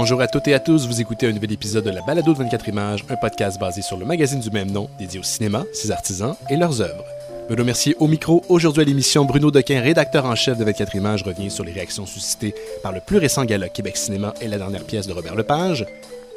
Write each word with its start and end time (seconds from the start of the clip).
Bonjour 0.00 0.22
à 0.22 0.28
toutes 0.28 0.48
et 0.48 0.54
à 0.54 0.60
tous, 0.60 0.86
vous 0.86 1.02
écoutez 1.02 1.26
un 1.26 1.32
nouvel 1.32 1.52
épisode 1.52 1.84
de 1.84 1.90
la 1.90 2.00
Balado 2.00 2.32
de 2.32 2.38
24 2.38 2.68
images, 2.68 3.04
un 3.10 3.16
podcast 3.16 3.60
basé 3.60 3.82
sur 3.82 3.98
le 3.98 4.06
magazine 4.06 4.40
du 4.40 4.50
même 4.50 4.70
nom, 4.70 4.88
dédié 4.98 5.20
au 5.20 5.22
cinéma, 5.22 5.64
ses 5.74 5.90
artisans 5.90 6.34
et 6.48 6.56
leurs 6.56 6.80
œuvres. 6.80 7.04
Bruno 7.48 7.64
Mercier 7.64 7.94
au 7.98 8.06
micro. 8.06 8.42
Aujourd'hui 8.48 8.80
à 8.80 8.86
l'émission, 8.86 9.26
Bruno 9.26 9.50
Dequin, 9.50 9.82
rédacteur 9.82 10.24
en 10.24 10.34
chef 10.34 10.56
de 10.56 10.64
24 10.64 10.94
images, 10.94 11.22
revient 11.22 11.50
sur 11.50 11.64
les 11.64 11.72
réactions 11.72 12.06
suscitées 12.06 12.54
par 12.82 12.92
le 12.92 13.00
plus 13.06 13.18
récent 13.18 13.44
gala 13.44 13.68
Québec 13.68 13.98
Cinéma 13.98 14.32
et 14.40 14.48
la 14.48 14.56
dernière 14.56 14.84
pièce 14.84 15.06
de 15.06 15.12
Robert 15.12 15.34
Lepage. 15.34 15.84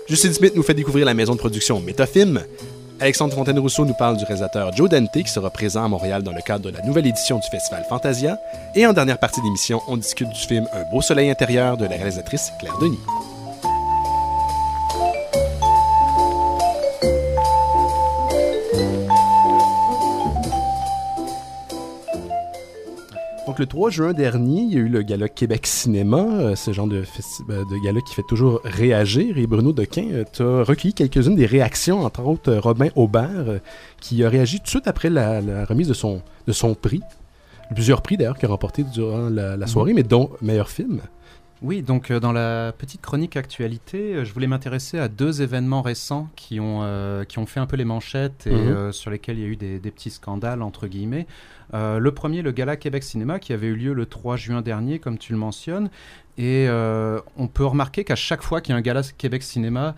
Justin 0.09 0.33
Smith 0.33 0.57
nous 0.57 0.63
fait 0.63 0.73
découvrir 0.73 1.05
la 1.05 1.13
maison 1.13 1.31
de 1.31 1.39
production 1.39 1.79
Métafilm. 1.79 2.41
Alexandre 2.99 3.33
Fontaine-Rousseau 3.33 3.85
nous 3.85 3.93
parle 3.93 4.17
du 4.17 4.25
réalisateur 4.25 4.75
Joe 4.75 4.89
Dante 4.89 5.13
qui 5.13 5.31
sera 5.31 5.49
présent 5.49 5.85
à 5.85 5.87
Montréal 5.87 6.21
dans 6.21 6.33
le 6.33 6.41
cadre 6.41 6.69
de 6.69 6.77
la 6.77 6.83
nouvelle 6.83 7.07
édition 7.07 7.37
du 7.37 7.47
festival 7.49 7.85
Fantasia. 7.87 8.37
Et 8.75 8.85
en 8.85 8.91
dernière 8.91 9.19
partie 9.19 9.41
d'émission, 9.41 9.79
on 9.87 9.95
discute 9.95 10.27
du 10.27 10.39
film 10.41 10.67
Un 10.73 10.83
beau 10.91 11.01
soleil 11.01 11.29
intérieur 11.29 11.77
de 11.77 11.85
la 11.85 11.95
réalisatrice 11.95 12.51
Claire 12.59 12.77
Denis. 12.81 12.99
Donc, 23.53 23.59
le 23.59 23.67
3 23.67 23.91
juin 23.91 24.13
dernier, 24.13 24.61
il 24.61 24.73
y 24.73 24.77
a 24.77 24.79
eu 24.79 24.87
le 24.87 25.03
gala 25.03 25.29
Québec 25.29 25.67
Cinéma, 25.67 26.17
euh, 26.17 26.55
ce 26.55 26.73
genre 26.73 26.87
de, 26.87 27.03
euh, 27.51 27.63
de 27.65 27.85
gala 27.85 28.01
qui 28.01 28.15
fait 28.15 28.23
toujours 28.27 28.59
réagir. 28.63 29.37
Et 29.37 29.45
Bruno 29.45 29.73
Dequin, 29.73 30.07
euh, 30.11 30.23
tu 30.33 30.41
recueilli 30.41 30.95
quelques-unes 30.95 31.35
des 31.35 31.45
réactions, 31.45 32.03
entre 32.03 32.25
autres 32.25 32.51
Robin 32.55 32.87
Aubert, 32.95 33.59
qui 34.01 34.23
a 34.23 34.29
réagi 34.29 34.57
tout 34.57 34.63
de 34.63 34.69
suite 34.69 34.87
après 34.87 35.11
la, 35.11 35.65
remise 35.65 35.87
de 35.87 35.93
son, 35.93 36.73
prix. 36.73 37.01
Plusieurs 37.75 38.01
prix 38.01 38.17
d'ailleurs 38.17 38.39
qu'il 38.39 38.47
a 38.47 38.49
remporté 38.49 38.83
durant 38.91 39.29
la 39.29 39.67
soirée, 39.67 39.93
mais 39.93 40.01
dont 40.01 40.31
meilleur 40.41 40.69
film. 40.71 41.01
Oui, 41.63 41.81
donc 41.81 42.11
euh, 42.11 42.19
dans 42.19 42.33
la 42.33 42.73
petite 42.77 43.01
chronique 43.01 43.37
actualité, 43.37 44.15
euh, 44.15 44.25
je 44.25 44.33
voulais 44.33 44.47
m'intéresser 44.47 44.99
à 44.99 45.07
deux 45.07 45.41
événements 45.41 45.81
récents 45.81 46.27
qui 46.35 46.59
ont, 46.59 46.81
euh, 46.83 47.23
qui 47.23 47.39
ont 47.39 47.45
fait 47.45 47.61
un 47.61 47.65
peu 47.65 47.77
les 47.77 47.85
manchettes 47.85 48.45
et 48.47 48.53
mhm. 48.53 48.91
sur 48.91 49.09
lesquels 49.09 49.39
il 49.39 49.43
y 49.43 49.45
a 49.45 49.47
eu 49.47 49.55
des, 49.55 49.79
petits 49.79 50.11
scandales, 50.11 50.61
entre 50.61 50.87
guillemets. 50.87 51.25
le 51.71 52.09
premier, 52.09 52.41
le 52.41 52.51
Gala 52.51 52.75
Québec 52.75 53.03
Cinéma, 53.03 53.39
qui 53.39 53.53
avait 53.53 53.67
eu 53.67 53.75
lieu 53.75 53.93
le 53.93 54.05
3 54.05 54.35
juin 54.35 54.61
dernier, 54.61 54.99
comme 54.99 55.17
tu 55.17 55.31
le 55.31 55.39
mentionnes. 55.39 55.89
Et 56.37 56.67
on 56.69 57.47
peut 57.47 57.65
remarquer 57.65 58.03
qu'à 58.03 58.15
chaque 58.15 58.41
fois 58.41 58.59
qu'il 58.59 58.73
y 58.73 58.75
a 58.75 58.77
un 58.77 58.81
Gala 58.81 59.01
Québec 59.17 59.43
Cinéma, 59.43 59.95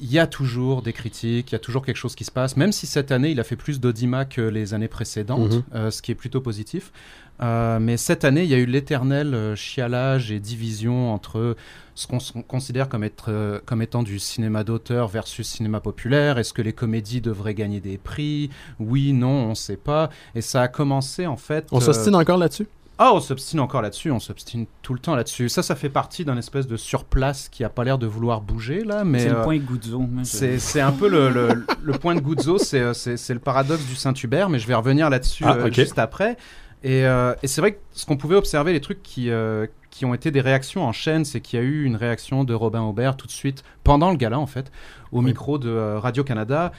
il 0.00 0.10
y 0.10 0.20
a 0.20 0.28
toujours 0.28 0.82
des 0.82 0.92
critiques, 0.92 1.50
il 1.50 1.54
y 1.54 1.56
a 1.56 1.58
toujours 1.58 1.84
quelque 1.84 1.96
chose 1.96 2.14
qui 2.14 2.24
se 2.24 2.30
passe, 2.30 2.56
même 2.56 2.70
si 2.70 2.86
cette 2.86 3.10
année 3.10 3.30
il 3.30 3.40
a 3.40 3.44
fait 3.44 3.56
plus 3.56 3.80
d'audimat 3.80 4.24
que 4.24 4.40
les 4.40 4.72
années 4.72 4.88
précédentes, 4.88 5.64
mhm. 5.74 5.90
ce 5.90 6.00
qui 6.00 6.12
est 6.12 6.16
plutôt 6.16 6.40
positif. 6.40 6.92
Euh, 7.40 7.78
mais 7.80 7.96
cette 7.96 8.24
année, 8.24 8.42
il 8.42 8.48
y 8.48 8.54
a 8.54 8.58
eu 8.58 8.66
l'éternel 8.66 9.34
euh, 9.34 9.54
chialage 9.54 10.32
et 10.32 10.40
division 10.40 11.12
entre 11.12 11.56
ce 11.94 12.06
qu'on 12.06 12.18
considère 12.42 12.88
comme, 12.88 13.04
être, 13.04 13.26
euh, 13.28 13.60
comme 13.64 13.82
étant 13.82 14.02
du 14.02 14.18
cinéma 14.18 14.64
d'auteur 14.64 15.08
versus 15.08 15.48
cinéma 15.48 15.80
populaire. 15.80 16.38
Est-ce 16.38 16.52
que 16.52 16.62
les 16.62 16.72
comédies 16.72 17.20
devraient 17.20 17.54
gagner 17.54 17.80
des 17.80 17.98
prix? 17.98 18.50
Oui, 18.78 19.12
non, 19.12 19.46
on 19.46 19.50
ne 19.50 19.54
sait 19.54 19.76
pas. 19.76 20.10
Et 20.34 20.40
ça 20.40 20.62
a 20.62 20.68
commencé 20.68 21.26
en 21.26 21.36
fait. 21.36 21.66
On 21.72 21.80
s'ostine 21.80 22.14
encore 22.14 22.38
là-dessus? 22.38 22.66
Ah, 23.00 23.14
on 23.14 23.20
s'obstine 23.20 23.60
encore 23.60 23.80
là-dessus, 23.80 24.10
on 24.10 24.18
s'obstine 24.18 24.66
tout 24.82 24.92
le 24.92 24.98
temps 24.98 25.14
là-dessus. 25.14 25.48
Ça, 25.48 25.62
ça 25.62 25.76
fait 25.76 25.88
partie 25.88 26.24
d'un 26.24 26.36
espèce 26.36 26.66
de 26.66 26.76
surplace 26.76 27.48
qui 27.48 27.62
a 27.62 27.68
pas 27.68 27.84
l'air 27.84 27.96
de 27.96 28.08
vouloir 28.08 28.40
bouger 28.40 28.82
là, 28.82 29.04
mais 29.04 29.20
c'est 29.20 29.28
le 29.28 29.42
point 29.42 29.56
Guzzo. 29.58 30.02
C'est 30.24 30.80
un 30.80 30.90
peu 30.90 31.08
le, 31.08 31.64
le, 31.80 31.92
point 31.92 32.16
de 32.16 32.20
Guzzo, 32.20 32.58
c'est 32.58 32.80
le 32.82 33.38
paradoxe 33.38 33.84
du 33.86 33.94
Saint-Hubert, 33.94 34.48
mais 34.48 34.58
je 34.58 34.66
vais 34.66 34.74
revenir 34.74 35.10
là-dessus 35.10 35.44
ah, 35.46 35.70
juste 35.70 36.00
après. 36.00 36.36
Euh, 36.84 37.34
et, 37.42 37.46
c'est 37.46 37.60
vrai 37.60 37.72
que 37.72 37.78
ce 37.92 38.06
qu'on 38.06 38.16
pouvait 38.16 38.36
observer, 38.36 38.72
les 38.72 38.80
trucs 38.80 39.02
qui, 39.02 39.30
euh, 39.30 39.66
qui 39.90 40.04
ont 40.04 40.14
été 40.14 40.30
des 40.30 40.40
réactions 40.40 40.84
en 40.84 40.92
chaîne, 40.92 41.24
c'est 41.24 41.40
qu'il 41.40 41.58
y 41.58 41.62
a 41.62 41.64
eu 41.64 41.84
une 41.84 41.96
réaction 41.96 42.44
de 42.44 42.54
Robin 42.54 42.82
Aubert 42.82 43.16
tout 43.16 43.26
de 43.26 43.32
suite, 43.32 43.64
pendant 43.82 44.10
le 44.10 44.16
gala 44.16 44.38
en 44.38 44.46
fait, 44.46 44.70
au 45.10 45.22
micro 45.22 45.58
de 45.58 45.70
euh, 45.70 45.98
Radio-Canada, 45.98 46.72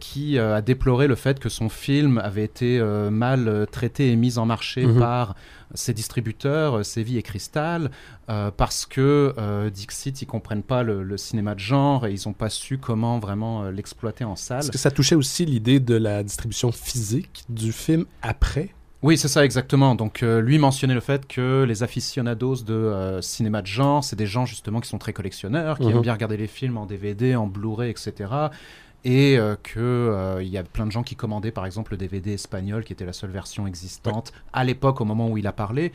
qui 0.00 0.38
a 0.38 0.62
déploré 0.62 1.06
le 1.06 1.16
fait 1.16 1.38
que 1.38 1.50
son 1.50 1.68
film 1.68 2.16
avait 2.16 2.44
été 2.44 2.80
mal 3.10 3.66
traité 3.70 4.10
et 4.10 4.16
mis 4.16 4.38
en 4.38 4.46
marché 4.46 4.86
mhm. 4.86 4.98
par 4.98 5.34
ses 5.74 5.92
distributeurs, 5.92 6.82
Séville 6.82 7.18
et 7.18 7.22
Cristal, 7.22 7.90
parce 8.26 8.86
que 8.86 9.68
Dixit, 9.68 10.22
ils 10.22 10.26
comprennent 10.26 10.62
pas 10.62 10.82
le, 10.82 11.18
cinéma 11.18 11.54
de 11.54 11.60
genre 11.60 12.06
et 12.06 12.14
ils 12.14 12.26
n'ont 12.26 12.32
pas 12.32 12.48
su 12.48 12.78
comment 12.78 13.18
vraiment 13.18 13.64
l'exploiter 13.64 14.24
en 14.24 14.34
salle. 14.34 14.60
Est-ce 14.60 14.70
que 14.70 14.78
ça 14.78 14.90
touchait 14.90 15.14
aussi 15.14 15.44
l'idée 15.44 15.78
de 15.78 15.94
la 15.94 16.22
distribution 16.22 16.72
physique 16.72 17.44
du 17.50 17.70
film 17.70 18.06
après? 18.22 18.70
Oui, 19.06 19.16
c'est 19.16 19.28
ça 19.28 19.44
exactement. 19.44 19.94
Donc 19.94 20.24
euh, 20.24 20.40
lui 20.40 20.58
mentionnait 20.58 20.92
le 20.92 21.00
fait 21.00 21.28
que 21.28 21.62
les 21.62 21.84
aficionados 21.84 22.56
de 22.64 22.74
euh, 22.74 23.22
cinéma 23.22 23.62
de 23.62 23.68
genre, 23.68 24.02
c'est 24.02 24.16
des 24.16 24.26
gens 24.26 24.46
justement 24.46 24.80
qui 24.80 24.88
sont 24.88 24.98
très 24.98 25.12
collectionneurs, 25.12 25.78
qui 25.78 25.84
aiment 25.84 25.94
mhm. 25.94 26.02
bien 26.02 26.12
regarder 26.12 26.36
les 26.36 26.48
films 26.48 26.76
en 26.76 26.86
DVD, 26.86 27.36
en 27.36 27.46
Blu-ray, 27.46 27.88
etc. 27.88 28.12
Et 29.04 29.38
euh, 29.38 29.54
qu'il 29.62 30.48
y 30.48 30.58
a 30.58 30.64
plein 30.64 30.86
de 30.86 30.90
gens 30.90 31.04
qui 31.04 31.14
commandaient 31.14 31.52
par 31.52 31.66
exemple 31.66 31.92
le 31.92 31.98
DVD 31.98 32.32
espagnol, 32.32 32.82
qui 32.82 32.94
était 32.94 33.06
la 33.06 33.12
seule 33.12 33.30
version 33.30 33.68
existante 33.68 34.32
à 34.52 34.64
l'époque, 34.64 35.00
au 35.00 35.04
moment 35.04 35.28
où 35.28 35.38
il 35.38 35.46
a 35.46 35.52
parlé. 35.52 35.92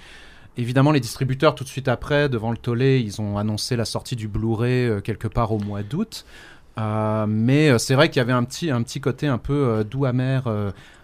Évidemment, 0.56 0.94
les 0.94 1.02
distributeurs, 1.02 1.54
tout 1.54 1.66
de 1.66 1.70
suite 1.70 1.90
après, 1.90 2.30
devant 2.30 2.52
le 2.52 2.58
tollé, 2.58 3.02
ils 3.02 3.20
ont 3.20 3.38
annoncé 3.38 3.76
la 3.76 3.84
sortie 3.84 4.16
du 4.16 4.30
Blu-ray 4.30 5.02
quelque 5.02 5.28
part 5.28 5.52
au 5.52 5.60
mois 5.60 5.84
d'août. 5.84 6.26
mais 6.78 7.78
c'est 7.78 7.96
vrai 7.96 8.10
qu'il 8.10 8.22
y 8.22 8.24
avait 8.24 8.32
un 8.32 8.46
petit, 8.46 8.72
un 8.72 8.82
petit 8.84 9.02
côté 9.02 9.28
un 9.28 9.38
peu 9.38 9.86
doux 9.90 10.06
amer 10.06 10.48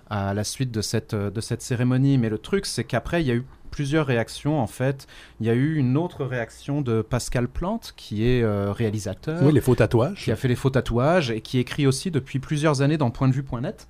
à 0.09 0.33
la 0.33 0.43
suite 0.43 0.71
de 0.71 0.81
cette, 0.81 1.15
de 1.15 1.41
cette 1.41 1.61
cérémonie. 1.61 2.17
Mais 2.17 2.29
le 2.29 2.37
truc, 2.37 2.65
c'est 2.65 2.83
qu'après, 2.83 3.21
il 3.21 3.27
y 3.27 3.31
a 3.31 3.35
eu 3.35 3.45
plusieurs 3.77 4.07
réactions 4.07 4.59
en 4.59 4.65
fait. 4.65 5.05
Il 5.39 5.45
y 5.45 5.49
a 5.51 5.53
eu 5.53 5.75
une 5.75 5.97
autre 5.97 6.25
réaction 6.25 6.81
de 6.81 7.03
Pascal 7.03 7.47
Plante, 7.47 7.93
qui 7.95 8.27
est 8.27 8.41
euh, 8.41 8.71
réalisateur. 8.71 9.43
Oui, 9.43 9.53
les 9.53 9.61
faux 9.61 9.75
tatouages. 9.75 10.23
Qui 10.23 10.31
a 10.31 10.35
fait 10.35 10.47
les 10.47 10.55
faux 10.55 10.71
tatouages 10.71 11.29
et 11.29 11.41
qui 11.41 11.59
écrit 11.59 11.85
aussi 11.85 12.09
depuis 12.09 12.39
plusieurs 12.39 12.81
années 12.81 12.97
dans 12.97 13.11
Point 13.11 13.27
de 13.27 13.33
vue.net, 13.33 13.87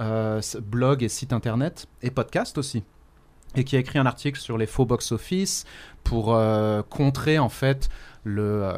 euh, 0.00 0.40
blog 0.62 1.02
et 1.02 1.10
site 1.10 1.34
internet 1.34 1.86
et 2.02 2.10
podcast 2.10 2.56
aussi. 2.56 2.82
Et 3.56 3.64
qui 3.64 3.76
a 3.76 3.78
écrit 3.78 3.98
un 3.98 4.06
article 4.06 4.40
sur 4.40 4.56
les 4.56 4.66
faux 4.66 4.86
box-office 4.86 5.66
pour 6.02 6.34
euh, 6.34 6.80
contrer 6.88 7.38
en 7.38 7.50
fait 7.50 7.90
le 8.24 8.72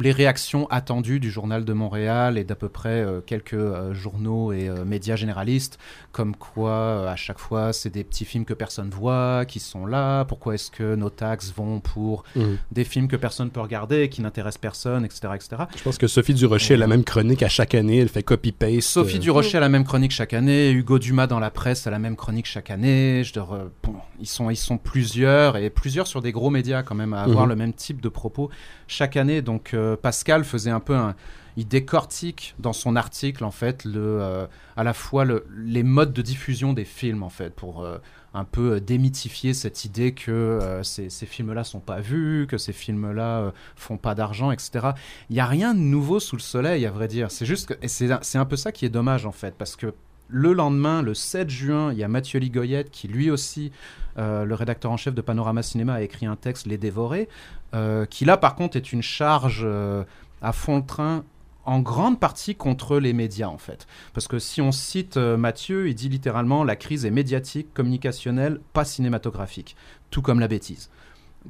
les 0.00 0.12
réactions 0.12 0.66
attendues 0.70 1.20
du 1.20 1.30
journal 1.30 1.64
de 1.64 1.72
Montréal 1.72 2.38
et 2.38 2.44
d'à 2.44 2.54
peu 2.54 2.68
près 2.68 3.02
euh, 3.02 3.20
quelques 3.20 3.54
euh, 3.54 3.94
journaux 3.94 4.52
et 4.52 4.68
euh, 4.68 4.84
médias 4.84 5.16
généralistes, 5.16 5.78
comme 6.12 6.36
quoi 6.36 7.10
à 7.10 7.16
chaque 7.16 7.38
fois 7.38 7.72
c'est 7.72 7.90
des 7.90 8.04
petits 8.04 8.24
films 8.24 8.44
que 8.44 8.54
personne 8.54 8.90
voit, 8.90 9.44
qui 9.46 9.60
sont 9.60 9.86
là, 9.86 10.24
pourquoi 10.24 10.54
est-ce 10.54 10.70
que 10.70 10.94
nos 10.94 11.10
taxes 11.10 11.52
vont 11.54 11.80
pour 11.80 12.24
mmh. 12.36 12.42
des 12.72 12.84
films 12.84 13.08
que 13.08 13.16
personne 13.16 13.50
peut 13.50 13.60
regarder, 13.60 14.08
qui 14.08 14.22
n'intéressent 14.22 14.60
personne, 14.60 15.04
etc., 15.04 15.28
etc. 15.34 15.62
Je 15.76 15.82
pense 15.82 15.98
que 15.98 16.06
Sophie 16.06 16.34
Durocher 16.34 16.74
a 16.74 16.78
la 16.78 16.86
même 16.86 17.04
chronique 17.04 17.42
à 17.42 17.48
chaque 17.48 17.74
année, 17.74 17.98
elle 17.98 18.08
fait 18.08 18.22
copy-paste. 18.22 18.82
Sophie 18.82 19.18
Durocher 19.18 19.58
a 19.58 19.60
la 19.60 19.68
même 19.68 19.84
chronique 19.84 20.12
chaque 20.12 20.34
année, 20.34 20.70
Hugo 20.70 20.98
Dumas 20.98 21.26
dans 21.26 21.40
la 21.40 21.50
presse 21.50 21.86
a 21.86 21.90
la 21.90 21.98
même 21.98 22.16
chronique 22.16 22.46
chaque 22.46 22.70
année, 22.70 23.22
je 23.24 23.32
bon, 23.38 23.94
ils, 24.20 24.26
sont, 24.26 24.50
ils 24.50 24.56
sont 24.56 24.78
plusieurs, 24.78 25.56
et 25.56 25.70
plusieurs 25.70 26.06
sur 26.06 26.22
des 26.22 26.32
gros 26.32 26.50
médias 26.50 26.82
quand 26.82 26.94
même, 26.94 27.14
à 27.14 27.22
avoir 27.22 27.46
mmh. 27.46 27.50
le 27.50 27.56
même 27.56 27.72
type 27.72 28.00
de 28.00 28.08
propos 28.08 28.50
chaque 28.88 29.16
année, 29.16 29.42
donc 29.42 29.76
Pascal 30.02 30.44
faisait 30.44 30.70
un 30.70 30.80
peu 30.80 30.96
un, 30.96 31.14
il 31.58 31.66
décortique 31.66 32.54
dans 32.60 32.72
son 32.72 32.94
article 32.94 33.42
en 33.42 33.50
fait 33.50 33.84
le, 33.84 33.96
euh, 33.96 34.46
à 34.76 34.84
la 34.84 34.94
fois 34.94 35.24
les 35.56 35.82
modes 35.82 36.12
de 36.12 36.22
diffusion 36.22 36.72
des 36.72 36.84
films 36.84 37.24
en 37.24 37.30
fait 37.30 37.52
pour 37.52 37.82
euh, 37.82 37.98
un 38.32 38.44
peu 38.44 38.74
euh, 38.74 38.80
démythifier 38.80 39.54
cette 39.54 39.84
idée 39.84 40.12
que 40.12 40.80
ces, 40.84 41.08
films-là 41.10 41.64
sont 41.64 41.80
pas 41.80 41.98
vus, 41.98 42.46
que 42.48 42.58
ces 42.58 42.72
films-là 42.72 43.52
font 43.74 43.96
pas 43.96 44.14
d'argent, 44.14 44.52
etc. 44.52 44.90
Il 45.30 45.36
y 45.36 45.40
a 45.40 45.46
rien 45.46 45.74
de 45.74 45.80
nouveau 45.80 46.20
sous 46.20 46.36
le 46.36 46.42
soleil 46.42 46.86
à 46.86 46.92
vrai 46.92 47.08
dire. 47.08 47.32
C'est 47.32 47.44
juste 47.44 47.74
que 47.74 47.88
c'est 47.88 48.38
un 48.38 48.44
peu 48.44 48.56
ça 48.56 48.70
qui 48.70 48.84
est 48.84 48.90
dommage 48.90 49.26
en 49.26 49.32
fait 49.32 49.56
parce 49.58 49.74
que 49.74 49.92
le 50.28 50.52
lendemain, 50.52 51.02
le 51.02 51.14
7 51.14 51.48
juin, 51.48 51.92
il 51.92 51.98
y 51.98 52.04
a 52.04 52.08
Mathieu 52.08 52.38
Ligoyette 52.38 52.90
qui 52.90 53.08
lui 53.08 53.30
aussi, 53.30 53.72
le 54.16 54.52
rédacteur 54.52 54.90
en 54.90 54.96
chef 54.96 55.14
de 55.14 55.20
Panorama 55.20 55.62
Cinéma, 55.62 55.94
a 55.94 56.02
écrit 56.02 56.26
un 56.26 56.36
texte, 56.36 56.66
Les 56.66 56.76
Dévorés, 56.76 57.28
euh, 57.74 58.06
qui 58.06 58.24
là 58.24 58.38
par 58.38 58.54
contre 58.54 58.76
est 58.76 58.92
une 58.94 59.02
charge 59.02 59.60
euh, 59.62 60.04
à 60.40 60.52
fond 60.52 60.76
le 60.78 60.86
train 60.86 61.24
en 61.66 61.80
grande 61.80 62.18
partie 62.18 62.54
contre 62.54 62.98
les 62.98 63.12
médias 63.12 63.48
en 63.48 63.58
fait. 63.58 63.86
Parce 64.14 64.26
que 64.26 64.38
si 64.38 64.62
on 64.62 64.72
cite 64.72 65.18
euh, 65.18 65.36
Mathieu, 65.36 65.88
il 65.88 65.94
dit 65.94 66.08
littéralement 66.08 66.64
la 66.64 66.76
crise 66.76 67.04
est 67.04 67.10
médiatique, 67.10 67.74
communicationnelle, 67.74 68.60
pas 68.72 68.86
cinématographique, 68.86 69.76
tout 70.10 70.22
comme 70.22 70.40
la 70.40 70.48
bêtise. 70.48 70.88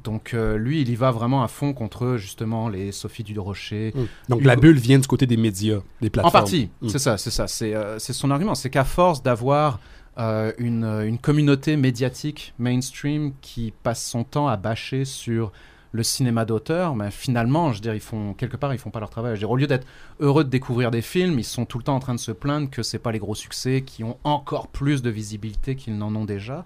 Donc 0.03 0.33
lui, 0.33 0.81
il 0.81 0.89
y 0.89 0.95
va 0.95 1.11
vraiment 1.11 1.43
à 1.43 1.47
fond 1.47 1.73
contre 1.73 2.17
justement 2.17 2.69
les 2.69 2.91
Sophie 2.91 3.23
Durocher. 3.23 3.93
Mmh. 3.95 3.99
Donc 4.29 4.43
la 4.43 4.55
bulle 4.55 4.77
vient 4.77 4.99
du 4.99 5.07
côté 5.07 5.25
des 5.25 5.37
médias, 5.37 5.79
des 6.01 6.09
plateformes. 6.09 6.35
En 6.35 6.39
partie, 6.39 6.69
mmh. 6.81 6.89
c'est 6.89 6.99
ça, 6.99 7.17
c'est 7.17 7.31
ça, 7.31 7.47
c'est 7.47 8.13
son 8.13 8.31
argument, 8.31 8.55
c'est 8.55 8.69
qu'à 8.69 8.83
force 8.83 9.23
d'avoir 9.23 9.79
une, 10.17 10.83
une, 10.83 11.17
communauté 11.17 11.77
médiatique 11.77 12.53
mainstream 12.59 13.31
qui 13.41 13.73
passe 13.83 14.05
son 14.05 14.23
temps 14.25 14.47
à 14.49 14.57
bâcher 14.57 15.05
sur 15.05 15.51
le 15.91 16.03
cinéma 16.03 16.45
d'auteur, 16.45 16.95
mais 16.95 17.09
finalement, 17.09 17.71
je 17.71 17.77
veux 17.77 17.81
dire, 17.81 17.95
ils 17.95 17.99
font 17.99 18.33
quelque 18.33 18.57
part, 18.57 18.73
ils 18.73 18.79
font 18.79 18.91
pas 18.91 18.99
leur 18.99 19.09
travail. 19.09 19.31
Je 19.31 19.35
veux 19.35 19.39
dire, 19.39 19.51
au 19.51 19.57
lieu 19.57 19.67
d'être 19.67 19.87
heureux 20.19 20.43
de 20.43 20.49
découvrir 20.49 20.91
des 20.91 21.01
films, 21.01 21.39
ils 21.39 21.43
sont 21.43 21.65
tout 21.65 21.77
le 21.77 21.83
temps 21.83 21.95
en 21.95 21.99
train 21.99 22.13
de 22.13 22.19
se 22.19 22.31
plaindre 22.31 22.69
que 22.69 22.83
c'est 22.83 22.99
pas 22.99 23.11
les 23.11 23.19
gros 23.19 23.35
succès 23.35 23.81
qui 23.81 24.03
ont 24.03 24.17
encore 24.23 24.67
plus 24.67 25.01
de 25.01 25.09
visibilité 25.09 25.75
qu'ils 25.75 25.97
n'en 25.97 26.13
ont 26.15 26.25
déjà. 26.25 26.65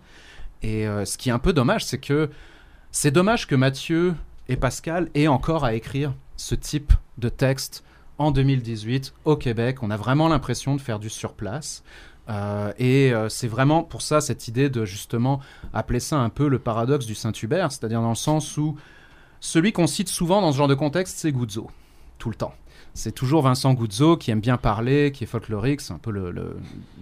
Et 0.62 0.88
euh, 0.88 1.06
ce 1.06 1.18
qui 1.18 1.29
est 1.29 1.31
un 1.31 1.39
peu 1.39 1.53
dommage, 1.53 1.86
c'est 1.86 2.00
que 2.00 2.29
c'est 2.95 3.09
dommage 3.09 3.47
que 3.47 3.55
Mathieu 3.55 4.13
et 4.47 4.55
Pascal 4.55 5.09
est 5.15 5.27
encore 5.27 5.65
à 5.65 5.73
écrire 5.73 6.13
ce 6.37 6.53
type 6.53 6.93
de 7.17 7.27
texte 7.27 7.83
en 8.19 8.29
2018 8.29 9.15
au 9.25 9.35
Québec. 9.35 9.81
On 9.81 9.89
a 9.89 9.97
vraiment 9.97 10.27
l'impression 10.29 10.75
de 10.75 10.79
faire 10.79 10.99
du 10.99 11.09
surplace. 11.09 11.83
Euh, 12.29 12.71
et 12.77 13.11
euh, 13.11 13.29
c'est 13.29 13.47
vraiment 13.47 13.81
pour 13.81 14.03
ça 14.03 14.21
cette 14.21 14.47
idée 14.47 14.69
de 14.69 14.85
justement 14.85 15.39
appeler 15.73 15.99
ça 15.99 16.17
un 16.17 16.29
peu 16.29 16.47
le 16.47 16.59
paradoxe 16.59 17.07
du 17.07 17.15
Saint-Hubert, 17.15 17.71
c'est-à-dire 17.71 17.99
dans 17.99 18.09
le 18.09 18.15
sens 18.15 18.57
où 18.57 18.77
celui 19.39 19.73
qu'on 19.73 19.87
cite 19.87 20.07
souvent 20.07 20.39
dans 20.39 20.51
ce 20.51 20.57
genre 20.57 20.67
de 20.67 20.75
contexte, 20.75 21.17
c'est 21.17 21.31
Guzzo, 21.31 21.71
tout 22.19 22.29
le 22.29 22.35
temps 22.35 22.53
c'est 22.93 23.11
toujours 23.11 23.41
Vincent 23.41 23.73
Guzzo 23.73 24.17
qui 24.17 24.29
aime 24.31 24.39
bien 24.39 24.57
parler, 24.57 25.11
qui 25.11 25.23
est 25.23 25.27
folklorique, 25.27 25.81
c'est 25.81 25.93
un 25.93 25.97
peu 25.97 26.11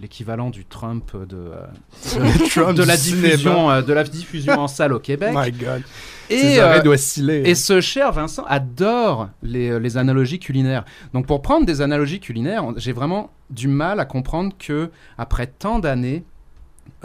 l'équivalent 0.00 0.50
du 0.50 0.64
Trump 0.64 1.14
de, 1.14 1.36
euh, 1.36 2.72
de, 2.72 2.82
la 2.82 2.96
diffusion, 2.96 3.70
euh, 3.70 3.82
de 3.82 3.92
la 3.92 4.04
diffusion 4.04 4.58
en 4.58 4.68
salle 4.68 4.92
au 4.94 4.98
Québec. 4.98 5.32
My 5.34 5.52
God. 5.52 5.82
Et, 6.30 6.58
euh, 6.60 6.96
et 7.44 7.54
ce 7.54 7.80
cher 7.82 8.10
Vincent 8.12 8.44
adore 8.44 9.28
les, 9.42 9.78
les, 9.78 9.96
analogies 9.98 10.38
culinaires. 10.38 10.84
Donc 11.12 11.26
pour 11.26 11.42
prendre 11.42 11.66
des 11.66 11.82
analogies 11.82 12.20
culinaires, 12.20 12.64
j'ai 12.76 12.92
vraiment 12.92 13.30
du 13.50 13.68
mal 13.68 14.00
à 14.00 14.06
comprendre 14.06 14.54
que 14.58 14.90
après 15.18 15.46
tant 15.46 15.78
d'années, 15.78 16.24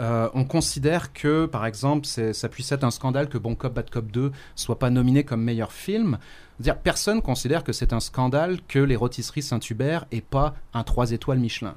euh, 0.00 0.28
on 0.34 0.44
considère 0.44 1.12
que, 1.12 1.46
par 1.46 1.66
exemple, 1.66 2.06
ça 2.06 2.48
puisse 2.48 2.70
être 2.70 2.84
un 2.84 2.90
scandale 2.90 3.28
que 3.28 3.38
Bon 3.38 3.54
Cop, 3.54 3.74
Bad 3.74 3.90
Cop 3.90 4.10
2 4.10 4.30
soit 4.54 4.78
pas 4.78 4.90
nominé 4.90 5.24
comme 5.24 5.42
meilleur 5.42 5.72
film. 5.72 6.18
Dire, 6.60 6.76
personne 6.76 7.22
considère 7.22 7.64
que 7.64 7.72
c'est 7.72 7.92
un 7.92 8.00
scandale 8.00 8.58
que 8.66 8.78
les 8.78 8.96
rôtisseries 8.96 9.42
Saint-Hubert 9.42 10.06
et 10.10 10.20
pas 10.20 10.54
un 10.74 10.82
3 10.82 11.12
étoiles 11.12 11.38
Michelin. 11.38 11.74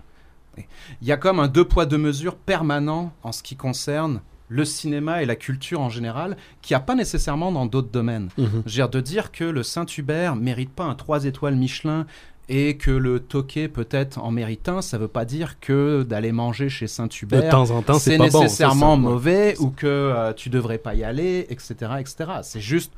Il 1.02 1.08
y 1.08 1.12
a 1.12 1.18
comme 1.18 1.40
un 1.40 1.48
deux 1.48 1.66
poids 1.66 1.86
deux 1.86 1.98
mesures 1.98 2.36
permanent 2.36 3.14
en 3.24 3.32
ce 3.32 3.42
qui 3.42 3.56
concerne 3.56 4.22
le 4.50 4.66
cinéma 4.66 5.24
et 5.24 5.26
la 5.26 5.38
culture 5.38 5.80
en 5.80 5.90
général, 5.90 6.36
qui 6.62 6.74
n'y 6.74 6.76
a 6.76 6.82
pas 6.82 6.96
nécessairement 6.96 7.54
dans 7.54 7.66
d'autres 7.66 7.92
domaines. 7.92 8.28
Mhm. 8.38 8.64
dire, 8.66 8.90
de 8.90 9.00
dire 9.00 9.32
que 9.32 9.46
le 9.46 9.64
Saint-Hubert 9.64 10.36
mérite 10.36 10.72
pas 10.72 10.84
un 10.84 10.96
3 10.96 11.24
étoiles 11.24 11.56
Michelin 11.56 12.06
et 12.50 12.76
que 12.76 12.92
le 12.92 13.22
toqué 13.22 13.70
peut-être 13.70 14.20
en 14.20 14.30
mérite 14.30 14.68
un, 14.68 14.82
ça 14.82 14.98
veut 14.98 15.08
pas 15.08 15.24
dire 15.24 15.58
que 15.62 16.04
d'aller 16.04 16.34
manger 16.34 16.68
chez 16.68 16.88
Saint-Hubert, 16.88 17.44
de 17.44 17.50
temps 17.50 17.72
en 17.72 17.82
temps, 17.82 17.94
c'est 17.94 18.18
nécessairement 18.18 18.98
mauvais 18.98 19.56
ou 19.60 19.70
que 19.70 19.88
euh, 19.88 20.34
tu 20.34 20.50
devrais 20.50 20.80
pas 20.80 20.96
y 20.96 21.06
aller, 21.06 21.48
etc., 21.50 21.94
etc. 22.00 22.16
C'est 22.44 22.60
juste, 22.60 22.92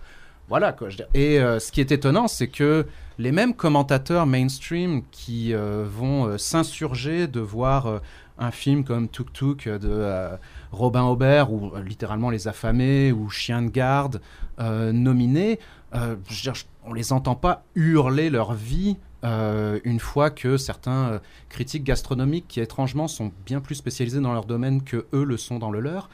voilà 0.50 0.74
quoi. 0.74 0.90
Et 1.14 1.40
euh, 1.40 1.60
ce 1.60 1.72
qui 1.72 1.82
est 1.82 1.92
étonnant, 1.92 2.28
c'est 2.28 2.48
que 2.48 2.86
les 3.18 3.32
mêmes 3.32 3.54
commentateurs 3.54 4.26
mainstream 4.26 5.04
qui 5.12 5.54
euh, 5.54 5.86
vont 5.88 6.38
s'insurger 6.38 7.28
de 7.28 7.40
voir 7.40 8.02
un 8.38 8.52
film 8.52 8.84
comme 8.84 9.08
Tuk 9.08 9.32
Tuk 9.32 9.68
de 9.68 10.30
Robin 10.72 11.04
Aubert 11.04 11.52
ou 11.52 11.72
littéralement 11.78 12.30
Les 12.30 12.48
Affamés 12.48 13.12
ou 13.12 13.30
Chien 13.30 13.62
de 13.62 13.70
garde 13.70 14.22
nominés, 14.60 15.60
je 15.94 16.42
dire, 16.42 16.54
on 16.86 16.94
les 16.94 17.14
entend 17.14 17.36
pas 17.36 17.64
hurler 17.76 18.30
leur 18.32 18.54
vie 18.54 18.98
euh, 19.24 19.80
une 19.86 20.00
fois 20.00 20.30
que 20.30 20.58
certains 20.58 21.14
euh, 21.14 21.20
critiques 21.48 21.84
gastronomiques, 21.84 22.48
qui 22.48 22.60
étrangement 22.60 23.08
sont 23.08 23.32
bien 23.46 23.62
plus 23.62 23.76
spécialisés 23.76 24.20
dans 24.20 24.34
leur 24.34 24.46
domaine 24.46 24.84
que 24.84 25.06
eux 25.14 25.24
le 25.24 25.38
sont 25.38 25.60
dans 25.60 25.72
le 25.72 25.80
leur, 25.80 26.10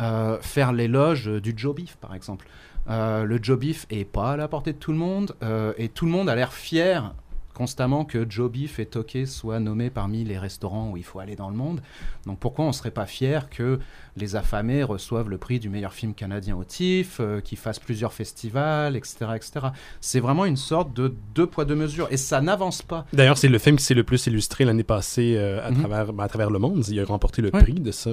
euh, 0.00 0.38
faire 0.40 0.72
l'éloge 0.72 1.26
du 1.26 1.52
Joe 1.54 1.74
Beef, 1.74 1.96
par 1.96 2.14
exemple. 2.14 2.46
Le 2.88 3.38
Joe 3.42 3.58
Beef 3.58 3.86
est 3.90 4.04
pas 4.04 4.32
à 4.32 4.36
la 4.36 4.48
portée 4.48 4.72
de 4.72 4.78
tout 4.78 4.92
le 4.92 4.98
monde, 4.98 5.34
et 5.78 5.88
tout 5.88 6.04
le 6.04 6.10
monde 6.10 6.28
a 6.28 6.34
l'air 6.34 6.52
fier 6.52 7.14
constamment 7.54 8.04
que 8.04 8.26
Joe 8.28 8.50
Beef 8.50 8.78
et 8.78 8.86
Toké 8.86 9.24
soient 9.24 9.60
nommés 9.60 9.88
parmi 9.88 10.24
les 10.24 10.38
restaurants 10.38 10.90
où 10.90 10.96
il 10.96 11.04
faut 11.04 11.20
aller 11.20 11.36
dans 11.36 11.48
le 11.48 11.56
monde. 11.56 11.80
Donc 12.26 12.38
pourquoi 12.38 12.64
on 12.64 12.68
ne 12.68 12.72
serait 12.72 12.90
pas 12.90 13.06
fier 13.06 13.48
que 13.48 13.78
Les 14.16 14.36
Affamés 14.36 14.82
reçoivent 14.82 15.30
le 15.30 15.38
prix 15.38 15.60
du 15.60 15.70
meilleur 15.70 15.94
film 15.94 16.12
canadien 16.12 16.56
au 16.56 16.64
TIFF, 16.64 17.18
euh, 17.20 17.40
qu'ils 17.40 17.56
fassent 17.56 17.78
plusieurs 17.78 18.12
festivals, 18.12 18.96
etc. 18.96 19.26
etc. 19.36 19.52
C'est 20.00 20.20
vraiment 20.20 20.44
une 20.44 20.56
sorte 20.56 20.92
de 20.92 21.14
deux 21.34 21.46
poids 21.46 21.64
deux 21.64 21.76
mesures 21.76 22.08
et 22.10 22.16
ça 22.16 22.40
n'avance 22.40 22.82
pas. 22.82 23.06
D'ailleurs, 23.12 23.38
c'est 23.38 23.48
le 23.48 23.58
film 23.58 23.76
qui 23.76 23.84
s'est 23.84 23.94
le 23.94 24.04
plus 24.04 24.26
illustré 24.26 24.64
l'année 24.64 24.84
passée 24.84 25.36
euh, 25.36 25.64
à, 25.64 25.70
mhm. 25.70 25.78
travers, 25.78 26.06
à 26.18 26.28
travers 26.28 26.50
le 26.50 26.58
monde. 26.58 26.84
Il 26.88 27.00
a 27.00 27.04
remporté 27.04 27.40
le 27.40 27.50
prix 27.50 27.74
de 27.74 27.92
ça. 27.92 28.10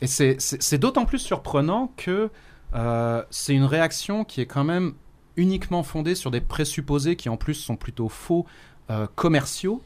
Et 0.00 0.06
c'est 0.06 0.78
d'autant 0.78 1.04
plus 1.04 1.18
surprenant 1.18 1.92
que 1.96 2.30
euh, 2.74 3.22
c'est 3.30 3.54
une 3.54 3.64
réaction 3.64 4.24
qui 4.24 4.40
est 4.40 4.46
quand 4.46 4.64
même 4.64 4.94
uniquement 5.36 5.82
fondée 5.82 6.14
sur 6.14 6.30
des 6.30 6.40
présupposés 6.40 7.16
qui 7.16 7.28
en 7.28 7.36
plus 7.36 7.54
sont 7.54 7.76
plutôt 7.76 8.08
faux 8.08 8.46
euh, 8.90 9.06
commerciaux, 9.14 9.82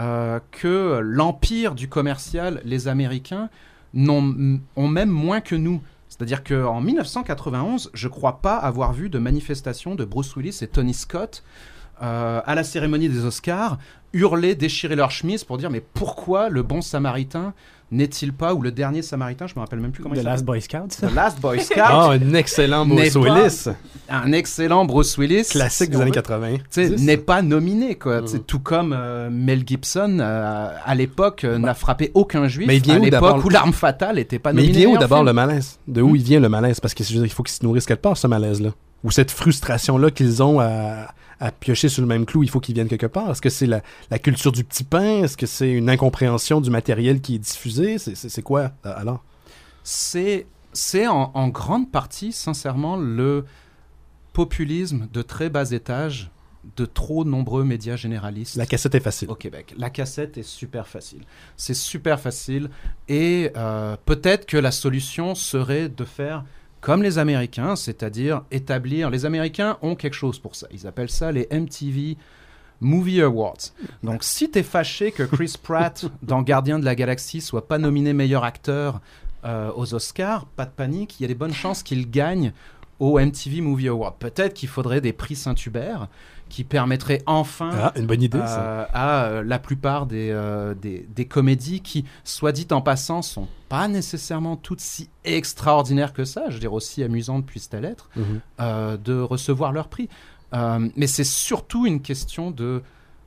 euh, 0.00 0.40
que 0.50 1.00
l'empire 1.02 1.74
du 1.74 1.88
commercial, 1.88 2.60
les 2.64 2.88
Américains, 2.88 3.48
ont, 3.94 4.58
ont 4.76 4.88
même 4.88 5.10
moins 5.10 5.40
que 5.40 5.54
nous. 5.54 5.82
C'est-à-dire 6.08 6.44
qu'en 6.44 6.80
1991, 6.80 7.90
je 7.94 8.06
ne 8.06 8.12
crois 8.12 8.40
pas 8.40 8.56
avoir 8.56 8.92
vu 8.92 9.08
de 9.08 9.18
manifestation 9.18 9.94
de 9.94 10.04
Bruce 10.04 10.36
Willis 10.36 10.58
et 10.62 10.66
Tony 10.66 10.94
Scott 10.94 11.42
euh, 12.02 12.40
à 12.44 12.54
la 12.54 12.64
cérémonie 12.64 13.08
des 13.08 13.24
Oscars 13.24 13.78
hurler, 14.12 14.54
déchirer 14.54 14.96
leur 14.96 15.10
chemise 15.10 15.44
pour 15.44 15.58
dire 15.58 15.70
mais 15.70 15.80
pourquoi 15.80 16.48
le 16.48 16.62
bon 16.62 16.82
samaritain 16.82 17.54
n'est-il 17.92 18.32
pas, 18.32 18.54
ou 18.54 18.62
le 18.62 18.72
dernier 18.72 19.02
Samaritain, 19.02 19.46
je 19.46 19.54
me 19.54 19.60
rappelle 19.60 19.78
même 19.78 19.92
plus 19.92 20.02
comment 20.02 20.14
The 20.14 20.20
il 20.20 20.24
Last 20.24 20.44
Boy 20.44 20.62
Scout. 20.62 20.88
The 20.98 21.14
Last 21.14 21.40
Boy 21.40 21.60
Scout. 21.64 21.82
oh, 21.92 22.10
un 22.10 22.34
excellent 22.34 22.86
Bruce 22.86 23.14
Willis. 23.14 23.68
Un 24.08 24.32
excellent 24.32 24.86
Bruce 24.86 25.18
Willis. 25.18 25.44
Classique 25.50 25.90
des 25.90 26.00
années 26.00 26.10
80. 26.10 26.56
N'est 26.98 27.18
pas 27.18 27.42
nominé, 27.42 27.96
quoi. 27.96 28.22
Mm. 28.22 28.38
Tout 28.46 28.60
comme 28.60 28.94
euh, 28.96 29.28
Mel 29.30 29.62
Gibson, 29.66 30.18
euh, 30.20 30.74
à 30.84 30.94
l'époque, 30.94 31.44
euh, 31.44 31.58
n'a 31.58 31.74
frappé 31.74 32.10
aucun 32.14 32.48
juif. 32.48 32.66
Mais 32.66 32.78
il 32.78 32.82
vient 32.82 32.96
à 32.96 32.98
l'époque 32.98 33.44
où 33.44 33.50
L'arme 33.50 33.74
fatale 33.74 34.16
n'était 34.16 34.38
pas 34.38 34.54
nominée. 34.54 34.72
Mais 34.72 34.78
il 34.78 34.86
vient 34.86 34.96
où 34.96 34.98
d'abord 34.98 35.22
le 35.22 35.34
malaise? 35.34 35.78
De 35.86 36.00
où 36.00 36.12
hmm? 36.12 36.16
il 36.16 36.22
vient 36.22 36.40
le 36.40 36.48
malaise? 36.48 36.80
Parce 36.80 36.94
qu'il 36.94 37.30
faut 37.30 37.42
qu'ils 37.42 37.54
se 37.54 37.64
nourrissent 37.64 37.86
quelque 37.86 38.00
part, 38.00 38.16
ce 38.16 38.26
malaise-là. 38.26 38.70
Ou 39.04 39.10
cette 39.10 39.30
frustration-là 39.30 40.10
qu'ils 40.10 40.42
ont 40.42 40.60
à 40.60 41.08
à 41.42 41.50
piocher 41.50 41.88
sur 41.88 42.02
le 42.02 42.06
même 42.06 42.24
clou, 42.24 42.44
il 42.44 42.48
faut 42.48 42.60
qu'ils 42.60 42.76
viennent 42.76 42.88
quelque 42.88 43.06
part. 43.06 43.28
Est-ce 43.32 43.42
que 43.42 43.50
c'est 43.50 43.66
la, 43.66 43.82
culture 44.20 44.52
du 44.52 44.62
petit 44.62 44.84
pain? 44.84 45.24
Est-ce 45.24 45.36
que 45.36 45.46
c'est 45.46 45.72
une 45.72 45.90
incompréhension 45.90 46.60
du 46.60 46.70
matériel 46.70 47.20
qui 47.20 47.34
est 47.34 47.40
diffusé? 47.40 47.98
C'est 47.98 48.42
quoi 48.42 48.70
euh, 48.86 48.94
alors? 48.96 49.24
C'est 49.82 50.46
en, 51.08 51.32
en, 51.34 51.48
grande 51.48 51.90
partie, 51.90 52.32
sincèrement, 52.32 52.96
le 52.96 53.44
populisme 54.32 55.08
de 55.12 55.20
très 55.20 55.50
bas 55.50 55.72
étage 55.72 56.30
de 56.76 56.86
trop 56.86 57.24
nombreux 57.24 57.64
médias 57.64 57.96
généralistes. 57.96 58.54
La 58.54 58.66
cassette 58.66 58.94
est 58.94 59.00
facile. 59.00 59.28
Au 59.28 59.34
Québec. 59.34 59.74
La 59.76 59.90
cassette 59.90 60.38
est 60.38 60.44
super 60.44 60.86
facile. 60.86 61.22
C'est 61.56 61.74
super 61.74 62.20
facile. 62.20 62.70
Et 63.08 63.50
euh, 63.56 63.96
peut-être 64.06 64.46
que 64.46 64.56
la 64.56 64.70
solution 64.70 65.34
serait 65.34 65.88
de 65.88 66.04
faire 66.04 66.44
comme 66.82 67.02
les 67.02 67.16
Américains, 67.18 67.76
c'est-à-dire 67.76 68.42
établir. 68.50 69.08
Les 69.08 69.24
Américains 69.24 69.78
ont 69.80 69.94
quelque 69.94 70.14
chose 70.14 70.38
pour 70.38 70.56
ça. 70.56 70.66
Ils 70.72 70.86
appellent 70.86 71.08
ça 71.08 71.32
les 71.32 71.48
MTV 71.50 72.18
Movie 72.80 73.22
Awards. 73.22 73.70
Donc, 74.02 74.24
si 74.24 74.50
tu 74.50 74.58
es 74.58 74.62
fâché 74.64 75.12
que 75.12 75.22
Chris 75.22 75.54
Pratt 75.62 76.04
dans 76.22 76.42
Gardien 76.42 76.80
de 76.80 76.84
la 76.84 76.96
Galaxie 76.96 77.40
soit 77.40 77.68
pas 77.68 77.78
nominé 77.78 78.12
meilleur 78.12 78.42
acteur 78.42 79.00
euh, 79.44 79.70
aux 79.76 79.94
Oscars, 79.94 80.44
pas 80.44 80.66
de 80.66 80.72
panique, 80.72 81.18
il 81.20 81.22
y 81.22 81.24
a 81.24 81.28
des 81.28 81.36
bonnes 81.36 81.54
chances 81.54 81.84
qu'il 81.84 82.10
gagne 82.10 82.52
au 82.98 83.18
MTV 83.18 83.60
Movie 83.60 83.88
Award. 83.88 84.16
Peut-être 84.18 84.52
qu'il 84.52 84.68
faudrait 84.68 85.00
des 85.00 85.12
prix 85.12 85.36
Saint-Hubert 85.36 86.08
qui 86.52 86.64
permettrait 86.64 87.22
enfin 87.24 87.70
ah, 87.72 87.92
une 87.96 88.06
bonne 88.06 88.22
idée, 88.22 88.38
euh, 88.38 88.84
à 88.92 89.24
euh, 89.24 89.42
la 89.42 89.58
plupart 89.58 90.06
euh, 90.12 90.74
des, 90.74 91.06
des, 91.08 91.24
comédies 91.24 91.80
qui, 91.80 92.04
soit 92.24 92.52
dit 92.52 92.66
en 92.72 92.82
passant, 92.82 93.22
sont 93.22 93.48
pas 93.70 93.88
nécessairement 93.88 94.56
toutes 94.56 94.82
si 94.82 95.08
extraordinaires 95.24 96.12
que 96.12 96.26
ça, 96.26 96.44
je 96.50 96.54
veux 96.54 96.60
dire 96.60 96.74
aussi 96.74 97.02
amusantes 97.02 97.46
puissent-elles 97.46 97.86
être, 97.86 98.10
mhm. 98.16 98.98
de 99.02 99.18
recevoir 99.18 99.72
leur 99.72 99.88
prix. 99.88 100.10
mais 100.52 101.06
c'est 101.06 101.24
surtout 101.24 101.86
une 101.86 102.02
question 102.02 102.50
de, 102.50 102.82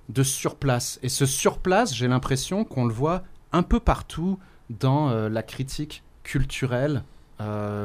de 0.10 0.22
surplace. 0.22 1.00
Et 1.02 1.10
ce 1.10 1.26
surplace, 1.26 1.96
j'ai 1.96 2.08
l'impression 2.08 2.64
qu'on 2.64 2.86
le 2.86 2.94
voit 2.94 3.24
un 3.52 3.64
peu 3.64 3.80
partout 3.80 4.38
dans 4.70 5.10
la 5.30 5.42
critique 5.42 6.04
culturelle 6.22 7.04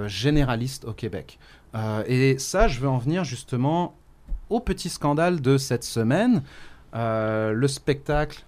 généraliste 0.06 0.85
au 0.85 0.92
Québec. 0.92 1.38
et 2.06 2.38
ça, 2.38 2.68
je 2.68 2.78
veux 2.80 2.88
en 2.90 2.99
venir 2.99 3.25
justement 3.25 3.97
au 4.50 4.61
petit 4.61 4.88
scandale 4.88 5.40
de 5.40 5.57
cette 5.57 5.85
semaine, 5.85 6.42
euh, 6.95 7.52
le 7.52 7.69
spectacle 7.69 8.42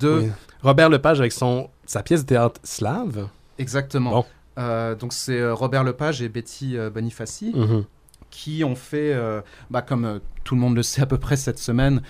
de 0.00 0.28
Robert 0.62 0.90
Lepage 0.90 1.20
avec 1.20 1.32
son 1.32 1.70
sa 1.86 2.02
pièce 2.02 2.22
de 2.22 2.26
théâtre 2.26 2.60
slave. 2.64 3.28
Exactement. 3.58 4.26
Euh, 4.58 4.96
donc 4.96 5.12
c'est 5.12 5.38
euh, 5.38 5.54
Robert 5.54 5.84
Lepage 5.84 6.20
et 6.20 6.28
Betty 6.28 6.76
Bonifaci 6.92 7.52
mhm. 7.54 7.84
qui 8.30 8.64
ont 8.64 8.74
fait, 8.74 9.16
bah, 9.70 9.82
comme 9.82 10.20
tout 10.42 10.54
le 10.56 10.60
monde 10.60 10.74
le 10.74 10.82
sait 10.82 11.02
à 11.02 11.06
peu 11.06 11.18
près 11.18 11.36
cette 11.36 11.58
semaine, 11.58 12.02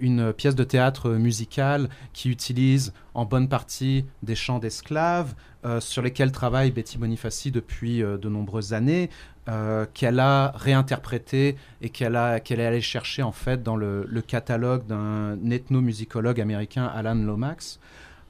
une 0.00 0.32
pièce 0.32 0.56
de 0.56 0.64
théâtre 0.64 1.10
musicale 1.10 1.88
qui 2.12 2.28
utilise 2.28 2.92
en 3.14 3.24
bonne 3.24 3.48
partie 3.48 4.04
des 4.22 4.34
chants 4.34 4.58
d'esclaves 4.58 5.32
sur 5.78 6.02
lesquels 6.02 6.32
travaille 6.32 6.72
Betty 6.72 6.98
Bonifaci 6.98 7.50
depuis 7.50 8.00
de 8.00 8.28
nombreuses 8.28 8.74
années. 8.74 9.10
Euh, 9.46 9.84
qu'elle 9.92 10.20
a 10.20 10.52
réinterprété 10.54 11.56
et 11.82 11.90
qu'elle 11.90 12.18
qu'elle 12.44 12.60
est 12.60 12.66
allée 12.66 12.80
chercher 12.80 13.22
en 13.22 13.32
fait 13.32 13.62
dans 13.62 13.76
le, 13.76 14.06
catalogue 14.26 14.86
d'un 14.86 15.36
ethnomusicologue 15.50 16.40
américain 16.40 16.86
Alan 16.86 17.14
Lomax. 17.14 17.78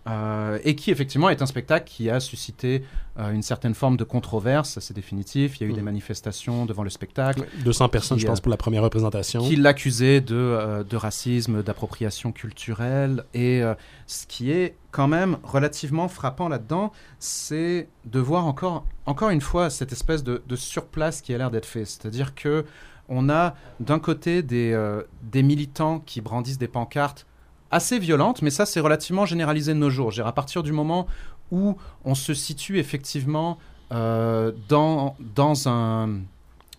Euh, 0.06 0.58
et 0.64 0.76
qui 0.76 0.90
effectivement 0.90 1.30
est 1.30 1.40
un 1.40 1.46
spectacle 1.46 1.86
qui 1.90 2.10
a 2.10 2.20
suscité 2.20 2.84
euh, 3.18 3.32
une 3.32 3.40
certaine 3.40 3.72
forme 3.74 3.96
de 3.96 4.04
controverse, 4.04 4.78
c'est 4.80 4.92
définitif. 4.92 5.58
Il 5.58 5.62
y 5.62 5.66
a 5.66 5.70
eu 5.70 5.72
des 5.72 5.80
Mm. 5.80 5.84
manifestations 5.84 6.66
devant 6.66 6.82
le 6.82 6.90
spectacle 6.90 7.46
200 7.64 7.88
personnes, 7.88 8.18
Qui, 8.18 8.22
je 8.22 8.26
pense, 8.26 8.38
euh, 8.40 8.42
pour 8.42 8.50
la 8.50 8.58
première 8.58 8.82
représentation. 8.82 9.40
qui 9.42 9.56
l'accusaient 9.56 10.20
de, 10.20 10.34
euh, 10.36 10.84
de 10.84 10.96
racisme, 10.98 11.62
d'appropriation 11.62 12.32
culturelle. 12.32 13.24
Et 13.32 13.62
ce 14.06 14.26
qui 14.26 14.50
est 14.50 14.76
quand 14.90 15.08
même 15.08 15.38
relativement 15.42 16.08
frappant 16.08 16.48
là-dedans, 16.50 16.92
c'est 17.18 17.88
de 18.04 18.18
voir 18.20 18.46
encore, 18.46 18.84
encore 19.06 19.30
une 19.30 19.40
fois 19.40 19.70
cette 19.70 19.92
espèce 19.92 20.22
de, 20.22 20.42
de 20.46 20.56
surplace 20.56 21.22
qui 21.22 21.32
a 21.32 21.38
l'air 21.38 21.50
d'être 21.50 21.64
fait. 21.66 21.86
C'est-à-dire 21.86 22.34
que 22.34 22.66
on 23.08 23.28
a 23.30 23.54
d'un 23.80 23.98
côté 23.98 24.42
des, 24.42 24.78
des 25.22 25.42
militants 25.42 26.00
qui 26.00 26.20
brandissent 26.20 26.58
des 26.58 26.68
pancartes 26.68 27.26
assez 27.74 27.98
violentes, 27.98 28.40
mais 28.42 28.50
ça 28.50 28.64
c'est 28.66 28.80
relativement 28.80 29.26
généralisé 29.26 29.74
de 29.74 29.78
nos 29.78 29.90
jours. 29.90 30.10
Dire, 30.12 30.26
à 30.26 30.32
partir 30.32 30.62
du 30.62 30.72
moment 30.72 31.06
où 31.50 31.76
on 32.04 32.14
se 32.14 32.32
situe 32.34 32.78
effectivement 32.78 33.58
euh, 33.92 34.52
dans, 34.68 35.16
dans 35.36 35.68
un, 35.68 36.20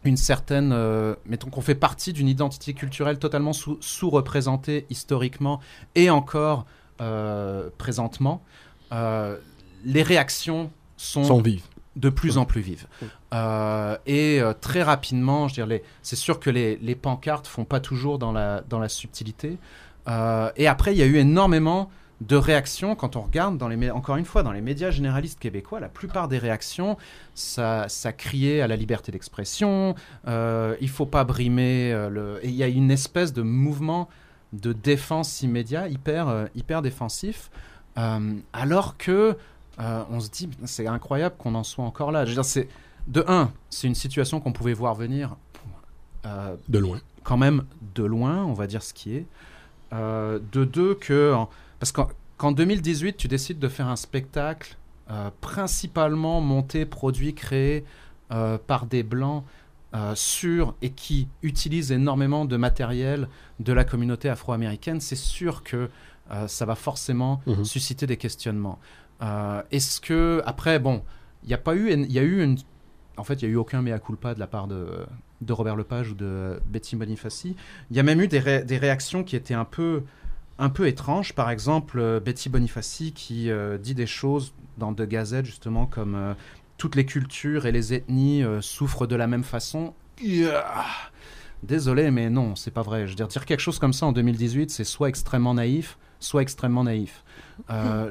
une 0.04 0.18
certaine... 0.18 0.72
euh, 0.74 1.16
mettons 1.26 1.50
qu'on 1.50 1.62
fait 1.62 1.76
partie 1.90 2.14
d'une 2.14 2.28
identité 2.28 2.74
culturelle 2.74 3.20
totalement 3.20 3.54
sous- 3.54 3.78
sous-représentée 3.82 4.86
historiquement 4.90 5.60
et 5.94 6.10
encore 6.10 6.66
euh, 7.02 7.70
présentement, 7.78 8.42
les 8.92 10.04
réactions 10.04 10.72
sont, 10.98 11.24
sont 11.26 11.42
vives. 11.42 11.68
de 11.96 12.10
plus 12.10 12.38
en 12.38 12.46
plus 12.46 12.62
vives. 12.62 12.88
Oui. 13.02 13.08
Euh, 13.34 13.98
et 14.06 14.40
euh, 14.40 14.54
très 14.54 14.84
rapidement, 14.84 15.48
je 15.50 15.56
dirais, 15.56 15.68
les- 15.68 15.84
c'est 16.02 16.16
sûr 16.16 16.40
que 16.40 16.50
les, 16.50 16.78
les 16.78 16.96
pancartes 16.96 17.48
font 17.48 17.66
pas 17.66 17.82
toujours 17.82 18.18
dans 18.18 18.32
la, 18.32 18.62
dans 18.70 18.80
la 18.80 18.90
subtilité. 18.90 19.58
Euh, 20.08 20.52
et 20.56 20.68
après, 20.68 20.94
il 20.94 20.98
y 20.98 21.04
a 21.04 21.06
eu 21.06 21.18
énormément 21.18 21.90
de 22.22 22.36
réactions 22.36 22.96
quand 22.96 23.16
on 23.16 23.22
regarde, 23.22 23.58
dans 23.58 23.68
les, 23.68 23.92
encore 23.92 24.16
une 24.18 24.26
fois, 24.26 24.44
dans 24.44 24.52
les 24.52 24.62
médias 24.62 24.90
généralistes 24.90 25.40
québécois, 25.40 25.80
la 25.80 25.90
plupart 25.90 26.28
des 26.28 26.38
réactions, 26.38 26.98
ça, 27.34 27.88
ça 27.90 28.14
criait 28.14 28.62
à 28.62 28.68
la 28.68 28.76
liberté 28.76 29.12
d'expression, 29.12 29.96
euh, 30.28 30.76
il 30.82 30.90
faut 30.90 31.06
pas 31.06 31.24
brimer 31.24 31.92
euh, 31.92 32.10
le... 32.10 32.40
Et 32.44 32.50
il 32.50 32.56
y 32.56 32.64
a 32.64 32.68
une 32.68 32.92
espèce 32.92 33.34
de 33.34 33.42
mouvement 33.42 34.10
de 34.54 34.72
défense 34.72 35.42
immédiat, 35.42 35.90
hyper, 35.90 36.30
euh, 36.30 36.46
hyper 36.56 36.82
défensif, 36.82 37.50
alors 38.52 38.98
que 38.98 39.38
on 39.78 40.20
se 40.20 40.30
dit, 40.30 40.50
c'est 40.66 40.88
incroyable 40.88 41.36
qu'on 41.38 41.56
en 41.56 41.64
soit 41.64 41.86
encore 41.86 42.12
là. 42.12 42.26
Je 42.26 42.32
veux 42.32 42.36
dire, 42.36 42.46
c'est, 42.46 42.68
de 43.08 43.24
un, 43.28 43.52
c'est 43.70 43.88
une 43.88 43.96
situation 43.96 44.42
qu'on 44.42 44.52
pouvait 44.52 44.74
voir 44.74 44.96
venir 44.96 45.38
De 46.68 46.80
loin. 46.80 47.00
quand 47.24 47.38
même 47.38 47.64
de 47.94 48.04
loin, 48.04 48.44
on 48.44 48.54
va 48.54 48.68
dire 48.68 48.84
ce 48.84 48.94
qui 48.94 49.16
est. 49.16 49.26
Euh, 49.94 50.40
de 50.52 50.66
deux, 50.66 50.96
que. 50.96 51.34
parce 51.80 51.92
qu'en 51.92 52.08
qu'en 52.38 52.52
2018, 52.52 53.16
tu 53.18 53.28
décides 53.28 53.60
de 53.60 53.68
faire 53.70 53.88
un 53.88 53.96
spectacle 53.96 54.78
euh, 55.10 55.30
principalement 55.42 56.42
monté, 56.42 56.86
produit, 56.86 57.34
créé 57.34 57.86
euh, 58.32 58.58
par 58.58 58.86
des 58.86 59.04
blancs 59.04 59.44
sur 60.14 60.76
et 60.82 60.90
qui 60.90 61.30
utilisent 61.42 61.94
énormément 61.94 62.44
de 62.44 62.58
matériel 62.58 63.30
de 63.62 63.72
la 63.72 63.86
communauté 63.86 64.28
afro-américaine, 64.28 65.00
c'est 65.00 65.16
sûr 65.16 65.64
que 65.64 65.90
ça 66.48 66.66
va 66.66 66.76
forcément 66.76 67.42
Mhm. 67.48 67.64
susciter 67.64 68.06
des 68.06 68.18
questionnements. 68.18 68.78
Est-ce 69.72 70.02
que 70.02 70.44
après, 70.46 70.80
bon, 70.80 71.02
il 71.44 71.48
n'y 71.48 71.54
a 71.54 71.58
pas 71.58 71.76
eu, 71.78 71.94
il 71.94 72.12
y 72.12 72.20
a 72.20 72.24
eu 72.24 72.44
une, 72.44 72.58
en 73.16 73.24
fait, 73.24 73.36
il 73.36 73.44
y 73.44 73.48
a 73.48 73.52
eu 73.52 73.56
aucun 73.56 73.82
mea 73.82 73.98
culpa 74.00 74.34
de 74.34 74.40
la 74.42 74.48
part 74.48 74.68
de, 74.68 75.06
de 75.42 75.54
Robert 75.54 75.76
Lepage 75.76 76.12
ou 76.12 76.16
de 76.16 76.60
Betty 76.68 76.96
Bonifaci. 76.96 77.56
Il 77.92 77.98
y 77.98 78.00
a 78.00 78.04
même 78.04 78.22
eu 78.22 78.28
des, 78.28 78.64
des 78.64 78.78
réactions 78.78 79.24
qui 79.24 79.36
étaient 79.36 79.54
un 79.54 79.66
peu, 79.66 80.04
un 80.60 80.70
peu 80.70 80.88
étranges. 80.88 81.34
Par 81.34 81.50
exemple, 81.50 82.00
euh, 82.00 82.20
Betty 82.20 82.50
Bonifaci 82.50 83.12
qui 83.14 83.50
euh, 83.50 83.78
dit 83.78 83.96
des 83.96 84.08
choses 84.08 84.54
dans 84.78 84.92
De 84.92 85.06
Gazette 85.06 85.46
justement 85.46 85.86
comme 85.86 86.16
euh, 86.16 86.34
toutes 86.78 86.96
les 86.96 87.06
cultures 87.06 87.66
et 87.66 87.72
les 87.72 87.94
ethnies 87.94 88.44
souffrent 88.60 89.08
de 89.08 89.16
la 89.16 89.28
même 89.28 89.44
façon. 89.44 89.94
Yeah. 90.22 90.86
Désolé, 91.64 92.12
mais 92.12 92.30
non, 92.30 92.56
c'est 92.56 92.72
pas 92.72 92.82
vrai. 92.82 93.06
Je 93.06 93.12
veux 93.12 93.16
dire, 93.16 93.30
dire 93.30 93.46
quelque 93.46 93.62
chose 93.62 93.80
comme 93.80 93.94
ça 93.94 94.06
en 94.06 94.12
2018, 94.12 94.70
c'est 94.70 94.84
soit 94.84 95.08
extrêmement 95.08 95.54
naïf, 95.54 95.98
soit 96.20 96.42
extrêmement 96.42 96.84
naïf. 96.84 97.24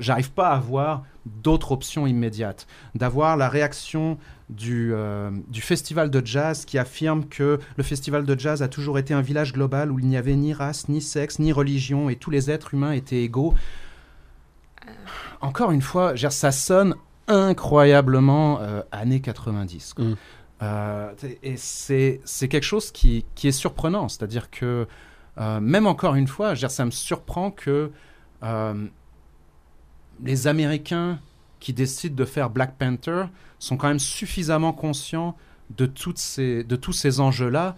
J'arrive 0.01 0.33
pas 0.33 0.49
à 0.49 0.59
voir 0.59 1.05
d'autres 1.27 1.73
options 1.73 2.07
immédiates. 2.07 2.67
D'avoir 2.95 3.37
la 3.37 3.51
réaction 3.51 4.17
du, 4.51 4.93
euh, 4.93 5.31
du 5.49 5.61
festival 5.61 6.11
de 6.11 6.25
jazz 6.25 6.65
qui 6.65 6.79
affirme 6.79 7.27
que 7.27 7.59
le 7.77 7.83
festival 7.83 8.25
de 8.25 8.39
jazz 8.39 8.63
a 8.63 8.69
toujours 8.69 8.99
été 8.99 9.15
un 9.15 9.23
village 9.23 9.53
global 9.53 9.91
où 9.91 9.99
il 9.99 10.07
n'y 10.07 10.17
avait 10.17 10.37
ni 10.37 10.53
race, 10.53 10.89
ni 10.89 11.01
sexe, 11.01 11.39
ni 11.39 11.53
religion 11.53 12.11
et 12.11 12.17
tous 12.17 12.31
les 12.31 12.51
êtres 12.51 12.75
humains 12.75 12.93
étaient 12.93 13.23
égaux. 13.23 13.55
Encore 15.41 15.71
une 15.71 15.83
fois, 15.83 16.15
ça 16.17 16.53
sonne 16.53 16.95
incroyablement 17.27 18.61
euh, 18.61 18.83
années 18.93 19.21
90. 19.21 19.95
quoi. 19.95 20.05
Mm. 20.05 20.17
Euh, 20.63 21.13
et 21.43 21.57
c'est 21.57 22.21
quelque 22.49 22.63
chose 22.63 22.91
qui, 22.91 23.27
qui 23.35 23.49
est 23.49 23.53
surprenant. 23.53 24.09
C'est-à-dire 24.09 24.51
que, 24.51 24.87
euh, 25.39 25.61
même 25.61 25.87
encore 25.87 26.15
une 26.15 26.29
fois, 26.29 26.55
ça 26.57 26.85
me 26.85 26.91
surprend 26.91 27.51
que 27.51 27.91
les 30.23 30.47
Américains 30.47 31.19
qui 31.65 31.73
décident 31.73 32.15
de 32.15 32.27
faire 32.27 32.51
Black 32.51 32.77
Panther 32.77 33.23
sont 33.59 33.79
quand 33.79 33.89
même 33.89 33.99
suffisamment 33.99 34.75
conscients 34.75 35.35
de, 35.75 35.87
toutes 35.87 36.19
ces, 36.19 36.63
de 36.63 36.77
tous 36.77 36.93
ces 36.93 37.21
enjeux-là 37.21 37.75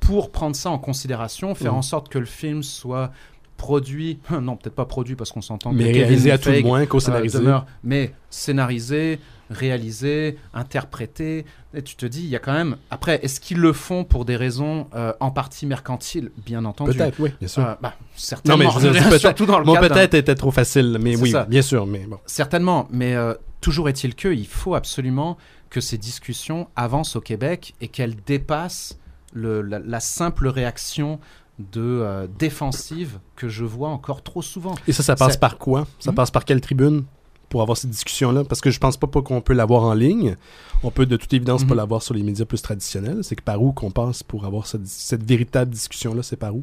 pour 0.00 0.32
prendre 0.32 0.56
ça 0.56 0.70
en 0.70 0.78
considération, 0.78 1.54
faire 1.54 1.72
Mhm. 1.72 1.78
en 1.78 1.82
sorte 1.82 2.08
que 2.08 2.18
le 2.18 2.24
film 2.24 2.62
soit 2.62 3.12
produit, 3.58 4.18
non 4.40 4.56
peut-être 4.56 4.74
pas 4.74 4.86
produit 4.86 5.14
parce 5.14 5.30
qu'on 5.30 5.42
s'entend 5.42 5.74
Mais 5.74 5.92
réalisé 5.92 6.30
à 6.30 6.38
tout 6.38 6.48
le 6.48 6.62
moins, 6.62 6.80
euh, 6.80 6.86
co-scénarisé. 6.86 7.38
mais 7.84 8.14
scénarisé, 8.30 9.18
réalisé, 9.50 10.38
interprété. 10.54 11.44
Et 11.74 11.82
tu 11.82 11.96
te 11.96 12.06
dis, 12.06 12.20
il 12.22 12.28
y 12.28 12.36
a 12.36 12.38
quand 12.38 12.52
même. 12.52 12.76
Après, 12.90 13.20
est-ce 13.22 13.40
qu'ils 13.40 13.58
le 13.58 13.72
font 13.72 14.04
pour 14.04 14.24
des 14.24 14.36
raisons 14.36 14.86
euh, 14.94 15.12
en 15.20 15.30
partie 15.30 15.66
mercantiles? 15.66 16.30
Bien 16.44 16.64
entendu. 16.64 16.96
Peut-être, 16.96 17.18
oui, 17.20 17.30
bien 17.38 17.48
sûr. 17.48 17.64
Euh, 17.64 17.74
bah, 17.80 17.94
certainement. 18.16 18.56
non, 18.72 18.80
mais 18.80 18.90
je 19.10 19.18
surtout 19.18 19.46
dans 19.46 19.58
le 19.58 19.64
d'un- 19.64 19.80
peut-être 19.80 20.14
était 20.14 20.34
trop 20.34 20.50
facile, 20.50 20.98
mais 21.00 21.16
oui, 21.16 21.30
ça. 21.32 21.44
bien 21.44 21.62
sûr, 21.62 21.86
mais 21.86 22.00
bon. 22.06 22.18
Certainement, 22.26 22.88
mais 22.90 23.14
euh, 23.14 23.34
toujours 23.60 23.88
est-il 23.88 24.14
que 24.14 24.28
il 24.28 24.46
faut 24.46 24.74
absolument 24.74 25.36
que 25.70 25.80
ces 25.80 25.98
discussions 25.98 26.68
avancent 26.76 27.16
au 27.16 27.20
Québec 27.20 27.74
et 27.80 27.88
qu'elles 27.88 28.16
dépassent 28.26 28.98
le- 29.34 29.60
la, 29.62 29.78
la 29.78 30.00
simple 30.00 30.48
réaction 30.48 31.20
de 31.58 31.80
euh, 31.82 32.26
défensive 32.38 33.18
que 33.36 33.48
je 33.48 33.64
vois 33.64 33.88
encore 33.88 34.22
trop 34.22 34.42
souvent. 34.42 34.74
Et 34.86 34.92
ça, 34.92 35.02
ça 35.02 35.16
passe 35.16 35.32
Ça- 35.34 35.38
par 35.38 35.58
quoi? 35.58 35.86
Ça 35.98 36.12
Hmm? 36.12 36.14
passe 36.14 36.30
par 36.30 36.44
quelle 36.44 36.60
tribune? 36.60 37.04
Pour 37.48 37.62
avoir 37.62 37.76
cette 37.78 37.90
discussion-là 37.90 38.44
Parce 38.44 38.60
que 38.60 38.70
je 38.70 38.78
pense 38.78 38.96
pas, 38.96 39.06
pas 39.06 39.22
qu'on 39.22 39.40
peut 39.40 39.54
l'avoir 39.54 39.82
en 39.84 39.94
ligne. 39.94 40.36
On 40.82 40.90
peut 40.90 41.06
de 41.06 41.16
toute 41.16 41.32
évidence 41.32 41.64
pas 41.64 41.70
Mhm. 41.74 41.76
l'avoir 41.78 42.02
sur 42.02 42.14
les 42.14 42.22
médias 42.22 42.44
plus 42.44 42.60
traditionnels. 42.62 43.24
C'est 43.24 43.36
que 43.36 43.42
par 43.42 43.62
où 43.62 43.72
qu'on 43.72 43.90
passe 43.90 44.22
pour 44.22 44.44
avoir 44.44 44.66
cette, 44.66 44.86
cette 44.86 45.22
véritable 45.24 45.70
discussion-là 45.70 46.22
C'est 46.22 46.36
par 46.36 46.54
où? 46.54 46.62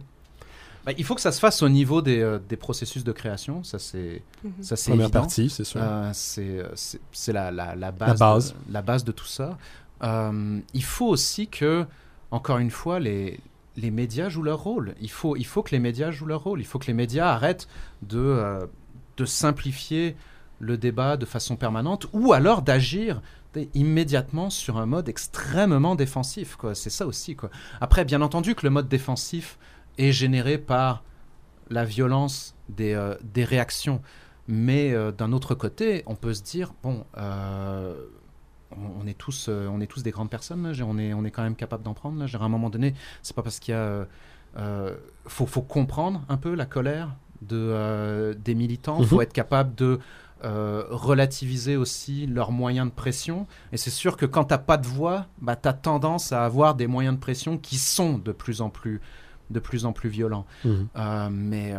Bah, 0.85 0.91
il 0.97 1.03
faut 1.03 1.15
que 1.15 1.21
ça 1.21 1.31
se 1.31 1.39
fasse 1.39 1.63
au 1.63 1.69
niveau 1.69 2.03
des, 2.03 2.19
euh, 2.19 2.37
des 2.47 2.57
processus 2.57 3.03
de 3.03 3.11
création, 3.11 3.63
ça 3.63 3.79
c'est 3.79 4.21
ça 4.61 4.75
c'est 4.75 4.91
Première 4.91 5.05
évident. 5.07 5.21
partie, 5.21 5.49
c'est 5.49 5.63
sûr. 5.63 5.81
Euh, 5.83 6.11
c'est 6.13 6.63
c'est- 6.75 6.99
c'est 7.11 7.33
la, 7.33 7.49
la, 7.49 7.73
la 7.75 7.91
base, 7.91 8.19
base. 8.19 8.53
De, 8.67 8.73
la 8.73 8.81
base 8.83 9.03
de 9.03 9.11
tout 9.11 9.25
ça. 9.25 9.57
Euh, 10.03 10.59
il 10.75 10.83
faut 10.83 11.07
aussi 11.07 11.47
que, 11.47 11.85
encore 12.29 12.59
une 12.59 12.69
fois, 12.69 12.99
les, 12.99 13.39
les 13.77 13.89
médias 13.89 14.29
jouent 14.29 14.43
leur 14.43 14.59
rôle. 14.61 14.93
Il 15.01 15.09
faut, 15.09 15.35
il 15.35 15.45
faut 15.47 15.63
que 15.63 15.71
les 15.71 15.79
médias 15.79 16.11
jouent 16.11 16.27
leur 16.27 16.43
rôle. 16.43 16.59
Il 16.61 16.65
faut 16.65 16.77
que 16.77 16.85
les 16.87 16.93
médias 16.93 17.29
arrêtent 17.29 17.67
de, 18.03 18.19
euh, 18.19 18.65
de 19.17 19.25
simplifier 19.25 20.15
le 20.59 20.77
débat 20.77 21.17
de 21.17 21.25
façon 21.25 21.55
permanente 21.55 22.07
ou 22.13 22.33
alors 22.33 22.62
d'agir 22.62 23.21
immédiatement 23.74 24.50
sur 24.50 24.77
un 24.77 24.85
mode 24.85 25.07
extrêmement 25.07 25.95
défensif. 25.95 26.57
C'est 26.74 26.89
ça 26.89 27.07
aussi. 27.07 27.35
Quoi. 27.35 27.50
Après, 27.79 28.03
bien 28.03 28.21
entendu 28.21 28.53
que 28.55 28.65
le 28.65 28.69
mode 28.69 28.88
défensif 28.89 29.57
est 29.97 30.12
généré 30.12 30.57
par 30.57 31.03
la 31.69 31.85
violence 31.85 32.55
des, 32.69 32.93
euh, 32.93 33.15
des 33.24 33.43
réactions. 33.45 34.01
Mais 34.47 34.93
euh, 34.93 35.12
d'un 35.12 35.31
autre 35.31 35.55
côté, 35.55 36.03
on 36.05 36.15
peut 36.15 36.33
se 36.33 36.43
dire, 36.43 36.74
bon, 36.83 37.05
euh, 37.17 37.95
on, 38.71 39.03
on 39.03 39.07
est 39.07 39.17
tous, 39.17 39.47
on 39.50 39.79
est 39.79 39.88
tous 39.88 40.03
des 40.03 40.12
grandes 40.12 40.29
personnes, 40.29 40.69
là, 40.69 40.85
on, 40.85 40.97
est, 40.97 41.13
on 41.13 41.24
est 41.24 41.31
quand 41.31 41.43
même 41.43 41.55
capable 41.55 41.83
d'en 41.83 41.93
prendre. 41.93 42.19
Là, 42.19 42.25
à 42.33 42.43
un 42.43 42.50
moment 42.50 42.69
donné, 42.69 42.93
c'est 43.24 43.35
pas 43.35 43.41
parce 43.41 43.59
qu'il 43.59 43.74
y 43.74 43.77
a... 43.77 44.05
faut, 45.25 45.45
faut 45.45 45.62
comprendre 45.62 46.24
un 46.29 46.38
peu 46.38 46.53
la 46.55 46.65
colère 46.65 47.15
de, 47.41 48.33
des 48.43 48.53
militants, 48.55 48.97
il 49.00 49.07
faut 49.07 49.15
Mhm. 49.17 49.21
être 49.21 49.33
capable 49.33 49.75
de 49.75 50.00
euh, 50.45 50.85
relativiser 50.89 51.75
aussi 51.75 52.27
leurs 52.27 52.51
moyens 52.51 52.87
de 52.87 52.93
pression. 52.93 53.47
Et 53.71 53.77
c'est 53.77 53.89
sûr 53.89 54.15
que 54.15 54.25
quand 54.25 54.45
t'as 54.45 54.57
pas 54.57 54.77
de 54.77 54.87
voix, 54.87 55.25
bah, 55.41 55.55
tu 55.55 55.67
as 55.67 55.73
tendance 55.73 56.31
à 56.31 56.45
avoir 56.45 56.75
des 56.75 56.87
moyens 56.87 57.15
de 57.15 57.19
pression 57.19 57.57
qui 57.57 57.77
sont 57.77 58.17
de 58.17 58.31
plus 58.31 58.61
en 58.61 58.69
plus, 58.69 59.01
de 59.49 59.59
plus, 59.59 59.85
en 59.85 59.91
plus 59.91 60.09
violents. 60.09 60.45
Mhm. 60.63 60.87
Euh, 60.95 61.29
mais 61.31 61.73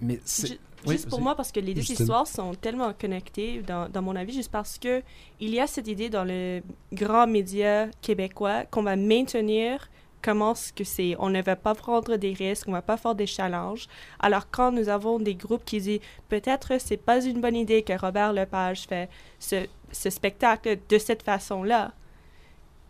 mais, 0.00 0.14
mais 0.14 0.20
c'est... 0.24 0.58
Oui, 0.86 0.92
juste 0.92 1.08
pour 1.08 1.20
moi, 1.20 1.34
parce 1.34 1.50
que 1.50 1.58
les 1.58 1.74
deux 1.74 1.90
histoires 1.90 2.26
sont 2.26 2.54
tellement 2.54 2.92
connectées, 2.92 3.62
dans, 3.66 3.88
dans 3.88 4.02
mon 4.02 4.14
avis, 4.14 4.32
juste 4.32 4.52
parce 4.52 4.78
que 4.78 5.02
il 5.40 5.50
y 5.50 5.58
a 5.58 5.66
cette 5.66 5.88
idée 5.88 6.10
dans 6.10 6.24
le 6.24 6.60
grand 6.92 7.26
média 7.26 7.88
québécois 8.02 8.64
qu'on 8.66 8.84
va 8.84 8.94
maintenir 8.94 9.88
comment 10.26 10.54
ce 10.56 10.72
que 10.72 10.82
c'est. 10.84 11.14
On 11.20 11.30
ne 11.30 11.40
va 11.40 11.54
pas 11.54 11.74
prendre 11.74 12.16
des 12.16 12.32
risques, 12.32 12.66
on 12.68 12.72
va 12.72 12.82
pas 12.82 12.96
faire 12.96 13.14
des 13.14 13.26
challenges. 13.26 13.86
Alors 14.18 14.50
quand 14.50 14.72
nous 14.72 14.88
avons 14.88 15.20
des 15.20 15.36
groupes 15.36 15.64
qui 15.64 15.78
disent 15.80 16.00
peut-être 16.28 16.80
c'est 16.80 16.96
pas 16.96 17.24
une 17.24 17.40
bonne 17.40 17.54
idée 17.56 17.82
que 17.82 17.92
Robert 17.98 18.32
Lepage 18.32 18.82
fait 18.88 19.08
ce, 19.38 19.66
ce 19.92 20.10
spectacle 20.10 20.78
de 20.88 20.98
cette 20.98 21.22
façon-là, 21.22 21.92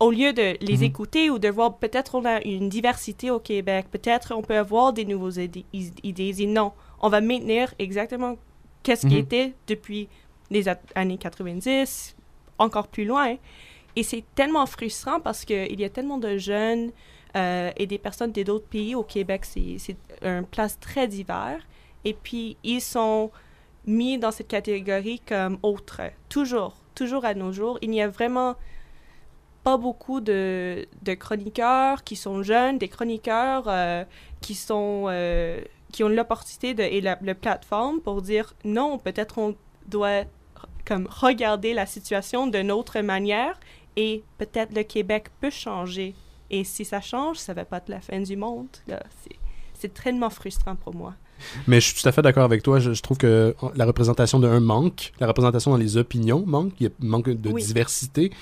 au 0.01 0.11
lieu 0.11 0.33
de 0.33 0.57
les 0.63 0.79
Mhm. 0.79 0.83
écouter 0.85 1.31
ou 1.31 1.39
de 1.39 1.49
voir 1.49 1.77
peut-être 1.77 2.15
on 2.15 2.25
a 2.25 2.43
une 2.43 2.69
diversité 2.71 3.31
au 3.31 3.39
Québec, 3.39 3.87
peut-être 3.91 4.35
on 4.35 4.43
peut 4.43 4.57
avoir 4.57 4.93
des 4.95 5.05
nouveaux 5.05 5.31
idées. 5.31 5.65
Et 5.75 6.47
non, 6.47 6.73
on 7.01 7.09
va 7.11 7.21
maintenir 7.21 7.75
exactement 7.79 8.37
qu'est-ce 8.83 9.07
qui 9.07 9.15
Mhm. 9.15 9.21
était 9.27 9.53
depuis 9.67 10.09
les 10.51 10.65
années 10.95 11.19
90, 11.19 12.17
encore 12.59 12.89
plus 12.89 13.05
loin. 13.05 13.37
Et 13.99 14.03
c'est 14.03 14.25
tellement 14.35 14.67
frustrant 14.67 15.21
parce 15.21 15.45
qu'il 15.47 15.81
y 15.81 15.85
a 15.85 15.89
tellement 15.89 16.19
de 16.19 16.37
jeunes 16.37 16.93
euh, 17.35 17.71
et 17.77 17.87
des 17.87 17.99
personnes 17.99 18.33
des 18.33 18.45
d'autres 18.45 18.67
pays 18.67 18.95
au 18.95 19.03
Québec. 19.03 19.45
C'est 19.45 19.97
un 20.23 20.43
place 20.43 20.79
très 20.79 21.09
divers. 21.09 21.67
Et 22.05 22.15
puis, 22.15 22.57
ils 22.63 22.81
sont 22.81 23.31
mis 23.87 24.19
dans 24.19 24.31
cette 24.31 24.49
catégorie 24.49 25.21
comme 25.21 25.59
autres. 25.63 26.03
Toujours, 26.29 26.77
toujours 26.95 27.25
à 27.25 27.35
nos 27.35 27.53
jours. 27.53 27.79
Il 27.83 27.91
n'y 27.91 28.03
a 28.03 28.09
vraiment 28.09 28.57
pas 29.65 29.77
beaucoup 29.77 30.21
de, 30.21 30.87
de 31.03 31.15
chroniqueurs 31.15 32.05
qui 32.05 32.15
sont 32.15 32.43
jeunes, 32.45 32.79
des 32.79 32.89
chroniqueurs 32.89 33.65
euh, 33.67 34.05
qui 34.41 34.55
sont 34.55 35.07
euh, 35.09 35.61
qui 35.93 36.05
ont 36.05 36.09
l'opportunité 36.09 36.75
de, 36.75 36.83
et 36.83 37.01
la, 37.01 37.19
la 37.21 37.35
plateforme 37.35 38.01
pour 38.01 38.23
dire 38.23 38.55
non, 38.65 38.99
peut-être 38.99 39.39
on 39.39 39.57
doit 39.89 40.23
comme 40.85 41.09
regarder 41.11 41.75
la 41.75 41.87
situation 41.87 42.47
d'une 42.47 42.71
autre 42.71 43.01
manière 43.01 43.59
et 43.97 44.23
peut-être 44.39 44.73
le 44.75 44.85
Québec 44.85 45.27
peut 45.41 45.51
changer. 45.51 46.15
Et 46.51 46.65
si 46.65 46.85
ça 46.85 47.01
change, 47.01 47.39
ça 47.39 47.55
va 47.55 47.65
pas 47.65 47.79
être 47.79 47.89
la 47.89 48.01
fin 48.01 48.21
du 48.21 48.37
monde. 48.37 48.69
C'est- 48.89 49.93
tellement 50.03 50.31
frustrant 50.31 50.75
pour 50.75 50.95
moi. 50.97 51.15
Mais 51.69 51.81
je 51.81 51.93
suis 51.93 52.03
tout 52.03 52.09
à 52.09 52.11
fait 52.11 52.23
d'accord 52.23 52.43
avec 52.45 52.63
toi. 52.63 52.81
Je, 52.81 52.93
je 52.93 53.03
trouve 53.03 53.19
que 53.19 53.55
la 53.77 53.85
représentation 53.85 54.41
d'un 54.41 54.59
manque, 54.59 55.13
la 55.21 55.27
représentation 55.29 55.71
dans 55.71 55.77
les 55.77 55.97
opinions 55.97 56.43
manque. 56.47 56.73
Il 56.81 56.85
y 56.85 56.87
a 56.87 56.91
manque 56.99 57.29
de 57.29 57.51
Oui. 57.51 57.63
diversité. 57.63 58.33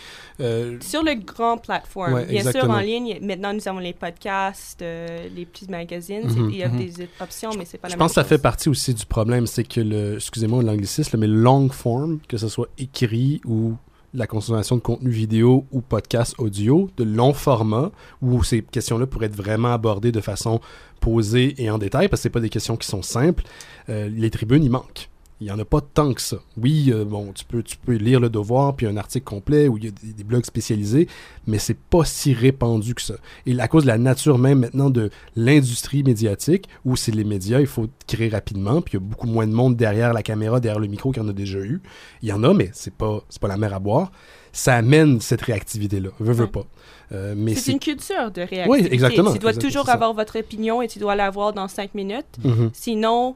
Euh, 0.41 0.79
Sur 0.81 1.03
le 1.03 1.15
grand 1.15 1.59
plateforme, 1.59 2.15
Ouais, 2.15 2.25
bien 2.27 2.51
sûr, 2.51 2.71
en 2.71 2.79
ligne, 2.81 3.19
maintenant 3.21 3.53
nous 3.53 3.67
avons 3.69 3.81
les 3.81 3.93
podcasts, 3.93 4.81
euh, 4.81 5.29
les 5.35 5.45
petits 5.45 5.69
magazines, 5.69 6.25
Mhm, 6.27 6.51
il 6.51 6.57
y 6.57 6.63
a 6.63 6.69
mhm. 6.69 6.79
des 6.79 7.09
options, 7.21 7.51
mais 7.59 7.65
c'est 7.65 7.79
pas 7.79 7.89
la 7.89 7.93
je 7.95 7.97
même 7.97 8.05
pense 8.05 8.13
que 8.13 8.15
ça 8.15 8.25
fait 8.25 8.39
partie 8.39 8.69
aussi 8.69 8.95
du 8.95 9.05
problème, 9.05 9.47
c'est 9.47 9.65
que 9.65 9.81
le, 9.81 10.15
excusez-moi 10.15 10.63
l'anglicisme, 10.63 11.19
mais 11.19 11.27
le 11.27 11.35
long 11.37 11.69
form, 11.69 12.21
que 12.29 12.37
ce 12.39 12.49
soit 12.49 12.69
écrit 12.79 13.41
ou 13.45 13.75
la 14.15 14.27
consommation 14.27 14.77
de 14.77 14.81
contenu 14.81 15.11
vidéo 15.11 15.67
ou 15.73 15.81
podcast 15.81 16.35
audio, 16.39 16.89
de 16.97 17.05
long 17.05 17.35
format, 17.35 17.91
où 18.23 18.43
ces 18.43 18.63
questions-là 18.63 19.07
pourraient 19.07 19.27
être 19.27 19.37
vraiment 19.37 19.73
abordées 19.73 20.13
de 20.13 20.21
façon 20.21 20.61
posée 21.01 21.55
et 21.59 21.71
en 21.71 21.79
détail, 21.79 22.09
parce 22.09 22.21
que 22.21 22.23
c'est 22.25 22.31
pas 22.31 22.41
des 22.41 22.49
questions 22.49 22.77
qui 22.77 22.87
sont 22.89 23.03
simples, 23.03 23.45
euh, 23.89 24.09
les 24.09 24.31
tribunes, 24.31 24.65
il 24.65 24.71
manque. 24.71 25.11
Il 25.41 25.49
y 25.49 25.51
en 25.51 25.59
a 25.59 25.65
pas 25.65 25.81
tant 25.81 26.15
que 26.15 26.23
ça. 26.23 26.37
Oui, 26.57 26.91
euh, 26.93 27.05
bon, 27.05 27.33
tu 27.33 27.45
peux, 27.45 27.63
tu 27.63 27.77
peux 27.77 27.95
lire 27.95 28.21
le 28.21 28.31
devoir, 28.31 28.77
puis 28.77 28.87
un 28.87 28.97
article 28.97 29.25
complet 29.25 29.69
où 29.69 29.77
il 29.77 29.85
y 29.85 29.89
a 29.89 29.91
des, 29.91 30.13
des 30.13 30.25
blogs 30.25 30.45
spécialisés, 30.47 31.09
mais 31.47 31.59
c'est 31.59 31.77
pas 31.77 32.05
si 32.05 32.33
répandu 32.33 32.95
que 32.95 33.03
ça. 33.03 33.15
Et 33.45 33.59
à 33.59 33.69
cause 33.69 33.83
de 33.83 33.89
la 33.89 33.99
nature 33.99 34.39
même 34.39 34.61
maintenant 34.61 34.91
de 34.91 35.11
l'industrie 35.37 36.03
médiatique, 36.03 36.69
où 36.85 36.97
c'est 36.97 37.13
les 37.13 37.25
médias, 37.25 37.61
il 37.61 37.67
faut 37.67 37.89
créer 38.07 38.29
rapidement, 38.29 38.81
puis 38.81 38.93
il 38.93 39.01
y 39.01 39.05
a 39.05 39.07
beaucoup 39.07 39.27
moins 39.27 39.47
de 39.47 39.53
monde 39.53 39.77
derrière 39.77 40.13
la 40.13 40.23
caméra, 40.23 40.61
derrière 40.61 40.81
le 40.81 40.87
micro 40.87 41.11
qu'il 41.11 41.23
y 41.23 41.27
en 41.27 41.29
a 41.29 41.33
déjà 41.33 41.59
eu. 41.59 41.83
Il 42.23 42.29
y 42.29 42.33
en 42.33 42.43
a, 42.45 42.55
mais 42.55 42.71
c'est 42.73 42.95
pas, 42.95 43.21
pas 43.41 43.49
la 43.49 43.57
mer 43.57 43.75
à 43.75 43.81
boire. 43.81 44.13
Ça 44.53 44.77
amène 44.77 45.21
cette 45.21 45.43
réactivité-là. 45.43 46.11
Veux, 46.21 46.33
veux 46.33 46.47
pas. 46.47 46.65
Euh, 47.13 47.35
mais 47.37 47.55
C'est 47.55 47.73
une 47.73 47.81
culture 47.81 48.31
de 48.31 48.41
réactivité. 48.41 48.69
Oui, 48.71 48.89
exactement, 48.91 49.33
Tu 49.33 49.39
dois 49.41 49.51
exactement, 49.51 49.83
toujours 49.83 49.89
avoir 49.89 50.15
votre 50.15 50.39
opinion 50.39 50.81
et 50.81 50.87
tu 50.87 51.01
dois 51.01 51.17
l'avoir 51.17 51.53
dans 51.53 51.67
cinq 51.67 51.95
minutes. 51.95 52.39
Mhm. 52.43 52.71
Sinon, 52.73 53.35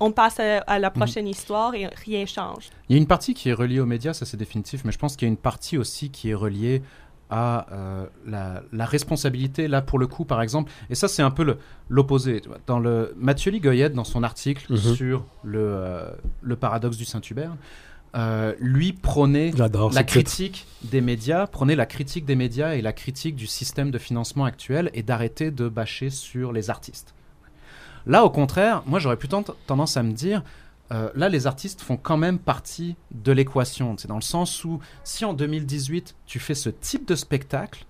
on 0.00 0.12
passe 0.12 0.40
à, 0.40 0.58
à 0.60 0.78
la 0.78 0.88
Mhm. 0.90 0.94
prochaine 0.96 1.28
histoire 1.28 1.74
et 1.74 1.86
rien 2.04 2.24
change. 2.26 2.70
Il 2.88 2.96
y 2.96 2.98
a 2.98 3.00
une 3.00 3.06
partie 3.06 3.34
qui 3.34 3.48
est 3.48 3.52
reliée 3.54 3.80
aux 3.80 3.86
médias, 3.86 4.12
ça 4.14 4.24
c'est 4.26 4.36
définitif, 4.36 4.84
mais 4.84 4.92
je 4.92 4.98
pense 4.98 5.16
qu'il 5.16 5.26
y 5.26 5.30
a 5.30 5.32
une 5.32 5.36
partie 5.36 5.78
aussi 5.78 6.10
qui 6.10 6.30
est 6.30 6.34
reliée 6.34 6.82
à 7.30 7.66
euh, 7.72 8.06
la, 8.26 8.62
la 8.72 8.84
responsabilité, 8.84 9.66
là 9.66 9.80
pour 9.80 9.98
le 9.98 10.06
coup 10.06 10.24
par 10.26 10.42
exemple, 10.42 10.70
et 10.90 10.94
ça 10.94 11.08
c'est 11.08 11.22
un 11.22 11.30
peu 11.30 11.56
l'opposé. 11.88 12.42
Dans 12.66 12.78
le 12.78 13.14
Mathieu 13.16 13.50
Ligoyette, 13.50 13.94
dans 13.94 14.04
son 14.04 14.22
article 14.22 14.66
Mhm. 14.70 14.94
sur 14.94 15.24
le, 15.42 15.58
euh, 15.60 16.10
le 16.42 16.56
paradoxe 16.56 16.96
du 16.98 17.06
Saint-Hubert, 17.06 17.56
euh, 18.14 18.52
lui 18.60 18.92
prônait 18.92 19.50
la 19.52 19.70
titre. 19.70 20.04
critique 20.04 20.66
des 20.82 21.00
médias, 21.00 21.46
prenez 21.46 21.74
la 21.74 21.86
critique 21.86 22.26
des 22.26 22.36
médias 22.36 22.74
et 22.74 22.82
la 22.82 22.92
critique 22.92 23.34
du 23.36 23.46
système 23.46 23.90
de 23.90 23.96
financement 23.96 24.44
actuel 24.44 24.90
et 24.92 25.02
d'arrêter 25.02 25.50
de 25.50 25.66
bâcher 25.70 26.10
sur 26.10 26.52
les 26.52 26.68
artistes. 26.68 27.14
Là, 28.06 28.24
au 28.24 28.30
contraire, 28.30 28.82
moi 28.86 28.98
j'aurais 28.98 29.16
plutôt 29.16 29.42
tendance 29.66 29.96
à 29.96 30.02
me 30.02 30.12
dire, 30.12 30.42
euh, 30.92 31.08
là 31.14 31.28
les 31.28 31.46
artistes 31.46 31.80
font 31.80 31.96
quand 31.96 32.16
même 32.16 32.38
partie 32.38 32.96
de 33.12 33.32
l'équation. 33.32 33.94
C'est 33.98 34.08
dans 34.08 34.16
le 34.16 34.20
sens 34.22 34.64
où 34.64 34.80
si 35.04 35.24
en 35.24 35.32
2018 35.34 36.14
tu 36.26 36.38
fais 36.38 36.54
ce 36.54 36.68
type 36.68 37.06
de 37.08 37.14
spectacle, 37.14 37.84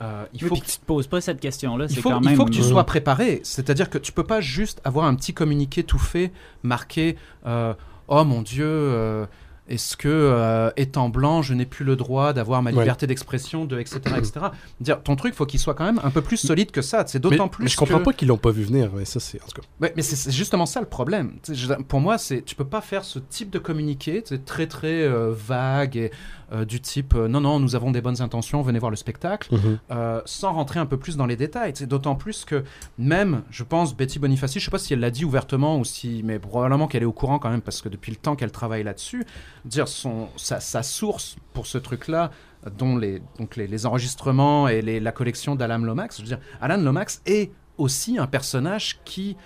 euh, 0.00 0.24
il 0.32 0.42
Oui, 0.44 0.48
faut 0.50 0.54
que 0.56 0.64
tu 0.66 0.78
te 0.78 0.84
poses 0.84 1.08
pas 1.08 1.20
cette 1.20 1.40
question-là, 1.40 1.86
il 1.90 1.96
faut, 1.96 2.10
quand 2.10 2.20
il 2.20 2.26
même... 2.26 2.36
faut 2.36 2.44
que 2.44 2.50
tu 2.50 2.60
Mhm. 2.60 2.68
sois 2.68 2.84
préparé. 2.84 3.40
C'est-à-dire 3.42 3.90
que 3.90 3.98
tu 3.98 4.12
peux 4.12 4.22
pas 4.24 4.40
juste 4.40 4.80
avoir 4.84 5.06
un 5.06 5.14
petit 5.16 5.34
communiqué 5.34 5.82
tout 5.82 5.98
fait, 5.98 6.30
marqué 6.62 7.16
euh, 7.46 7.74
Oh 8.06 8.24
mon 8.24 8.40
Dieu, 8.42 8.64
euh, 8.66 9.26
est-ce 9.68 9.96
que, 9.96 10.08
euh, 10.08 10.70
étant 10.76 11.08
blanc, 11.08 11.42
je 11.42 11.54
n'ai 11.54 11.66
plus 11.66 11.84
le 11.84 11.96
droit 11.96 12.32
d'avoir 12.32 12.62
ma 12.62 12.70
Ouais. 12.70 12.80
liberté 12.80 13.06
d'expression, 13.06 13.64
de 13.64 13.78
etc. 13.78 14.00
etc. 14.16 14.32
Dire, 14.80 15.02
ton 15.02 15.16
truc, 15.16 15.34
faut 15.34 15.46
qu'il 15.46 15.60
soit 15.60 15.74
quand 15.74 15.84
même 15.84 16.00
un 16.02 16.10
peu 16.10 16.22
plus 16.22 16.36
solide 16.38 16.70
que 16.70 16.82
ça. 16.82 17.04
C'est 17.06 17.18
d'autant 17.18 17.48
plus 17.48 17.64
mais 17.64 17.70
je 17.70 17.76
comprends 17.76 17.98
que- 17.98 18.04
pas 18.04 18.12
qu'ils 18.12 18.28
l'ont 18.28 18.38
pas 18.38 18.50
vu 18.50 18.62
venir. 18.64 18.90
Mais 18.94 19.04
ça, 19.04 19.20
c'est 19.20 19.40
en 19.42 19.46
tout 19.46 19.60
cas. 19.60 19.66
Ouais, 19.80 19.92
mais 19.96 20.02
c'est- 20.02 20.30
justement 20.30 20.66
ça 20.66 20.80
le 20.80 20.86
problème. 20.86 21.34
Je- 21.50 21.72
pour 21.74 22.00
moi, 22.00 22.18
c'est 22.18 22.42
tu 22.44 22.54
peux 22.54 22.64
pas 22.64 22.80
faire 22.80 23.04
ce 23.04 23.18
type 23.18 23.50
de 23.50 23.58
communiqué, 23.58 24.22
c'est 24.24 24.44
très 24.44 24.66
très 24.66 25.02
euh, 25.02 25.32
vague 25.32 25.96
et 25.96 26.10
euh, 26.52 26.64
du 26.64 26.80
type 26.80 27.12
non 27.14 27.42
non, 27.42 27.60
nous 27.60 27.74
avons 27.76 27.90
des 27.90 28.00
bonnes 28.00 28.22
intentions, 28.22 28.62
venez 28.62 28.78
voir 28.78 28.90
le 28.90 28.96
spectacle, 28.96 29.54
Mhm. 29.54 29.78
euh, 29.90 30.22
sans 30.24 30.52
rentrer 30.54 30.80
un 30.80 30.86
peu 30.86 30.96
plus 30.96 31.16
dans 31.18 31.26
les 31.26 31.36
détails. 31.36 31.72
C'est 31.74 31.86
d'autant 31.86 32.14
plus 32.14 32.46
que 32.46 32.64
même, 32.96 33.42
je 33.50 33.64
pense, 33.64 33.94
Betty 33.94 34.18
Bonifaci, 34.18 34.58
je 34.58 34.64
sais 34.64 34.70
pas 34.70 34.78
si 34.78 34.94
elle 34.94 35.00
l'a 35.00 35.10
dit 35.10 35.26
ouvertement 35.26 35.78
ou 35.78 35.84
si, 35.84 36.22
mais 36.24 36.38
probablement 36.38 36.86
qu'elle 36.86 37.02
est 37.02 37.06
au 37.06 37.12
courant 37.12 37.38
quand 37.38 37.50
même 37.50 37.60
parce 37.60 37.82
que 37.82 37.90
depuis 37.90 38.10
le 38.12 38.16
temps 38.16 38.34
qu'elle 38.34 38.50
travaille 38.50 38.82
là-dessus, 38.82 39.26
dire 39.64 39.88
son 39.88 40.28
sa, 40.36 40.82
source 40.82 41.36
pour 41.52 41.66
ce 41.66 41.78
truc-là, 41.78 42.30
dont 42.76 42.96
les 42.96 43.22
donc 43.38 43.56
les, 43.56 43.86
enregistrements 43.86 44.68
et 44.68 44.82
les- 44.82 45.00
la 45.00 45.12
collection 45.12 45.54
d'Alan 45.54 45.78
Lomax, 45.78 46.16
je 46.16 46.22
veux 46.22 46.28
dire, 46.28 46.40
Alan 46.60 46.76
Lomax 46.76 47.22
est 47.26 47.50
aussi 47.76 48.18
un 48.18 48.26
personnage 48.26 49.00
qui 49.04 49.36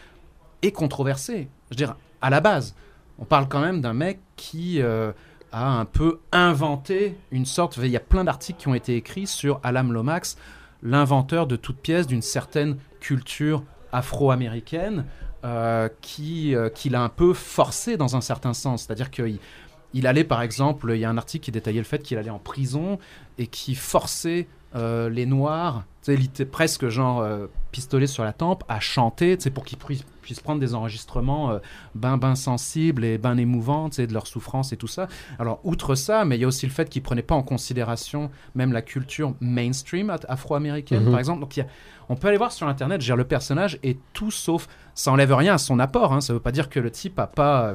est 0.62 0.72
controversé. 0.72 1.48
Je 1.70 1.74
veux 1.74 1.76
dire, 1.76 1.96
à 2.20 2.30
la 2.30 2.40
base, 2.40 2.74
on 3.18 3.24
parle 3.24 3.48
quand 3.48 3.60
même 3.60 3.80
d'un 3.80 3.92
mec 3.92 4.20
qui 4.36 4.80
euh, 4.80 5.12
a 5.52 5.68
un 5.78 5.84
peu 5.84 6.20
inventé 6.32 7.16
une 7.30 7.44
sorte. 7.44 7.76
Il 7.76 7.86
y 7.88 7.96
a 7.96 8.00
plein 8.00 8.24
d'articles 8.24 8.60
qui 8.60 8.68
ont 8.68 8.74
été 8.74 8.96
écrits 8.96 9.26
sur 9.26 9.60
Alam 9.62 9.92
Lomax, 9.92 10.36
l'inventeur 10.82 11.46
de 11.46 11.56
toute 11.56 11.76
pièce 11.76 12.06
d'une 12.06 12.22
certaine 12.22 12.78
culture 13.00 13.62
afro-américaine 13.92 15.04
euh, 15.44 15.88
qui 16.00 16.54
euh, 16.54 16.68
qu'il 16.68 16.94
a 16.94 17.02
un 17.02 17.08
peu 17.08 17.34
forcé 17.34 17.96
dans 17.96 18.16
un 18.16 18.20
certain 18.20 18.54
sens. 18.54 18.84
C'est-à-dire 18.84 19.10
qu'il 19.10 19.38
il 19.94 20.06
allait, 20.06 20.24
par 20.24 20.42
exemple, 20.42 20.90
il 20.94 20.98
y 21.00 21.04
a 21.04 21.10
un 21.10 21.18
article 21.18 21.44
qui 21.44 21.52
détaillait 21.52 21.78
le 21.80 21.84
fait 21.84 22.02
qu'il 22.02 22.18
allait 22.18 22.30
en 22.30 22.38
prison 22.38 22.98
et 23.38 23.46
qui 23.46 23.74
forçait 23.74 24.46
euh, 24.74 25.10
les 25.10 25.26
Noirs, 25.26 25.84
sais, 26.00 26.16
litté- 26.16 26.46
presque 26.46 26.88
genre 26.88 27.20
euh, 27.20 27.46
pistolet 27.72 28.06
sur 28.06 28.24
la 28.24 28.32
tempe, 28.32 28.64
à 28.68 28.80
chanter, 28.80 29.36
pour 29.52 29.64
qu'ils 29.66 29.76
puissent, 29.76 30.04
puissent 30.22 30.40
prendre 30.40 30.60
des 30.60 30.74
enregistrements 30.74 31.50
euh, 31.50 31.58
ben 31.94 32.16
ben 32.16 32.34
sensibles 32.34 33.04
et 33.04 33.18
ben 33.18 33.36
émouvants, 33.36 33.90
de 33.90 34.12
leur 34.14 34.26
souffrance 34.26 34.72
et 34.72 34.78
tout 34.78 34.86
ça. 34.86 35.08
Alors, 35.38 35.60
outre 35.64 35.94
ça, 35.94 36.24
mais 36.24 36.38
il 36.38 36.40
y 36.40 36.44
a 36.44 36.48
aussi 36.48 36.64
le 36.64 36.72
fait 36.72 36.88
qu'ils 36.88 37.02
prenaient 37.02 37.20
pas 37.22 37.34
en 37.34 37.42
considération 37.42 38.30
même 38.54 38.72
la 38.72 38.80
culture 38.80 39.34
mainstream 39.40 40.08
afro-américaine, 40.26 41.04
Mhm. 41.04 41.10
par 41.10 41.18
exemple. 41.18 41.40
Donc, 41.40 41.54
il 41.58 41.60
y 41.60 41.62
a- 41.64 41.68
on 42.08 42.16
peut 42.16 42.28
aller 42.28 42.38
voir 42.38 42.52
sur 42.52 42.66
Internet, 42.66 43.02
dire, 43.02 43.16
le 43.16 43.24
personnage 43.24 43.78
est 43.82 43.98
tout 44.14 44.30
sauf... 44.30 44.68
Ça 44.94 45.10
enlève 45.12 45.34
rien 45.34 45.54
à 45.54 45.58
son 45.58 45.78
apport, 45.78 46.12
hein, 46.14 46.20
ça 46.22 46.32
veut 46.32 46.40
pas 46.40 46.52
dire 46.52 46.68
que 46.70 46.80
le 46.80 46.90
type 46.90 47.18
a 47.18 47.26
pas... 47.26 47.74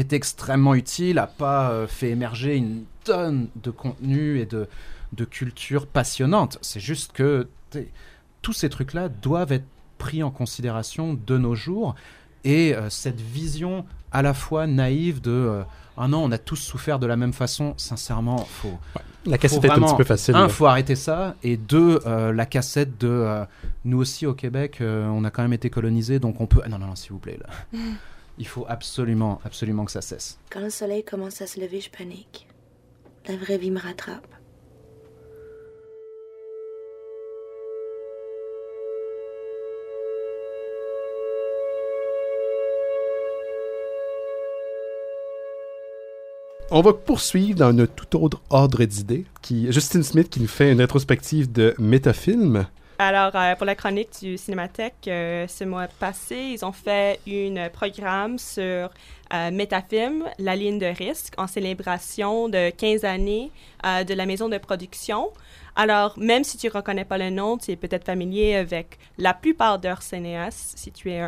été 0.00 0.16
extrêmement 0.16 0.74
utile, 0.74 1.18
a 1.18 1.26
pas 1.26 1.70
euh, 1.70 1.86
fait 1.86 2.10
émerger 2.10 2.56
une 2.56 2.84
tonne 3.04 3.48
de 3.56 3.70
contenu 3.70 4.38
et 4.38 4.46
de, 4.46 4.68
de 5.12 5.24
culture 5.24 5.86
passionnante. 5.86 6.58
C'est 6.62 6.80
juste 6.80 7.12
que 7.12 7.48
tous 8.42 8.52
ces 8.52 8.68
trucs-là 8.68 9.08
doivent 9.08 9.52
être 9.52 9.66
pris 9.98 10.22
en 10.22 10.30
considération 10.30 11.14
de 11.14 11.38
nos 11.38 11.54
jours. 11.54 11.94
Et 12.44 12.74
euh, 12.74 12.88
cette 12.88 13.20
vision 13.20 13.84
à 14.12 14.22
la 14.22 14.32
fois 14.32 14.66
naïve 14.66 15.20
de 15.20 15.30
euh, 15.30 15.62
ah 16.00 16.06
non, 16.06 16.24
on 16.24 16.30
a 16.30 16.38
tous 16.38 16.56
souffert 16.56 17.00
de 17.00 17.06
la 17.06 17.16
même 17.16 17.32
façon, 17.32 17.74
sincèrement, 17.76 18.38
faut, 18.44 18.78
La 19.26 19.36
cassette 19.36 19.60
Faut 19.60 19.66
est 19.66 19.70
un 19.70 19.80
petit 19.80 19.96
peu 19.96 20.04
facile. 20.04 20.36
un, 20.36 20.48
faut 20.48 20.66
arrêter 20.66 20.94
ça, 20.94 21.34
et 21.42 21.56
deux, 21.56 21.98
euh, 22.06 22.32
la 22.32 22.46
cassette 22.46 22.98
de 22.98 23.08
euh, 23.08 23.44
nous 23.84 23.98
aussi 23.98 24.24
au 24.24 24.32
Québec, 24.32 24.78
euh, 24.80 25.08
on 25.08 25.24
a 25.24 25.30
quand 25.30 25.42
même 25.42 25.52
été 25.52 25.70
colonisés, 25.70 26.20
donc 26.20 26.40
on 26.40 26.46
peut. 26.46 26.60
Ah 26.64 26.68
non, 26.68 26.78
non, 26.78 26.86
non, 26.86 26.94
s'il 26.94 27.12
vous 27.12 27.18
plaît, 27.18 27.38
là. 27.40 27.78
Il 28.38 28.46
faut 28.46 28.64
absolument, 28.68 29.40
absolument 29.44 29.84
que 29.84 29.90
ça 29.90 30.00
cesse. 30.00 30.38
Quand 30.50 30.60
le 30.60 30.70
soleil 30.70 31.04
commence 31.04 31.42
à 31.42 31.46
se 31.46 31.60
lever, 31.60 31.80
je 31.80 31.90
panique. 31.90 32.46
La 33.26 33.36
vraie 33.36 33.58
vie 33.58 33.70
me 33.70 33.80
rattrape. 33.80 34.26
On 46.70 46.82
va 46.82 46.92
poursuivre 46.92 47.58
dans 47.58 47.76
un 47.78 47.86
tout 47.86 48.22
autre 48.22 48.42
ordre 48.50 48.84
d'idées. 48.84 49.24
Justin 49.50 50.02
Smith 50.02 50.28
qui 50.28 50.40
nous 50.40 50.46
fait 50.46 50.70
une 50.70 50.80
rétrospective 50.80 51.50
de 51.50 51.74
Métafilm. 51.78 52.66
Alors, 53.00 53.30
euh, 53.36 53.54
pour 53.54 53.64
la 53.64 53.76
chronique 53.76 54.10
du 54.20 54.36
Cinémathèque, 54.36 55.06
euh, 55.06 55.46
ce 55.46 55.62
mois 55.62 55.86
passé, 55.86 56.34
ils 56.34 56.64
ont 56.64 56.72
fait 56.72 57.20
un 57.28 57.68
programme 57.68 58.38
sur 58.38 58.90
euh, 59.32 59.50
Métafilm, 59.52 60.24
la 60.40 60.56
ligne 60.56 60.80
de 60.80 60.86
risque, 60.86 61.34
en 61.38 61.46
célébration 61.46 62.48
de 62.48 62.70
15 62.70 63.04
années 63.04 63.52
euh, 63.86 64.02
de 64.02 64.14
la 64.14 64.26
maison 64.26 64.48
de 64.48 64.58
production. 64.58 65.30
Alors, 65.76 66.18
même 66.18 66.42
si 66.42 66.58
tu 66.58 66.66
ne 66.66 66.72
reconnais 66.72 67.04
pas 67.04 67.18
le 67.18 67.30
nom, 67.30 67.56
tu 67.56 67.70
es 67.70 67.76
peut-être 67.76 68.04
familier 68.04 68.56
avec 68.56 68.98
la 69.16 69.32
plupart 69.32 69.78
de 69.78 69.86
leurs 69.86 70.02
cinéastes, 70.02 70.76
si 70.76 70.90
tu, 70.90 71.12
es 71.12 71.22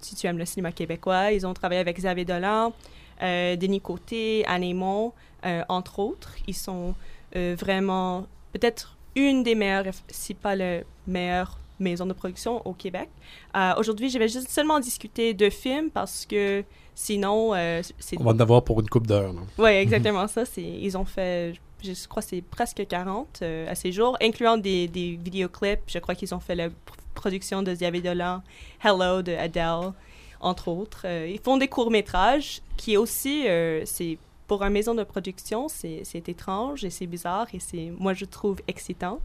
si 0.00 0.16
tu 0.16 0.26
aimes 0.26 0.38
le 0.38 0.46
cinéma 0.46 0.72
québécois. 0.72 1.30
Ils 1.30 1.46
ont 1.46 1.54
travaillé 1.54 1.80
avec 1.80 1.96
Xavier 1.96 2.24
Dolan, 2.24 2.72
Denis 3.20 3.80
Côté, 3.80 4.44
Anémon, 4.48 5.12
euh, 5.46 5.62
entre 5.68 6.00
autres. 6.00 6.34
Ils 6.48 6.56
sont 6.56 6.96
vraiment 7.32 8.26
peut-être 8.52 8.96
une 9.16 9.42
des 9.42 9.54
meilleures, 9.54 9.84
si 10.08 10.34
pas 10.34 10.56
le 10.56 10.84
meilleur 11.06 11.58
maison 11.80 12.06
de 12.06 12.12
production 12.12 12.64
au 12.66 12.72
Québec. 12.72 13.08
Euh, 13.56 13.72
Aujourd'hui, 13.78 14.08
je 14.08 14.18
vais 14.18 14.28
juste 14.28 14.48
seulement 14.48 14.78
discuter 14.80 15.34
de 15.34 15.50
films 15.50 15.90
parce 15.90 16.24
que 16.24 16.64
sinon, 16.94 17.52
euh, 17.54 17.82
c'est... 17.98 18.18
On 18.20 18.24
va 18.24 18.30
en 18.32 18.38
avoir 18.40 18.62
pour 18.62 18.80
une 18.80 18.88
coupe 18.88 19.06
d'heure. 19.06 19.32
non? 19.32 19.42
Oui, 19.58 19.70
exactement 19.86 20.26
ça. 20.28 20.44
Ils 20.56 20.96
ont 20.96 21.04
fait, 21.04 21.54
je 21.82 21.92
crois, 22.08 22.22
c'est 22.22 22.42
presque 22.42 22.86
40 22.86 23.40
euh, 23.42 23.68
à 23.70 23.74
ces 23.74 23.90
jours, 23.92 24.16
incluant 24.22 24.56
des, 24.56 24.86
des 24.88 25.18
vidéoclips. 25.22 25.80
Je 25.88 25.98
crois 25.98 26.14
qu'ils 26.14 26.32
ont 26.34 26.40
fait 26.40 26.54
la 26.54 26.68
pr- 26.68 26.72
production 27.14 27.62
de 27.62 27.72
Xavier 27.72 28.02
Dolan, 28.02 28.42
Hello 28.82 29.22
de 29.22 29.32
Adele, 29.32 29.92
entre 30.40 30.68
autres. 30.68 31.06
Ils 31.06 31.40
font 31.40 31.56
des 31.56 31.68
courts-métrages 31.68 32.60
qui 32.76 32.96
aussi, 32.96 33.46
c'est 33.84 34.18
pour 34.46 34.62
une 34.62 34.72
maison 34.72 34.94
de 34.94 35.04
production, 35.04 35.68
c'est, 35.68 36.02
étrange 36.28 36.84
et 36.84 36.90
c'est 36.90 37.06
bizarre 37.06 37.46
et 37.52 37.60
c'est, 37.60 37.90
moi, 37.98 38.14
je 38.14 38.24
trouve 38.24 38.60
excitant. 38.68 39.20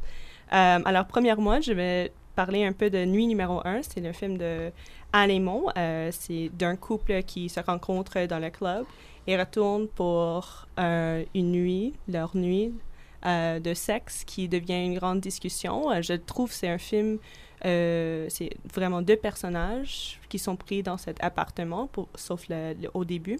Euh, 0.54 0.80
alors, 0.86 1.06
premièrement, 1.06 1.62
je 1.62 1.74
vais 1.74 2.12
parler 2.40 2.64
un 2.64 2.72
peu 2.72 2.90
de 2.90 3.04
Nuit 3.04 3.28
numéro 3.28 3.60
1. 3.66 3.82
C'est 3.84 4.00
le 4.00 4.14
film 4.14 4.38
de 4.38 4.72
Aymon. 5.14 5.66
Euh, 5.78 6.10
c'est 6.14 6.50
d'un 6.54 6.78
couple 6.78 7.24
qui 7.24 7.50
se 7.50 7.60
rencontre 7.60 8.26
dans 8.28 8.40
le 8.40 8.50
club 8.50 8.86
et 9.28 9.38
retourne 9.38 9.90
pour 9.90 10.66
euh, 10.80 11.26
une 11.36 11.52
nuit, 11.52 11.94
leur 12.08 12.38
nuit 12.38 12.74
euh, 13.26 13.60
de 13.60 13.74
sexe 13.74 14.24
qui 14.24 14.48
devient 14.48 14.86
une 14.86 14.98
grande 14.98 15.20
discussion. 15.20 15.90
Je 16.02 16.14
trouve 16.14 16.52
c'est 16.54 16.70
un 16.70 16.78
film, 16.78 17.20
c'est 17.62 18.52
vraiment 18.74 19.02
deux 19.02 19.18
personnages 19.18 20.20
qui 20.30 20.40
sont 20.40 20.56
pris 20.56 20.82
dans 20.82 20.98
cet 20.98 21.22
appartement, 21.22 21.90
sauf 22.16 22.48
au 22.94 23.04
début. 23.04 23.40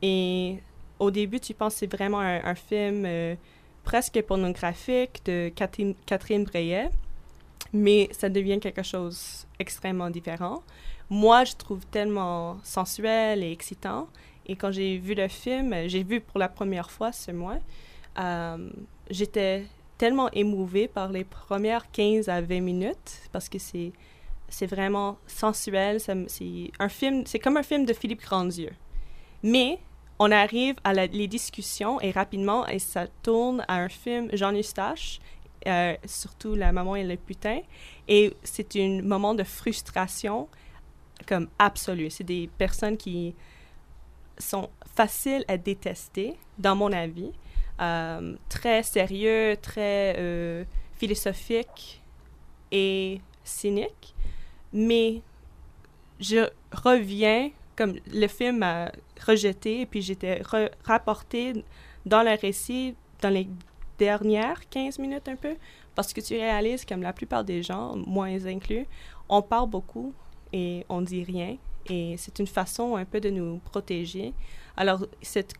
Et 0.00 0.60
au 1.04 1.10
début, 1.10 1.40
tu 1.40 1.54
penses 1.54 1.74
que 1.74 1.80
c'est 1.80 1.96
vraiment 1.96 2.20
un, 2.20 2.54
film 2.54 3.04
euh, 3.06 3.34
presque 3.84 4.20
pornographique 4.22 5.20
de 5.24 5.50
Catherine, 5.54 5.94
Catherine 6.06 6.44
Breillet, 6.44 6.90
mais 7.72 8.08
ça 8.12 8.28
devient 8.28 8.58
quelque 8.58 8.82
chose 8.82 9.46
extrêmement 9.58 10.10
différent. 10.10 10.62
Moi, 11.10 11.44
je 11.44 11.54
trouve 11.54 11.84
tellement 11.86 12.58
sensuel 12.62 13.42
et 13.42 13.52
excitant. 13.52 14.08
Et 14.46 14.56
quand 14.56 14.72
j'ai 14.72 14.98
vu 14.98 15.14
le 15.14 15.28
film, 15.28 15.74
j'ai 15.86 16.02
vu 16.02 16.20
pour 16.20 16.38
la 16.38 16.48
première 16.48 16.90
fois 16.90 17.12
ce 17.12 17.30
mois, 17.30 17.58
euh, 18.18 18.70
j'étais 19.10 19.64
tellement 19.98 20.30
émouvée 20.32 20.88
par 20.88 21.10
les 21.10 21.24
premières 21.24 21.90
15 21.90 22.28
à 22.28 22.40
20 22.40 22.60
minutes 22.60 23.22
parce 23.32 23.48
que 23.48 23.58
c'est 23.58 23.92
c'est 24.48 24.66
vraiment 24.66 25.18
sensuel. 25.26 25.98
c'est 26.00 27.38
comme 27.42 27.56
un 27.56 27.62
film 27.62 27.84
de 27.86 27.92
Philippe 27.92 28.20
Grandieu. 28.20 28.70
Mais 29.42 29.80
on 30.18 30.30
arrive 30.30 30.76
à 30.84 30.92
la- 30.92 31.06
les 31.06 31.26
discussions 31.28 32.00
et 32.00 32.10
rapidement, 32.10 32.66
et 32.66 32.78
ça 32.78 33.06
tourne 33.22 33.64
à 33.68 33.76
un 33.76 33.88
film 33.88 34.28
Jean 34.32 34.52
Eustache, 34.54 35.20
euh, 35.66 35.94
surtout 36.04 36.54
La 36.54 36.72
maman 36.72 36.94
et 36.96 37.04
le 37.04 37.16
putain. 37.16 37.60
Et 38.06 38.34
c'est 38.42 38.76
un 38.76 39.02
moment 39.02 39.34
de 39.34 39.44
frustration 39.44 40.48
comme 41.26 41.48
absolue. 41.58 42.10
C'est 42.10 42.24
des 42.24 42.50
personnes 42.58 42.96
qui 42.96 43.34
sont 44.38 44.68
faciles 44.94 45.44
à 45.48 45.56
détester, 45.56 46.36
dans 46.58 46.76
mon 46.76 46.92
avis. 46.92 47.32
Euh, 47.80 48.36
très 48.48 48.82
sérieux, 48.82 49.56
très 49.60 50.14
euh, 50.18 50.64
philosophique 50.96 52.02
et 52.70 53.20
cynique. 53.42 54.14
Mais 54.72 55.22
je 56.20 56.48
reviens, 56.72 57.50
comme 57.74 57.94
le 58.12 58.26
film 58.28 58.58
m'a 58.58 58.92
rejeté, 59.20 59.82
et 59.82 59.86
puis 59.86 60.02
j'étais 60.02 60.40
re- 60.40 60.70
rapportée 60.84 61.64
dans 62.06 62.22
le 62.22 62.38
récit 62.40 62.94
dans 63.20 63.30
les 63.30 63.48
dernières 63.98 64.68
15 64.68 64.98
minutes 64.98 65.28
un 65.28 65.36
peu, 65.36 65.56
parce 65.94 66.12
que 66.12 66.20
tu 66.20 66.34
réalises, 66.34 66.84
comme 66.84 67.02
la 67.02 67.12
plupart 67.12 67.44
des 67.44 67.62
gens, 67.62 67.96
moi 68.06 68.26
inclus, 68.26 68.86
on 69.28 69.42
parle 69.42 69.70
beaucoup 69.70 70.12
et 70.52 70.84
on 70.88 71.00
dit 71.00 71.24
rien, 71.24 71.56
et 71.86 72.16
c'est 72.18 72.38
une 72.38 72.46
façon 72.46 72.96
un 72.96 73.04
peu 73.04 73.20
de 73.20 73.30
nous 73.30 73.58
protéger. 73.58 74.34
Alors, 74.76 75.06
cette 75.22 75.54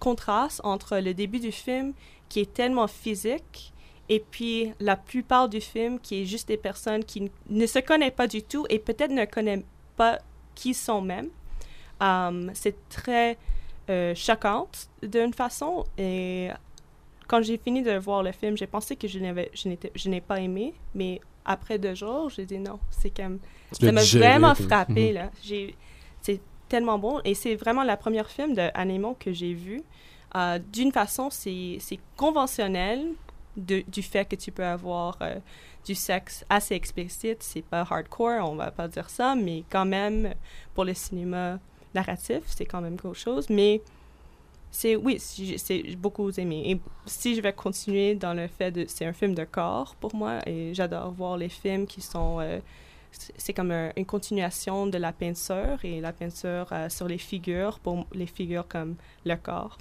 contraste 0.00 0.60
entre 0.64 0.98
le 0.98 1.14
début 1.14 1.38
du 1.38 1.52
film, 1.52 1.92
qui 2.28 2.40
est 2.40 2.52
tellement 2.52 2.88
physique, 2.88 3.72
et 4.08 4.20
puis 4.20 4.72
la 4.80 4.96
plupart 4.96 5.48
du 5.48 5.60
film, 5.60 5.98
qui 6.00 6.22
est 6.22 6.26
juste 6.26 6.48
des 6.48 6.56
personnes 6.56 7.04
qui 7.04 7.30
ne 7.48 7.66
se 7.66 7.78
connaissent 7.78 8.12
pas 8.12 8.26
du 8.26 8.42
tout 8.42 8.66
et 8.68 8.78
peut-être 8.78 9.10
ne 9.12 9.24
connaissent 9.24 9.64
pas 9.96 10.18
qui 10.54 10.74
sont 10.74 11.00
même, 11.00 11.28
um, 12.00 12.50
c'est 12.54 12.76
très 12.88 13.36
euh, 13.90 14.14
choquante 14.14 14.88
d'une 15.02 15.32
façon. 15.32 15.84
Et 15.98 16.48
quand 17.28 17.42
j'ai 17.42 17.58
fini 17.58 17.82
de 17.82 17.96
voir 17.96 18.22
le 18.22 18.32
film, 18.32 18.56
j'ai 18.56 18.66
pensé 18.66 18.96
que 18.96 19.08
je 19.08 19.18
n'avais, 19.18 19.50
je 19.54 19.68
n'étais, 19.68 19.92
je 19.94 20.08
n'ai 20.08 20.20
pas 20.20 20.40
aimé, 20.40 20.74
mais 20.94 21.20
après 21.44 21.78
deux 21.78 21.94
jours, 21.94 22.28
j'ai 22.30 22.44
dit 22.44 22.58
non, 22.58 22.78
c'est 22.90 23.10
comme 23.10 23.38
ça 23.72 23.92
m'a 23.92 24.00
vraiment 24.18 24.54
frappé 24.54 25.08
Mhm. 25.08 25.14
là. 25.14 25.30
J'ai, 25.42 25.76
c'est 26.20 26.40
tellement 26.68 26.98
bon 26.98 27.20
et 27.24 27.34
c'est 27.34 27.54
vraiment 27.54 27.84
la 27.84 27.96
première 27.96 28.28
film 28.28 28.54
de 28.54 28.68
Anémon 28.74 29.14
que 29.14 29.32
j'ai 29.32 29.54
vu. 29.54 29.82
Euh, 30.34 30.58
d'une 30.72 30.90
façon, 30.92 31.30
c'est, 31.30 31.76
c'est 31.80 32.00
conventionnel 32.16 33.06
de- 33.56 33.84
du 33.88 34.02
fait 34.02 34.24
que 34.24 34.34
tu 34.36 34.50
peux 34.52 34.64
avoir 34.64 35.16
euh, 35.22 35.36
du 35.86 35.94
sexe 35.94 36.44
assez 36.50 36.74
explicite. 36.74 37.42
C'est 37.42 37.62
pas 37.62 37.80
hardcore, 37.88 38.50
on 38.50 38.56
va 38.56 38.70
pas 38.72 38.88
dire 38.88 39.08
ça, 39.08 39.34
mais 39.36 39.62
quand 39.70 39.84
même 39.86 40.34
pour 40.74 40.84
le 40.84 40.92
cinéma 40.94 41.58
narratif, 41.94 42.40
c'est 42.46 42.66
quand 42.66 42.80
même 42.80 42.98
quelque 43.00 43.14
chose. 43.14 43.48
Mais 43.50 43.80
c'est 44.70 44.96
oui, 44.96 45.20
j'ai- 45.36 45.58
c'est 45.58 45.82
j'ai 45.86 45.96
beaucoup 45.96 46.30
aimé. 46.30 46.62
Et 46.70 46.80
si 47.06 47.34
je 47.34 47.40
vais 47.40 47.52
continuer 47.52 48.14
dans 48.14 48.34
le 48.34 48.46
fait 48.48 48.70
de, 48.70 48.84
c'est 48.88 49.06
un 49.06 49.12
film 49.12 49.34
de 49.34 49.44
corps 49.44 49.94
pour 49.96 50.14
moi 50.14 50.40
et 50.46 50.74
j'adore 50.74 51.10
voir 51.12 51.36
les 51.36 51.48
films 51.48 51.86
qui 51.86 52.00
sont 52.00 52.38
euh, 52.40 52.58
c'est 53.38 53.54
comme 53.54 53.70
un- 53.70 53.92
une 53.96 54.04
continuation 54.04 54.86
de 54.86 54.98
la 54.98 55.12
peinture 55.12 55.78
et 55.84 56.00
la 56.02 56.12
peinture 56.12 56.66
euh, 56.72 56.88
sur 56.90 57.08
les 57.08 57.16
figures 57.18 57.78
pour 57.78 58.06
les 58.12 58.26
figures 58.26 58.68
comme 58.68 58.96
le 59.24 59.36
corps. 59.36 59.78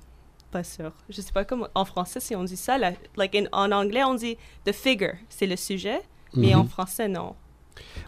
Pas 0.51 0.63
sûr. 0.63 0.93
Je 1.09 1.19
sais 1.19 1.33
pas 1.33 1.43
comment 1.43 1.67
en 1.75 1.83
français 1.83 2.21
si 2.21 2.33
on 2.35 2.45
dit 2.45 2.55
ça. 2.55 2.77
la- 2.77 2.93
like 3.17 3.35
in- 3.35 3.49
en 3.51 3.71
anglais 3.73 4.03
on 4.05 4.13
dit 4.13 4.37
the 4.63 4.71
figure, 4.71 5.15
c'est 5.27 5.47
le 5.47 5.57
sujet, 5.57 6.01
mais 6.33 6.53
en 6.55 6.63
français 6.65 7.09
non. 7.09 7.35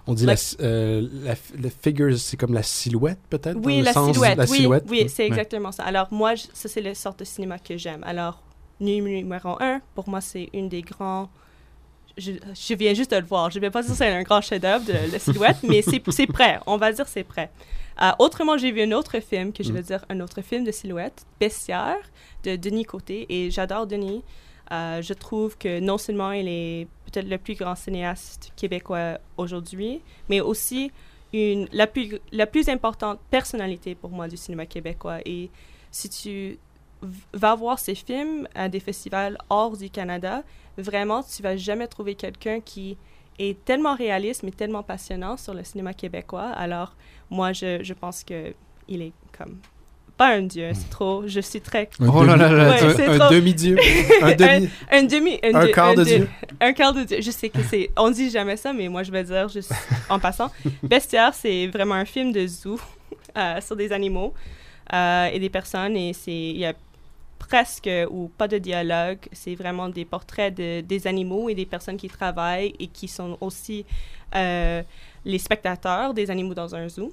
On 0.07 0.13
dit 0.13 0.25
la, 0.25 0.35
euh, 0.61 1.07
la, 1.23 1.35
le 1.57 1.69
figure, 1.69 2.17
c'est 2.17 2.37
comme 2.37 2.53
la 2.53 2.63
silhouette, 2.63 3.19
peut-être? 3.29 3.57
Oui, 3.63 3.79
le 3.79 3.83
la 3.85 3.93
sens- 3.93 4.11
silhouette. 4.13 4.37
La 4.37 4.45
oui, 4.45 4.57
silhouette. 4.57 4.83
oui, 4.87 5.05
c'est 5.09 5.23
Ouais. 5.23 5.27
exactement 5.27 5.71
ça. 5.71 5.83
Alors, 5.83 6.07
moi, 6.11 6.35
je- 6.35 6.45
ça, 6.53 6.69
c'est 6.69 6.81
le 6.81 6.93
sorte 6.93 7.19
de 7.19 7.25
cinéma 7.25 7.59
que 7.59 7.77
j'aime. 7.77 8.03
Alors, 8.05 8.41
Nuit 8.79 9.01
numéro 9.01 9.57
un, 9.59 9.81
pour 9.95 10.07
moi, 10.07 10.21
c'est 10.21 10.49
une 10.53 10.69
des 10.69 10.83
grands. 10.83 11.29
Je, 12.15 12.31
je 12.53 12.73
viens 12.75 12.93
juste 12.93 13.11
de 13.11 13.17
le 13.17 13.25
voir. 13.25 13.49
Je 13.51 13.57
ne 13.57 13.61
vais 13.61 13.69
pas 13.71 13.81
dire 13.81 13.91
que 13.91 13.97
c'est 13.97 14.07
un 14.07 14.21
grand 14.23 14.39
chef-d'œuvre 14.41 14.85
de 14.85 15.11
la 15.11 15.19
silhouette, 15.19 15.57
mais 15.63 15.81
c'est 15.81 16.01
c'est 16.11 16.27
prêt. 16.27 16.59
On 16.67 16.77
va 16.77 16.91
dire 16.91 17.07
c'est 17.07 17.23
prêt. 17.23 17.49
Euh, 18.01 18.11
autrement, 18.19 18.57
j'ai 18.57 18.71
vu 18.71 18.83
un 18.83 18.91
autre 18.91 19.19
film, 19.19 19.51
que 19.51 19.63
je 19.63 19.73
vais 19.73 19.79
Mm. 19.81 19.83
dire 19.83 20.05
un 20.09 20.19
autre 20.19 20.41
film 20.43 20.63
de 20.63 20.71
silhouette, 20.71 21.25
Bestiaire, 21.39 21.97
de 22.43 22.55
Denis 22.55 22.85
Côté. 22.85 23.25
Et 23.29 23.49
j'adore 23.51 23.87
Denis. 23.87 24.23
Euh, 24.71 25.01
je 25.01 25.13
trouve 25.13 25.57
que 25.57 25.79
non 25.79 25.97
seulement 25.97 26.31
il 26.31 26.47
est 26.47 26.87
peut-être 27.05 27.29
le 27.29 27.37
plus 27.37 27.55
grand 27.55 27.75
cinéaste 27.75 28.51
québécois 28.55 29.19
aujourd'hui, 29.37 30.01
mais 30.29 30.41
aussi 30.41 30.91
la, 31.33 31.87
plus, 31.87 32.69
importante 32.69 33.19
personnalité 33.29 33.95
pour 33.95 34.09
moi 34.09 34.27
du 34.27 34.37
cinéma 34.37 34.65
québécois. 34.65 35.19
Et 35.25 35.49
si 35.91 36.09
tu 36.09 36.57
vas 37.33 37.55
voir 37.55 37.79
ces 37.79 37.95
films 37.95 38.47
à 38.55 38.69
des 38.69 38.79
festivals 38.79 39.37
hors 39.49 39.77
du 39.77 39.89
Canada, 39.89 40.43
vraiment, 40.77 41.23
tu 41.23 41.41
vas 41.43 41.55
jamais 41.55 41.87
trouver 41.87 42.15
quelqu'un 42.15 42.59
qui 42.59 42.97
est 43.39 43.63
tellement 43.65 43.95
réaliste, 43.95 44.43
mais 44.43 44.51
tellement 44.51 44.83
passionnant 44.83 45.37
sur 45.37 45.53
le 45.53 45.63
cinéma 45.63 45.93
québécois. 45.93 46.49
Alors, 46.49 46.95
moi, 47.29 47.53
je, 47.53 47.83
je 47.83 47.93
pense 47.93 48.23
que 48.23 48.53
il 48.87 49.01
est 49.01 49.13
comme... 49.37 49.59
Pas 50.17 50.33
un 50.35 50.41
dieu, 50.41 50.71
c'est 50.73 50.89
trop... 50.89 51.23
Je 51.27 51.39
suis 51.39 51.61
très... 51.61 51.89
Un 51.99 52.09
Oh 52.09 52.23
là 52.23 52.35
là 52.35 52.49
là, 52.51 52.69
Ouais, 52.69 52.81
un- 52.83 52.95
c'est 52.95 53.05
un 53.07 53.29
demi-dieu. 53.29 53.77
un 54.23 54.33
demi... 54.33 54.69
Un 54.91 55.03
demi... 55.03 55.39
Un 55.43 55.65
di- 55.65 55.71
quart 55.71 55.93
de 55.93 56.03
di- 56.03 56.15
dieu. 56.15 56.29
un 56.59 56.73
quart 56.73 56.93
de 56.93 57.03
dieu. 57.03 57.17
Je 57.21 57.29
sais 57.29 57.49
que 57.49 57.61
c'est. 57.61 57.91
On 57.95 58.09
dit 58.09 58.31
jamais 58.31 58.57
ça, 58.57 58.73
mais 58.73 58.87
moi 58.89 59.03
je 59.03 59.11
vais 59.11 59.23
dire 59.23 59.47
juste 59.47 59.71
en 60.09 60.17
passant. 60.17 60.49
Bestiaire, 60.83 61.33
c'est 61.35 61.67
vraiment 61.67 61.93
un 61.95 62.05
film 62.05 62.31
de 62.31 62.47
zoo 62.47 62.79
euh, 63.37 63.61
sur 63.61 63.75
des 63.75 63.91
animaux 63.91 64.33
euh, 64.91 65.25
et 65.31 65.37
des 65.39 65.49
personnes. 65.49 65.95
Et 65.95 66.13
c'est 66.13 66.31
il 66.31 66.57
y 66.57 66.65
a 66.65 66.73
presque 67.37 67.89
ou 68.09 68.31
pas 68.37 68.47
de 68.47 68.57
dialogue. 68.57 69.19
C'est 69.33 69.53
vraiment 69.53 69.87
des 69.87 70.03
portraits 70.05 70.53
de, 70.55 70.81
des 70.81 71.05
animaux 71.05 71.47
et 71.47 71.53
des 71.53 71.67
personnes 71.67 71.97
qui 71.97 72.07
travaillent 72.09 72.73
et 72.79 72.87
qui 72.87 73.07
sont 73.07 73.37
aussi 73.39 73.85
euh, 74.35 74.81
les 75.25 75.37
spectateurs 75.37 76.15
des 76.15 76.31
animaux 76.31 76.55
dans 76.55 76.73
un 76.73 76.89
zoo. 76.89 77.11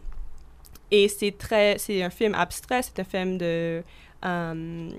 Et 0.91 1.09
c'est 1.09 1.37
très, 1.37 1.79
c'est 1.79 2.03
un 2.03 2.11
film 2.11 2.35
abstrait, 2.35 2.83
c'est 2.83 3.01
un 3.01 3.05
film 3.05 3.39
de, 3.39 3.83
euh, 4.25 4.91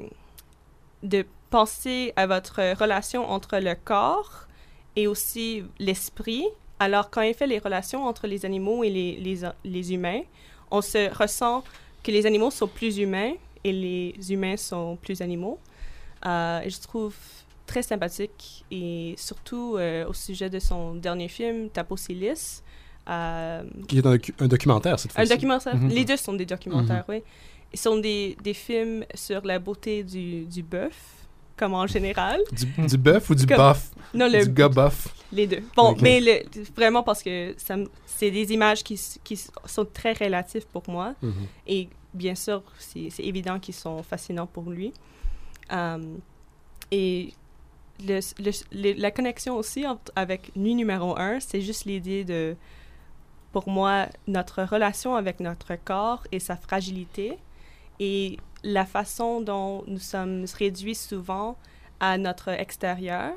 de 1.03 1.25
penser 1.49 2.11
à 2.15 2.27
votre 2.27 2.73
relation 2.79 3.29
entre 3.29 3.59
le 3.59 3.75
corps 3.75 4.47
et 4.95 5.07
aussi 5.07 5.63
l'esprit. 5.79 6.45
Alors, 6.79 7.09
quand 7.09 7.21
il 7.21 7.33
fait 7.33 7.47
les 7.47 7.59
relations 7.59 8.05
entre 8.05 8.27
les 8.27 8.45
animaux 8.45 8.83
et 8.83 8.89
les, 8.89 9.15
les, 9.17 9.39
les 9.63 9.93
humains, 9.93 10.21
on 10.71 10.81
se 10.81 11.13
ressent 11.15 11.63
que 12.03 12.11
les 12.11 12.25
animaux 12.25 12.51
sont 12.51 12.67
plus 12.67 12.97
humains 12.97 13.33
et 13.63 13.71
les 13.71 14.15
humains 14.31 14.57
sont 14.57 14.97
plus 15.01 15.21
animaux. 15.21 15.59
Euh, 16.25 16.61
je 16.67 16.79
trouve 16.81 17.15
très 17.65 17.81
sympathique 17.81 18.65
et 18.71 19.15
surtout 19.17 19.75
euh, 19.77 20.07
au 20.07 20.13
sujet 20.13 20.49
de 20.49 20.59
son 20.59 20.95
dernier 20.95 21.27
film, 21.27 21.69
Taposilis. 21.69 22.61
Euh, 23.07 23.63
Qui 23.87 23.99
est 23.99 24.05
un, 24.05 24.15
docu- 24.15 24.33
un 24.39 24.47
documentaire 24.47 24.99
cette 24.99 25.11
un 25.11 25.15
fois-ci. 25.15 25.29
documentaire. 25.29 25.75
Mhm. 25.75 25.89
Les 25.89 26.05
deux 26.05 26.17
sont 26.17 26.33
des 26.33 26.45
documentaires, 26.45 27.03
oui. 27.07 27.21
Ils 27.73 27.79
sont 27.79 27.97
des, 27.97 28.35
des 28.43 28.53
films 28.53 29.05
sur 29.13 29.45
la 29.45 29.59
beauté 29.59 30.03
du, 30.03 30.45
du 30.45 30.63
bœuf, 30.63 30.95
comme 31.57 31.73
en 31.73 31.85
général. 31.87 32.39
Du, 32.51 32.65
du 32.87 32.97
bœuf 32.97 33.29
ou 33.29 33.35
du 33.35 33.45
Comme- 33.45 33.57
bof? 33.57 33.91
Non, 34.13 34.27
le, 34.31 34.45
Du 34.45 34.51
gars 34.53 34.69
bof. 34.69 35.13
les 35.31 35.45
deux. 35.45 35.61
Bon, 35.75 35.95
mais 36.01 36.19
le- 36.21 36.43
vraiment 36.75 37.03
parce 37.03 37.21
que 37.21 37.53
c'est 38.05 38.31
des 38.31 38.53
images 38.53 38.83
qui, 38.83 38.99
qui 39.23 39.37
sont 39.65 39.85
très 39.85 40.13
relatives 40.13 40.65
pour 40.67 40.83
moi. 40.87 41.13
Mhm. 41.21 41.33
Et 41.67 41.89
bien 42.13 42.33
sûr, 42.35 42.63
c'est 42.79 43.09
c'est 43.09 43.23
évident 43.23 43.59
qu'ils 43.59 43.75
sont 43.75 44.01
fascinants 44.03 44.47
pour 44.47 44.69
lui. 44.71 44.93
Euh, 45.71 45.99
et 46.91 47.33
le- 48.07 48.19
le- 48.39 48.51
le- 48.71 48.93
la 49.01 49.11
connexion 49.11 49.55
aussi 49.57 49.85
entre- 49.85 50.11
avec 50.15 50.55
Nuit 50.55 50.75
numéro 50.75 51.17
un, 51.17 51.39
c'est 51.39 51.61
juste 51.61 51.85
l'idée 51.85 52.23
de, 52.23 52.55
pour 53.55 53.69
moi, 53.69 54.07
notre 54.27 54.63
relation 54.63 55.15
avec 55.15 55.39
notre 55.39 55.75
corps 55.77 56.23
et 56.33 56.41
sa 56.41 56.57
fragilité 56.57 57.37
et 58.01 58.37
la 58.65 58.85
façon 58.85 59.39
dont 59.39 59.85
nous 59.87 59.97
sommes 60.13 60.43
réduits 60.59 60.93
souvent 60.93 61.55
à 62.01 62.17
notre 62.17 62.49
extérieur. 62.49 63.31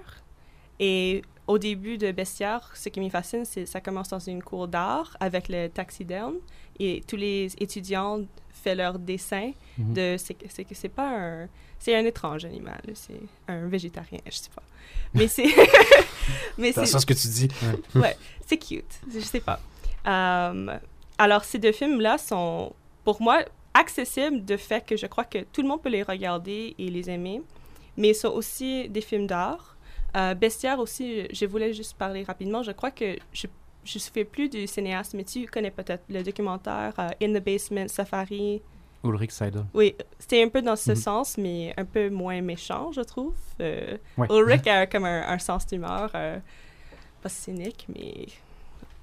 Et 0.81 1.22
au 1.46 1.59
début 1.59 1.98
de 1.98 2.11
Bestiaire, 2.11 2.68
ce 2.74 2.88
qui 2.88 3.00
me 3.00 3.09
fascine, 3.11 3.44
c'est 3.44 3.64
ça 3.64 3.81
commence 3.81 4.09
dans 4.09 4.18
une 4.18 4.42
cour 4.42 4.66
d'art 4.66 5.16
avec 5.20 5.48
le 5.48 5.68
taxiderme 5.68 6.35
et 6.81 7.04
tous 7.07 7.14
les 7.14 7.52
étudiants 7.61 8.18
font 8.50 8.74
leurs 8.74 8.98
dessins 8.98 9.52
Mhm. 9.78 9.94
de 9.94 10.16
c'est 10.18 10.35
que 10.64 10.74
c'est 10.74 10.88
pas 10.88 11.11
un 11.16 11.48
c'est 11.78 11.94
un 11.94 12.04
étrange 12.04 12.44
animal 12.44 12.81
c'est 12.94 13.20
un 13.46 13.68
végétarien 13.68 14.18
je 14.26 14.33
sais 14.44 14.50
pas 14.52 14.64
mais 15.14 15.28
c'est 15.28 15.46
mais 16.59 16.72
C'est 16.72 16.87
ça 16.87 16.98
ce 16.98 17.07
que 17.07 17.14
tu 17.14 17.28
dis. 17.28 17.48
c'est 18.48 18.59
cute 18.59 18.94
je 19.14 19.20
sais 19.20 19.38
pas 19.38 19.61
Euh, 20.09 20.79
alors 21.18 21.44
ces 21.44 21.59
deux 21.59 21.73
films 21.73 22.01
là 22.01 22.16
sont 22.18 22.73
pour 23.05 23.21
moi 23.21 23.40
accessibles 23.75 24.44
de 24.44 24.57
fait 24.57 24.85
que 24.87 24.97
je 24.97 25.07
crois 25.07 25.25
que 25.25 25.38
tout 25.53 25.62
le 25.62 25.68
monde 25.68 25.83
peut 25.83 25.88
les 25.90 26.03
regarder 26.03 26.75
et 26.79 26.88
les 26.88 27.11
aimer 27.11 27.42
mais 27.97 28.09
ils 28.11 28.14
sont 28.14 28.29
aussi 28.31 28.88
des 28.88 29.01
films 29.03 29.27
d'art 29.27 29.77
euh, 30.16 30.35
Bestiaire 30.35 30.79
aussi 30.79 31.27
je 31.33 31.44
voulais 31.47 31.73
juste 31.75 31.94
parler 31.99 32.23
rapidement 32.23 32.62
je 32.62 32.73
crois 32.73 32.90
que 32.90 33.16
je 33.33 33.47
je 33.85 33.97
ne 33.99 34.03
fais 34.03 34.25
plus 34.25 34.51
du 34.51 34.66
cinéaste, 34.66 35.14
mais 35.14 35.25
tu 35.25 35.47
connais 35.47 35.71
peut-être 35.71 36.05
le 36.11 36.23
documentaire 36.23 36.92
euh, 36.99 37.09
In 37.23 37.33
the 37.33 37.42
Basement 37.42 37.88
Safari. 37.88 38.61
Ulrich 39.03 39.31
Seidel. 39.31 39.64
Oui, 39.73 39.94
c'était 40.18 40.42
un 40.42 40.49
peu 40.49 40.61
dans 40.61 40.77
ce 40.77 40.90
Mhm. 40.90 40.97
sens, 40.97 41.38
mais 41.38 41.73
un 41.79 41.87
peu 41.87 42.11
moins 42.11 42.38
méchant, 42.42 42.92
je 42.92 43.01
trouve. 43.01 43.33
Euh, 43.62 43.97
Ouais. 44.18 44.27
Ulrich 44.31 44.66
a 44.66 44.87
comme 44.87 45.07
un, 45.07 45.23
un 45.27 45.38
sens 45.38 45.66
d'humeur, 45.66 46.11
pas 46.11 47.29
cynique, 47.29 47.87
mais 47.88 48.27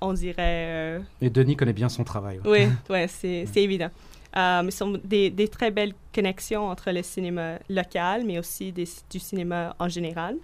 on 0.06 0.14
dirait... 0.14 0.66
euh, 0.68 1.00
Et 1.22 1.30
Denis 1.30 1.56
connaît 1.56 1.74
bien 1.74 1.90
son 1.90 2.04
travail. 2.04 2.40
oui, 2.46 2.68
ouais, 2.90 3.08
c'est 3.08 3.46
évident. 3.56 3.90
Mais 4.36 4.72
ce 4.72 4.78
sont 4.80 5.00
des, 5.04 5.30
des 5.30 5.48
très 5.48 5.72
belles 5.72 5.94
connexions 6.14 6.68
entre 6.68 6.92
le 6.92 7.02
cinéma 7.04 7.58
local, 7.70 8.24
mais 8.26 8.38
aussi 8.40 8.72
des- 8.72 8.88
du 9.10 9.20
cinéma 9.20 9.76
en 9.80 9.88
général. 9.90 10.36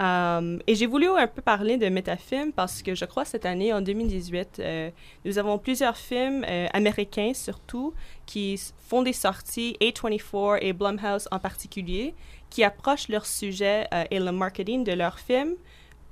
Euh, 0.00 0.58
et 0.66 0.74
j'ai 0.74 0.86
voulu 0.86 1.06
un 1.08 1.28
peu 1.28 1.40
parler 1.40 1.76
de 1.76 1.88
métafilm 1.88 2.52
parce 2.52 2.82
que 2.82 2.96
je 2.96 3.04
crois 3.04 3.24
cette 3.24 3.46
année, 3.46 3.72
en 3.72 3.80
2018, 3.80 4.56
euh, 4.58 4.90
nous 5.24 5.38
avons 5.38 5.56
plusieurs 5.56 5.96
films 5.96 6.44
euh, 6.48 6.66
américains 6.72 7.32
surtout 7.32 7.94
qui 8.26 8.60
font 8.88 9.02
des 9.02 9.12
sorties, 9.12 9.76
A24 9.80 10.58
et 10.62 10.72
Blumhouse 10.72 11.28
en 11.30 11.38
particulier, 11.38 12.12
qui 12.50 12.64
approchent 12.64 13.08
leur 13.08 13.24
sujet 13.24 13.86
euh, 13.94 14.04
et 14.10 14.18
le 14.18 14.32
marketing 14.32 14.82
de 14.82 14.92
leurs 14.92 15.20
films, 15.20 15.54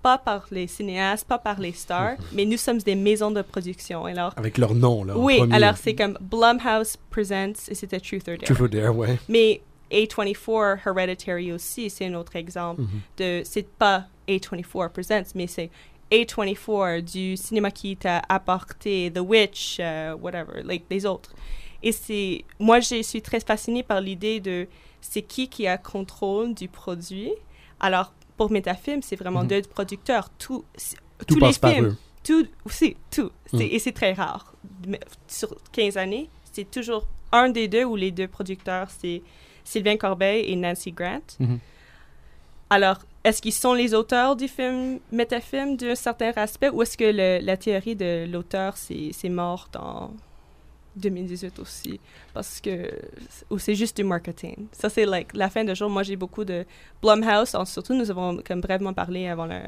pas 0.02 0.18
par 0.18 0.46
les 0.50 0.66
cinéastes, 0.66 1.26
pas 1.28 1.38
par 1.38 1.60
les 1.60 1.72
stars, 1.72 2.16
mais 2.32 2.44
nous 2.44 2.56
sommes 2.56 2.78
des 2.78 2.94
maisons 2.96 3.30
de 3.30 3.40
production. 3.42 4.04
Alors, 4.04 4.32
Avec 4.36 4.58
leur 4.58 4.74
nom, 4.74 5.04
là. 5.04 5.16
oui, 5.16 5.38
premier. 5.38 5.54
alors 5.54 5.76
c'est 5.76 5.94
comme 5.94 6.18
Blumhouse 6.20 6.96
Presents 7.10 7.68
et 7.68 7.74
c'était 7.74 8.00
Truth 8.00 8.28
or 8.28 8.36
Dare. 8.36 8.44
Truth 8.46 8.60
or 8.60 8.68
Dare, 8.68 8.96
ouais. 8.96 9.18
Mais 9.28 9.60
A24 9.92 10.78
Hereditary 10.86 11.52
aussi, 11.52 11.88
c'est 11.90 12.06
un 12.06 12.14
autre 12.14 12.34
exemple 12.36 12.80
Mhm. 12.82 12.88
de. 13.18 13.42
C'est 13.44 13.68
pas 13.68 14.06
A24 14.28 14.88
Presents, 14.90 15.32
mais 15.34 15.46
c'est 15.46 15.70
A24 16.10 17.00
du 17.02 17.36
cinéma 17.36 17.70
qui 17.70 17.96
t'a 17.96 18.22
apporté 18.28 19.10
The 19.14 19.20
Witch, 19.20 19.78
euh, 19.80 20.14
whatever, 20.16 20.62
like 20.64 20.84
les 20.90 21.06
autres. 21.06 21.30
Et 21.82 21.92
c'est. 21.92 22.44
Moi, 22.58 22.80
je 22.80 23.02
suis 23.02 23.22
très 23.22 23.40
fascinée 23.40 23.82
par 23.82 24.00
l'idée 24.00 24.40
de 24.40 24.66
c'est 25.00 25.22
qui 25.22 25.48
qui 25.48 25.66
a 25.66 25.76
contrôle 25.78 26.54
du 26.54 26.68
produit. 26.68 27.32
Alors, 27.80 28.12
pour 28.36 28.50
Metafilm, 28.50 29.02
c'est 29.02 29.16
vraiment 29.16 29.42
Mhm. 29.42 29.48
deux 29.48 29.62
producteurs. 29.62 30.28
Tout, 30.38 30.64
c'est- 30.76 30.96
Tout 31.26 31.34
tous 31.34 31.40
les 31.40 31.52
films, 31.52 31.84
eux. 31.86 31.96
tout, 32.24 32.46
aussi, 32.64 32.96
tout. 33.10 33.30
C'est- 33.46 33.56
Mm. 33.56 33.68
Et 33.72 33.78
c'est 33.78 33.92
très 33.92 34.12
rare. 34.12 34.54
Sur 35.28 35.54
15 35.72 35.96
années, 35.96 36.28
c'est 36.52 36.70
toujours 36.70 37.06
un 37.32 37.48
des 37.50 37.68
deux 37.68 37.84
ou 37.84 37.96
les 37.96 38.10
deux 38.10 38.28
producteurs, 38.28 38.88
c'est 38.90 39.22
Sylvain 39.64 39.96
Corbeil 39.96 40.50
et 40.50 40.56
Nancy 40.56 40.92
Grant. 40.92 41.20
Mhm. 41.38 41.58
Alors, 42.70 42.98
est-ce 43.24 43.40
qu'ils 43.42 43.52
sont 43.52 43.74
les 43.74 43.94
auteurs 43.94 44.34
du 44.34 44.48
film 44.48 44.98
métafilm 45.12 45.76
d'un 45.76 45.94
certain 45.94 46.32
aspect 46.36 46.70
ou 46.70 46.82
est-ce 46.82 46.96
que 46.96 47.04
le- 47.04 47.44
la 47.44 47.56
théorie 47.56 47.94
de 47.96 48.26
l'auteur, 48.30 48.76
c'est 48.76 49.10
c'est 49.12 49.28
mort 49.28 49.68
dans 49.72 50.10
2018 50.96 51.58
aussi? 51.58 51.98
Parce 52.34 52.60
que... 52.60 52.90
Ou 53.50 53.58
c'est 53.58 53.74
juste 53.74 53.96
du 53.96 54.04
marketing. 54.04 54.66
Ça, 54.72 54.88
c'est 54.88 55.04
like, 55.06 55.34
la 55.34 55.48
fin 55.50 55.64
de 55.64 55.74
jour. 55.74 55.88
Moi, 55.90 56.02
j'ai 56.02 56.16
beaucoup 56.16 56.44
de... 56.44 56.64
Blumhouse, 57.02 57.54
en- 57.54 57.64
surtout, 57.64 57.94
nous 57.94 58.10
avons 58.10 58.40
comme 58.46 58.60
brièvement 58.60 58.92
parlé 58.92 59.28
avant 59.28 59.46
de 59.46 59.58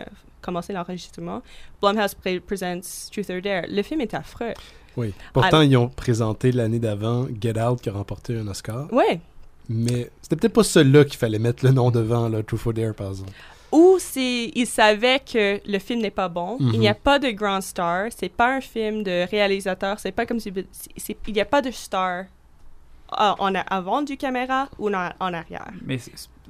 commencer 0.40 0.72
l'enregistrement. 0.72 1.42
Blumhouse 1.80 2.14
pre- 2.14 2.40
presents 2.40 3.08
Truth 3.12 3.30
or 3.30 3.40
Dare. 3.42 3.64
Le 3.68 3.82
film 3.82 4.00
est 4.00 4.14
affreux. 4.14 4.52
Oui. 4.96 5.12
Pourtant, 5.32 5.60
ils 5.62 5.76
ont 5.76 5.88
présenté 5.88 6.52
l'année 6.52 6.78
d'avant 6.78 7.26
Get 7.40 7.60
Out 7.60 7.80
qui 7.80 7.88
a 7.88 7.92
remporté 7.92 8.38
un 8.38 8.46
Oscar. 8.46 8.92
Ouais. 8.92 9.20
Mais 9.68 10.10
c'était 10.20 10.37
peut-être 10.37 10.52
pas 10.52 10.62
celui-là 10.62 11.04
qu'il 11.04 11.16
fallait 11.16 11.38
mettre 11.38 11.64
le 11.64 11.72
nom 11.72 11.90
devant, 11.90 12.28
là, 12.28 12.42
Truth 12.42 12.66
or 12.66 12.72
Dare, 12.74 12.94
par 12.94 13.08
exemple. 13.08 13.32
Ou 13.74 13.96
c'est, 13.98 14.52
ils 14.54 14.68
savaient 14.68 15.18
que 15.18 15.60
le 15.68 15.78
film 15.80 16.00
n'est 16.00 16.12
pas 16.12 16.28
bon. 16.28 16.58
Mhm. 16.60 16.70
Il 16.74 16.78
n'y 16.78 16.88
a 16.88 16.94
pas 16.94 17.18
de 17.18 17.30
grand 17.30 17.60
star. 17.60 18.06
C'est 18.16 18.28
pas 18.28 18.54
un 18.54 18.60
film 18.60 19.02
de 19.02 19.28
réalisateur. 19.28 19.98
C'est 19.98 20.12
pas 20.12 20.26
comme 20.26 20.38
si 20.38 20.52
il 21.26 21.34
n'y 21.34 21.40
a 21.40 21.44
pas 21.44 21.60
de 21.60 21.72
star 21.72 22.26
euh, 23.18 23.32
en 23.37 23.52
avant 23.52 24.02
du 24.02 24.16
caméra 24.16 24.68
ou 24.78 24.94
en, 24.94 25.10
en 25.18 25.34
arrière. 25.34 25.72
Mais 25.84 25.98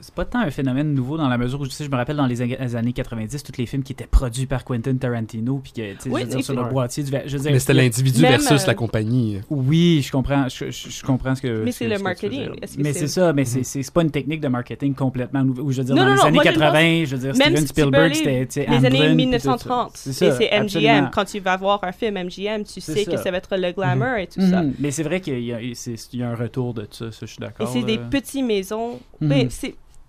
c'est 0.00 0.14
pas 0.14 0.24
tant 0.24 0.40
un 0.40 0.50
phénomène 0.50 0.92
nouveau 0.92 1.16
dans 1.16 1.28
la 1.28 1.38
mesure 1.38 1.61
où 1.61 1.66
tu 1.66 1.72
sais, 1.72 1.85
je 1.85 1.90
me 1.90 1.96
rappelle 1.96 2.16
dans 2.16 2.26
les, 2.26 2.42
années 2.42 2.92
90, 2.92 3.42
tous 3.42 3.52
les 3.59 3.66
films 3.66 3.83
qui 3.83 3.92
étaient 3.92 4.07
produits 4.07 4.46
par 4.46 4.64
Quentin 4.64 4.94
Tarantino, 4.96 5.59
puis 5.62 5.72
que, 5.72 5.92
tu 5.94 5.98
sais, 6.00 6.11
Oui, 6.11 6.20
je 6.22 6.24
veux 6.26 6.30
dire, 6.30 6.38
et 6.40 6.42
sur 6.42 6.54
le 6.54 6.68
boîtier 6.70 7.02
du. 7.04 7.11
Je 7.26 7.37
veux 7.37 7.42
dire, 7.42 7.52
Mais 7.52 7.59
c'était 7.59 7.74
l'individu 7.74 8.20
versus 8.20 8.62
euh, 8.62 8.66
la 8.66 8.74
compagnie. 8.74 9.40
Oui, 9.50 10.02
je 10.04 10.11
comprends, 10.12 10.48
je, 10.48 10.70
je- 10.70 10.88
je 10.90 11.02
comprends 11.04 11.35
ce 11.35 11.42
que. 11.42 11.62
Mais 11.64 11.72
ce 11.72 11.78
c'est 11.78 11.88
le 11.88 11.96
ce 11.98 12.02
marketing. 12.02 12.48
Mais 12.78 12.92
c'est- 12.92 13.07
ça, 13.07 13.33
mais 13.33 13.44
c'est- 13.44 13.62
c'est 13.62 13.83
c'est 13.83 13.92
pas 13.94 14.02
une 14.02 14.11
technique 14.11 14.40
de 14.40 14.48
marketing 14.48 14.94
complètement 14.94 15.44
nouvelle. 15.44 15.64
Ou 15.64 15.70
je 15.72 15.78
veux 15.78 15.85
dire, 15.85 15.94
Non, 15.94 16.02
dans 16.02 16.09
non, 16.09 16.14
les 16.14 16.18
non, 16.20 16.24
années 16.26 16.35
moi, 16.35 16.44
je 16.44 16.48
le 16.50 16.54
80, 16.57 17.04
je 17.07 17.16
veux 17.16 17.22
dire, 17.33 17.35
Steven 17.37 17.66
Spielberg, 17.66 18.14
c'était. 18.14 18.66
Les 18.66 18.76
années 18.76 18.88
puis 18.90 18.98
tout 18.98 19.07
ça. 19.09 19.14
1930. 19.14 19.90
C'est 19.94 20.11
Et 20.11 20.12
ça, 20.30 20.37
c'est. 20.37 20.50
MGM. 20.61 21.11
Quand 21.14 21.24
tu 21.24 21.38
vas 21.40 21.57
voir 21.57 21.80
un 21.85 21.92
film 21.92 22.16
MGM, 22.16 22.64
tu 22.64 22.80
sais 22.80 23.04
que 23.04 23.12
ça. 23.16 23.24
ça 23.24 23.30
va 23.30 23.38
être 23.38 23.57
le 23.57 23.72
glamour 23.72 24.16
et 24.18 24.26
tout 24.26 24.40
ça. 24.40 24.62
Mhm. 24.62 24.74
Mais 24.80 24.90
c'est 24.90 25.02
vrai 25.02 25.20
qu'il 25.20 25.40
y, 25.40 25.52
a- 25.52 25.61
c'est- 25.74 26.12
il 26.12 26.20
y 26.20 26.22
a 26.22 26.30
un 26.30 26.35
retour 26.35 26.74
de 26.74 26.87
ça, 26.90 27.11
ça 27.12 27.18
je 27.22 27.26
suis 27.26 27.37
Et 27.38 27.40
d'accord. 27.46 27.68
c'est 27.72 27.83
des 27.83 27.98
petites 27.98 28.44
maisons. 28.44 28.98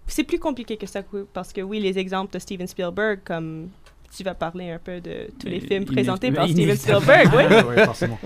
C'est, 0.08 0.24
plus 0.24 0.40
compliqué 0.40 0.78
que 0.78 0.86
ça, 0.86 1.02
parce 1.34 1.52
que 1.52 1.62
oui, 1.62 1.80
les 1.80 1.98
exemples 1.98 2.34
de 2.34 2.40
Steven 2.40 2.68
Spielberg, 2.68 3.20
comme 3.24 3.70
tu 4.16 4.24
vas 4.24 4.34
parler 4.36 4.72
un 4.72 4.80
peu 4.80 5.02
de 5.02 5.30
tous 5.40 5.48
les 5.48 5.60
Mais 5.60 5.68
films 5.68 5.86
présentés 5.86 6.32
par 6.32 6.48
Steven. 6.48 6.76
Spielberg, 6.78 7.30
oui. 7.36 7.44
Ouais, 7.76 7.86
forcément. 7.86 8.20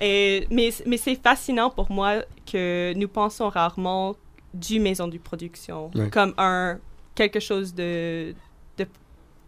Et, 0.00 0.46
mais 0.50 0.70
mais 0.86 0.96
c'est 0.96 1.14
fascinant 1.22 1.70
pour 1.70 1.90
moi 1.90 2.22
que 2.50 2.92
nous 2.96 3.08
pensons 3.08 3.48
rarement 3.48 4.16
du 4.52 4.80
maison 4.80 5.06
de 5.08 5.18
production 5.18 5.90
comme 6.10 6.34
un 6.38 6.78
quelque 7.14 7.40
chose 7.40 7.74
de, 7.74 8.34
de 8.78 8.86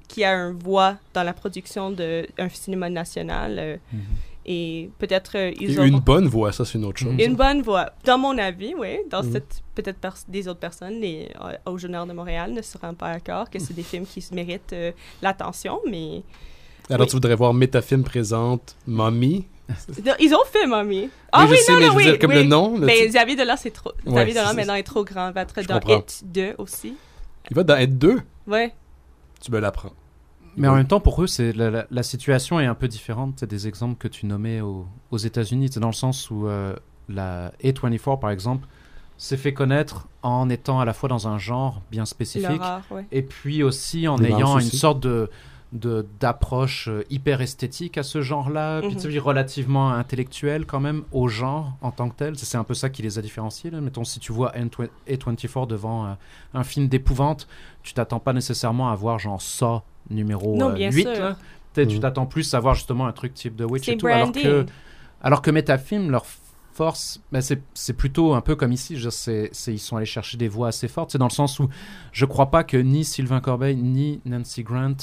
qui 0.07 0.25
a 0.25 0.33
une 0.35 0.59
voix 0.59 0.97
dans 1.15 1.23
la 1.23 1.33
production 1.33 1.91
d'un 1.91 2.49
cinéma 2.51 2.89
national. 2.91 3.57
euh, 3.59 3.77
Mhm. 3.93 4.01
Et 4.51 4.89
peut-être 4.99 5.33
euh, 5.37 5.51
Et 5.51 5.57
ils 5.65 5.79
ont 5.79 5.85
une 5.85 6.01
bonne 6.01 6.27
voix, 6.27 6.53
ça, 6.53 6.65
c'est 6.65 6.79
une 6.79 6.87
autre 6.87 6.99
chose. 7.01 7.13
une 7.19 7.35
bonne 7.37 7.61
voix. 7.61 7.91
Dans 8.07 8.17
mon 8.17 8.39
avis, 8.39 8.75
oui. 8.79 8.97
Dans 9.11 9.23
cette 9.23 9.63
peut-être 9.75 9.99
des 10.27 10.49
autres 10.49 10.59
personnes, 10.61 11.01
les 11.03 11.29
euh, 11.45 11.53
au 11.71 11.77
Journal 11.77 12.09
de 12.09 12.15
Montréal 12.15 12.53
ne 12.55 12.63
seront 12.63 12.95
pas 12.95 13.13
d'accord 13.13 13.51
que 13.51 13.59
c'est 13.59 13.75
des 13.75 13.83
films 13.83 14.07
qui 14.07 14.23
se 14.23 14.35
méritent 14.35 14.73
euh, 14.73 14.93
l'attention, 15.21 15.81
mais 15.87 16.23
Alors, 16.89 17.03
Oui. 17.03 17.07
tu 17.09 17.17
voudrais 17.17 17.35
voir 17.35 17.53
Métafilm 17.53 18.03
présente 18.05 18.75
Mommy? 18.87 19.47
Ils 20.19 20.35
ont 20.35 20.45
fait 20.51 20.67
Mommy. 20.67 21.11
Ah 21.31 21.45
je 21.47 21.51
oui, 21.53 21.59
sais, 21.59 21.73
non, 21.73 21.79
mais 21.81 21.85
non, 21.85 21.93
je 21.93 21.97
veux 21.99 22.05
oui, 22.05 22.11
dire, 22.13 22.19
comme 22.19 22.31
oui. 22.31 22.37
le 22.37 22.43
nom. 22.45 22.79
le 22.79 22.87
Mais 22.87 22.95
titre. 23.01 23.09
Xavier 23.11 23.37
Dolan, 23.37 23.55
c'est 23.59 23.71
trop. 23.71 23.93
Ouais, 24.07 24.13
Xavier 24.15 24.33
Dolan 24.33 24.55
maintenant 24.55 24.75
est 24.77 24.83
trop 24.83 25.05
grand. 25.05 25.29
Il 25.29 25.35
va 25.35 25.43
être 25.43 25.61
Je 25.61 25.67
dans 25.67 25.75
comprends. 25.79 25.99
It 25.99 26.23
2 26.25 26.55
aussi. 26.57 26.95
Il 27.51 27.55
va 27.55 27.65
dans 27.65 27.77
être 27.77 27.99
deux? 27.99 28.19
Ouais. 28.47 28.73
Tu 29.45 29.53
me 29.53 29.59
l'apprends. 29.59 29.93
Mais 30.57 30.69
en 30.69 30.75
même 30.75 30.87
temps, 30.87 31.01
pour 31.01 31.23
eux, 31.23 31.27
c'est 31.27 31.53
la, 31.53 31.71
la- 31.71 31.87
la 31.91 32.03
situation 32.03 32.59
est 32.61 32.67
un 32.67 32.75
peu 32.75 32.89
différente. 32.89 33.35
C'est 33.41 33.49
des 33.51 33.69
exemples 33.69 33.97
que 33.97 34.09
tu 34.09 34.27
nommais 34.27 34.61
aux, 34.61 34.87
aux 35.11 35.19
États-Unis. 35.19 35.69
C'est 35.73 35.81
dans 35.81 35.89
le 35.89 35.93
sens 35.93 36.31
où 36.31 36.47
euh, 36.49 36.75
la 37.09 37.51
A24, 37.63 38.19
par 38.19 38.31
exemple, 38.31 38.67
s'est 39.17 39.37
fait 39.37 39.53
connaître 39.53 40.09
en 40.23 40.49
étant 40.49 40.79
à 40.81 40.85
la 40.85 40.93
fois 40.93 41.09
dans 41.09 41.27
un 41.29 41.39
genre 41.39 41.83
bien 41.91 42.05
spécifique 42.05 42.61
ouais. 42.91 43.05
et 43.11 43.23
puis 43.23 43.63
aussi 43.65 44.07
en 44.09 44.17
ayant 44.23 44.59
une 44.59 44.67
sorte 44.71 45.01
de 45.01 45.29
d'approche 45.73 46.89
euh, 46.89 47.05
hyper 47.11 47.41
esthétique 47.43 47.99
à 47.99 48.03
ce 48.03 48.23
genre-là, 48.23 48.81
puis 48.81 48.97
tu 48.97 49.13
sais, 49.13 49.19
relativement 49.19 49.91
intellectuelle 49.91 50.65
quand 50.65 50.81
même 50.81 51.03
au 51.13 51.29
genre 51.29 51.75
en 51.83 51.91
tant 51.91 52.09
que 52.09 52.17
tel. 52.17 52.39
C'est 52.39 52.57
un 52.57 52.65
peu 52.65 52.73
ça 52.75 52.89
qui 52.89 53.03
les 53.03 53.19
a 53.19 53.23
différenciés. 53.23 53.71
Là. 53.71 53.81
Mettons, 53.83 54.05
si 54.05 54.19
tu 54.19 54.33
vois 54.33 54.53
N20 54.57 54.89
A24 55.09 55.67
devant 55.67 56.07
euh, 56.07 56.15
un 56.55 56.65
film 56.65 56.89
d'épouvante, 56.89 57.47
tu 57.83 57.93
t'attends 57.93 58.21
pas 58.21 58.33
nécessairement 58.33 58.91
à 58.91 58.95
voir 58.95 59.19
genre 59.19 59.43
ça 59.43 59.83
numéro 60.11 60.57
Non, 60.57 60.71
euh, 60.71 60.75
bien 60.75 60.91
8. 60.91 61.03
sûr. 61.03 61.13
là. 61.13 61.37
Peut-être 61.75 61.89
Tu 61.89 61.97
Mhm. 61.97 62.01
t'attends 62.03 62.27
plus 62.27 62.55
à 62.55 62.61
voir 62.61 62.75
justement 62.75 63.07
un 63.07 63.13
truc 63.13 63.35
type 63.35 63.55
de 63.57 63.65
Witch 63.65 63.85
C'est 63.87 63.93
et 63.93 63.97
tout. 63.97 64.07
Alors 64.09 64.33
que, 64.33 64.67
alors 65.23 65.43
que 65.43 65.51
Metafilm, 65.51 66.11
leur 66.11 66.25
force, 66.73 67.21
ben 67.33 67.41
c'est 67.41 67.61
c'est 67.75 67.93
plutôt 67.93 68.35
un 68.35 68.41
peu 68.41 68.55
comme 68.57 68.73
ici. 68.73 68.97
Je 68.97 69.09
ils 69.71 69.79
sont 69.79 69.97
allés 69.97 70.07
chercher 70.07 70.37
des 70.39 70.49
voix 70.49 70.69
assez 70.69 70.89
fortes. 70.89 71.11
C'est 71.13 71.19
dans 71.19 71.27
le 71.27 71.33
sens 71.33 71.59
où 71.61 71.69
je 72.13 72.25
crois 72.25 72.51
pas 72.51 72.65
que 72.65 72.77
ni 72.77 73.05
Sylvain 73.05 73.41
Corbeil 73.41 73.77
ni 73.77 74.21
Nancy 74.25 74.63
Grant 74.63 74.95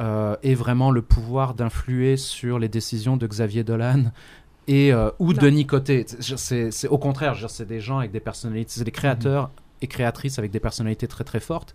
euh, 0.00 0.36
aient 0.42 0.54
vraiment 0.54 0.90
le 0.90 1.02
pouvoir 1.02 1.54
d'influer 1.54 2.16
sur 2.16 2.58
les 2.58 2.68
décisions 2.68 3.16
de 3.16 3.26
Xavier 3.26 3.62
Dolan 3.62 4.04
et 4.68 4.92
euh, 4.92 5.10
ou 5.18 5.32
Non. 5.32 5.42
Denis 5.42 5.66
Côté. 5.66 6.06
C'est- 6.18 6.88
au 6.88 6.98
contraire, 6.98 7.36
c'est 7.50 7.66
des 7.66 7.80
gens 7.80 7.98
avec 7.98 8.10
des 8.10 8.20
personnalités, 8.20 8.70
c'est 8.74 8.84
des 8.84 8.90
créateurs 8.90 9.50
et 9.80 9.86
créatrices 9.86 10.38
avec 10.38 10.50
des 10.50 10.60
personnalités 10.60 11.08
très 11.08 11.24
très 11.24 11.40
fortes. 11.40 11.74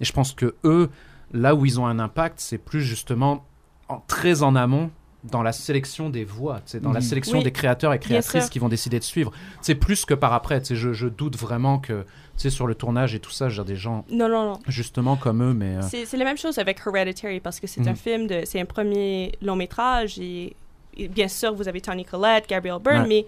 Et 0.00 0.04
je 0.04 0.12
pense 0.12 0.32
que 0.32 0.54
eux, 0.64 0.90
là 1.32 1.54
où 1.54 1.66
ils 1.66 1.80
ont 1.80 1.86
un 1.86 1.98
impact, 1.98 2.40
c'est 2.40 2.58
plus 2.58 2.82
justement 2.82 3.44
en- 3.88 4.00
très 4.06 4.42
en 4.42 4.54
amont 4.56 4.90
dans 5.24 5.42
la 5.42 5.50
sélection 5.52 6.08
des 6.08 6.24
voix, 6.24 6.60
c'est 6.66 6.80
dans 6.80 6.92
la 6.92 7.00
sélection 7.00 7.38
Oui, 7.38 7.44
des 7.44 7.50
créateurs 7.50 7.92
et 7.92 7.98
créatrices 7.98 8.48
qui 8.48 8.60
vont 8.60 8.68
décider 8.68 8.98
de 9.00 9.04
suivre. 9.04 9.32
C'est 9.60 9.74
plus 9.74 10.04
que 10.04 10.14
par 10.14 10.32
après. 10.32 10.62
Je, 10.64 10.92
je 10.92 11.08
doute 11.08 11.36
vraiment 11.36 11.78
que 11.80 12.04
sur 12.36 12.66
le 12.68 12.76
tournage 12.76 13.14
et 13.14 13.18
tout 13.18 13.30
ça, 13.32 13.48
j'ai 13.48 13.64
des 13.64 13.74
gens 13.74 14.04
Non, 14.08 14.28
non, 14.28 14.44
non. 14.52 14.58
justement 14.68 15.16
comme 15.16 15.42
eux, 15.42 15.52
mais 15.52 15.78
euh, 15.78 15.82
C'est 15.82 16.16
la 16.16 16.24
même 16.24 16.36
chose 16.38 16.58
avec 16.58 16.78
Hereditary 16.86 17.40
parce 17.40 17.58
que 17.58 17.66
c'est 17.66 17.88
un 17.88 17.94
film 17.96 18.28
de. 18.28 18.42
C'est 18.44 18.60
un 18.60 18.66
premier 18.66 19.32
long 19.42 19.56
métrage 19.56 20.18
et, 20.20 20.54
et 20.96 21.08
bien 21.08 21.26
sûr, 21.26 21.52
vous 21.54 21.66
avez 21.66 21.80
Tony 21.80 22.04
Collette, 22.04 22.48
Gabriel 22.48 22.78
Byrne, 22.80 23.02
Ouais. 23.02 23.08
mais 23.08 23.26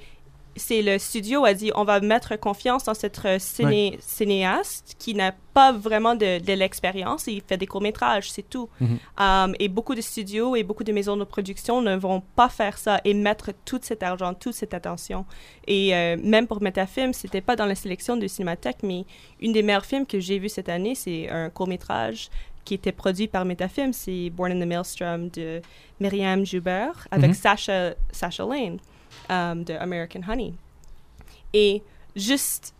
c'est 0.58 0.82
le 0.82 0.98
studio 0.98 1.44
a 1.44 1.54
dit 1.54 1.70
on 1.74 1.84
va 1.84 2.00
mettre 2.00 2.36
confiance 2.38 2.84
dans 2.84 2.94
cette 2.94 3.20
euh, 3.24 3.38
ciné- 3.38 3.96
cinéaste 4.00 4.94
qui 4.98 5.14
n'a 5.14 5.32
pas 5.54 5.72
vraiment 5.72 6.14
de, 6.14 6.38
de 6.38 6.52
l'expérience 6.52 7.26
et 7.28 7.32
il 7.32 7.42
fait 7.46 7.56
des 7.56 7.66
courts-métrages, 7.66 8.30
c'est 8.30 8.48
tout. 8.48 8.68
Mhm. 8.80 8.98
Um, 9.18 9.54
et 9.58 9.68
beaucoup 9.68 9.94
de 9.94 10.00
studios 10.00 10.54
et 10.56 10.62
beaucoup 10.62 10.84
de 10.84 10.92
maisons 10.92 11.16
de 11.16 11.24
production 11.24 11.80
ne 11.82 11.96
vont 11.96 12.22
pas 12.36 12.48
faire 12.48 12.76
ça 12.78 13.00
et 13.04 13.14
mettre 13.14 13.50
tout 13.64 13.80
cet 13.82 14.02
argent, 14.02 14.34
toute 14.34 14.54
cette 14.54 14.74
attention. 14.74 15.24
Et 15.66 15.94
euh, 15.94 16.16
même 16.22 16.46
pour 16.46 16.62
Metafilm, 16.62 17.12
c'était 17.12 17.40
pas 17.40 17.56
dans 17.56 17.66
la 17.66 17.74
sélection 17.74 18.16
de 18.16 18.26
Cinémathèque, 18.26 18.78
mais 18.82 19.04
une 19.40 19.52
des 19.52 19.62
meilleurs 19.62 19.86
films 19.86 20.06
que 20.06 20.20
j'ai 20.20 20.38
vu 20.38 20.48
cette 20.48 20.68
année, 20.68 20.94
c'est 20.94 21.28
un 21.30 21.50
court-métrage 21.50 22.28
qui 22.64 22.74
était 22.74 22.92
produit 22.92 23.28
par 23.28 23.44
Metafilm, 23.46 23.92
c'est 23.94 24.28
Born 24.30 24.52
in 24.52 24.60
the 24.60 24.68
Maelstrom 24.68 25.30
de 25.30 25.62
Myriam 26.00 26.44
Joubert 26.44 27.08
avec 27.10 27.30
Mhm. 27.30 27.34
Sasha, 27.34 27.94
Sasha 28.12 28.44
Lane 28.44 28.78
um, 29.28 29.64
de 29.64 29.74
American 29.74 30.20
Honey. 30.28 30.54
Et 31.54 31.82
juste 32.16 32.74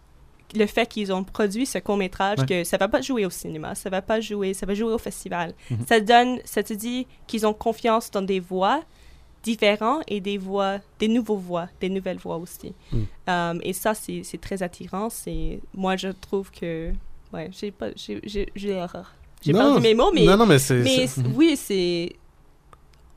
le 0.54 0.66
fait 0.66 0.86
qu'ils 0.86 1.12
ont 1.12 1.24
produit 1.24 1.66
ce 1.66 1.78
court-métrage, 1.78 2.38
Ouais. 2.40 2.46
que 2.46 2.64
ça 2.64 2.76
va 2.78 2.88
pas 2.88 3.00
jouer 3.02 3.26
au 3.26 3.30
cinéma, 3.30 3.74
ça 3.74 3.90
va 3.90 4.00
pas 4.00 4.20
jouer, 4.20 4.54
ça 4.54 4.64
va 4.66 4.74
jouer 4.74 4.92
au 4.92 4.98
festival. 4.98 5.54
Mhm. 5.70 5.78
Ça 5.86 6.00
donne, 6.00 6.38
ça 6.44 6.62
te 6.62 6.72
dit 6.72 7.06
qu'ils 7.26 7.46
ont 7.46 7.52
confiance 7.52 8.10
dans 8.10 8.22
des 8.22 8.40
voix 8.40 8.80
différentes 9.42 10.02
et 10.08 10.20
des 10.20 10.38
voix, 10.38 10.78
des 10.98 11.08
nouveaux 11.08 11.36
voix, 11.36 11.68
des 11.80 11.88
nouvelles 11.88 12.18
voix 12.18 12.36
aussi. 12.38 12.74
Mm. 12.92 12.98
Um, 13.28 13.60
et 13.62 13.72
ça, 13.72 13.94
c'est 13.94 14.22
c'est 14.24 14.40
très 14.40 14.62
attirant. 14.62 15.10
C'est 15.10 15.60
moi, 15.74 15.96
je 15.96 16.08
trouve 16.08 16.50
que, 16.50 16.90
ouais, 17.32 17.48
j'ai 17.52 17.70
pas, 17.70 17.90
j'ai, 17.94 18.20
j'ai, 18.24 18.50
j'ai, 18.56 18.74
mes 19.46 19.94
mots, 19.94 20.10
mais 20.12 20.24
Non, 20.24 20.36
non, 20.36 20.46
mais 20.46 20.58
c'est. 20.58 20.82
mais 20.82 21.06
oui, 21.36 21.56
c'est 21.56 22.16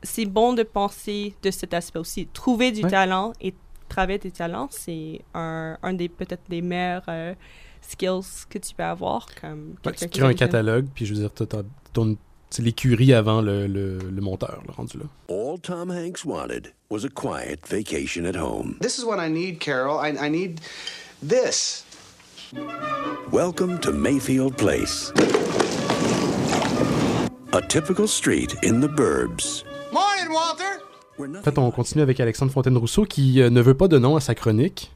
c'est 0.02 0.24
bon 0.26 0.52
de 0.52 0.62
penser 0.62 1.34
de 1.42 1.50
cet 1.50 1.74
aspect 1.74 1.98
aussi. 1.98 2.26
Trouver 2.32 2.72
du 2.72 2.82
Ouais. 2.84 2.90
talent 2.90 3.32
et 3.40 3.54
travailler 3.88 4.18
des 4.18 4.30
talents, 4.30 4.68
c'est 4.70 5.20
un, 5.34 5.76
un 5.82 5.92
des 5.92 6.08
peut-être 6.08 6.42
des 6.48 6.62
meilleurs 6.62 7.04
euh, 7.08 7.34
skills 7.82 8.46
que 8.48 8.58
tu 8.58 8.74
peux 8.74 8.82
avoir 8.84 9.26
comme 9.40 9.74
Ouais, 9.84 9.92
tu 9.92 10.08
crées 10.08 10.22
un 10.26 10.34
catalogue, 10.34 10.86
puis 10.94 11.04
je 11.06 11.14
veux 11.14 11.20
dire, 11.20 11.30
ton- 11.92 12.16
c'est 12.50 12.62
l'écurie 12.62 13.14
avant 13.14 13.40
le, 13.40 13.66
le, 13.66 13.98
le 13.98 14.20
monteur, 14.20 14.62
le 14.66 14.72
rendu 14.72 14.98
là. 14.98 15.04
All 15.30 15.58
Tom 15.60 15.90
Hanks 15.90 16.24
wanted 16.24 16.72
was 16.90 17.04
a 17.04 17.08
quiet 17.08 17.60
vacation 17.68 18.26
at 18.26 18.36
home. 18.36 18.76
This 18.80 18.98
is 18.98 19.04
what 19.04 19.18
I 19.18 19.30
need, 19.30 19.58
Carol. 19.58 19.98
I, 20.04 20.10
I 20.18 20.28
need 20.28 20.60
this. 21.26 21.84
Welcome 23.30 23.78
to 23.80 23.92
Mayfield 23.92 24.56
Place. 24.58 25.10
A 27.54 27.60
typical 27.68 28.06
street 28.06 28.54
in 28.62 28.80
the 28.80 28.88
burbs. 28.88 29.64
Morning, 29.92 30.28
Walter. 30.30 31.38
En 31.38 31.42
fait, 31.42 31.58
on 31.58 31.70
continue 31.70 32.02
avec 32.02 32.18
Alexandre 32.20 32.50
Fontaine-Rousseau 32.52 33.04
qui 33.04 33.40
euh, 33.40 33.50
ne 33.50 33.60
veut 33.60 33.74
pas 33.74 33.86
de 33.88 33.98
nom 33.98 34.16
à 34.16 34.20
sa 34.20 34.34
chronique, 34.34 34.90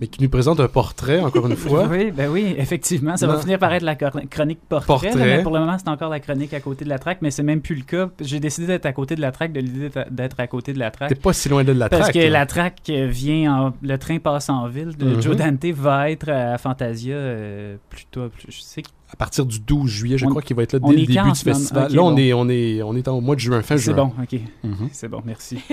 mais 0.00 0.06
qui 0.06 0.22
nous 0.22 0.28
présente 0.28 0.58
un 0.60 0.66
portrait, 0.68 1.20
encore 1.20 1.46
une 1.46 1.56
fois. 1.56 1.86
Oui, 1.90 2.10
ben 2.10 2.28
oui, 2.30 2.54
effectivement. 2.56 3.16
Ça 3.16 3.26
Non. 3.26 3.34
va 3.34 3.40
finir 3.40 3.58
par 3.58 3.72
être 3.74 3.82
la 3.82 3.94
chronique 3.94 4.60
portrait. 4.68 4.86
Portrait. 4.86 5.10
là, 5.14 5.36
mais 5.36 5.42
pour 5.42 5.52
le 5.52 5.60
moment, 5.60 5.76
c'est 5.78 5.88
encore 5.88 6.08
la 6.10 6.20
chronique 6.20 6.52
à 6.54 6.60
côté 6.60 6.84
de 6.84 6.88
la 6.90 6.98
traque, 6.98 7.18
mais 7.20 7.30
c'est 7.30 7.42
même 7.42 7.60
plus 7.60 7.74
le 7.76 7.82
cas. 7.82 8.08
J'ai 8.20 8.40
décidé 8.40 8.66
d'être 8.66 8.86
à 8.86 8.92
côté 8.92 9.14
de 9.14 9.20
la 9.20 9.30
traque, 9.30 9.52
de 9.52 9.60
l'idée 9.60 9.90
d'être- 10.10 10.40
à 10.40 10.46
côté 10.46 10.72
de 10.72 10.78
la 10.78 10.90
T'es 10.90 10.96
traque. 11.06 11.14
pas 11.20 11.32
si 11.32 11.48
loin 11.48 11.62
de 11.64 11.72
la 11.72 11.88
Parce 11.88 12.02
traque. 12.02 12.14
que 12.14 12.18
là. 12.20 12.28
la 12.30 12.46
traque 12.46 12.88
vient 12.88 13.54
en... 13.66 13.72
Le 13.82 13.98
train 13.98 14.18
passe 14.18 14.48
en 14.48 14.66
ville. 14.68 14.96
de 14.96 15.04
Mhm. 15.16 15.22
Joe 15.22 15.36
Dante 15.36 15.64
va 15.66 16.10
être 16.10 16.30
à 16.30 16.56
Fantasia 16.58 17.14
euh, 17.14 17.76
plutôt... 17.90 18.28
plus- 18.30 18.46
Je 18.48 18.60
sais 18.62 18.82
que 18.82 18.88
À 19.10 19.16
partir 19.16 19.46
du 19.46 19.58
12 19.58 19.88
juillet, 19.90 20.18
je 20.18 20.26
On- 20.26 20.28
crois 20.28 20.42
qu'il 20.42 20.54
va 20.54 20.62
être 20.64 20.74
là 20.74 20.78
dès 20.80 20.88
le 20.92 20.96
début 21.00 21.14
quand 21.14 21.22
du 21.24 21.30
en 21.30 21.34
festival. 21.34 21.92
Là, 21.94 22.02
on, 22.02 22.10
bon. 22.12 22.16
est, 22.18 22.32
on, 22.34 22.48
est, 22.50 22.82
on 22.82 22.94
est 22.94 23.08
au 23.08 23.20
mois 23.22 23.34
de 23.36 23.40
juin, 23.40 23.62
fin 23.62 23.78
c'est 23.78 23.84
juin. 23.84 23.94
bon, 23.94 24.12
ok. 24.22 24.38
Mhm. 24.62 24.88
C'est 24.92 25.08
bon, 25.08 25.22
merci. 25.24 25.58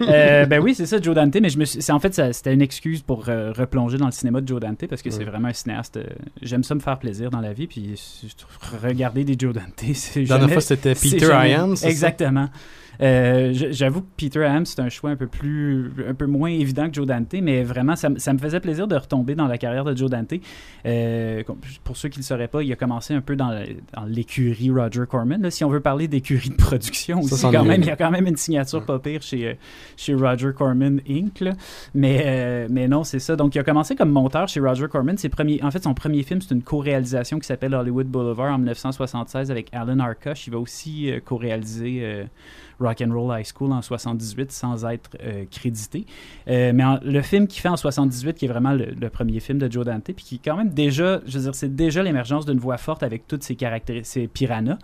Euh, 0.00 0.46
ben 0.46 0.60
oui, 0.62 0.74
c'est 0.74 0.86
ça, 0.86 0.98
Joe 1.00 1.14
Dante, 1.14 1.36
mais 1.42 1.50
je 1.50 1.58
me 1.58 1.66
suis- 1.66 1.82
c'est 1.82 1.92
en 1.92 2.00
fait 2.00 2.14
c'était 2.32 2.54
une 2.54 2.62
excuse 2.62 3.02
pour 3.02 3.28
euh, 3.28 3.52
replonger 3.52 3.98
dans 3.98 4.06
le 4.06 4.12
cinéma 4.12 4.40
de 4.40 4.48
Joe 4.48 4.58
Dante 4.58 4.86
parce 4.88 5.02
que 5.02 5.10
c'est 5.10 5.24
vraiment 5.24 5.48
un 5.48 5.52
cinéaste. 5.52 5.98
euh, 5.98 6.04
J'aime 6.40 6.64
ça 6.64 6.74
me 6.74 6.80
faire 6.80 6.98
plaisir 6.98 7.30
dans 7.30 7.40
la 7.42 7.52
vie, 7.52 7.66
puis 7.66 7.94
regarder 8.82 9.24
des 9.24 9.36
Joe 9.38 9.52
Dante, 9.54 9.64
c'est 9.94 10.20
La 10.22 10.26
dernière 10.26 10.40
jamais- 10.48 10.52
fois, 10.54 10.62
c'était 10.62 10.94
c'est 10.94 11.10
Peter 11.10 11.18
c'est 11.18 11.26
ça? 11.26 11.36
Euh, 13.02 13.52
J'avoue 13.70 14.02
que 14.02 14.06
Peter 14.16 14.44
Ham, 14.44 14.64
c'est 14.66 14.80
un 14.80 14.88
choix 14.88 15.10
un 15.10 15.16
peu 15.16 15.26
plus, 15.26 15.92
un 16.08 16.14
peu 16.14 16.26
moins 16.26 16.50
évident 16.50 16.88
que 16.88 16.94
Joe 16.94 17.06
Dante, 17.06 17.34
mais 17.42 17.62
vraiment, 17.62 17.96
ça, 17.96 18.08
me 18.08 18.38
faisait 18.38 18.60
plaisir 18.60 18.86
de 18.86 18.96
retomber 18.96 19.34
dans 19.34 19.46
la 19.46 19.58
carrière 19.58 19.84
de 19.84 19.96
Joe 19.96 20.10
Dante. 20.10 20.34
Euh, 20.86 21.42
pour 21.82 21.96
ceux 21.96 22.08
qui 22.08 22.18
ne 22.18 22.22
le 22.22 22.26
sauraient 22.26 22.48
pas, 22.48 22.62
il 22.62 22.72
a 22.72 22.76
commencé 22.76 23.14
un 23.14 23.20
peu 23.20 23.36
dans 23.36 23.50
l'écurie 24.06 24.70
Roger 24.70 25.04
Corman. 25.08 25.40
là. 25.42 25.50
si 25.50 25.64
on 25.64 25.70
veut 25.70 25.80
parler 25.80 26.08
d'écurie 26.08 26.50
de 26.50 26.54
production, 26.56 27.20
aussi, 27.20 27.42
quand 27.42 27.64
même, 27.64 27.82
il 27.82 27.86
y 27.86 27.90
a 27.90 27.96
quand 27.96 28.10
même 28.10 28.26
une 28.26 28.36
signature 28.36 28.84
pas 28.84 28.98
pire 28.98 29.22
chez, 29.22 29.58
chez 29.96 30.14
Roger 30.14 30.50
Corman 30.56 31.00
Inc. 31.08 31.40
là. 31.40 31.52
Mais, 31.94 32.22
euh, 32.24 32.66
mais 32.70 32.88
non, 32.88 33.04
c'est 33.04 33.18
ça. 33.18 33.36
Donc, 33.36 33.54
il 33.54 33.58
a 33.58 33.64
commencé 33.64 33.96
comme 33.96 34.10
monteur 34.10 34.48
chez 34.48 34.60
Roger 34.60 34.86
Corman. 34.88 35.16
Ses 35.16 35.28
premiers, 35.28 35.62
en 35.62 35.70
fait, 35.70 35.82
son 35.82 35.94
premier 35.94 36.22
film, 36.22 36.40
c'est 36.40 36.54
une 36.54 36.62
co-réalisation 36.62 37.38
qui 37.38 37.46
s'appelle 37.46 37.74
Hollywood 37.74 38.06
Boulevard 38.06 38.54
en 38.54 38.58
1976 38.58 39.50
avec 39.50 39.68
Alan 39.72 39.98
Arkush. 39.98 40.46
Il 40.46 40.52
va 40.52 40.58
aussi 40.58 41.10
co-réaliser 41.24 42.26
Rock 42.80 43.02
and 43.02 43.12
Roll 43.12 43.38
High 43.38 43.46
School 43.46 43.72
en 43.72 43.82
78 43.82 44.52
sans 44.52 44.84
être 44.86 45.10
euh, 45.22 45.44
crédité. 45.50 46.06
Euh, 46.48 46.72
mais 46.74 46.84
le 47.02 47.22
film 47.22 47.46
qu'il 47.46 47.60
fait 47.60 47.68
en 47.68 47.76
78, 47.76 48.34
qui 48.34 48.44
est 48.44 48.48
vraiment 48.48 48.72
le, 48.72 48.86
le 48.86 49.10
premier 49.10 49.40
film 49.40 49.58
de 49.58 49.70
Joe 49.70 49.84
Dante, 49.84 50.04
puis 50.04 50.24
qui 50.24 50.34
est 50.36 50.40
quand 50.44 50.56
même 50.56 50.70
déjà, 50.70 51.20
je 51.26 51.38
veux 51.38 51.44
dire, 51.44 51.54
c'est 51.54 51.74
déjà 51.74 52.02
l'émergence 52.02 52.46
d'une 52.46 52.58
voix 52.58 52.78
forte 52.78 53.02
avec 53.02 53.26
toutes 53.26 53.42
ses 53.42 53.56
caractéristiques, 53.56 54.06
ses 54.06 54.28
piranhas 54.28 54.78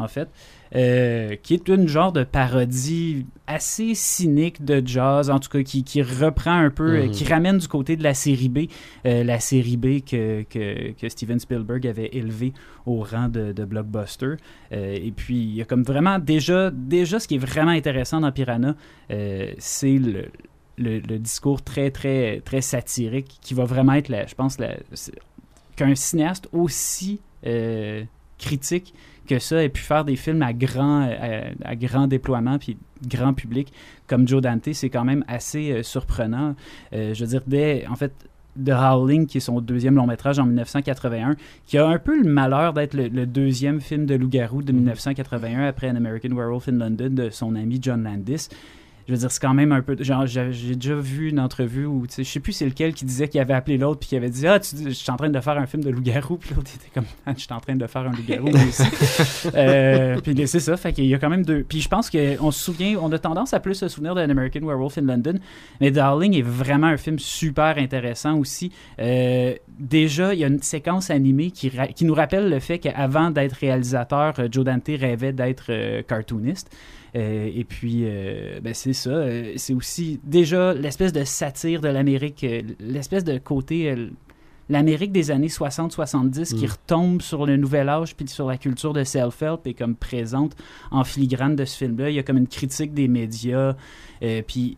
en 0.00 0.08
fait, 0.08 0.28
euh, 0.74 1.36
qui 1.42 1.54
est 1.54 1.68
une 1.68 1.88
genre 1.88 2.12
de 2.12 2.22
parodie 2.24 3.26
assez 3.46 3.94
cynique 3.94 4.64
de 4.64 4.82
jazz, 4.84 5.28
en 5.30 5.38
tout 5.40 5.48
cas 5.48 5.62
qui, 5.62 5.82
qui 5.84 6.00
reprend 6.02 6.56
un 6.56 6.70
peu, 6.70 6.96
euh, 6.96 7.04
Mhm. 7.06 7.10
qui 7.10 7.24
ramène 7.24 7.58
du 7.58 7.68
côté 7.68 7.96
de 7.96 8.02
la 8.02 8.14
série 8.14 8.48
B, 8.48 8.58
euh, 9.06 9.24
la 9.24 9.40
série 9.40 9.76
B 9.76 10.00
que, 10.04 10.42
que, 10.42 10.92
que 10.92 11.08
Steven 11.08 11.38
Spielberg 11.40 11.86
avait 11.86 12.10
élevé 12.12 12.52
au 12.86 13.02
rang 13.02 13.28
de, 13.28 13.52
de 13.52 13.64
blockbuster. 13.64 14.34
Euh, 14.72 14.98
et 15.00 15.10
puis, 15.10 15.36
il 15.36 15.54
y 15.54 15.62
a 15.62 15.64
comme 15.64 15.82
vraiment 15.82 16.18
déjà, 16.18 16.70
déjà 16.70 17.18
ce 17.18 17.26
qui 17.28 17.34
est 17.36 17.38
vraiment 17.38 17.72
intéressant 17.72 18.20
dans 18.20 18.30
Piranha, 18.32 18.74
c'est 19.58 19.98
le, 19.98 20.26
le, 20.78 20.98
le 21.00 21.18
discours 21.18 21.62
très, 21.62 21.90
très, 21.90 22.40
très 22.44 22.60
satirique 22.60 23.38
qui 23.42 23.54
va 23.54 23.64
vraiment 23.64 23.94
être, 23.94 24.08
la, 24.08 24.26
je 24.26 24.34
pense, 24.34 24.56
qu'un 25.76 25.94
cinéaste 25.94 26.48
aussi 26.52 27.20
euh, 27.46 28.04
critique 28.38 28.94
que 29.30 29.38
ça 29.38 29.62
ait 29.62 29.68
pu 29.68 29.82
faire 29.82 30.04
des 30.04 30.16
films 30.16 30.42
à 30.42 30.52
grand, 30.52 31.02
à, 31.02 31.68
à 31.70 31.76
grand 31.76 32.08
déploiement 32.08 32.58
puis 32.58 32.76
grand 33.06 33.32
public 33.32 33.72
comme 34.06 34.26
Joe 34.26 34.42
Dante, 34.42 34.72
c'est 34.72 34.90
quand 34.90 35.04
même 35.04 35.24
assez 35.28 35.70
euh, 35.70 35.82
surprenant. 35.84 36.56
Euh, 36.92 37.14
je 37.14 37.20
veux 37.24 37.30
dire, 37.30 37.42
dès, 37.46 37.86
en 37.88 37.94
fait, 37.94 38.12
The 38.62 38.70
Howling, 38.70 39.26
qui 39.26 39.38
est 39.38 39.40
son 39.40 39.60
deuxième 39.60 39.94
long 39.94 40.06
métrage 40.06 40.40
en 40.40 40.46
1981, 40.46 41.36
qui 41.64 41.78
a 41.78 41.86
un 41.86 41.98
peu 41.98 42.20
le 42.20 42.28
malheur 42.28 42.72
d'être 42.72 42.94
le, 42.94 43.06
le 43.06 43.24
deuxième 43.24 43.80
film 43.80 44.06
de 44.06 44.16
loup-garou 44.16 44.62
de 44.62 44.72
1981 44.72 45.62
après 45.62 45.88
An 45.88 45.94
American 45.94 46.30
Werewolf 46.34 46.68
in 46.68 46.72
London 46.72 47.10
de 47.10 47.30
son 47.30 47.54
ami 47.54 47.78
John 47.80 48.02
Landis. 48.02 48.48
Je 49.10 49.16
veux 49.16 49.20
dire, 49.22 49.32
c'est 49.32 49.40
quand 49.40 49.54
même 49.54 49.72
un 49.72 49.82
peu. 49.82 49.96
Genre, 49.98 50.24
j'ai 50.24 50.76
déjà 50.76 50.94
vu 50.94 51.30
une 51.30 51.40
entrevue 51.40 51.84
où, 51.84 52.06
tu 52.06 52.14
sais, 52.14 52.22
je 52.22 52.30
sais 52.30 52.38
plus 52.38 52.52
c'est 52.52 52.64
lequel 52.64 52.94
qui 52.94 53.04
disait 53.04 53.26
qu'il 53.26 53.40
avait 53.40 53.54
appelé 53.54 53.76
l'autre 53.76 53.98
puis 53.98 54.10
qui 54.10 54.14
avait 54.14 54.30
dit 54.30 54.46
Ah, 54.46 54.60
tu 54.60 54.76
je 54.84 54.90
suis 54.90 55.10
en 55.10 55.16
train 55.16 55.30
de 55.30 55.40
faire 55.40 55.58
un 55.58 55.66
film 55.66 55.82
de 55.82 55.90
loup-garou. 55.90 56.36
Puis 56.36 56.54
l'autre 56.54 56.70
était 56.72 56.90
comme 56.94 57.06
Ah, 57.26 57.32
Je 57.36 57.40
suis 57.40 57.52
en 57.52 57.58
train 57.58 57.74
de 57.74 57.84
faire 57.88 58.02
un 58.02 58.12
loup-garou 58.12 58.48
aussi. 58.68 58.84
Euh, 59.56 60.20
puis 60.20 60.46
c'est 60.46 60.60
ça, 60.60 60.76
fait 60.76 60.92
qu'il 60.92 61.06
y 61.06 61.14
a 61.14 61.18
quand 61.18 61.28
même 61.28 61.44
deux. 61.44 61.64
Puis 61.64 61.80
je 61.80 61.88
pense 61.88 62.08
qu'on 62.08 62.52
se 62.52 62.62
souvient, 62.62 62.98
on 63.02 63.10
a 63.10 63.18
tendance 63.18 63.52
à 63.52 63.58
plus 63.58 63.74
se 63.74 63.88
souvenir 63.88 64.14
d'un 64.14 64.30
American 64.30 64.60
Werewolf 64.60 64.98
in 64.98 65.02
London, 65.02 65.40
mais 65.80 65.90
Darling 65.90 66.36
est 66.36 66.42
vraiment 66.42 66.86
un 66.86 66.96
film 66.96 67.18
super 67.18 67.78
intéressant 67.78 68.38
aussi. 68.38 68.70
Euh, 69.00 69.54
déjà, 69.80 70.34
il 70.34 70.40
y 70.40 70.44
a 70.44 70.46
une 70.46 70.62
séquence 70.62 71.10
animée 71.10 71.50
qui, 71.50 71.70
nous 72.04 72.14
rappelle 72.14 72.48
le 72.48 72.60
fait 72.60 72.78
qu'avant 72.78 73.30
d'être 73.30 73.54
réalisateur, 73.54 74.34
euh, 74.38 74.48
Joe 74.50 74.64
Dante 74.64 74.88
rêvait 74.88 75.32
d'être 75.32 75.66
euh, 75.70 76.02
cartooniste. 76.02 76.70
Euh, 77.16 77.50
et 77.54 77.64
puis, 77.64 78.02
euh, 78.04 78.60
ben 78.62 78.72
c'est 78.74 78.92
ça. 78.92 79.10
euh, 79.10 79.52
c'est 79.56 79.74
aussi 79.74 80.20
déjà 80.24 80.72
l'espèce 80.74 81.12
de 81.12 81.24
satire 81.24 81.80
de 81.80 81.88
l'Amérique, 81.88 82.46
l'espèce 82.78 83.24
de 83.24 83.38
côté. 83.38 83.94
L'Amérique 84.68 85.10
des 85.10 85.32
années 85.32 85.48
60-70 85.48 86.54
qui 86.54 86.64
Mm. 86.64 86.68
retombe 86.70 87.22
sur 87.22 87.44
le 87.44 87.56
nouvel 87.56 87.88
âge 87.88 88.14
puis 88.14 88.28
sur 88.28 88.46
la 88.46 88.56
culture 88.56 88.92
de 88.92 89.02
self-help 89.02 89.66
est 89.66 89.74
comme 89.74 89.96
présente 89.96 90.54
en 90.92 91.02
filigrane 91.02 91.56
de 91.56 91.64
ce 91.64 91.76
film-là. 91.78 92.10
Il 92.10 92.14
y 92.14 92.20
a 92.20 92.22
comme 92.22 92.36
une 92.36 92.46
critique 92.46 92.94
des 92.94 93.08
médias. 93.08 93.74
puis, 94.46 94.76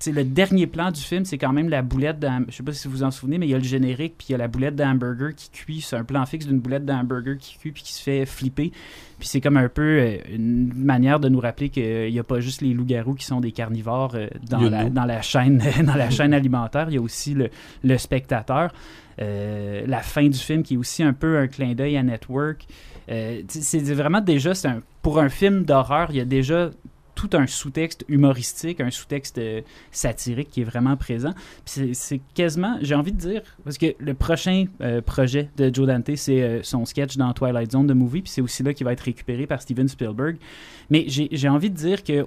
tu 0.00 0.10
sais, 0.10 0.12
le 0.12 0.24
dernier 0.24 0.66
plan 0.66 0.90
du 0.90 1.00
film, 1.00 1.24
c'est 1.24 1.36
quand 1.38 1.52
même 1.52 1.68
la 1.68 1.82
boulette 1.82 2.18
d'ham- 2.18 2.46
Je 2.48 2.56
sais 2.56 2.62
pas 2.62 2.72
si 2.72 2.88
vous 2.88 2.94
vous 2.98 3.02
en 3.02 3.10
souvenez, 3.10 3.36
mais 3.38 3.46
il 3.46 3.50
y 3.50 3.54
a 3.54 3.58
le 3.58 3.64
générique 3.64 4.14
puis 4.18 4.28
il 4.30 4.32
y 4.32 4.34
a 4.34 4.38
la 4.38 4.48
boulette 4.48 4.74
d'hamburger 4.74 5.34
qui 5.36 5.50
cuit. 5.50 5.80
C'est 5.82 5.96
un 5.96 6.04
plan 6.04 6.24
fixe 6.26 6.46
d'une 6.46 6.58
boulette 6.58 6.84
d'hamburger 6.86 7.36
qui 7.38 7.58
cuit 7.58 7.70
puis 7.72 7.82
qui 7.82 7.92
se 7.92 8.02
fait 8.02 8.24
flipper. 8.26 8.72
Puis 9.18 9.28
c'est 9.28 9.40
comme 9.42 9.58
un 9.58 9.68
peu 9.68 9.82
euh, 10.00 10.16
une 10.34 10.72
manière 10.74 11.20
de 11.20 11.28
nous 11.28 11.40
rappeler 11.40 11.68
qu'il 11.68 12.10
n'y 12.10 12.18
a 12.18 12.24
pas 12.24 12.40
juste 12.40 12.62
les 12.62 12.72
loups-garous 12.72 13.14
qui 13.14 13.26
sont 13.26 13.40
des 13.40 13.52
carnivores 13.52 14.14
euh, 14.14 14.28
dans, 14.48 14.60
la, 14.60 14.84
nous. 14.84 14.90
dans 14.90 15.04
la 15.04 15.20
chaîne 15.22 15.62
dans 15.84 15.94
la 15.96 16.08
chaîne 16.10 16.32
alimentaire. 16.32 16.86
Il 16.88 16.94
y 16.94 16.98
a 16.98 17.02
aussi 17.02 17.34
le, 17.34 17.50
le 17.84 17.98
spectateur. 17.98 18.72
Euh, 19.20 19.82
la 19.86 19.98
fin 20.00 20.26
du 20.26 20.38
film 20.38 20.62
qui 20.62 20.74
est 20.74 20.76
aussi 20.78 21.02
un 21.02 21.12
peu 21.12 21.36
un 21.38 21.46
clin 21.46 21.74
d'œil 21.74 21.96
à 21.98 22.02
Network. 22.02 22.64
Euh, 23.10 23.42
c'est 23.48 23.82
vraiment 23.92 24.20
déjà, 24.22 24.52
un- 24.64 24.80
pour 25.02 25.18
un 25.18 25.28
film 25.28 25.64
d'horreur, 25.64 26.08
il 26.10 26.16
y 26.16 26.20
a 26.20 26.24
déjà 26.24 26.70
tout 27.20 27.36
un 27.36 27.46
sous-texte 27.46 28.06
humoristique, 28.08 28.80
un 28.80 28.90
sous-texte 28.90 29.36
euh, 29.36 29.60
satirique 29.90 30.48
qui 30.50 30.62
est 30.62 30.64
vraiment 30.64 30.96
présent. 30.96 31.34
C'est 31.66 32.20
quasiment, 32.34 32.78
j'ai 32.80 32.94
envie 32.94 33.12
de 33.12 33.18
dire, 33.18 33.42
parce 33.62 33.76
que 33.76 33.94
le 33.98 34.14
prochain 34.14 34.64
euh, 34.80 35.02
projet 35.02 35.50
de 35.58 35.70
Joe 35.72 35.86
Dante, 35.86 36.16
c'est 36.16 36.40
euh, 36.42 36.62
son 36.62 36.86
sketch 36.86 37.18
dans 37.18 37.30
Twilight 37.34 37.72
Zone 37.72 37.86
de 37.86 37.92
Movie, 37.92 38.22
puis 38.22 38.30
c'est 38.30 38.40
aussi 38.40 38.62
là 38.62 38.72
qu'il 38.72 38.86
va 38.86 38.94
être 38.94 39.00
récupéré 39.02 39.46
par 39.46 39.60
Steven 39.60 39.86
Spielberg. 39.86 40.38
Mais 40.88 41.04
j'ai 41.08 41.48
envie 41.48 41.68
de 41.68 41.76
dire 41.76 42.02
que 42.02 42.24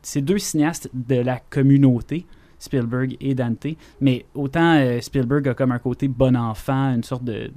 ces 0.00 0.22
deux 0.22 0.38
cinéastes 0.38 0.88
de 0.94 1.16
la 1.16 1.38
communauté, 1.38 2.24
Spielberg 2.58 3.16
et 3.20 3.34
Dante, 3.34 3.66
mais 4.00 4.24
autant 4.34 4.98
Spielberg 5.00 5.46
a 5.48 5.54
comme 5.54 5.72
un 5.72 5.78
côté 5.78 6.08
bon 6.08 6.36
enfant, 6.36 6.94
une 6.94 7.04
sorte 7.04 7.24
de- 7.24 7.50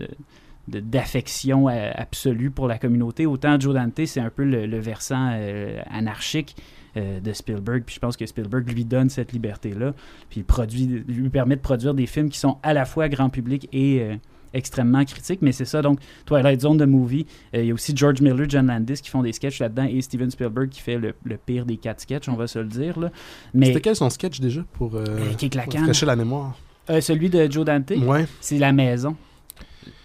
d'affection 0.67 1.69
euh, 1.69 1.91
absolue 1.93 2.49
pour 2.51 2.67
la 2.67 2.77
communauté, 2.77 3.25
autant 3.25 3.59
Joe 3.59 3.73
Dante, 3.75 4.05
c'est 4.05 4.19
un 4.19 4.29
peu 4.29 4.43
le, 4.43 4.65
le 4.65 4.79
versant 4.79 5.29
euh, 5.33 5.79
anarchique 5.91 6.55
euh, 6.97 7.19
de 7.19 7.33
Spielberg. 7.33 7.83
Puis 7.85 7.95
je 7.95 7.99
pense 7.99 8.17
que 8.17 8.25
Spielberg 8.25 8.69
lui 8.71 8.85
donne 8.85 9.09
cette 9.09 9.31
liberté-là, 9.31 9.93
puis 10.29 10.41
il 10.41 10.43
produit, 10.43 10.85
lui 11.07 11.29
permet 11.29 11.55
de 11.55 11.61
produire 11.61 11.93
des 11.93 12.07
films 12.07 12.29
qui 12.29 12.39
sont 12.39 12.57
à 12.63 12.73
la 12.73 12.85
fois 12.85 13.09
grand 13.09 13.29
public 13.29 13.67
et 13.73 14.01
euh, 14.01 14.15
extrêmement 14.53 15.03
critiques. 15.05 15.41
Mais 15.41 15.51
c'est 15.51 15.65
ça, 15.65 15.81
donc 15.81 15.99
Twilight 16.25 16.61
Zone 16.61 16.77
de 16.77 16.85
Movie, 16.85 17.25
il 17.53 17.65
y 17.65 17.71
a 17.71 17.73
aussi 17.73 17.95
George 17.95 18.21
Miller, 18.21 18.45
John 18.49 18.67
Landis 18.67 19.01
qui 19.03 19.09
font 19.09 19.21
des 19.21 19.33
sketchs 19.33 19.59
là-dedans 19.59 19.85
et 19.89 20.01
Steven 20.01 20.31
Spielberg 20.31 20.69
qui 20.69 20.81
fait 20.81 20.97
le, 20.97 21.13
le 21.25 21.37
pire 21.37 21.65
des 21.65 21.77
quatre 21.77 21.99
sketchs, 22.01 22.27
on 22.29 22.35
va 22.35 22.47
se 22.47 22.59
le 22.59 22.65
dire. 22.65 22.97
Là. 22.99 23.11
Mais 23.53 23.67
C'était 23.67 23.81
quel 23.81 23.95
son 23.97 24.09
sketch 24.09 24.39
déjà 24.39 24.63
pour 24.73 24.97
qui 25.37 25.45
est 25.45 25.55
rafraîchir 25.59 26.07
la 26.07 26.15
mémoire? 26.15 26.57
Celui 27.01 27.29
de 27.29 27.51
Joe 27.51 27.65
Dante, 27.65 27.91
Ouais. 27.91 28.25
c'est 28.39 28.57
la 28.57 28.71
maison. 28.71 29.15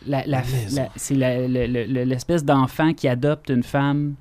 La, 0.07 0.18
la- 0.26 0.26
La 0.26 0.43
maison. 0.43 0.76
la- 0.83 0.89
c'est 0.97 1.14
l'espèce 2.05 2.45
d'enfant 2.45 2.93
qui 2.95 3.09
adopte 3.09 3.49
une 3.51 3.62
femme. 3.62 4.14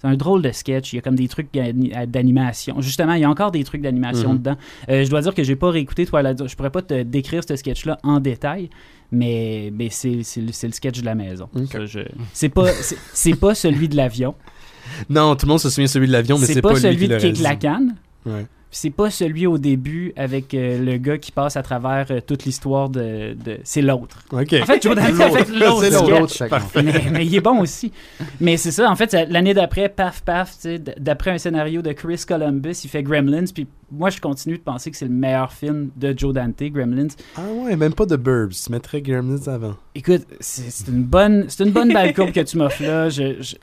C'est 0.00 0.08
un 0.08 0.16
drôle 0.16 0.42
de 0.42 0.50
sketch. 0.50 0.92
Il 0.92 0.96
y 0.96 0.98
a 0.98 1.02
comme 1.02 1.14
des 1.14 1.28
trucs 1.28 1.52
d'ani- 1.54 1.92
d'animation. 2.08 2.80
Justement, 2.80 3.12
il 3.14 3.20
y 3.20 3.24
a 3.24 3.30
encore 3.30 3.52
des 3.52 3.62
trucs 3.62 3.82
d'animation 3.82 4.30
Mhm. 4.32 4.38
dedans. 4.38 4.56
Euh, 4.88 5.04
je 5.04 5.10
dois 5.10 5.20
dire 5.20 5.32
que 5.34 5.44
j'ai 5.44 5.54
pas 5.54 5.70
réécouté 5.70 6.06
Twilight. 6.06 6.46
Je 6.48 6.56
pourrais 6.56 6.70
pas 6.70 6.82
te 6.82 7.02
décrire 7.04 7.42
ce 7.46 7.54
sketch-là 7.54 7.98
en 8.02 8.18
détail, 8.18 8.68
mais, 9.12 9.72
mais 9.72 9.90
c'est, 9.90 10.22
le, 10.38 10.52
sketch 10.72 11.00
de 11.00 11.04
la 11.04 11.14
maison. 11.14 11.48
Ok. 11.54 11.66
Ça, 11.70 11.86
je- 11.86 12.00
c'est, 12.32 12.48
pas, 12.48 12.66
c'est, 13.12 13.36
pas 13.36 13.54
celui 13.54 13.88
de 13.88 13.96
l'avion. 13.96 14.34
Non, 15.08 15.36
tout 15.36 15.46
le 15.46 15.50
monde 15.50 15.60
se 15.60 15.70
souvient 15.70 15.86
celui 15.86 16.08
de 16.08 16.12
l'avion, 16.12 16.36
mais 16.38 16.46
c'est, 16.46 16.60
pas, 16.60 16.70
pas, 16.70 16.74
lui 16.74 16.80
celui 16.80 17.08
qui 17.18 17.32
de 17.38 17.42
la 17.44 17.54
canne. 17.54 17.94
Ouais. 18.26 18.46
Puis 18.72 18.78
c'est 18.80 18.90
pas 18.90 19.10
celui 19.10 19.46
au 19.46 19.58
début 19.58 20.14
avec 20.16 20.54
euh, 20.54 20.82
le 20.82 20.96
gars 20.96 21.18
qui 21.18 21.30
passe 21.30 21.58
à 21.58 21.62
travers 21.62 22.06
euh, 22.10 22.20
toute 22.26 22.46
l'histoire 22.46 22.88
de, 22.88 23.34
de- 23.34 23.58
C'est 23.64 23.82
l'autre. 23.82 24.24
Ok. 24.32 24.54
En 24.62 24.64
fait, 24.64 24.82
Joe 24.82 24.96
Dante 24.96 25.20
a 25.20 25.30
fait 25.30 25.50
l'autre 25.50 25.84
C'est 25.84 25.90
l'autre. 25.90 26.06
sketch. 26.06 26.18
L'autre, 26.18 26.32
chacun. 26.34 26.82
mais, 26.82 27.02
mais 27.12 27.26
il 27.26 27.34
est 27.34 27.42
bon 27.42 27.60
aussi. 27.60 27.92
Mais 28.40 28.56
c'est 28.56 28.70
ça, 28.70 28.90
en 28.90 28.96
fait, 28.96 29.12
l'année 29.28 29.52
d'après, 29.52 29.90
paf, 29.90 30.22
paf, 30.22 30.56
d'après 30.98 31.32
un 31.32 31.36
scénario 31.38 31.82
de 31.82 31.92
Chris 31.92 32.22
Columbus, 32.26 32.80
il 32.84 32.88
fait 32.88 33.02
Gremlins, 33.02 33.44
puis 33.54 33.66
moi, 33.90 34.08
je 34.08 34.20
continue 34.22 34.56
de 34.56 34.62
penser 34.62 34.90
que 34.90 34.96
c'est 34.96 35.04
le 35.04 35.10
meilleur 35.10 35.52
film 35.52 35.90
de 35.96 36.14
Joe 36.16 36.32
Dante, 36.32 36.62
Gremlins. 36.62 37.08
Ah 37.36 37.42
ouais, 37.54 37.76
même 37.76 37.92
pas 37.92 38.06
de 38.06 38.16
Burbs. 38.16 38.52
Tu 38.64 38.72
mettrais 38.72 39.02
Gremlins 39.02 39.48
avant. 39.48 39.74
Écoute, 39.94 40.22
c'est 40.40 40.70
c'est 40.70 40.88
une 40.90 41.02
bonne, 41.04 41.44
c'est 41.48 41.64
une 41.64 41.72
bonne 41.72 41.92
balle 41.92 42.14
courbe 42.14 42.32
que 42.32 42.40
tu 42.40 42.56
m'offres 42.56 42.82
là. 42.82 43.10
Je- 43.10 43.42
je- 43.42 43.56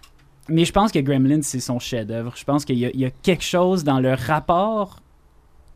Mais 0.50 0.66
je 0.66 0.72
pense 0.72 0.91
que 0.91 1.00
Gremlins, 1.00 1.41
c'est 1.41 1.60
son 1.60 1.80
chef-d'œuvre. 1.80 2.34
Je 2.36 2.43
pense 2.43 2.66
qu'il 2.66 2.78
y, 2.78 3.06
a- 3.06 3.12
quelque 3.24 3.43
chose 3.43 3.84
dans 3.84 4.00
le 4.00 4.14
rapport 4.14 5.00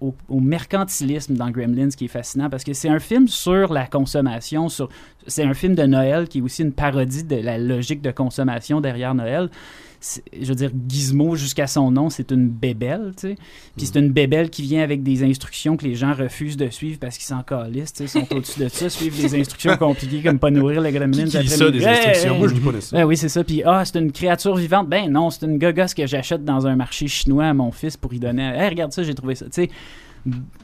au, 0.02 0.40
mercantilisme 0.40 1.36
dans 1.36 1.50
Gremlins 1.50 1.90
qui 1.90 2.06
est 2.06 2.10
fascinant 2.10 2.50
parce 2.50 2.66
que 2.66 2.74
c'est 2.74 2.90
un 2.90 3.00
film 3.00 3.28
sur 3.28 3.72
la 3.72 3.86
consommation. 3.86 4.68
C'est 5.28 5.44
un 5.44 5.54
film 5.54 5.76
de 5.76 5.84
Noël 5.84 6.28
qui 6.28 6.40
est 6.40 6.42
aussi 6.42 6.64
une 6.64 6.74
parodie 6.74 7.24
de 7.24 7.38
la 7.38 7.58
logique 7.58 8.02
de 8.02 8.12
consommation 8.12 8.82
derrière 8.82 9.16
Noël. 9.16 9.50
Je 10.40 10.46
veux 10.46 10.56
dire, 10.56 10.72
Gizmo, 10.88 11.36
jusqu'à 11.36 11.66
son 11.66 11.90
nom, 11.92 12.10
c'est 12.10 12.32
une 12.32 12.50
bébelle, 12.50 13.14
tu 13.16 13.30
sais. 13.30 13.36
Puis 13.78 13.86
c'est 13.86 14.00
une 14.00 14.12
bébelle 14.12 14.50
qui 14.50 14.62
vient 14.62 14.84
avec 14.84 15.02
des 15.02 15.24
instructions 15.24 15.78
que 15.78 15.86
les 15.86 15.96
gens 15.96 16.14
refusent 16.14 16.58
de 16.58 16.70
suivre 16.70 17.00
parce 17.00 17.18
qu'ils 17.18 17.28
s'en 17.28 17.42
calissent, 17.42 17.94
tu 17.94 18.08
sais, 18.08 18.20
ils 18.20 18.28
sont 18.28 18.36
au-dessus 18.36 18.60
de 18.60 18.68
ça, 18.68 18.90
suivent 18.90 19.20
des 19.20 19.40
instructions 19.40 19.78
compliquées 19.78 20.22
comme 20.22 20.40
pas 20.40 20.52
nourrir 20.52 20.82
le 20.82 20.92
gremlin. 20.92 21.26
Qui 21.26 21.38
lit 21.38 21.48
ça, 21.48 21.72
des 21.72 21.86
instructions? 21.86 22.38
Moi, 22.38 22.50
je 22.50 22.54
dis 22.56 22.60
pas 22.60 22.72
de 22.72 22.80
ça. 22.82 22.98
Ben 22.98 23.06
oui, 23.06 23.16
c'est 23.16 23.30
ça. 23.30 23.44
Puis, 23.44 23.64
ah, 23.66 23.84
c'est 23.86 23.98
une 23.98 24.12
créature 24.12 24.56
vivante. 24.56 24.90
Ben 24.90 25.10
non, 25.10 25.30
c'est 25.30 25.46
une 25.46 25.58
gogosse 25.58 25.94
que 25.94 26.06
j'achète 26.06 26.44
dans 26.44 26.68
un 26.68 26.76
marché 26.76 27.08
chinois 27.08 27.46
à 27.46 27.54
mon 27.54 27.72
fils 27.72 27.96
pour 27.96 28.14
y 28.14 28.20
donner. 28.20 28.44
Hey, 28.44 28.70
regarde 28.70 28.92
ça, 28.92 29.04
j'ai 29.04 29.16
trouvé 29.16 29.36
ça. 29.36 29.46
Tu 29.46 29.52
sais, 29.54 29.70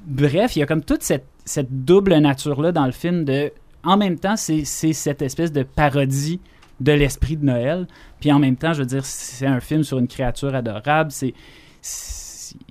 bref, 0.05 0.55
il 0.55 0.59
y 0.59 0.63
a 0.63 0.65
comme 0.65 0.83
toute 0.83 1.03
cette, 1.03 1.25
cette 1.45 1.85
double 1.85 2.17
nature-là 2.17 2.71
dans 2.71 2.85
le 2.85 2.91
film 2.91 3.23
de. 3.23 3.51
En 3.83 3.95
même 3.95 4.19
temps, 4.19 4.35
c'est 4.35 4.65
cette 4.65 5.21
espèce 5.21 5.53
de 5.53 5.63
parodie 5.63 6.41
de 6.79 6.91
l'esprit 6.91 7.37
de 7.37 7.45
Noël. 7.45 7.87
Puis 8.19 8.31
en 8.31 8.39
même 8.39 8.55
temps, 8.55 8.73
je 8.73 8.79
veux 8.79 8.85
dire, 8.87 9.05
c'est 9.05 9.45
un 9.45 9.59
film 9.59 9.83
sur 9.83 9.99
une 9.99 10.07
créature 10.07 10.53
adorable. 10.55 11.11
C'est. 11.11 11.33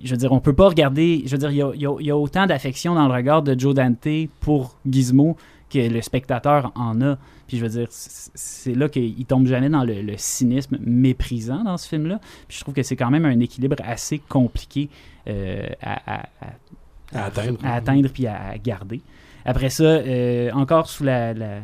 Je 0.03 0.11
veux 0.11 0.17
dire, 0.17 0.31
on 0.33 0.39
peut 0.41 0.53
pas 0.53 0.67
regarder. 0.67 1.23
Je 1.25 1.31
veux 1.31 1.37
dire, 1.37 1.51
il 1.51 1.57
y 1.57 1.61
a, 1.61 1.71
il 1.73 1.81
y 1.81 1.85
a- 1.87 1.95
il 1.99 2.05
y 2.05 2.11
a 2.11 2.17
autant 2.17 2.45
d'affection 2.45 2.95
dans 2.95 3.07
le 3.07 3.13
regard 3.13 3.41
de 3.43 3.57
Joe 3.57 3.73
Dante 3.73 4.07
pour 4.41 4.77
Gizmo 4.89 5.37
que 5.69 5.79
le 5.79 6.01
spectateur 6.01 6.71
en 6.75 6.99
a. 7.01 7.17
Puis 7.47 7.57
je 7.57 7.63
veux 7.63 7.69
dire, 7.69 7.87
c'est 7.89 8.75
là 8.75 8.89
qu'il 8.89 9.25
tombe 9.25 9.47
jamais 9.47 9.69
dans 9.69 9.83
le, 9.83 10.01
le 10.01 10.13
cynisme 10.17 10.77
méprisant 10.81 11.63
dans 11.63 11.77
ce 11.77 11.87
film-là. 11.87 12.19
Puis 12.47 12.57
je 12.57 12.63
trouve 12.63 12.73
que 12.73 12.83
c'est 12.83 12.95
quand 12.95 13.09
même 13.09 13.25
un 13.25 13.39
équilibre 13.39 13.77
assez 13.83 14.19
compliqué 14.19 14.89
euh, 15.27 15.67
à, 15.81 16.15
à- 16.17 16.21
à- 16.41 17.19
À 17.21 17.25
atteindre. 17.25 17.59
à 17.63 17.75
atteindre 17.75 18.09
puis 18.09 18.27
à, 18.27 18.49
à 18.49 18.57
garder. 18.57 19.01
Après 19.45 19.69
ça, 19.69 19.83
euh, 19.83 20.51
encore 20.51 20.89
sous 20.89 21.03
la, 21.03 21.33
la- 21.33 21.61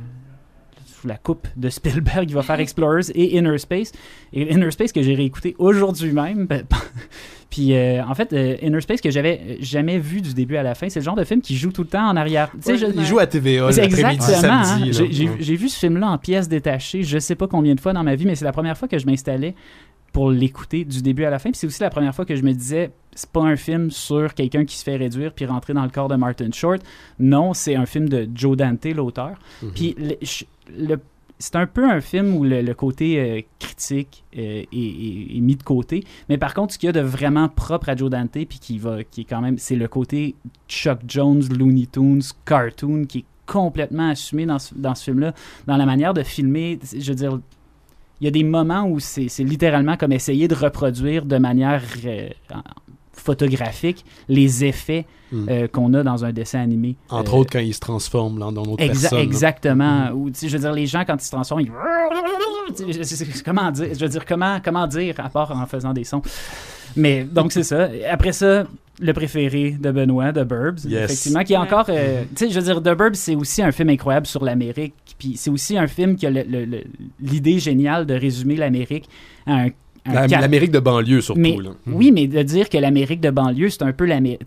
sous 1.06 1.10
la 1.10 1.18
coupe 1.18 1.48
de 1.56 1.70
Spielberg. 1.70 2.30
Il 2.30 2.34
va 2.34 2.42
faire 2.42 2.60
Explorers 2.60 3.12
et 3.14 3.38
Inner 3.38 3.58
Space. 3.60 3.92
Et 4.34 4.52
Inner 4.52 4.72
Space 4.72 4.92
que 4.92 5.02
j'ai 5.04 5.14
réécouté 5.14 5.56
aujourd'hui 5.60 6.12
même. 6.12 6.48
ben, 6.48 6.64
Puis 7.52 7.74
euh, 7.74 8.04
en 8.04 8.16
fait, 8.16 8.34
euh, 8.34 8.58
Inner 8.62 8.82
Space 8.82 9.00
que 9.02 9.12
j'avais 9.12 9.58
jamais 9.62 10.00
vu 10.00 10.20
du 10.22 10.34
début 10.34 10.58
à 10.58 10.64
la 10.64 10.74
fin, 10.76 10.90
c'est 10.90 11.00
le 11.00 11.06
genre 11.06 11.16
de 11.16 11.24
film 11.24 11.42
qui 11.42 11.56
joue 11.56 11.72
tout 11.72 11.84
le 11.84 11.88
temps 11.88 12.08
en 12.10 12.16
arrière. 12.18 12.50
Ouais, 12.66 12.78
je- 12.78 12.88
Il 12.88 13.06
joue 13.06 13.20
à 13.20 13.28
TVA 13.28 13.72
c'est 13.72 13.82
l'après-midi, 13.82 14.16
exactement. 14.26 14.54
hein. 14.54 14.64
samedi. 14.92 15.30
J'ai- 15.40 15.56
vu 15.56 15.70
ce 15.70 15.78
film-là 15.80 16.10
en 16.10 16.18
pièces 16.18 16.50
détachées, 16.50 17.04
je 17.04 17.18
sais 17.20 17.36
pas 17.36 17.48
combien 17.48 17.76
de 17.76 17.80
fois 17.80 17.94
dans 17.94 18.04
ma 18.04 18.16
vie, 18.16 18.26
mais 18.26 18.36
c'est 18.36 18.46
la 18.46 18.52
première 18.52 18.78
fois 18.78 18.88
que 18.88 18.98
je 18.98 19.06
m'installais 19.06 19.54
pour 20.12 20.32
l'écouter 20.32 20.86
du 20.86 21.02
début 21.02 21.24
à 21.26 21.30
la 21.30 21.40
fin. 21.40 21.52
Puis 21.52 21.60
c'est 21.60 21.68
aussi 21.68 21.82
la 21.82 21.90
première 21.90 22.16
fois 22.16 22.26
que 22.26 22.36
je 22.36 22.42
me 22.44 22.52
disais, 22.52 22.92
c'est 23.14 23.30
pas 23.30 23.42
un 23.42 23.56
film 23.56 23.90
sur 23.92 24.34
quelqu'un 24.34 24.66
qui 24.66 24.76
se 24.76 24.84
fait 24.84 24.96
réduire 24.98 25.32
puis 25.34 25.46
rentrer 25.46 25.74
dans 25.74 25.84
le 25.84 25.90
corps 25.90 26.08
de 26.10 26.16
Martin 26.16 26.50
Short. 26.52 26.82
Non, 27.20 27.54
c'est 27.54 27.76
un 27.76 27.86
film 27.86 28.10
de 28.10 28.28
Joe 28.34 28.58
Dante, 28.58 28.86
l'auteur. 28.96 29.32
Puis 29.76 29.96
le- 29.98 30.16
je- 30.22 30.44
le- 30.44 30.48
c'est 31.38 31.56
un 31.56 31.68
peu 31.68 31.90
un 31.90 32.02
film 32.02 32.36
où 32.36 32.44
le, 32.44 32.74
côté 32.74 33.20
euh, 33.20 33.42
critique 33.60 34.24
euh, 34.38 34.64
est, 34.72 35.40
mis 35.42 35.56
de 35.56 35.64
côté. 35.64 36.04
Mais 36.30 36.38
par 36.38 36.54
contre, 36.54 36.74
ce 36.74 36.80
qu'il 36.80 36.88
y 36.88 36.90
a 36.90 36.94
de 36.94 37.02
vraiment 37.02 37.50
propre 37.50 37.90
à 37.90 37.96
Joe 37.96 38.10
Dante, 38.10 38.32
puis 38.32 38.60
qui 38.60 38.80
va, 38.80 39.04
qui 39.04 39.22
est 39.22 39.26
quand 39.26 39.42
même, 39.42 39.58
c'est 39.58 39.76
le 39.76 39.88
côté 39.88 40.36
Chuck 40.68 41.00
Jones, 41.08 41.44
Looney 41.50 41.88
Tunes, 41.88 42.22
cartoon, 42.46 43.06
qui 43.06 43.20
est 43.20 43.26
complètement 43.46 44.10
assumé 44.10 44.46
dans 44.46 44.60
ce, 44.60 44.74
dans 44.76 44.96
ce 44.96 45.04
film-là, 45.06 45.34
dans 45.68 45.78
la 45.78 45.86
manière 45.86 46.14
de 46.14 46.24
filmer. 46.24 46.80
Je 46.98 47.12
veux 47.12 47.16
dire, 47.16 47.40
il 48.22 48.26
y 48.26 48.28
a 48.28 48.32
des 48.32 48.44
moments 48.44 48.88
où 48.88 49.00
c'est 49.00 49.28
littéralement 49.40 49.98
comme 49.98 50.14
essayer 50.14 50.48
de 50.48 50.56
reproduire 50.56 51.26
de 51.26 51.38
manière 51.38 51.84
euh, 52.06 52.30
photographique 53.16 54.06
les 54.30 54.66
effets 54.66 55.06
Mm. 55.32 55.50
euh, 55.50 55.68
qu'on 55.68 55.92
a 55.96 56.04
dans 56.04 56.24
un 56.24 56.32
dessin 56.32 56.60
animé. 56.62 56.96
Entre 57.10 57.34
Euh, 57.34 57.38
autres, 57.40 57.50
quand 57.54 57.60
il 57.60 57.74
se 57.74 57.80
transforme 57.80 58.38
là, 58.38 58.52
dans 58.52 58.62
notre 58.64 58.76
Exa- 58.84 58.88
personne. 59.02 59.18
là. 59.18 59.24
exactement. 59.24 60.10
Ou, 60.12 60.30
tu 60.30 60.38
sais, 60.42 60.48
je 60.50 60.54
veux 60.54 60.60
dire, 60.62 60.72
les 60.72 60.86
gens, 60.86 61.04
quand 61.04 61.16
ils 61.20 61.26
se 61.26 61.32
transforment, 61.32 61.62
ils... 61.62 61.72
Comment 63.44 63.72
dire? 63.72 63.88
Je 63.94 64.00
veux 64.00 64.08
dire, 64.10 64.26
comment, 64.26 64.60
comment 64.64 64.86
dire, 64.88 65.16
à 65.18 65.30
part 65.30 65.52
en 65.52 65.66
faisant 65.66 65.94
des 65.94 66.04
sons. 66.04 66.22
Mais, 66.96 67.24
donc, 67.24 67.52
c'est 67.52 67.64
ça. 67.64 67.90
Après 68.10 68.32
ça, 68.34 68.66
le 69.00 69.14
préféré 69.14 69.72
de 69.72 69.92
Benoît, 69.92 70.32
The 70.32 70.44
Burbs, 70.44 70.86
Yes. 70.86 71.06
effectivement, 71.12 71.44
qui 71.44 71.54
est 71.54 71.58
encore... 71.58 71.86
euh, 71.90 72.24
tu 72.36 72.46
sais, 72.46 72.52
je 72.52 72.60
veux 72.60 72.66
dire, 72.66 72.82
The 72.82 72.96
Burbs, 72.98 73.16
c'est 73.16 73.36
aussi 73.36 73.62
un 73.62 73.72
film 73.72 73.90
incroyable 73.90 74.28
sur 74.28 74.44
l'Amérique. 74.46 74.94
Puis 75.18 75.34
c'est 75.38 75.50
aussi 75.50 75.78
un 75.78 75.88
film 75.88 76.16
qui 76.16 76.28
a 76.28 76.30
l'idée 77.20 77.60
géniale 77.60 78.06
de 78.06 78.14
résumer 78.14 78.56
l'Amérique 78.56 79.10
à 79.48 79.54
un... 79.56 79.68
un 80.06 80.28
L'Amérique 80.28 80.72
de 80.72 80.80
banlieue, 80.80 81.22
surtout. 81.22 81.40
mais, 81.40 81.58
là. 81.58 81.72
Oui, 81.88 82.12
mais 82.12 82.28
de 82.28 82.42
dire 82.44 82.70
que 82.70 82.78
l'Amérique 82.78 83.22
de 83.22 83.30
banlieue, 83.32 83.70
c'est 83.70 83.84
un 83.84 83.94
peu 83.94 84.06
l'Amérique... 84.06 84.42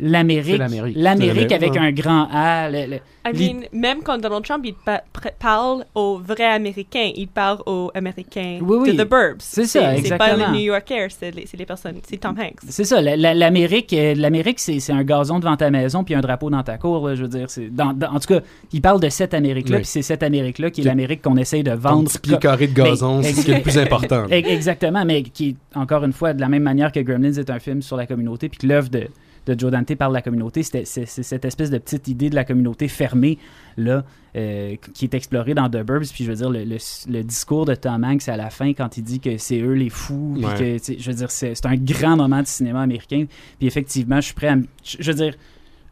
L'Amérique... 0.00 0.58
L'Amérique. 0.96 1.52
Avec 1.52 1.76
un 1.76 1.90
grand 1.92 2.28
A. 2.32 2.68
le- 2.70 2.86
le- 2.90 3.00
I 3.28 3.32
mean, 3.34 3.62
même 3.72 4.02
quand 4.04 4.18
Donald 4.18 4.44
Trump 4.44 4.64
il 4.64 4.74
pa- 4.74 5.02
parle 5.40 5.84
aux 5.96 6.18
vrais 6.18 6.44
Américains, 6.44 7.10
il 7.16 7.26
parle 7.26 7.58
aux 7.66 7.90
Américains 7.92 8.58
Oui, 8.62 8.76
oui. 8.82 8.96
de 8.96 9.02
The 9.02 9.08
Burbs. 9.08 9.40
C'est 9.40 9.64
ça, 9.64 9.80
C'est 9.80 9.80
pas 9.80 9.96
exactement. 10.28 10.52
les 10.52 10.58
New 10.58 10.64
Yorkers, 10.66 11.08
c'est 11.10 11.32
les, 11.34 11.44
c'est 11.46 11.56
les 11.56 11.66
personnes, 11.66 11.96
c'est 12.08 12.18
Tom 12.18 12.36
Hanks. 12.38 12.60
C'est 12.68 12.84
ça, 12.84 13.00
la- 13.00 13.16
la- 13.16 13.34
l'Amérique, 13.34 13.92
euh, 13.94 14.14
l'Amérique, 14.14 14.60
c'est 14.60 14.78
c'est 14.78 14.92
un 14.92 15.02
gazon 15.02 15.40
devant 15.40 15.56
ta 15.56 15.70
maison 15.70 16.04
puis 16.04 16.14
un 16.14 16.20
drapeau 16.20 16.50
dans 16.50 16.62
ta 16.62 16.78
cour. 16.78 17.08
là, 17.08 17.16
je 17.16 17.22
veux 17.22 17.28
dire, 17.28 17.50
c'est 17.50 17.68
dans- 17.68 17.92
dans- 17.92 18.12
en 18.14 18.20
tout 18.20 18.28
cas, 18.34 18.40
il 18.72 18.80
parle 18.80 19.00
de 19.00 19.08
cette 19.08 19.34
Amérique-là, 19.34 19.78
Oui. 19.78 19.82
puis 19.82 19.90
c'est 19.90 20.02
cette 20.02 20.22
Amérique-là 20.22 20.70
qui 20.70 20.82
est 20.82 20.84
l'Amérique 20.84 21.22
qu'on 21.22 21.36
essaye 21.36 21.64
de 21.64 21.72
vendre. 21.72 22.04
petit 22.08 22.18
pied 22.20 22.38
carré 22.38 22.68
de 22.68 22.74
gazon, 22.74 23.22
c'est 23.22 23.32
ce 23.32 23.44
qui 23.44 23.50
est 23.50 23.56
le 23.56 23.62
plus 23.62 23.78
important. 23.78 24.26
Ex- 24.30 24.48
Exactement, 24.48 25.04
mais 25.04 25.22
qui 25.24 25.56
encore 25.74 26.04
une 26.04 26.12
fois 26.12 26.32
de 26.32 26.40
la 26.40 26.48
même 26.48 26.62
manière 26.62 26.92
que 26.92 27.00
Gremlins 27.00 27.32
est 27.32 27.50
un 27.50 27.58
film 27.58 27.82
sur 27.82 27.96
la 27.96 28.06
communauté, 28.06 28.48
puis 28.48 28.58
que 28.58 28.66
l'œuvre 28.68 28.88
de, 28.88 29.08
de 29.46 29.58
Joe 29.58 29.70
Dante 29.70 29.94
parle 29.94 30.12
de 30.12 30.16
la 30.16 30.22
communauté, 30.22 30.62
c'était- 30.62 30.84
c'est 30.84 31.06
cette 31.06 31.44
espèce 31.44 31.70
de 31.70 31.78
petite 31.78 32.08
idée 32.08 32.28
de 32.30 32.34
la 32.34 32.44
communauté 32.44 32.88
fermée 32.88 33.38
là, 33.76 34.04
euh, 34.36 34.74
qui 34.94 35.04
est 35.04 35.14
explorée 35.14 35.54
dans 35.54 35.68
The 35.68 35.82
Burbs. 35.82 36.06
Puis 36.12 36.24
je 36.24 36.30
veux 36.30 36.36
dire, 36.36 36.50
le, 36.50 36.64
le- 36.64 37.12
le 37.12 37.22
discours 37.22 37.64
de 37.64 37.74
Tom 37.74 38.04
Hanks 38.04 38.28
à 38.28 38.36
la 38.36 38.50
fin, 38.50 38.72
quand 38.74 38.96
il 38.96 39.02
dit 39.04 39.20
que 39.20 39.38
c'est 39.38 39.60
eux 39.60 39.72
les 39.74 39.90
fous, 39.90 40.32
puis 40.34 40.44
Ouais. 40.44 40.78
que, 40.78 40.94
je 40.98 41.10
veux 41.10 41.16
dire, 41.16 41.30
c'est 41.30 41.64
un 41.66 41.76
grand 41.76 42.16
moment 42.16 42.42
de 42.42 42.46
cinéma 42.46 42.82
américain. 42.82 43.26
Puis 43.58 43.66
effectivement, 43.66 44.16
je 44.16 44.26
suis 44.26 44.34
prêt 44.34 44.48
à. 44.48 44.56
je 44.84 45.10
veux 45.10 45.16
dire, 45.16 45.34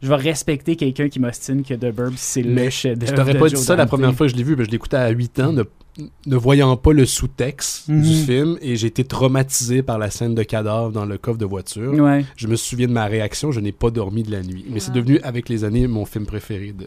je 0.05 0.09
vais 0.09 0.15
respecter 0.15 0.75
quelqu'un 0.75 1.09
qui 1.09 1.19
m'ostine 1.19 1.63
que 1.63 1.73
The 1.73 1.91
Burbs, 1.93 2.13
c'est 2.17 2.43
le 2.43 2.69
chef-d'œuvre. 2.69 3.11
Je 3.11 3.15
t'aurais 3.17 3.37
pas 3.37 3.47
dit 3.49 3.57
ça 3.57 3.75
la 3.75 3.87
première 3.87 4.13
fois 4.13 4.27
que 4.27 4.31
je 4.33 4.37
l'ai 4.37 4.43
vu, 4.43 4.55
mais 4.55 4.63
je 4.65 4.69
l'écoutais 4.69 4.97
à 4.97 5.09
8 5.09 5.39
ans, 5.39 5.51
ne, 5.51 5.63
ne 6.27 6.35
voyant 6.35 6.75
pas 6.77 6.91
le 6.93 7.05
sous-texte 7.05 7.87
Mhm. 7.87 8.01
du 8.03 8.13
film, 8.15 8.57
et 8.61 8.75
j'ai 8.75 8.87
été 8.87 9.03
traumatisé 9.03 9.81
par 9.81 9.97
la 9.97 10.09
scène 10.11 10.35
de 10.35 10.43
cadavre 10.43 10.91
dans 10.91 11.05
le 11.05 11.17
coffre 11.17 11.37
de 11.39 11.45
voiture. 11.45 11.91
Ouais. 11.93 12.23
Je 12.35 12.47
me 12.47 12.55
souviens 12.55 12.87
de 12.87 12.91
ma 12.91 13.05
réaction, 13.05 13.51
je 13.51 13.59
n'ai 13.59 13.71
pas 13.71 13.89
dormi 13.89 14.21
de 14.23 14.31
la 14.31 14.43
nuit. 14.43 14.65
Mais 14.69 14.79
c'est 14.79 14.91
Ah. 14.91 14.95
devenu, 14.95 15.19
avec 15.23 15.49
les 15.49 15.63
années, 15.63 15.87
mon 15.87 16.05
film 16.05 16.25
préféré 16.27 16.73
de, 16.77 16.85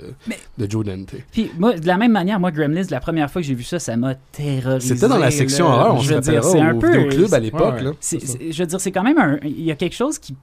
de 0.65 0.71
Joe 0.71 0.85
Dante. 0.85 1.15
Puis 1.33 1.51
moi, 1.59 1.75
de 1.77 1.87
la 1.87 1.97
même 1.97 2.13
manière, 2.13 2.39
moi, 2.39 2.53
Gremlins, 2.53 2.83
la 2.91 3.01
première 3.01 3.29
fois 3.31 3.43
que 3.43 3.49
j'ai 3.49 3.55
vu 3.55 3.65
ça, 3.65 3.79
ça 3.81 3.97
m'a 3.97 4.15
terrorisé. 4.15 4.95
C'était 4.95 5.09
dans 5.09 5.19
la 5.19 5.31
section 5.33 5.67
horreur, 5.67 5.95
on 5.97 6.01
se 6.03 6.15
rappellera, 6.15 6.43
c'est 6.43 6.61
un 6.61 6.75
au 6.75 6.79
peu. 6.79 6.87
vidéoclub 6.89 7.35
à 7.35 7.41
l'époque. 7.41 7.75
Ouais, 7.83 8.19
je 8.53 8.59
veux 8.63 8.67
dire, 8.67 8.81
c'est 8.81 8.93
quand 8.93 9.03
même 9.03 9.19
un. 9.19 9.39
Il 9.45 9.63
y 9.65 9.73
a 9.73 9.75
quelque 9.77 9.97
chose 9.97 10.19
qui. 10.21 10.35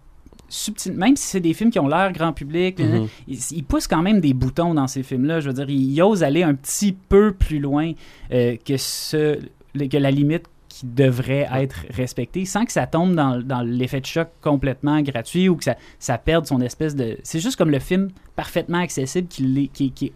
Subtil, 0.47 0.93
même 0.93 1.15
si 1.15 1.27
c'est 1.27 1.39
des 1.39 1.53
films 1.53 1.71
qui 1.71 1.79
ont 1.79 1.87
l'air 1.87 2.11
grand 2.11 2.33
public, 2.33 2.79
Mhm. 2.79 3.07
ils, 3.27 3.39
ils 3.51 3.63
poussent 3.63 3.87
quand 3.87 4.01
même 4.01 4.19
des 4.21 4.33
boutons 4.33 4.73
dans 4.73 4.87
ces 4.87 5.03
films-là. 5.03 5.39
Je 5.39 5.47
veux 5.47 5.53
dire, 5.53 5.69
ils, 5.69 5.93
ils 5.93 6.01
osent 6.01 6.23
aller 6.23 6.43
un 6.43 6.53
petit 6.55 6.93
peu 6.93 7.33
plus 7.33 7.59
loin 7.59 7.91
euh, 8.31 8.55
que, 8.63 8.77
ce, 8.77 9.39
que 9.75 9.97
la 9.97 10.11
limite 10.11 10.45
qui 10.69 10.85
devrait 10.87 11.47
être 11.53 11.85
respectée, 11.91 12.43
sans 12.45 12.65
que 12.65 12.71
ça 12.71 12.85
tombe 12.85 13.15
dans, 13.15 13.41
dans 13.41 13.61
l'effet 13.61 14.01
de 14.01 14.05
choc 14.05 14.27
complètement 14.41 15.01
gratuit 15.01 15.47
ou 15.47 15.55
que 15.55 15.63
ça, 15.63 15.77
ça 15.99 16.17
perde 16.17 16.45
son 16.45 16.59
espèce 16.59 16.95
de... 16.95 17.17
C'est 17.23 17.39
juste 17.39 17.55
comme 17.55 17.69
le 17.71 17.79
film 17.79 18.09
parfaitement 18.35 18.79
accessible 18.79 19.27
qui, 19.29 19.69
qui, 19.73 20.11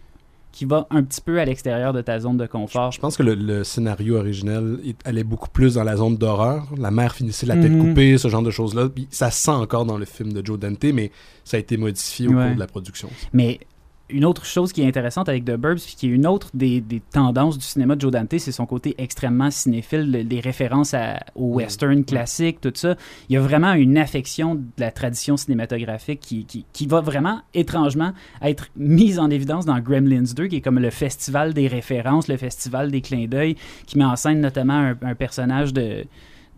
qui 0.60 0.66
va 0.66 0.88
un 0.89 1.03
petit 1.03 1.22
peu 1.22 1.39
à 1.39 1.45
l'extérieur 1.45 1.93
de 1.93 2.01
ta 2.01 2.20
zone 2.20 2.36
de 2.36 2.45
confort. 2.45 2.91
Je 2.91 2.99
pense 2.99 3.16
que 3.16 3.24
le, 3.24 3.34
le 3.34 3.64
scénario 3.64 4.18
originel 4.18 4.78
il 4.84 4.93
allait 5.05 5.24
beaucoup 5.24 5.47
plus 5.47 5.76
dans 5.76 5.86
la 5.86 5.95
zone 5.95 6.18
d'horreur. 6.18 6.68
La 6.78 6.91
mère 6.91 7.14
finissait 7.16 7.45
la 7.45 7.55
tête 7.55 7.72
Mhm. 7.72 7.88
coupée, 7.89 8.18
ce 8.18 8.28
genre 8.28 8.41
de 8.43 8.51
choses-là. 8.51 8.89
Ça 9.10 9.32
se 9.32 9.41
sent 9.41 9.51
encore 9.51 9.86
dans 9.86 9.97
le 9.97 10.03
film 10.03 10.34
de 10.34 10.45
Joe 10.45 10.60
Dante, 10.60 10.84
mais 10.93 11.12
ça 11.45 11.55
a 11.55 11.62
été 11.62 11.78
modifié 11.78 12.28
au 12.28 12.32
Ouais. 12.34 12.43
cours 12.47 12.55
de 12.55 12.60
la 12.60 12.68
production. 12.68 13.10
Mais 13.32 13.62
une 14.10 14.26
autre 14.26 14.45
chose 14.45 14.74
qui 14.74 14.82
est 14.82 14.88
intéressante 14.88 15.30
avec 15.30 15.45
The 15.45 15.55
Burbs, 15.55 15.80
puis 15.80 15.95
qui 15.97 16.07
est 16.07 16.10
une 16.10 16.26
autre 16.28 16.49
des, 16.53 16.82
des 16.82 16.99
tendances 16.99 17.57
du 17.57 17.64
cinéma 17.64 17.95
de 17.95 18.01
Joe 18.01 18.12
Dante, 18.12 18.38
c'est 18.38 18.51
son 18.51 18.66
côté 18.66 18.95
extrêmement 18.97 19.51
cinéphile, 19.51 20.12
le- 20.12 20.24
des 20.24 20.39
références 20.39 20.93
à, 20.93 21.20
au 21.36 21.53
western 21.55 22.03
classique, 22.03 22.62
tout 22.62 22.72
ça. 22.74 22.95
Il 23.30 23.34
y 23.34 23.38
a 23.38 23.41
vraiment 23.41 23.74
une 23.74 23.97
affection 23.97 24.55
de 24.55 24.62
la 24.78 24.91
tradition 24.91 25.38
cinématographique 25.38 26.20
qui, 26.20 26.45
qui, 26.45 26.66
qui 26.74 26.88
va 26.88 27.01
vraiment 27.01 27.41
étrangement 27.53 28.12
être 28.41 28.68
mise 28.76 29.20
en 29.20 29.30
évidence 29.30 29.66
dans 29.66 29.80
Gremlins 29.80 30.34
2, 30.36 30.47
qui 30.47 30.57
est 30.57 30.62
comme 30.62 30.80
le 30.80 30.89
festival 30.89 31.53
des 31.53 31.68
références, 31.68 32.28
le 32.28 32.38
festival 32.38 32.91
des 32.91 33.01
clins 33.01 33.28
d'œil, 33.28 33.55
qui 33.86 33.97
met 33.97 34.05
en 34.05 34.16
scène 34.16 34.41
notamment 34.41 34.74
un, 34.74 34.97
un 35.01 35.16
personnage 35.16 35.74
de... 35.74 36.05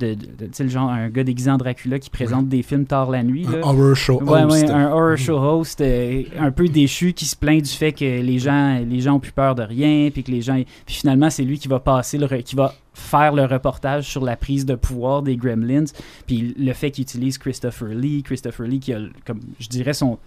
de, 0.02 0.14
de- 0.16 0.26
de- 0.26 0.45
tu 0.47 0.49
sais, 0.54 0.64
le 0.64 0.70
genre 0.70 0.89
un 0.89 1.10
gars 1.10 1.24
déguisé 1.24 1.49
en 1.49 1.58
Dracula 1.58 1.99
qui 1.99 2.10
présente 2.10 2.47
des 2.49 2.62
films 2.64 2.86
tard 2.86 3.10
la 3.12 3.24
nuit. 3.24 3.45
Un 3.47 3.62
horror 3.62 3.95
show 3.95 4.22
Ouais, 4.24 4.43
host. 4.43 4.64
ouais, 4.66 4.70
un 4.72 4.91
horror 4.91 5.18
show 5.18 5.38
host 5.38 5.80
euh, 5.82 6.24
un 6.39 6.52
peu 6.52 6.68
déchu 6.68 7.14
qui 7.14 7.26
se 7.26 7.36
plaint 7.36 7.62
du 7.62 7.70
fait 7.70 7.93
que 7.93 8.04
les 8.04 8.39
gens 8.39 8.80
les 8.88 8.99
gens 8.99 9.14
ont 9.16 9.20
plus 9.20 9.32
peur 9.32 9.56
de 9.56 9.64
rien 9.64 10.10
puis 10.12 10.24
que 10.24 10.32
les 10.32 10.41
gens 10.41 10.56
puis 10.86 10.95
finalement 10.95 11.30
c'est 11.30 11.43
lui 11.43 11.58
qui 11.60 11.68
va 11.68 11.80
passer 11.80 12.18
le 12.18 12.28
qui 12.41 12.56
va 12.56 12.74
faire 12.93 13.34
le 13.34 13.45
reportage 13.45 14.10
sur 14.10 14.24
la 14.26 14.36
prise 14.36 14.66
de 14.66 14.76
pouvoir 14.76 15.22
des 15.22 15.38
Gremlins 15.38 15.86
puis 16.28 16.54
le 16.58 16.74
fait 16.74 16.91
qu'il 16.91 17.04
utilise 17.04 17.38
Christopher 17.38 17.89
Lee 17.89 18.22
Christopher 18.24 18.68
Lee 18.68 18.80
qui 18.80 18.93
a 18.93 18.99
comme 19.26 19.39
je 19.60 19.68
dirais 19.70 19.93
son 19.93 20.18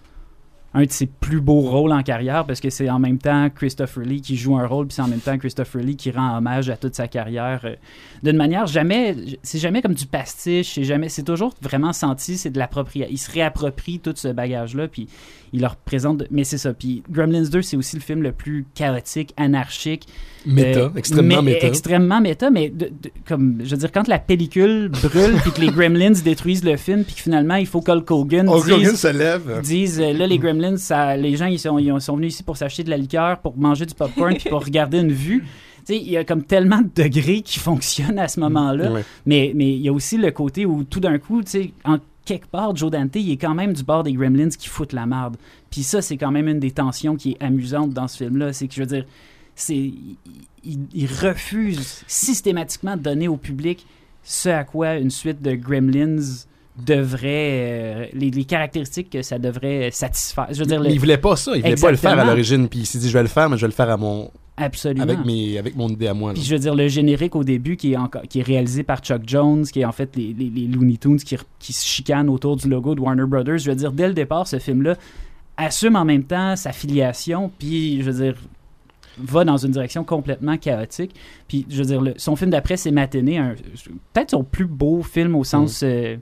un 0.73 0.83
de 0.83 0.91
ses 0.91 1.05
plus 1.05 1.39
beaux 1.39 1.61
rôles 1.61 1.93
en 1.93 2.03
carrière 2.03 2.45
parce 2.45 2.59
que 2.59 2.69
c'est 2.69 2.89
en 2.89 2.99
même 2.99 3.17
temps 3.17 3.49
Christopher 3.49 4.03
Lee 4.03 4.19
qui 4.19 4.35
joue 4.35 4.57
un 4.57 4.67
rôle 4.67 4.87
puis 4.87 4.95
c'est 4.95 5.01
en 5.01 5.07
même 5.07 5.19
temps 5.21 5.37
Christopher 5.37 5.81
Lee 5.81 5.95
qui 5.95 6.11
rend 6.11 6.37
hommage 6.37 6.69
à 6.69 6.75
toute 6.75 6.95
sa 6.95 7.07
carrière 7.07 7.61
euh, 7.63 7.75
d'une 8.23 8.35
manière 8.35 8.67
jamais 8.67 9.15
c'est 9.41 9.59
jamais 9.59 9.81
comme 9.81 9.93
du 9.93 10.05
pastiche 10.05 10.73
c'est 10.75 10.83
jamais 10.83 11.07
c'est 11.07 11.23
toujours 11.23 11.53
vraiment 11.61 11.93
senti 11.93 12.37
c'est 12.37 12.49
de 12.49 12.59
l'appropriation 12.59 13.09
il 13.13 13.17
se 13.17 13.31
réapproprie 13.31 13.99
tout 13.99 14.13
ce 14.17 14.27
bagage 14.27 14.75
là 14.75 14.89
puis 14.89 15.07
il 15.53 15.61
leur 15.61 15.77
présente 15.77 16.23
mais 16.29 16.43
c'est 16.43 16.57
ça 16.57 16.73
puis 16.73 17.03
Gremlins 17.09 17.43
2 17.49 17.61
c'est 17.61 17.77
aussi 17.77 17.95
le 17.95 18.01
film 18.01 18.21
le 18.21 18.33
plus 18.33 18.65
chaotique 18.75 19.33
anarchique 19.37 20.07
Méta, 20.47 20.79
euh, 20.81 20.89
extrêmement 20.95 21.41
mais- 21.41 21.53
méta. 21.53 21.65
Extrêmement 21.67 22.21
méta, 22.21 22.51
mais 22.51 22.69
de- 22.69 22.85
de- 22.89 23.09
comme, 23.27 23.61
je 23.63 23.71
veux 23.71 23.77
dire, 23.77 23.91
quand 23.91 24.07
la 24.07 24.19
pellicule 24.19 24.89
brûle 24.89 25.33
puis 25.41 25.51
que 25.51 25.59
les 25.61 25.67
Gremlins 25.71 26.11
détruisent 26.23 26.63
le 26.63 26.77
film 26.77 27.03
puis 27.03 27.15
que 27.15 27.21
finalement 27.21 27.55
il 27.55 27.65
faut 27.65 27.81
Hogan 28.11 28.47
Hulk 28.47 28.67
Hogan 28.67 28.95
se 28.95 29.07
lève. 29.07 29.61
euh, 29.99 30.13
là 30.13 30.27
les 30.27 30.37
Gremlins, 30.37 30.64
ça, 30.77 31.15
les 31.17 31.35
gens 31.37 31.45
ils 31.45 31.59
sont, 31.59 31.77
ils 31.79 31.91
ont- 31.91 31.99
sont 31.99 32.15
venus 32.17 32.33
ici 32.33 32.43
pour 32.43 32.57
s'acheter 32.57 32.83
de 32.83 32.89
la 32.89 32.97
liqueur, 32.97 33.39
pour 33.39 33.57
manger 33.57 33.85
du 33.85 33.93
popcorn 33.93 34.35
puis 34.35 34.49
pour 34.49 34.63
regarder 34.65 34.99
une 34.99 35.11
vue. 35.11 35.45
Il 35.87 36.09
y 36.09 36.17
a 36.17 36.23
comme 36.23 36.43
tellement 36.43 36.81
de 36.81 37.03
degrés 37.03 37.41
qui 37.41 37.59
fonctionnent 37.59 38.17
à 38.19 38.27
ce 38.27 38.39
moment-là. 38.39 38.89
Mais 39.27 39.51
mais 39.55 39.69
il 39.75 39.81
y 39.81 39.89
a 39.89 39.93
aussi 39.93 40.17
le 40.17 40.31
côté 40.31 40.65
où 40.65 40.83
tout 40.83 40.99
d'un 40.99 41.19
coup, 41.19 41.43
tu 41.43 41.51
sais, 41.51 41.71
en 41.83 41.97
quelque 42.25 42.47
part, 42.47 42.75
Joe 42.75 42.89
Dante, 42.89 43.15
il 43.17 43.31
est 43.31 43.37
quand 43.37 43.53
même 43.53 43.71
du 43.73 43.83
bord 43.83 44.01
des 44.01 44.13
Gremlins 44.13 44.49
qui 44.49 44.67
foutent 44.67 44.93
la 44.93 45.05
merde. 45.05 45.37
Puis 45.69 45.83
ça, 45.83 46.01
c'est 46.01 46.17
quand 46.17 46.31
même 46.31 46.47
une 46.47 46.59
des 46.59 46.71
tensions 46.71 47.15
qui 47.15 47.31
est 47.33 47.43
amusante 47.43 47.91
dans 47.91 48.07
ce 48.07 48.17
film-là. 48.17 48.51
C'est 48.51 48.67
que, 48.67 48.73
je 48.73 48.79
veux 48.81 48.87
dire, 48.87 49.05
c'est 49.53 49.91
il 50.63 51.05
refuse 51.21 52.03
systématiquement 52.07 52.97
de 52.97 53.01
donner 53.03 53.27
au 53.27 53.37
public 53.37 53.85
ce 54.23 54.49
à 54.49 54.63
quoi 54.63 54.95
une 54.95 55.11
suite 55.11 55.41
de 55.43 55.53
Gremlins 55.53 56.17
devrait... 56.83 57.25
euh, 57.25 58.05
les, 58.13 58.31
les 58.31 58.43
caractéristiques 58.45 59.09
que 59.09 59.21
ça 59.21 59.39
devrait 59.39 59.89
satisfaire. 59.91 60.47
Je 60.51 60.59
veux 60.59 60.65
dire, 60.65 60.81
le- 60.81 60.89
il 60.91 60.99
voulait 60.99 61.17
pas 61.17 61.35
ça, 61.35 61.55
il 61.55 61.61
voulait 61.61 61.75
pas 61.75 61.91
le 61.91 61.97
faire 61.97 62.19
à 62.19 62.25
l'origine, 62.25 62.67
puis 62.67 62.79
il 62.79 62.85
s'est 62.85 62.99
dit 62.99 63.09
je 63.09 63.13
vais 63.13 63.21
le 63.23 63.29
faire, 63.29 63.49
mais 63.49 63.57
je 63.57 63.61
vais 63.61 63.67
le 63.69 63.73
faire 63.73 63.89
à 63.89 63.97
mon 63.97 64.29
Absolument. 64.57 65.03
Avec, 65.03 65.25
mes, 65.25 65.57
avec 65.57 65.75
mon 65.75 65.89
idée 65.89 66.07
à 66.07 66.13
moi. 66.13 66.29
là. 66.29 66.33
Puis 66.35 66.43
je 66.43 66.53
veux 66.53 66.59
dire, 66.59 66.73
le 66.75 66.87
générique 66.87 67.35
au 67.35 67.43
début 67.43 67.75
qui 67.75 67.91
est, 67.91 67.97
encore, 67.97 68.21
qui 68.21 68.39
est 68.39 68.43
réalisé 68.43 68.83
par 68.83 68.99
Chuck 68.99 69.23
Jones, 69.27 69.65
qui 69.65 69.81
est 69.81 69.85
en 69.85 69.91
fait 69.91 70.15
les, 70.15 70.33
les, 70.33 70.49
les 70.49 70.67
Looney 70.67 70.95
Tunes 70.95 71.17
qui, 71.17 71.35
qui 71.59 71.73
se 71.73 71.85
chicanent 71.85 72.29
autour 72.29 72.55
du 72.55 72.69
logo 72.69 72.95
de 72.95 73.01
Warner 73.01 73.25
Brothers. 73.25 73.57
Je 73.57 73.69
veux 73.69 73.75
dire, 73.75 73.91
dès 73.91 74.07
le 74.07 74.13
départ, 74.13 74.47
ce 74.47 74.57
film-là 74.59 74.95
assume 75.57 75.97
en 75.97 76.05
même 76.05 76.23
temps 76.23 76.55
sa 76.55 76.71
filiation, 76.71 77.51
puis 77.59 78.01
je 78.01 78.09
veux 78.09 78.23
dire, 78.23 78.35
va 79.17 79.43
dans 79.43 79.57
une 79.57 79.71
direction 79.71 80.05
complètement 80.05 80.55
chaotique. 80.57 81.13
Puis 81.49 81.65
je 81.69 81.77
veux 81.79 81.85
dire, 81.87 81.99
le- 82.01 82.13
son 82.15 82.37
film 82.37 82.51
d'après, 82.51 82.77
c'est 82.77 82.91
Matinée, 82.91 83.41
peut-être 84.13 84.31
son 84.31 84.45
plus 84.45 84.67
beau 84.67 85.01
film 85.03 85.35
au 85.35 85.43
sens. 85.43 85.81
euh, 85.83 86.15
beau, 86.15 86.21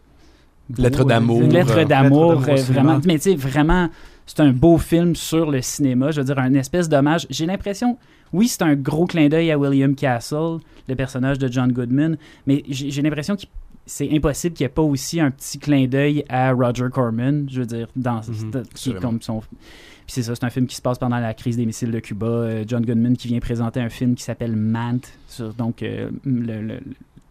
Lettre 0.77 1.01
euh, 1.01 1.05
d'amour. 1.05 1.41
Une 1.41 1.51
lettre 1.53 1.75
Lettre 1.75 1.87
d'amour, 1.89 2.31
euh, 2.47 2.55
vraiment. 2.55 2.99
Mais 3.05 3.15
tu 3.15 3.31
sais, 3.31 3.35
vraiment, 3.35 3.89
c'est 4.25 4.39
un 4.39 4.51
beau 4.51 4.77
film 4.77 5.15
sur 5.15 5.51
le 5.51 5.61
cinéma. 5.61 6.11
Je 6.11 6.21
veux 6.21 6.25
dire, 6.25 6.39
un 6.39 6.53
espèce 6.53 6.87
d'hommage. 6.89 7.27
J'ai 7.29 7.45
l'impression, 7.45 7.97
oui, 8.31 8.47
c'est 8.47 8.61
un 8.61 8.75
gros 8.75 9.05
clin 9.05 9.27
d'œil 9.27 9.51
à 9.51 9.57
William 9.57 9.93
Castle, 9.95 10.57
le 10.87 10.95
personnage 10.95 11.37
de 11.39 11.51
John 11.51 11.71
Goodman, 11.71 12.17
mais 12.47 12.63
j'ai 12.69 13.01
l'impression 13.01 13.35
que 13.35 13.43
c'est 13.85 14.09
impossible 14.13 14.55
qu'il 14.55 14.63
n'y 14.63 14.67
ait 14.67 14.73
pas 14.73 14.81
aussi 14.81 15.19
un 15.19 15.29
petit 15.29 15.59
clin 15.59 15.87
d'œil 15.87 16.23
à 16.29 16.53
Roger 16.53 16.87
Corman, 16.91 17.45
je 17.51 17.59
veux 17.59 17.65
dire, 17.65 17.87
dans, 17.97 18.21
Mhm. 18.21 18.51
qui 18.51 18.57
est 18.57 18.61
Assurément. 18.73 19.01
comme 19.01 19.21
son. 19.21 19.39
Puis 19.41 20.15
c'est 20.15 20.23
ça, 20.23 20.35
c'est 20.35 20.43
un 20.45 20.49
film 20.49 20.67
qui 20.67 20.75
se 20.77 20.81
passe 20.81 20.97
pendant 20.97 21.19
la 21.19 21.33
crise 21.33 21.57
des 21.57 21.65
missiles 21.65 21.91
de 21.91 21.99
Cuba. 21.99 22.25
Euh, 22.27 22.63
John 22.67 22.85
Goodman 22.85 23.15
qui 23.17 23.27
vient 23.27 23.39
présenter 23.39 23.81
un 23.81 23.89
film 23.89 24.15
qui 24.15 24.23
s'appelle 24.23 24.55
Mant, 24.55 24.99
sur 25.27 25.53
donc 25.53 25.83
euh, 25.83 26.09
le 26.25 26.79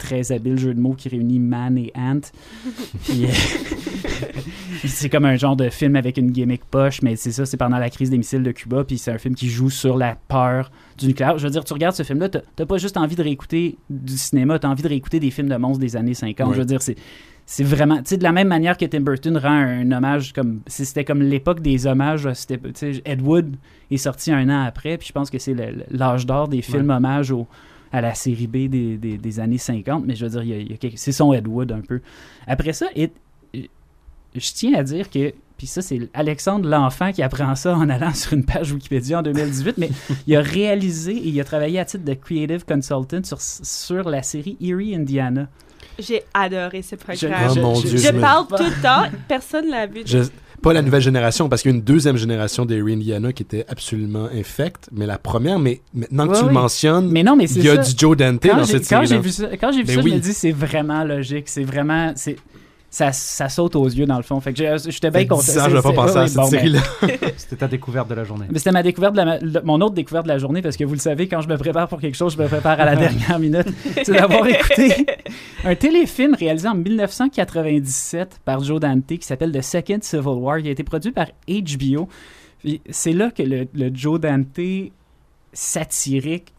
très 0.03 0.32
habile 0.32 0.59
jeu 0.59 0.74
de 0.74 0.80
mots 0.80 0.94
qui 0.94 1.09
réunit 1.09 1.38
man 1.38 1.78
et 1.78 1.92
ant. 1.96 2.20
Puis, 3.05 3.24
euh, 3.24 3.28
c'est 4.84 5.09
comme 5.09 5.24
un 5.24 5.36
genre 5.36 5.57
de 5.57 5.68
film 5.68 5.96
avec 5.96 6.16
une 6.16 6.32
gimmick 6.32 6.64
poche, 6.64 7.03
mais 7.03 7.16
c'est 7.16 7.32
ça, 7.32 7.46
c'est 7.46 7.57
pendant 7.57 7.78
la 7.78 7.88
crise 7.88 8.11
des 8.11 8.18
missiles 8.18 8.42
de 8.42 8.53
Cuba, 8.53 8.84
puis 8.84 8.98
c'est 8.98 9.12
un 9.12 9.18
film 9.18 9.34
qui 9.34 9.48
joue 9.48 9.70
sur 9.70 9.96
la 9.96 10.16
peur 10.28 10.70
du 10.98 11.07
nucléaire. 11.07 11.38
Je 11.38 11.44
veux 11.44 11.50
dire, 11.50 11.64
tu 11.64 11.72
regardes 11.72 11.94
ce 11.94 12.03
film-là, 12.03 12.28
t'as 12.28 12.40
t'as 12.57 12.66
pas 12.66 12.78
juste 12.78 12.96
envie 12.96 13.16
de 13.16 13.22
réécouter 13.22 13.78
du 13.88 14.18
cinéma, 14.18 14.59
t'as 14.59 14.68
envie 14.68 14.82
de 14.82 14.88
réécouter 14.88 15.20
des 15.20 15.30
films 15.30 15.48
de 15.48 15.57
monstres 15.57 15.80
des 15.80 15.96
années 15.96 16.14
50. 16.14 16.48
Ouais. 16.48 16.55
Je 16.55 16.59
veux 16.59 16.66
dire, 16.66 16.82
c'est 16.82 16.96
c'est 17.44 17.64
vraiment, 17.64 17.98
tu 17.98 18.11
sais, 18.11 18.16
de 18.16 18.22
la 18.22 18.32
même 18.32 18.48
manière 18.48 18.76
que 18.76 18.84
Tim 18.84 19.00
Burton 19.00 19.36
rend 19.36 19.50
un 19.50 19.90
hommage 19.90 20.32
comme, 20.32 20.61
si 20.68 20.86
c'était 20.86 21.05
comme 21.05 21.22
l'époque 21.22 21.61
des 21.61 21.86
hommages, 21.86 22.28
c'était, 22.34 22.59
tu 22.59 22.70
sais, 22.74 23.03
Ed 23.05 23.20
Wood 23.20 23.57
est 23.90 23.96
sorti 23.96 24.32
un 24.32 24.48
an 24.48 24.64
après, 24.64 24.96
puis 24.96 25.09
je 25.09 25.12
pense 25.12 25.28
que 25.28 25.38
c'est 25.38 25.57
l'âge 25.90 26.24
d'or 26.24 26.48
des 26.48 26.62
films 26.62 26.90
hommages 26.90 27.32
au, 27.32 27.48
à 27.93 28.01
la 28.01 28.14
série 28.14 28.47
B 28.47 28.68
des, 28.68 28.97
des, 28.97 29.18
des 29.18 29.40
années 29.40 29.59
50, 29.59 30.05
mais 30.07 30.14
je 30.16 30.24
veux 30.24 30.30
dire, 30.30 30.43
il 30.43 30.49
y 30.49 30.53
a- 30.55 30.59
il 30.59 30.70
y 30.70 30.74
a 30.74 30.76
quelque- 30.76 30.99
c'est 30.99 31.12
son 31.12 31.32
Ed 31.32 31.47
Wood 31.47 31.70
un 31.72 31.80
peu. 31.82 32.01
Après 32.47 32.72
ça, 32.72 32.86
it- 32.97 33.12
je 34.34 34.53
tiens 34.55 34.74
à 34.78 34.82
dire 34.82 35.11
que, 35.11 35.32
puis 35.59 35.66
ça, 35.66 35.82
c'est 35.82 36.09
Alexandre 36.14 36.66
L'Enfant 36.68 37.12
qui 37.12 37.22
apprend 37.22 37.55
ça 37.55 37.76
en 37.76 37.88
allant 37.90 38.12
sur 38.14 38.32
une 38.32 38.45
page 38.45 38.72
Wikipédia 38.72 39.18
en 39.18 39.22
2018, 39.22 39.76
mais 39.78 39.90
il 40.26 40.34
a 40.36 40.40
réalisé 40.40 41.12
et 41.12 41.28
il 41.28 41.40
a 41.40 41.45
travaillé 41.45 41.78
à 41.78 41.84
titre 41.84 42.05
de 42.05 42.14
Creative 42.14 42.64
Consultant 42.64 43.22
sur, 43.24 43.40
sur 43.40 44.09
la 44.09 44.22
série 44.22 44.57
Erie, 44.61 44.95
Indiana. 44.97 45.49
J'ai 45.99 46.22
adoré 46.32 46.80
ce 46.80 46.97
Je- 46.97 47.26
programme. 47.26 47.49
Oh 47.51 47.55
Je, 47.55 47.61
mon 47.61 47.74
je- 47.74 47.88
Dieu. 47.88 47.99
je 47.99 48.09
me- 48.12 48.20
parle 48.20 48.47
tout 48.57 48.57
le 48.64 48.82
temps, 48.82 49.05
personne 49.28 49.68
l'a 49.68 49.86
vu. 49.86 50.03
Pas 50.63 50.73
la 50.73 50.83
nouvelle 50.83 51.03
génération, 51.03 51.49
parce 51.49 51.63
qu'il 51.63 51.71
y 51.71 51.75
a 51.75 51.77
une 51.77 51.83
deuxième 51.83 52.17
génération 52.17 52.65
des 52.65 52.81
Indiana 52.81 53.33
qui 53.33 53.43
était 53.43 53.65
absolument 53.69 54.27
infecte, 54.33 54.89
mais 54.93 55.07
la 55.07 55.19
première, 55.19 55.59
mais 55.59 55.81
maintenant 55.93 56.27
que 56.29 56.33
Ouais, 56.33 56.39
tu 56.41 56.47
le 56.47 56.53
mentionnes, 56.53 57.09
Mais 57.11 57.23
non, 57.23 57.35
mais 57.37 57.47
c'est 57.49 57.59
il 57.61 57.65
y 57.65 57.69
a 57.69 57.83
ça. 57.83 57.91
du 57.93 57.99
Joe 57.99 58.17
Dante 58.17 58.41
quand 58.43 58.57
dans 58.57 58.65
j'ai 58.65 58.79
cette 58.79 58.89
quand 58.89 59.05
j'ai 59.05 59.19
vu 59.19 59.31
ça, 59.31 59.49
quand 59.57 59.73
j'ai 59.73 59.81
vu 59.81 59.87
Ben 59.87 59.97
ça, 59.97 60.03
oui. 60.03 60.11
je 60.11 60.15
me 60.17 60.21
dis 60.21 60.33
c'est 60.33 60.53
vraiment 60.53 61.05
logique, 61.05 61.49
c'est 61.49 61.65
vraiment 61.65 62.13
c'est 62.17 62.37
ça, 62.95 63.11
ça 63.11 63.49
saute 63.49 63.74
aux 63.74 63.88
yeux 63.88 64.05
dans 64.05 64.18
le 64.18 64.22
fond. 64.22 64.38
Fait 64.40 64.53
que 64.53 64.59
j'ai- 64.59 64.76
j'étais 64.90 65.11
bien 65.11 65.24
content. 65.26 65.40
10 65.40 65.59
ans, 65.59 65.64
C'est- 65.64 65.70
je 65.70 65.78
pas 65.80 65.88
ouais, 65.90 66.16
à 66.18 66.26
cette 66.28 66.36
bon, 66.36 66.43
ben, 66.43 66.51
série-là. 66.51 66.80
C'était 67.38 67.57
ta 67.57 67.66
découverte 67.66 68.09
de 68.11 68.14
la 68.14 68.24
journée. 68.24 68.45
Mais 68.51 68.59
c'était 68.59 68.70
ma 68.70 68.82
découverte 68.82 69.14
de 69.14 69.22
la- 69.22 69.38
le- 69.38 69.62
mon 69.64 69.80
autre 69.80 69.95
découverte 69.95 70.24
de 70.26 70.28
la 70.28 70.36
journée 70.36 70.61
parce 70.61 70.76
que 70.76 70.84
vous 70.84 70.93
le 70.93 70.99
savez, 71.01 71.26
quand 71.26 71.40
je 71.40 71.49
me 71.49 71.57
prépare 71.57 71.88
pour 71.88 72.01
quelque 72.03 72.16
chose, 72.16 72.34
je 72.36 72.43
me 72.43 72.47
prépare 72.49 72.78
à 72.78 72.84
la 72.84 72.95
dernière 73.30 73.38
minute. 73.38 73.66
C'est 74.05 74.12
d'avoir 74.12 74.47
écouté 74.47 75.07
un 75.64 75.74
téléfilm 75.74 76.34
réalisé 76.34 76.68
en 76.68 76.74
1997 76.74 78.40
par 78.45 78.62
Joe 78.62 78.78
Dante 78.78 79.07
qui 79.07 79.22
s'appelle 79.26 79.53
The 79.53 79.62
Second 79.62 79.99
Civil 80.03 80.26
War, 80.26 80.61
qui 80.61 80.68
a 80.68 80.72
été 80.72 80.84
produit 80.84 81.12
par 81.12 81.28
HBO. 81.49 82.09
C'est 82.90 83.12
là 83.12 83.30
que 83.30 83.43
le, 83.43 83.66
le 83.74 83.90
Joe 83.95 84.20
Dante 84.20 84.61
satirique. 85.53 86.53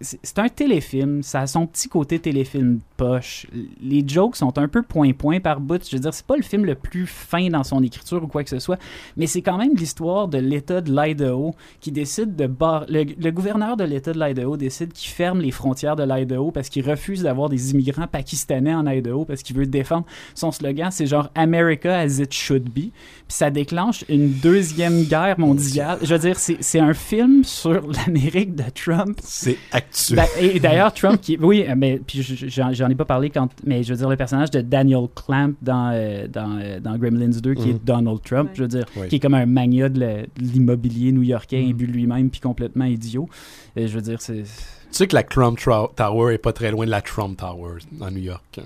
C'est 0.00 0.38
un 0.38 0.48
téléfilm, 0.48 1.22
ça 1.22 1.40
a 1.40 1.46
son 1.46 1.66
petit 1.66 1.88
côté 1.88 2.18
téléfilm 2.18 2.80
poche. 2.98 3.46
Les 3.80 4.06
jokes 4.06 4.36
sont 4.36 4.58
un 4.58 4.68
peu 4.68 4.82
point-point 4.82 5.40
par 5.40 5.58
bout. 5.58 5.82
Je 5.88 5.96
veux 5.96 6.00
dire, 6.00 6.12
c'est 6.12 6.26
pas 6.26 6.36
le 6.36 6.42
film 6.42 6.66
le 6.66 6.74
plus 6.74 7.06
fin 7.06 7.48
dans 7.48 7.64
son 7.64 7.82
écriture 7.82 8.22
ou 8.22 8.26
quoi 8.26 8.44
que 8.44 8.50
ce 8.50 8.58
soit, 8.58 8.78
mais 9.16 9.26
c'est 9.26 9.40
quand 9.40 9.56
même 9.56 9.74
l'histoire 9.74 10.28
de 10.28 10.36
l'État 10.36 10.82
de 10.82 10.92
l'Idaho 10.94 11.54
qui 11.80 11.92
décide 11.92 12.36
de 12.36 12.46
bar... 12.46 12.84
le, 12.90 13.30
gouverneur 13.30 13.78
de 13.78 13.84
l'État 13.84 14.12
de 14.12 14.22
l'Idaho 14.22 14.58
décide 14.58 14.92
qu'il 14.92 15.10
ferme 15.10 15.40
les 15.40 15.50
frontières 15.50 15.96
de 15.96 16.02
l'Idaho 16.02 16.50
parce 16.50 16.68
qu'il 16.68 16.88
refuse 16.88 17.22
d'avoir 17.22 17.48
des 17.48 17.70
immigrants 17.70 18.06
pakistanais 18.06 18.74
en 18.74 18.86
Idaho 18.86 19.24
parce 19.24 19.42
qu'il 19.42 19.56
veut 19.56 19.66
défendre 19.66 20.04
son 20.34 20.52
slogan, 20.52 20.90
c'est 20.90 21.06
genre 21.06 21.30
America 21.34 22.00
as 22.00 22.18
it 22.18 22.34
should 22.34 22.64
be. 22.64 22.90
Puis 22.90 22.92
ça 23.28 23.50
déclenche 23.50 24.04
une 24.10 24.30
deuxième 24.30 25.04
guerre 25.04 25.38
mondiale. 25.38 25.98
Je 26.02 26.14
veux 26.14 26.18
dire, 26.18 26.38
c'est 26.38 26.80
un 26.80 26.92
film 26.92 27.44
sur 27.44 27.80
l'Amérique 27.92 28.54
de 28.54 28.64
Trump 28.74 29.18
C'est 29.22 29.56
actuel. 29.72 30.16
ben, 30.16 30.26
et 30.40 30.60
d'ailleurs, 30.60 30.92
Trump, 30.92 31.20
qui, 31.20 31.36
oui, 31.40 31.64
mais 31.76 31.98
puis 32.04 32.22
je- 32.22 32.34
je- 32.48 32.72
j'en 32.72 32.88
ai 32.88 32.94
pas 32.94 33.04
parlé 33.04 33.30
quand, 33.30 33.48
mais 33.64 33.82
je 33.82 33.92
veux 33.92 33.98
dire 33.98 34.08
le 34.08 34.16
personnage 34.16 34.50
de 34.50 34.60
Daniel 34.60 35.06
Clamp 35.14 35.52
dans 35.62 35.90
euh, 35.92 36.26
dans, 36.28 36.58
euh, 36.60 36.80
dans 36.80 36.96
Gremlins 36.98 37.28
2, 37.40 37.54
qui 37.54 37.68
Mhm. 37.68 37.74
est 37.76 37.84
Donald 37.84 38.20
Trump, 38.22 38.48
Ouais. 38.50 38.54
je 38.56 38.62
veux 38.62 38.68
dire, 38.68 38.86
Oui. 38.96 39.08
qui 39.08 39.16
est 39.16 39.20
comme 39.20 39.34
un 39.34 39.46
magnat 39.46 39.88
de 39.88 40.26
l'immobilier 40.38 41.12
new-yorkais, 41.12 41.62
Mhm. 41.62 41.70
imbu 41.70 41.86
lui-même, 41.86 42.30
puis 42.30 42.40
complètement 42.40 42.84
idiot. 42.86 43.28
Et 43.76 43.88
je 43.88 43.94
veux 43.94 44.02
dire, 44.02 44.20
c'est 44.20 44.42
Tu 44.42 44.96
sais 44.96 45.06
que 45.06 45.14
la 45.14 45.22
Trump 45.22 45.58
Tower 45.96 46.34
est 46.34 46.38
pas 46.38 46.52
très 46.52 46.70
loin 46.72 46.84
de 46.84 46.90
la 46.90 47.00
Trump 47.00 47.36
Tower 47.38 47.74
en 48.00 48.10
New 48.10 48.18
York. 48.18 48.58
hein. 48.58 48.64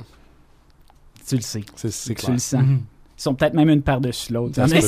tu 1.26 1.36
le 1.36 1.40
sais, 1.42 1.62
C'est 1.74 1.90
c'est 1.90 2.14
tu 2.14 2.20
clair. 2.20 2.32
le 2.32 2.38
sens. 2.38 2.62
Mhm. 2.62 2.80
Sont 3.24 3.34
peut-être 3.34 3.54
même 3.54 3.68
une 3.68 3.82
par-dessus 3.82 4.32
l'autre. 4.32 4.60
Mais, 4.70 4.80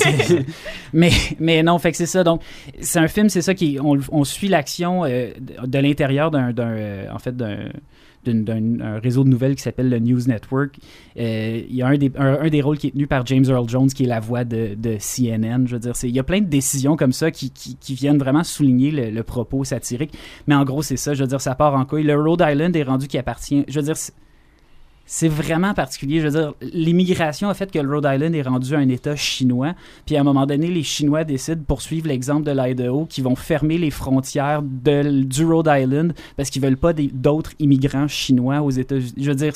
mais, 0.92 1.10
mais 1.40 1.62
non, 1.62 1.78
fait 1.78 1.90
que 1.90 1.96
c'est 1.96 2.06
ça. 2.06 2.24
Donc, 2.24 2.42
c'est 2.80 2.98
un 2.98 3.08
film, 3.08 3.28
c'est 3.28 3.42
ça 3.42 3.54
qui. 3.54 3.78
On, 3.82 3.98
on 4.10 4.24
suit 4.24 4.48
l'action 4.48 5.04
euh, 5.04 5.30
de, 5.66 5.78
l'intérieur 5.78 6.30
d'un. 6.30 6.52
euh, 6.56 7.06
en 7.12 7.18
fait, 7.18 7.36
d'un 7.36 8.98
réseau 9.02 9.22
de 9.24 9.28
nouvelles 9.28 9.54
qui 9.54 9.62
s'appelle 9.62 9.88
le 9.88 9.98
News 10.00 10.22
Network. 10.26 10.76
Euh, 11.18 11.62
Il 11.68 11.74
y 11.76 11.82
a 11.82 11.86
un 11.86 11.96
des, 11.96 12.10
un, 12.16 12.40
un 12.40 12.48
des 12.48 12.60
rôles 12.60 12.78
qui 12.78 12.88
est 12.88 12.90
tenu 12.90 13.06
par 13.06 13.24
James 13.26 13.44
Earl 13.48 13.68
Jones, 13.68 13.88
qui 13.88 14.02
est 14.04 14.08
la 14.08 14.18
voix 14.20 14.44
de, 14.44 14.74
de 14.76 14.96
CNN. 14.98 15.66
Je 15.66 15.74
veux 15.74 15.78
dire, 15.80 15.92
il 16.02 16.10
y 16.10 16.18
a 16.18 16.24
plein 16.24 16.40
de 16.40 16.46
décisions 16.46 16.96
comme 16.96 17.12
ça 17.12 17.30
qui, 17.30 17.50
qui, 17.50 17.76
qui 17.76 17.94
viennent 17.94 18.18
vraiment 18.18 18.42
souligner 18.42 18.90
le, 18.90 19.10
le 19.10 19.22
propos 19.22 19.62
satirique. 19.64 20.12
Mais 20.48 20.54
en 20.56 20.64
gros, 20.64 20.82
c'est 20.82 20.96
ça. 20.96 21.14
Je 21.14 21.22
veux 21.22 21.28
dire, 21.28 21.40
ça 21.40 21.54
part 21.54 21.74
en 21.74 21.84
couille. 21.84 22.02
Le 22.02 22.20
Rhode 22.20 22.42
Island 22.44 22.74
est 22.74 22.82
rendu 22.82 23.06
qui 23.06 23.16
appartient. 23.18 23.64
Je 23.68 23.78
veux 23.78 23.84
dire, 23.86 23.96
c'est- 25.06 25.28
vraiment 25.28 25.72
particulier. 25.74 26.20
Je 26.20 26.26
veux 26.28 26.38
dire, 26.40 26.54
l'immigration 26.60 27.48
a 27.48 27.54
fait 27.54 27.70
que 27.70 27.78
le 27.78 27.88
Rhode 27.88 28.06
Island 28.12 28.34
est 28.34 28.42
rendu 28.42 28.74
un 28.74 28.88
État 28.88 29.16
chinois. 29.16 29.74
Puis 30.04 30.16
à 30.16 30.20
un 30.20 30.24
moment 30.24 30.46
donné, 30.46 30.66
les 30.68 30.82
Chinois 30.82 31.24
décident, 31.24 31.62
pour 31.66 31.80
suivre 31.82 32.08
l'exemple 32.08 32.42
de 32.44 32.50
l'Idaho, 32.52 33.06
qu'ils 33.06 33.24
vont 33.24 33.36
fermer 33.36 33.78
les 33.78 33.90
frontières 33.90 34.62
de- 34.62 35.22
du 35.22 35.44
Rhode 35.46 35.68
Island 35.70 36.12
parce 36.36 36.50
qu'ils 36.50 36.62
veulent 36.62 36.76
pas 36.76 36.92
d'autres 36.92 37.52
immigrants 37.58 38.08
chinois 38.08 38.60
aux 38.60 38.70
États-Unis. 38.70 39.14
Je 39.16 39.28
veux 39.30 39.36
dire, 39.36 39.52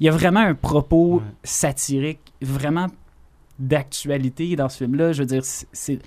il 0.00 0.06
y 0.06 0.08
a 0.08 0.12
vraiment 0.12 0.40
un 0.40 0.54
propos 0.54 1.16
Ouais. 1.16 1.22
satirique, 1.42 2.20
vraiment 2.42 2.86
d'actualité 3.58 4.56
dans 4.56 4.68
ce 4.68 4.78
film-là. 4.78 5.12
Je 5.12 5.20
veux 5.22 5.26
dire, 5.26 5.42
c'est- 5.44 5.98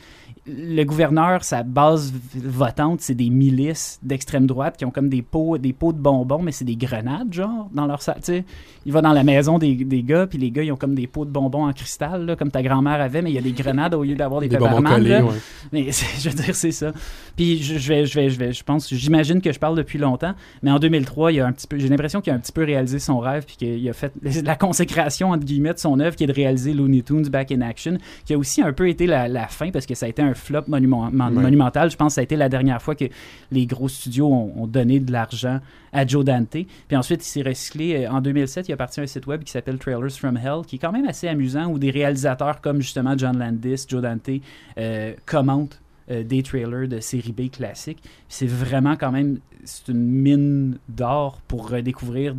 le 0.49 0.83
gouverneur, 0.85 1.43
sa 1.43 1.63
base 1.63 2.13
votante, 2.33 3.01
c'est 3.01 3.15
des 3.15 3.29
milices 3.29 3.99
d'extrême 4.01 4.45
droite 4.47 4.77
qui 4.77 4.85
ont 4.85 4.91
comme 4.91 5.09
des 5.09 5.21
pots, 5.21 5.57
des 5.57 5.73
pots 5.73 5.91
de 5.91 5.97
bonbons, 5.97 6.41
mais 6.41 6.53
c'est 6.53 6.63
des 6.63 6.77
grenades, 6.77 7.33
genre, 7.33 7.69
dans 7.73 7.85
leur 7.85 8.01
salle. 8.01 8.17
Tu 8.19 8.23
sais, 8.31 8.45
il 8.85 8.93
va 8.93 9.01
dans 9.01 9.11
la 9.11 9.23
maison 9.25 9.59
des, 9.59 9.75
des 9.75 10.03
gars, 10.03 10.25
puis 10.25 10.37
les 10.37 10.49
gars, 10.51 10.63
ils 10.63 10.71
ont 10.71 10.77
comme 10.77 10.95
des 10.95 11.05
pots 11.07 11.25
de 11.25 11.31
bonbons 11.31 11.65
en 11.67 11.73
cristal, 11.73 12.25
là, 12.25 12.35
comme 12.37 12.49
ta 12.49 12.63
grand-mère 12.63 13.01
avait, 13.01 13.21
mais 13.21 13.29
il 13.31 13.35
y 13.35 13.37
a 13.37 13.41
des 13.41 13.51
grenades 13.51 13.93
au 13.93 14.03
lieu 14.03 14.15
d'avoir 14.15 14.39
des, 14.39 14.47
Des 14.47 14.57
bonbons 14.57 14.81
collés, 14.95 15.21
ouais. 15.21 15.33
Mais 15.73 15.87
je 16.19 16.29
veux 16.29 16.35
dire, 16.35 16.55
c'est 16.55 16.71
ça. 16.71 16.93
Puis 17.35 17.61
je, 17.61 17.77
je 17.77 17.87
vais, 17.89 18.05
je 18.05 18.15
vais, 18.17 18.29
je 18.29 18.39
vais, 18.39 18.53
je 18.53 18.63
pense, 18.63 18.93
j'imagine 18.93 19.41
que 19.41 19.51
je 19.51 19.59
parle 19.59 19.75
depuis 19.75 19.99
longtemps, 19.99 20.33
mais 20.63 20.71
en 20.71 20.79
2003, 20.79 21.33
il 21.33 21.35
y 21.35 21.39
a 21.41 21.45
un 21.47 21.51
petit 21.51 21.67
peu, 21.67 21.77
j'ai 21.77 21.89
l'impression 21.89 22.21
qu'il 22.21 22.31
a 22.31 22.35
un 22.37 22.39
petit 22.39 22.53
peu 22.53 22.63
réalisé 22.63 22.99
son 22.99 23.19
rêve, 23.19 23.43
puis 23.45 23.57
qu'il 23.57 23.89
a 23.89 23.93
fait 23.93 24.13
la 24.45 24.55
consécration 24.55 25.31
entre 25.31 25.43
guillemets 25.43 25.73
de 25.73 25.79
son 25.79 25.99
œuvre, 25.99 26.15
qui 26.15 26.23
est 26.23 26.27
de 26.27 26.33
réaliser 26.33 26.73
Looney 26.73 27.01
Tunes 27.01 27.27
Back 27.38 27.51
in 27.51 27.61
Action, 27.61 27.97
qui 28.25 28.33
a 28.33 28.38
aussi 28.38 28.61
un 28.63 28.73
peu 28.73 28.89
été 28.89 29.05
la, 29.05 29.27
la 29.27 29.47
fin 29.47 29.69
parce 29.69 29.85
que 29.85 29.93
ça 29.95 30.07
a 30.07 30.09
été 30.09 30.21
un 30.23 30.33
flop 30.33 30.63
monument- 30.67 31.09
mon- 31.11 31.27
Ouais. 31.35 31.43
monumental. 31.43 31.91
Je 31.91 31.95
pense 31.95 32.13
que 32.13 32.15
ça 32.15 32.21
a 32.21 32.23
été 32.23 32.35
la 32.35 32.49
dernière 32.49 32.81
fois 32.81 32.95
que 32.95 33.05
les 33.51 33.65
gros 33.67 33.88
studios 33.88 34.27
ont, 34.27 34.53
ont 34.63 34.67
donné 34.67 34.99
de 34.99 35.11
l'argent 35.11 35.59
à 35.93 36.05
Joe 36.07 36.25
Dante. 36.25 36.49
Puis 36.88 36.97
ensuite, 36.97 37.21
il 37.25 37.29
s'est 37.29 37.41
recyclé. 37.43 38.05
euh, 38.05 38.11
En 38.11 38.21
2007, 38.21 38.67
il 38.69 38.73
a 38.73 38.77
parti 38.77 38.99
un 39.01 39.05
site 39.07 39.27
web 39.27 39.43
qui 39.43 39.51
s'appelle 39.51 39.77
Trailers 39.77 40.11
from 40.17 40.35
Hell, 40.38 40.65
qui 40.65 40.77
est 40.77 40.79
quand 40.79 40.91
même 40.91 41.07
assez 41.07 41.27
amusant, 41.27 41.67
où 41.67 41.77
des 41.79 41.91
réalisateurs 41.91 42.59
comme 42.61 42.81
justement 42.81 43.15
John 43.17 43.38
Landis, 43.38 43.85
Joe 43.88 44.01
Dante 44.01 44.29
euh, 44.77 45.13
commentent 45.25 45.79
euh, 46.09 46.23
des 46.23 46.41
trailers 46.43 46.88
de 46.88 46.99
série 46.99 47.33
B 47.33 47.49
classiques. 47.51 47.99
Puis 48.01 48.11
C'est 48.29 48.47
vraiment 48.47 48.95
quand 48.95 49.11
même 49.11 49.39
c'est 49.63 49.89
une 49.89 50.05
mine 50.07 50.77
d'or 50.88 51.41
pour 51.47 51.69
redécouvrir 51.69 52.35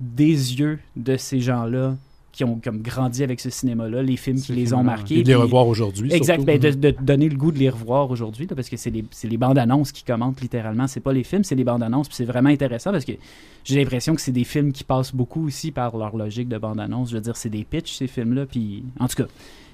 des 0.00 0.54
yeux 0.58 0.78
de 0.96 1.16
ces 1.16 1.40
gens-là 1.40 1.96
qui 2.36 2.44
ont 2.44 2.60
comme 2.62 2.82
grandi 2.82 3.22
avec 3.22 3.40
ce 3.40 3.48
cinéma-là, 3.48 4.02
les 4.02 4.16
films 4.16 4.38
qui 4.38 4.52
les 4.52 4.74
ont 4.74 4.82
marqués. 4.82 5.20
Et 5.20 5.22
de 5.22 5.28
les 5.28 5.34
revoir 5.34 5.66
aujourd'hui. 5.66 6.12
Exact, 6.12 6.44
ben, 6.44 6.58
de, 6.58 6.70
de 6.70 6.90
te 6.90 7.02
donner 7.02 7.30
le 7.30 7.36
goût 7.36 7.50
de 7.50 7.58
les 7.58 7.70
revoir 7.70 8.10
aujourd'hui, 8.10 8.46
parce 8.46 8.68
que 8.68 8.76
c'est 8.76 8.90
les, 8.90 9.06
c'est 9.10 9.26
les 9.26 9.38
bandes 9.38 9.56
annonces 9.56 9.90
qui 9.90 10.04
commentent 10.04 10.42
littéralement. 10.42 10.86
C'est 10.86 11.00
pas 11.00 11.14
les 11.14 11.24
films, 11.24 11.44
c'est 11.44 11.54
les 11.54 11.64
bandes 11.64 11.82
annonces. 11.82 12.08
Puis 12.08 12.16
c'est 12.16 12.26
vraiment 12.26 12.50
intéressant 12.50 12.92
parce 12.92 13.06
que 13.06 13.12
j'ai 13.64 13.78
l'impression 13.78 14.14
que 14.14 14.20
c'est 14.20 14.32
des 14.32 14.44
films 14.44 14.72
qui 14.72 14.84
passent 14.84 15.14
beaucoup 15.14 15.46
aussi 15.46 15.72
par 15.72 15.96
leur 15.96 16.14
logique 16.14 16.48
de 16.48 16.58
bande 16.58 16.78
annonce. 16.78 17.08
Je 17.08 17.14
veux 17.14 17.22
dire, 17.22 17.36
c'est 17.36 17.48
des 17.48 17.64
pitchs 17.64 17.96
ces 17.96 18.06
films-là. 18.06 18.44
Puis 18.44 18.84
en 19.00 19.08
tout 19.08 19.16
cas, 19.16 19.28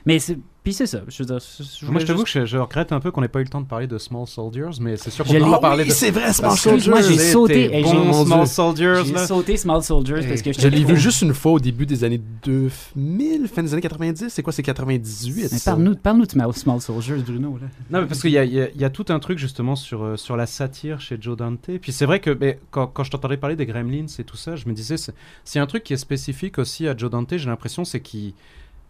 mais 0.07 0.19
c'est, 0.19 0.39
puis 0.65 0.73
c'est 0.73 0.87
ça. 0.87 1.01
Je 1.09 1.23
veux 1.23 1.27
dire, 1.27 1.39
je- 1.41 1.63
je 1.87 1.91
Moi, 1.91 2.01
je 2.01 2.07
t'avoue 2.07 2.21
juste- 2.25 2.35
que 2.35 2.41
je, 2.41 2.47
je 2.47 2.57
regrette 2.57 2.93
un 2.93 3.01
peu 3.01 3.11
qu'on 3.11 3.21
n'ait 3.21 3.29
pas 3.29 3.41
eu 3.41 3.45
le 3.45 3.49
temps 3.49 3.61
de 3.61 3.67
parler 3.67 3.87
de 3.89 3.99
Small 3.99 4.27
Soldiers, 4.29 4.71
mais 4.81 4.97
c'est 4.97 5.11
sûr 5.11 5.25
qu'on 5.25 5.33
va 5.39 5.57
Ah 5.57 5.59
parler 5.59 5.83
oui, 5.83 5.89
de. 5.89 5.95
c'est 5.95 6.11
vrai, 6.13 6.33
Small 6.33 6.57
Soldiers. 6.57 6.91
Moi, 6.91 7.03
j'ai 7.03 7.19
sauté. 7.19 7.69
bon, 7.83 7.91
j'ai- 8.15 8.25
Small. 8.25 8.47
Soldiers, 8.47 8.95
J'ai 9.05 9.27
sauté 9.27 9.57
Small 9.57 9.83
Soldiers 9.83 10.27
parce 10.29 10.43
que 10.43 10.53
Je 10.53 10.69
l'ai 10.69 10.85
vu 10.85 10.97
juste 10.97 11.23
une 11.23 11.35
fois 11.35 11.53
au 11.53 11.61
début 11.61 11.85
des 11.87 12.05
années 12.05 12.21
2000, 12.45 13.49
fin 13.49 13.63
des 13.63 13.73
années 13.73 13.83
90. 13.83 14.29
C'est 14.29 14.43
quoi, 14.43 14.53
c'est 14.53 14.63
98? 14.63 15.49
Mais 15.53 15.59
ça? 15.59 15.73
parle-nous, 15.73 15.97
parle-nous 15.97 16.27
de 16.27 16.53
Small- 16.53 16.81
Soldiers, 16.81 17.17
Bruno. 17.27 17.59
Là. 17.61 17.67
Non, 17.91 18.01
mais 18.03 18.07
parce 18.07 18.21
qu'il 18.21 18.31
y 18.31 18.39
a, 18.39 18.45
y 18.45 18.71
y 18.77 18.91
tout 18.93 19.07
un 19.09 19.19
truc 19.19 19.39
justement 19.39 19.77
sur, 19.77 20.03
euh, 20.05 20.17
sur 20.17 20.37
la 20.37 20.47
satire 20.47 21.01
chez 21.01 21.17
Joe 21.21 21.37
Dante. 21.37 21.71
Puis 21.81 21.93
c'est 21.93 22.07
vrai 22.07 22.21
que 22.21 22.31
mais, 22.39 22.59
quand, 22.71 22.87
quand 22.87 23.05
je 23.05 23.11
t'entendais 23.11 23.37
parler 23.37 23.57
des 23.57 23.67
Gremlins 23.67 24.07
et 24.19 24.25
tout 24.25 24.37
ça, 24.37 24.57
je 24.57 24.69
me 24.69 24.73
disais, 24.75 24.97
c'est 25.45 25.59
un 25.59 25.67
truc 25.67 25.83
qui 25.85 25.93
est 25.93 25.97
spécifique 25.99 26.59
aussi 26.59 26.87
à 26.89 26.97
Joe 26.97 27.11
Dante, 27.11 27.37
j'ai 27.37 27.47
l'impression, 27.49 27.85
c'est 27.85 28.01
qu'il 28.01 28.35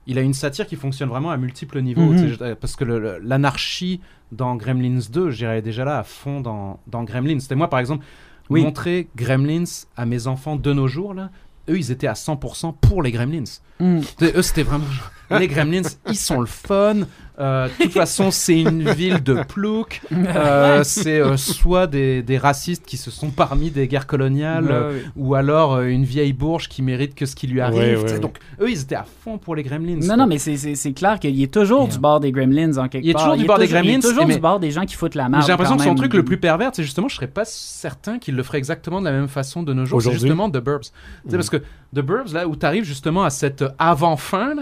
il 0.06 0.18
a 0.18 0.22
une 0.22 0.34
satire 0.34 0.66
qui 0.66 0.76
fonctionne 0.76 1.08
vraiment 1.08 1.30
à 1.30 1.36
multiples 1.36 1.80
niveaux. 1.80 2.12
Mhm. 2.12 2.56
parce 2.60 2.76
que 2.76 2.84
l'anarchie 3.22 4.00
dans 4.32 4.56
Gremlins 4.56 5.00
2, 5.12 5.30
j'irais 5.30 5.62
déjà 5.62 5.84
là 5.84 5.98
à 5.98 6.02
fond 6.02 6.40
dans, 6.40 6.80
dans 6.86 7.04
Gremlins. 7.04 7.38
C'était 7.40 7.54
moi, 7.54 7.68
par 7.68 7.80
exemple, 7.80 8.04
Oui. 8.50 8.62
montrer 8.62 9.08
Gremlins 9.16 9.64
à 9.96 10.06
mes 10.06 10.26
enfants 10.26 10.56
de 10.56 10.72
nos 10.72 10.88
jours, 10.88 11.14
là, 11.14 11.30
eux, 11.68 11.78
ils 11.78 11.90
étaient 11.92 12.06
à 12.08 12.14
100% 12.14 12.74
pour 12.80 13.02
les 13.02 13.12
Gremlins. 13.12 13.44
T'sais, 13.44 14.32
Eux, 14.36 14.42
c'était 14.42 14.62
vraiment. 14.64 14.84
Les 15.30 15.48
Gremlins, 15.48 15.82
ils 16.08 16.16
sont 16.16 16.40
le 16.40 16.46
fun. 16.46 16.96
Euh, 17.40 17.66
de 17.66 17.84
toute 17.84 17.92
façon, 17.92 18.30
c'est 18.30 18.60
une 18.60 18.90
ville 18.90 19.22
de 19.22 19.42
plouc. 19.42 20.02
Euh, 20.12 20.82
c'est 20.84 21.18
euh, 21.20 21.36
soit 21.36 21.86
des, 21.86 22.22
des 22.22 22.36
racistes 22.38 22.84
qui 22.86 22.96
se 22.96 23.10
sont 23.10 23.30
parmi 23.30 23.70
des 23.70 23.88
guerres 23.88 24.06
coloniales, 24.06 24.68
euh, 24.70 24.88
Ouais, 24.90 24.94
ouais. 24.96 25.02
ou 25.16 25.34
alors 25.34 25.74
euh, 25.74 25.84
une 25.86 26.04
vieille 26.04 26.32
bourge 26.32 26.68
qui 26.68 26.80
mérite 26.82 27.14
que 27.14 27.26
ce 27.26 27.34
qui 27.34 27.46
lui 27.46 27.60
arrive. 27.60 27.98
Ouais, 27.98 28.04
t'sais. 28.04 28.14
ouais. 28.14 28.20
Donc, 28.20 28.38
eux, 28.60 28.70
ils 28.70 28.80
étaient 28.82 28.94
à 28.94 29.04
fond 29.24 29.38
pour 29.38 29.54
les 29.56 29.62
Gremlins. 29.62 29.96
Non, 29.96 30.06
quoi. 30.06 30.16
non, 30.18 30.26
mais 30.26 30.38
c'est- 30.38 30.92
clair 30.94 31.18
qu'il 31.18 31.40
est 31.42 31.52
toujours 31.52 31.88
du 31.88 31.98
bord 31.98 32.20
des 32.20 32.30
Gremlins 32.32 32.76
en 32.78 32.88
quelque 32.88 33.04
il 33.04 33.10
est 33.10 33.12
part. 33.14 33.22
toujours 33.22 33.36
du 33.38 33.44
bord 33.46 33.58
des 33.58 33.64
Il 33.64 33.68
est 33.70 33.80
Gremlins, 33.80 34.00
toujours 34.00 34.26
mais- 34.26 34.34
du 34.34 34.40
bord 34.40 34.60
des 34.60 34.70
gens 34.70 34.84
qui 34.84 34.94
foutent 34.94 35.14
la 35.14 35.28
marde. 35.28 35.44
J'ai 35.44 35.52
l'impression 35.52 35.76
que 35.76 35.82
son 35.84 35.94
truc 35.94 36.14
le 36.14 36.24
plus 36.24 36.38
pervers, 36.38 36.70
c'est 36.74 36.82
justement, 36.84 37.08
je 37.08 37.16
serais 37.16 37.26
pas 37.28 37.44
certain 37.46 38.18
qu'il 38.18 38.36
le 38.36 38.42
ferait 38.42 38.58
exactement 38.58 39.00
de 39.00 39.06
la 39.06 39.12
même 39.12 39.28
façon 39.28 39.62
de 39.62 39.72
nos 39.72 39.84
jours. 39.86 40.02
C'est 40.02 40.12
justement 40.12 40.50
The 40.50 40.58
Burbs. 40.58 40.90
Mhm. 41.24 41.32
Parce 41.32 41.50
que 41.50 41.56
The 41.94 42.00
Burbs, 42.00 42.32
là, 42.34 42.46
où 42.46 42.56
tu 42.56 42.66
arrives 42.66 42.84
justement 42.84 43.24
à 43.24 43.30
cette 43.30 43.64
avant-fin, 43.78 44.54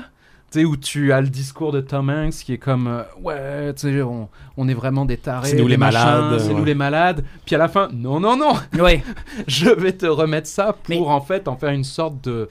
sais, 0.59 0.65
où 0.65 0.77
tu 0.77 1.13
as 1.13 1.21
le 1.21 1.29
discours 1.29 1.73
de 1.73 1.81
Tom 1.81 2.11
Hanks 2.11 2.33
qui 2.45 2.53
est 2.55 2.59
comme 2.59 2.87
euh, 2.87 3.03
ouais, 3.23 3.73
tu 3.75 3.83
sais, 3.93 4.03
on, 4.03 4.29
on 4.57 4.69
est 4.69 4.75
vraiment 4.75 5.05
des 5.05 5.17
tarés, 5.17 5.51
C'est 5.51 5.57
nous 5.57 5.69
les 5.69 5.77
machins, 5.77 5.99
malades, 6.01 6.39
c'est 6.41 6.49
ouais. 6.49 6.55
nous 6.55 6.65
les 6.65 6.75
malades. 6.75 7.25
Puis 7.47 7.55
à 7.55 7.59
la 7.59 7.69
fin, 7.69 7.89
non, 7.93 8.21
non, 8.21 8.37
non, 8.37 8.55
Ouais. 8.83 9.03
je 9.47 9.71
vais 9.71 9.93
te 9.93 10.07
remettre 10.07 10.47
ça 10.49 10.73
pour 10.73 10.89
Mais- 10.89 10.99
en 11.15 11.21
fait 11.21 11.49
en 11.49 11.57
faire 11.57 11.71
une 11.71 11.85
sorte 11.85 12.23
de 12.25 12.49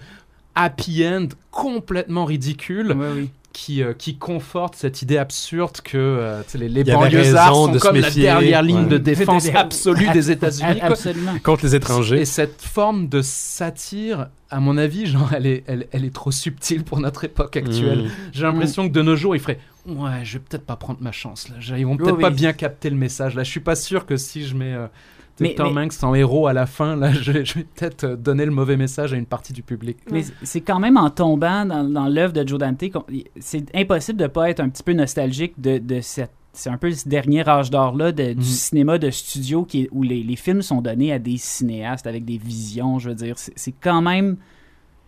happy 0.56 1.06
end 1.08 1.28
complètement 1.52 2.26
ridicule 2.26 2.92
Ouais, 2.92 3.08
oui. 3.16 3.30
Qui, 3.60 3.84
euh, 3.84 3.94
qui 3.94 4.16
conforte 4.16 4.76
cette 4.76 5.02
idée 5.02 5.18
absurde 5.18 5.82
que 5.84 5.98
euh, 5.98 6.42
les, 6.56 6.70
les 6.70 6.82
Il 6.82 6.94
banlieusards 6.94 7.54
sont 7.54 7.68
de 7.68 7.78
comme 7.78 7.98
la 7.98 8.10
dernière 8.10 8.64
ligne 8.64 8.84
ouais. 8.84 8.88
de 8.88 8.98
défense 8.98 9.50
absolue 9.54 10.10
des 10.14 10.32
États-Unis. 10.38 10.80
Contre 11.44 11.66
les 11.66 11.76
étrangers. 11.76 12.22
Et 12.22 12.26
cette 12.26 12.62
forme 12.62 13.10
de 13.10 13.22
satire, 13.22 14.30
à 14.50 14.62
mon 14.62 14.78
avis, 14.78 15.08
genre, 15.08 15.34
elle 15.34 15.46
est, 15.46 15.66
elle, 15.68 15.88
elle 15.92 16.06
est 16.06 16.16
trop 16.16 16.32
subtile 16.32 16.86
pour 16.86 17.02
notre 17.02 17.26
époque 17.26 17.58
actuelle. 17.58 18.04
Mm. 18.04 18.12
J'ai 18.32 18.44
l'impression 18.44 18.88
que 18.88 18.94
de 18.94 19.02
nos 19.02 19.18
jours, 19.18 19.36
ils 19.36 19.42
feraient 19.42 19.60
Ouais, 19.86 20.24
je 20.24 20.38
vais 20.38 20.44
peut-être 20.48 20.66
pas 20.66 20.78
prendre 20.78 21.02
ma 21.02 21.12
chance 21.12 21.50
là. 21.50 21.56
Ils 21.78 21.86
vont 21.86 21.98
peut-être 21.98 22.16
Oui, 22.16 22.22
pas 22.22 22.30
oui. 22.30 22.36
bien 22.36 22.54
capter 22.54 22.90
le 22.90 22.96
message 22.96 23.36
là. 23.36 23.44
Je 23.44 23.52
suis 23.52 23.60
pas 23.60 23.76
sûr 23.76 24.06
que 24.06 24.16
si 24.16 24.46
je 24.48 24.56
mets 24.56 24.74
euh, 24.74 24.88
Mais- 25.44 25.56
Tom 25.56 25.74
mais- 25.74 25.82
Hanks 25.86 26.04
en 26.04 26.14
héros 26.14 26.48
à 26.48 26.54
la 26.54 26.66
fin, 26.66 26.96
là, 26.96 27.12
je, 27.14 27.32
vais- 27.32 27.46
je 27.46 27.56
vais 27.56 27.64
peut-être 27.76 28.04
euh, 28.04 28.16
donner 28.16 28.46
le 28.46 28.52
mauvais 28.52 28.78
message 28.78 29.14
à 29.14 29.18
une 29.18 29.26
partie 29.26 29.54
du 29.54 29.64
public. 29.64 29.98
Mais 30.12 30.24
c'est 30.44 30.62
quand 30.62 30.80
même 30.80 30.98
en 30.98 31.10
tombant 31.10 31.66
dans, 31.66 31.84
dans 31.84 32.08
l'œuvre 32.08 32.34
de 32.34 32.48
Joe 32.48 32.60
Dante, 32.60 32.84
c'est 33.40 33.76
impossible 33.76 34.20
de 34.20 34.28
pas 34.28 34.50
être 34.50 34.60
un 34.60 34.70
petit 34.70 34.84
peu 34.84 34.94
nostalgique 34.94 35.54
de, 35.60 35.78
de 35.78 36.02
cette. 36.02 36.32
C'est 36.52 36.72
un 36.72 36.78
peu 36.78 36.92
ce 36.92 37.08
dernier 37.08 37.48
âge 37.48 37.70
d'or-là 37.70 38.12
de- 38.12 38.34
du 38.34 38.44
cinéma 38.44 38.98
de 38.98 39.10
studio 39.12 39.64
qui 39.66 39.82
est- 39.84 39.90
où 39.92 40.02
les, 40.04 40.24
les 40.24 40.36
films 40.36 40.62
sont 40.64 40.82
donnés 40.82 41.14
à 41.14 41.20
des 41.20 41.38
cinéastes 41.38 42.08
avec 42.08 42.26
des 42.26 42.38
visions. 42.38 42.98
Je 43.00 43.10
veux 43.10 43.16
dire, 43.16 43.38
c'est 43.38 43.54
c'est 43.56 43.72
quand 43.80 44.02
même 44.02 44.36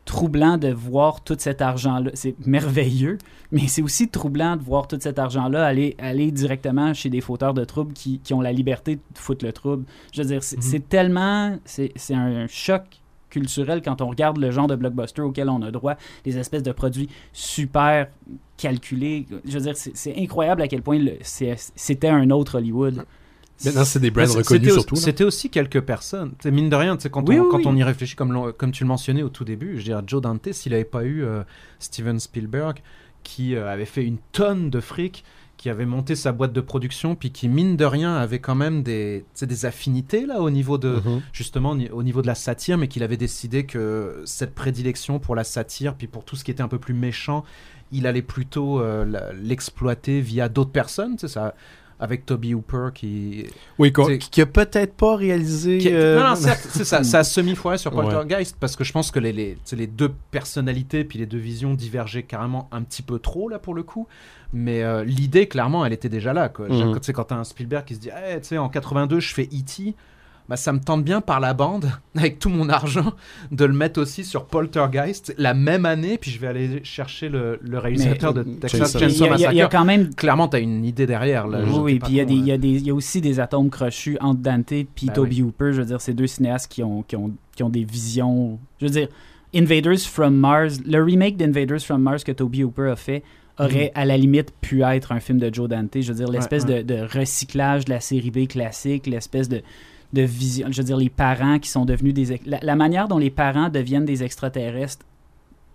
troublant 0.06 0.58
de 0.58 0.70
voir 0.70 1.22
tout 1.24 1.36
cet 1.38 1.62
argent-là. 1.62 2.12
C'est 2.16 2.36
merveilleux, 2.47 3.18
mais 3.52 3.68
c'est 3.68 3.82
aussi 3.82 4.10
troublant 4.10 4.56
de 4.56 4.64
voir 4.64 4.88
tout 4.88 4.97
cet 4.99 5.20
argent-là 5.20 5.66
aller, 5.66 5.95
aller 5.99 6.32
directement 6.32 6.93
chez 6.93 7.10
des 7.10 7.22
fauteurs 7.22 7.54
de 7.54 7.64
troubles 7.64 7.93
qui, 7.93 8.20
qui 8.20 8.34
ont 8.34 8.41
la 8.41 8.52
liberté 8.52 8.95
de 8.95 9.02
foutre 9.14 9.45
le 9.45 9.54
trouble. 9.54 9.86
Je 10.14 10.22
veux 10.22 10.28
dire, 10.28 10.43
c'est 10.43 10.58
Mhm. 10.80 10.82
tellement... 10.82 11.58
C'est 11.66 11.91
un 12.14 12.47
choc 12.47 12.84
culturel 13.30 13.82
quand 13.82 14.02
on 14.02 14.10
regarde 14.10 14.38
le 14.38 14.52
genre 14.52 14.68
de 14.68 14.76
blockbuster 14.76 15.22
auquel 15.22 15.49
on 15.49 15.62
a 15.62 15.72
droit, 15.72 15.95
des 16.26 16.38
espèces 16.38 16.64
de 16.64 16.72
produits 16.74 17.08
super 17.32 18.08
calculés. 18.58 19.26
Je 19.45 19.58
veux 19.58 19.64
dire, 19.64 19.76
c'est 19.76 20.18
incroyable 20.18 20.62
à 20.62 20.68
quel 20.68 20.82
point 20.82 20.99
c'était 21.24 22.10
un 22.10 22.30
autre 22.30 22.58
Hollywood. 22.58 23.06
Maintenant, 23.66 23.86
c'est 23.86 23.99
des 23.99 24.12
brands 24.12 24.26
reconnus 24.26 24.74
surtout. 24.74 24.95
C'était 24.95 25.24
aussi 25.24 25.49
quelques 25.49 25.82
personnes. 25.82 26.34
T'sais, 26.39 26.51
mine 26.51 26.70
de 26.70 26.76
rien, 26.76 26.97
quand, 27.12 27.28
Oui, 27.28 27.39
on, 27.39 27.43
oui, 27.43 27.47
quand 27.51 27.57
oui. 27.57 27.64
on 27.68 27.76
y 27.76 27.84
réfléchit, 27.84 28.16
comme, 28.16 28.72
tu 28.72 28.84
le 28.84 28.88
mentionnais 28.88 29.24
au 29.24 29.30
tout 29.30 29.43
début, 29.45 29.78
je 29.80 29.84
dirais 29.86 30.01
Joe 30.07 30.22
Dante, 30.22 30.51
s'il 30.51 30.72
n'avait 30.72 30.84
pas 30.86 31.03
eu 31.03 31.24
euh, 31.24 31.43
Steven 31.80 32.20
Spielberg, 32.20 32.80
qui 33.24 33.55
euh, 33.55 33.70
avait 33.72 33.86
fait 33.86 34.03
une 34.03 34.18
tonne 34.32 34.70
de 34.70 34.80
fric, 34.80 35.24
qui 35.57 35.70
avait 35.70 35.86
monté 35.86 36.16
sa 36.16 36.32
boîte 36.32 36.53
de 36.53 36.62
production, 36.62 37.14
puis 37.14 37.30
qui, 37.30 37.47
mine 37.47 37.78
de 37.78 37.86
rien, 37.86 38.16
avait 38.16 38.39
quand 38.39 38.55
même 38.55 38.82
des, 38.82 39.26
des 39.39 39.66
affinités 39.68 40.26
là, 40.26 40.41
au 40.41 40.49
niveau 40.49 40.80
de, 40.80 40.95
Mhm. 41.05 41.22
justement 41.34 41.78
au 41.91 42.01
niveau 42.01 42.24
de 42.24 42.28
la 42.28 42.34
satire, 42.34 42.80
mais 42.80 42.88
qu'il 42.88 43.03
avait 43.03 43.16
décidé 43.18 43.68
que 43.68 44.24
cette 44.26 44.55
prédilection 44.55 45.20
pour 45.20 45.36
la 45.36 45.43
satire, 45.43 45.93
puis 45.93 46.07
pour 46.07 46.26
tout 46.26 46.36
ce 46.36 46.43
qui 46.43 46.49
était 46.49 46.64
un 46.64 46.68
peu 46.68 46.80
plus 46.80 46.95
méchant, 46.95 47.43
il 47.91 48.07
allait 48.07 48.24
plutôt 48.24 48.80
euh, 48.80 49.05
l'exploiter 49.39 50.20
via 50.22 50.49
d'autres 50.49 50.72
personnes, 50.72 51.18
sais, 51.20 51.28
ça, 51.28 51.53
avec 52.02 52.26
Toby 52.26 52.54
Hooper 52.54 52.89
qui, 52.93 53.45
Oui, 53.80 53.93
C'est- 54.06 54.18
qui 54.18 54.41
a 54.41 54.45
peut-être 54.45 54.93
pas 54.95 55.16
réalisé. 55.16 55.78
qui- 55.78 55.89
euh, 55.93 56.20
Non, 56.20 56.30
non, 56.32 56.36
certes, 56.36 56.68
c'est 56.72 56.84
ça, 56.84 57.04
ça 57.04 57.20
a 57.20 57.24
semi-foiré 57.24 57.78
sur 57.78 57.93
Ouais. 57.95 58.04
Poltergeist, 58.04 58.58
parce 58.60 58.76
que 58.76 58.84
je 58.84 58.91
pense 58.91 59.12
que 59.12 59.20
les, 59.20 59.32
les, 59.32 59.58
tu 59.66 59.76
les 59.76 59.88
deux 59.88 60.12
personnalités 60.32 61.04
puis 61.04 61.20
les 61.20 61.26
deux 61.28 61.38
visions 61.38 61.74
divergeaient 61.76 62.24
carrément 62.24 62.68
un 62.72 62.82
petit 62.82 63.04
peu 63.04 63.20
trop, 63.20 63.47
là, 63.47 63.60
pour 63.60 63.74
le 63.76 63.84
coup. 63.84 64.08
Mais 64.52 64.84
euh, 64.84 65.04
l'idée, 65.06 65.47
clairement, 65.47 65.86
elle 65.86 65.93
était 65.93 66.10
déjà 66.10 66.34
là. 66.34 66.49
Quoi. 66.49 66.68
Tu 66.68 66.76
sais, 67.02 67.14
Quand 67.14 67.24
t'as 67.26 67.36
un 67.38 67.43
Spielberg 67.45 67.86
qui 67.86 67.95
se 67.95 67.99
dit, 67.99 68.10
tu 68.10 68.39
sais, 68.41 68.58
en 68.58 68.68
82, 68.68 69.20
je 69.22 69.34
fais 69.34 69.43
E.T., 69.43 69.95
bah, 70.52 70.58
ça 70.58 70.74
me 70.74 70.80
tente 70.82 71.06
bien 71.06 71.22
par 71.22 71.39
la 71.39 71.54
bande, 71.54 71.89
avec 72.18 72.38
tout 72.38 72.49
mon 72.49 72.68
argent, 72.68 73.14
de 73.54 73.64
le 73.64 73.72
mettre 73.72 74.02
aussi 74.02 74.26
sur 74.26 74.47
Poltergeist 74.47 75.34
la 75.38 75.54
même 75.54 75.86
année, 75.86 76.18
puis 76.20 76.30
je 76.30 76.39
vais 76.39 76.47
aller 76.47 76.82
chercher 76.84 77.30
le, 77.30 77.58
le 77.62 77.78
réalisateur 77.80 78.36
Mais, 78.36 78.43
de 78.43 78.49
Texas 78.60 78.97
Chainsaw- 78.97 79.32
Il 79.36 79.39
y, 79.39 79.45
a- 79.45 79.54
il 79.54 79.60
y 79.60 79.70
quand 79.70 79.86
même 79.86 80.14
Clairement, 80.14 80.49
t'as 80.49 80.60
une 80.60 80.84
idée 80.84 81.06
derrière. 81.06 81.47
Là, 81.47 81.60
Oui, 81.64 81.99
puis 81.99 82.12
il 82.12 82.16
y, 82.18 82.20
a 82.20 82.26
trop, 82.26 82.34
des- 82.34 82.39
il 82.41 82.47
y 82.47 82.52
euh, 82.52 82.88
y 82.88 82.89
a 82.89 82.93
aussi 82.93 83.22
des 83.22 83.39
atomes 83.39 83.70
crochus 83.70 84.18
entre 84.20 84.41
Dante 84.41 84.74
et 84.74 84.86
Ben 85.02 85.14
Toby 85.14 85.41
Hooper. 85.41 85.72
Je 85.72 85.80
veux 85.80 85.86
dire, 85.88 86.02
c'est 86.02 86.14
deux 86.14 86.28
cinéastes 86.28 86.70
qui 86.70 86.84
ont, 86.84 87.02
qui, 87.04 87.16
ont, 87.16 87.32
qui 87.56 87.64
ont 87.64 87.70
des 87.70 87.86
visions. 87.86 88.60
Je 88.82 88.88
veux 88.88 88.91
dire, 88.91 89.08
Invaders 89.56 89.99
from 89.99 90.36
Mars, 90.36 90.80
le 90.86 91.02
remake 91.02 91.38
d'Invaders 91.38 91.80
from 91.80 92.02
Mars 92.02 92.26
que 92.26 92.34
Toby 92.34 92.66
Hooper 92.66 92.89
a 92.91 92.95
fait 92.97 93.24
aurait 93.60 93.91
à 93.95 94.06
la 94.06 94.18
limite 94.18 94.52
pu 94.62 94.82
être 94.82 95.12
un 95.12 95.20
film 95.20 95.38
de 95.38 95.54
Joe 95.54 95.70
Dante. 95.70 96.02
Je 96.02 96.12
veux 96.12 96.18
dire, 96.18 96.30
l'espèce 96.30 96.64
Ouais, 96.66 96.76
ouais. 96.76 96.84
De, 96.84 96.95
de 96.95 97.20
recyclage 97.20 97.86
de 97.86 97.91
la 97.91 97.99
série 97.99 98.32
B 98.32 98.47
classique, 98.47 99.06
l'espèce 99.08 99.49
de, 99.49 99.62
de 100.14 100.22
vision. 100.24 100.68
Je 100.72 100.78
veux 100.78 100.84
dire, 100.86 100.97
les 100.97 101.09
parents 101.09 101.59
qui 101.59 101.70
sont 101.70 101.86
devenus 101.86 102.14
des. 102.14 102.39
La, 102.45 102.59
la 102.62 102.76
manière 102.76 103.07
dont 103.07 103.18
les 103.18 103.30
parents 103.30 103.70
deviennent 103.70 104.05
des 104.05 104.24
extraterrestres 104.24 105.05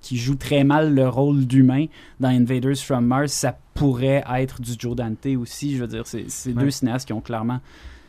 qui 0.02 0.16
jouent 0.16 0.36
très 0.36 0.62
mal 0.62 0.94
le 0.94 1.08
rôle 1.08 1.46
d'humain 1.46 1.86
dans 2.20 2.28
Invaders 2.28 2.76
from 2.76 3.04
Mars, 3.06 3.32
ça 3.32 3.58
pourrait 3.74 4.22
être 4.36 4.60
du 4.60 4.72
Joe 4.78 4.94
Dante 4.94 5.26
aussi. 5.38 5.74
Je 5.76 5.80
veux 5.82 5.88
dire, 5.88 6.06
c'est 6.06 6.26
c'est 6.28 6.52
Ouais. 6.52 6.62
deux 6.64 6.70
cinéastes 6.70 7.06
qui 7.06 7.12
ont 7.12 7.20
clairement. 7.20 7.60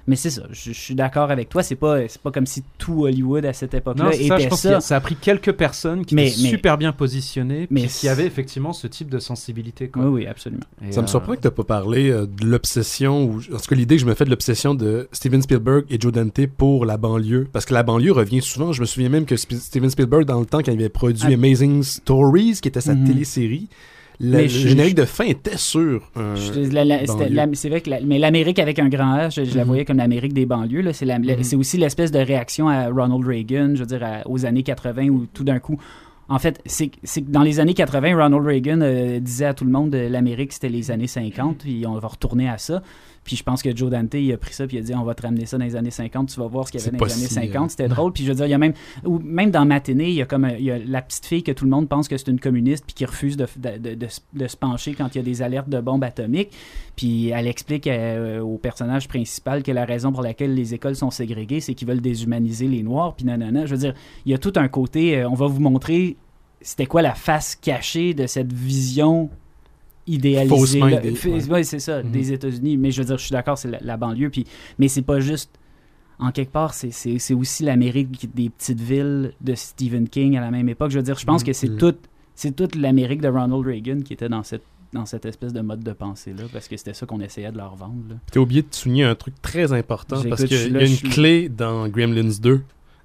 Mais 0.10 0.16
c'est 0.16 0.30
ça, 0.30 0.44
je, 0.52 0.72
je 0.72 0.80
suis 0.80 0.96
d'accord 0.96 1.32
avec 1.32 1.50
toi. 1.50 1.62
C'est 1.64 1.76
pas, 1.76 2.08
c'est 2.08 2.22
pas 2.22 2.32
comme 2.32 2.46
si 2.46 2.64
tout 2.78 3.04
Hollywood 3.04 3.46
à 3.46 3.52
cette 3.52 3.74
Non, 3.74 3.80
époque-là 3.80 4.12
c'est 4.14 4.28
ça, 4.28 4.36
était 4.36 4.44
je 4.46 4.50
pense 4.50 4.62
ça. 4.62 4.76
que 4.76 4.80
ça 4.80 4.96
a 4.96 5.00
pris 5.02 5.16
quelques 5.18 5.52
personnes 5.52 6.06
qui 6.06 6.16
Mais- 6.16 6.30
étaient 6.32 6.44
mais- 6.44 6.50
super 6.50 6.78
bien 6.78 6.94
positionnées, 6.94 7.68
mais 7.70 7.88
qui 7.88 8.08
avaient 8.08 8.26
effectivement 8.26 8.72
ce 8.72 8.88
type 8.88 9.10
de 9.10 9.20
sensibilité. 9.20 9.90
Quoi. 9.90 10.04
Oui, 10.06 10.22
oui, 10.24 10.28
absolument. 10.28 10.64
Et, 10.88 10.94
Ça 10.94 11.02
me 11.02 11.06
euh, 11.08 11.10
surprend 11.10 11.36
que 11.36 11.42
tu 11.42 11.52
pas 11.52 11.64
parlé 11.66 12.10
euh, 12.10 12.26
de 12.26 12.46
l'obsession, 12.46 13.26
ou 13.26 13.40
en 13.54 13.58
tout 13.58 13.68
cas 13.70 13.76
l'idée 13.76 13.96
que 13.98 14.02
je 14.02 14.06
me 14.08 14.14
fais 14.14 14.24
de 14.26 14.30
l'obsession 14.30 14.74
de 14.76 15.10
Steven 15.12 15.42
Spielberg 15.42 15.84
et 15.90 16.00
Joe 16.00 16.14
Dante 16.14 16.48
pour 16.58 16.86
la 16.86 16.96
banlieue. 16.98 17.48
Parce 17.52 17.66
que 17.66 17.74
la 17.74 17.84
banlieue 17.84 18.14
revient 18.14 18.42
souvent. 18.42 18.72
Je 18.72 18.80
me 18.82 18.86
souviens 18.86 19.10
même 19.10 19.26
que 19.26 19.36
Sp- 19.36 19.60
Steven 19.60 19.90
Spielberg, 19.90 20.24
dans 20.26 20.40
le 20.40 20.46
temps, 20.46 20.60
quand 20.60 20.72
il 20.72 20.80
avait 20.80 20.88
produit 20.90 21.28
Ah. 21.30 21.34
Amazing 21.34 21.84
Stories, 21.84 22.60
qui 22.62 22.70
était 22.70 22.80
sa 22.82 22.96
Mhm. 22.96 23.08
télésérie, 23.08 23.68
le, 24.20 24.32
Mais 24.32 24.42
le 24.44 24.48
je- 24.48 24.68
générique 24.70 24.98
je- 24.98 25.02
de 25.02 25.06
fin 25.06 25.26
était 25.26 25.58
la- 26.74 26.84
la- 26.86 27.04
banlieue. 27.06 27.30
la- 27.36 27.48
C'est 27.54 27.70
vrai 27.70 27.82
que 27.82 27.90
la- 27.90 28.02
mais 28.02 28.18
l'Amérique 28.20 28.60
avec 28.60 28.80
un 28.80 28.90
grand 28.90 29.16
H, 29.16 29.36
je, 29.36 29.44
je 29.50 29.56
la 29.56 29.62
Mhm. 29.64 29.68
voyais 29.68 29.86
comme 29.86 29.98
l'Amérique 29.98 30.34
des 30.34 30.46
banlieues. 30.46 30.92
C'est 30.94 31.06
la- 31.06 31.20
la- 31.20 31.38
Mhm. 31.38 31.44
c'est 31.44 31.56
aussi 31.56 31.78
l'espèce 31.78 32.12
de 32.12 32.20
réaction 32.20 32.68
à 32.68 32.88
Ronald 32.90 33.26
Reagan, 33.26 33.74
je 33.76 33.82
veux 33.82 33.86
dire, 33.86 34.04
à- 34.04 34.28
aux 34.28 34.46
années 34.46 34.64
80, 34.64 35.10
où 35.10 35.26
tout 35.34 35.44
d'un 35.44 35.60
coup, 35.60 35.78
En 36.30 36.40
fait, 36.40 36.60
c'est 36.66 36.92
c'est 37.04 37.22
que 37.22 37.32
dans 37.32 37.42
les 37.42 37.62
années 37.62 37.74
80, 37.74 38.14
Ronald 38.22 38.46
Reagan 38.46 38.82
euh, 38.82 39.22
disait 39.22 39.46
à 39.46 39.54
tout 39.54 39.64
le 39.64 39.72
monde 39.72 39.96
euh, 39.96 40.10
l'Amérique 40.10 40.52
c'était 40.52 40.68
les 40.68 40.92
années 40.92 41.08
50, 41.08 41.60
puis 41.60 41.86
on 41.88 41.94
va 42.00 42.08
retourner 42.10 42.50
à 42.50 42.58
ça. 42.58 42.82
Puis 43.28 43.36
je 43.36 43.44
pense 43.44 43.62
que 43.62 43.76
Joe 43.76 43.92
Dante 43.92 44.16
il 44.16 44.32
a 44.34 44.38
pris 44.38 44.54
ça 44.54 44.66
puis 44.66 44.78
il 44.78 44.80
a 44.80 44.84
dit 44.84 44.96
on 44.96 45.04
va 45.04 45.14
te 45.14 45.22
ramener 45.22 45.46
ça 45.46 45.58
dans 45.60 45.66
les 45.66 45.76
années 45.76 45.92
50, 45.92 46.30
tu 46.34 46.40
vas 46.40 46.48
voir 46.48 46.66
ce 46.66 46.72
qu'il 46.72 46.80
y 46.80 46.84
avait 46.84 46.98
dans 46.98 47.06
les 47.06 47.12
années 47.14 47.28
si, 47.28 47.34
50. 47.52 47.66
euh, 47.66 47.70
C'était 47.70 47.88
drôle. 47.90 48.14
Puis 48.14 48.24
je 48.24 48.30
veux 48.30 48.36
dire, 48.36 48.46
il 48.46 48.52
y 48.52 48.54
a 48.54 48.58
même 48.58 48.74
ou 49.06 49.20
même 49.20 49.52
dans 49.52 49.66
Matinée, 49.66 50.08
il 50.10 50.16
y 50.16 50.22
a 50.22 50.26
comme 50.26 50.50
il 50.58 50.64
y 50.64 50.72
a 50.72 50.80
la 50.80 51.02
petite 51.02 51.26
fille 51.26 51.44
que 51.44 51.52
tout 51.52 51.66
le 51.66 51.70
monde 51.72 51.88
pense 51.90 52.08
que 52.08 52.18
c'est 52.18 52.32
une 52.32 52.40
communiste 52.40 52.86
puis 52.86 52.94
qui 52.96 53.06
refuse 53.06 53.38
de, 53.38 53.46
de, 53.58 53.78
de- 53.78 53.96
de 53.96 54.08
se- 54.08 54.22
de 54.34 54.48
se 54.48 54.56
pencher 54.58 54.94
quand 54.94 55.14
il 55.14 55.18
y 55.18 55.22
a 55.22 55.24
des 55.24 55.42
alertes 55.42 55.70
de 55.70 55.80
bombes 55.82 56.04
atomiques. 56.06 56.52
Puis 56.96 57.28
elle 57.30 57.46
explique 57.48 57.86
euh, 57.88 58.40
au 58.40 58.58
personnage 58.58 59.08
principal 59.08 59.62
que 59.62 59.72
la 59.72 59.86
raison 59.86 60.12
pour 60.12 60.24
laquelle 60.24 60.56
les 60.56 60.74
écoles 60.74 60.96
sont 60.96 61.12
ségrégées, 61.12 61.60
c'est 61.60 61.74
qu'ils 61.76 61.88
veulent 61.88 62.02
déshumaniser 62.02 62.68
les 62.68 62.82
Noirs. 62.82 63.14
Puis 63.16 63.26
nanana. 63.26 63.66
Je 63.66 63.76
veux 63.76 63.82
dire, 63.82 63.94
il 64.26 64.32
y 64.32 64.36
a 64.36 64.38
tout 64.38 64.54
un 64.56 64.68
côté, 64.70 65.18
euh, 65.20 65.30
on 65.30 65.36
va 65.36 65.48
vous 65.48 65.60
montrer 65.60 66.16
c'était 66.62 66.88
quoi 66.88 67.04
la 67.04 67.14
face 67.14 67.56
cachée 67.56 68.14
de 68.16 68.26
cette 68.26 68.52
vision 68.52 69.30
ouais. 71.30 71.50
ouais, 71.50 71.64
c'est 71.64 71.80
ça, 71.80 72.02
Mhm. 72.04 72.12
des 72.12 72.32
États-Unis. 72.34 72.78
Mais 72.78 72.92
je 72.92 73.02
veux 73.02 73.06
dire, 73.08 73.18
je 73.18 73.24
suis 73.24 73.34
d'accord, 73.34 73.58
c'est 73.58 73.70
la, 73.70 73.80
la 73.82 73.98
banlieue. 73.98 74.30
Puis, 74.30 74.46
mais 74.80 74.88
c'est 74.88 75.02
pas 75.02 75.20
juste. 75.20 75.52
En 76.20 76.32
quelque 76.32 76.52
part, 76.52 76.74
c'est- 76.74 77.34
aussi 77.36 77.64
l'Amérique 77.64 78.34
des 78.34 78.50
petites 78.50 78.82
villes 78.82 79.34
de 79.40 79.54
Stephen 79.54 80.08
King 80.10 80.36
à 80.38 80.42
la 80.42 80.50
même 80.50 80.68
époque. 80.70 80.90
Je 80.92 80.98
veux 80.98 81.04
dire, 81.04 81.18
je 81.20 81.26
pense 81.26 81.44
que 81.44 81.54
c'est 81.54 81.70
Mhm. 81.70 81.78
toute, 81.78 82.00
c'est 82.34 82.56
toute 82.56 82.76
l'Amérique 82.76 83.22
de 83.22 83.28
Ronald 83.28 83.64
Reagan 83.66 84.00
qui 84.02 84.14
était 84.14 84.30
dans 84.30 84.44
cette 84.44 84.64
dans 84.94 85.06
cette 85.06 85.26
espèce 85.26 85.52
de 85.52 85.60
mode 85.60 85.84
de 85.84 85.92
pensée-là, 85.92 86.44
parce 86.54 86.70
que 86.70 86.78
c'était 86.78 86.94
ça 86.94 87.06
qu'on 87.06 87.20
essayait 87.20 87.52
de 87.52 87.58
leur 87.58 87.76
vendre. 87.76 87.96
là. 88.10 88.16
T'as 88.32 88.40
oublié 88.40 88.62
de 88.62 88.68
souligner 88.72 89.04
un 89.04 89.16
truc 89.16 89.34
très 89.42 89.74
important 89.74 90.24
parce 90.30 90.46
qu'il 90.46 90.72
y 90.72 90.78
a 90.78 90.86
une 90.86 90.96
clé 90.98 91.50
dans 91.50 91.90
Gremlins 91.90 92.40
2 92.42 92.62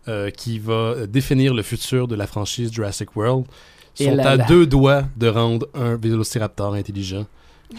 euh, 0.07 0.31
qui 0.31 0.61
va 0.61 0.73
euh, 0.73 1.07
définir 1.09 1.53
le 1.55 1.63
futur 1.63 2.07
de 2.07 2.15
la 2.15 2.29
franchise 2.29 2.73
Jurassic 2.73 3.17
World. 3.17 3.47
Sont 3.95 4.15
là 4.15 4.31
à 4.31 4.37
là. 4.37 4.45
deux 4.47 4.67
doigts 4.67 5.05
de 5.17 5.29
rendre 5.29 5.69
un 5.75 5.97
vélociraptor 5.97 6.75
intelligent 6.75 7.27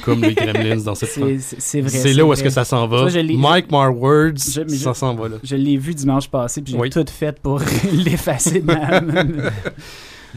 comme 0.03 0.21
les 0.21 0.33
Gremlins 0.35 0.77
dans 0.83 0.95
cette 0.95 1.09
franchise. 1.09 1.55
c'est- 1.59 1.81
vrai. 1.81 1.89
C'est 1.89 2.13
là 2.13 2.25
où 2.25 2.33
est-ce 2.33 2.43
que 2.43 2.49
ça 2.49 2.65
s'en 2.65 2.87
va. 2.87 3.09
Ça, 3.09 3.19
Mike 3.23 3.71
Mark 3.71 3.95
Words, 3.95 4.33
Je- 4.51 4.61
mais 4.61 4.69
je- 4.75 4.83
ça 4.83 4.93
s'en 4.93 5.13
va 5.15 5.27
là. 5.29 5.35
Je 5.43 5.55
l'ai 5.55 5.77
vu 5.77 5.93
dimanche 5.93 6.27
passé, 6.29 6.61
puis 6.61 6.73
j'ai 6.73 6.79
Oui. 6.79 6.89
tout 6.89 7.05
fait 7.09 7.39
pour 7.39 7.59
l'effacer 7.93 8.61
de 8.61 8.65
ma... 8.65 9.01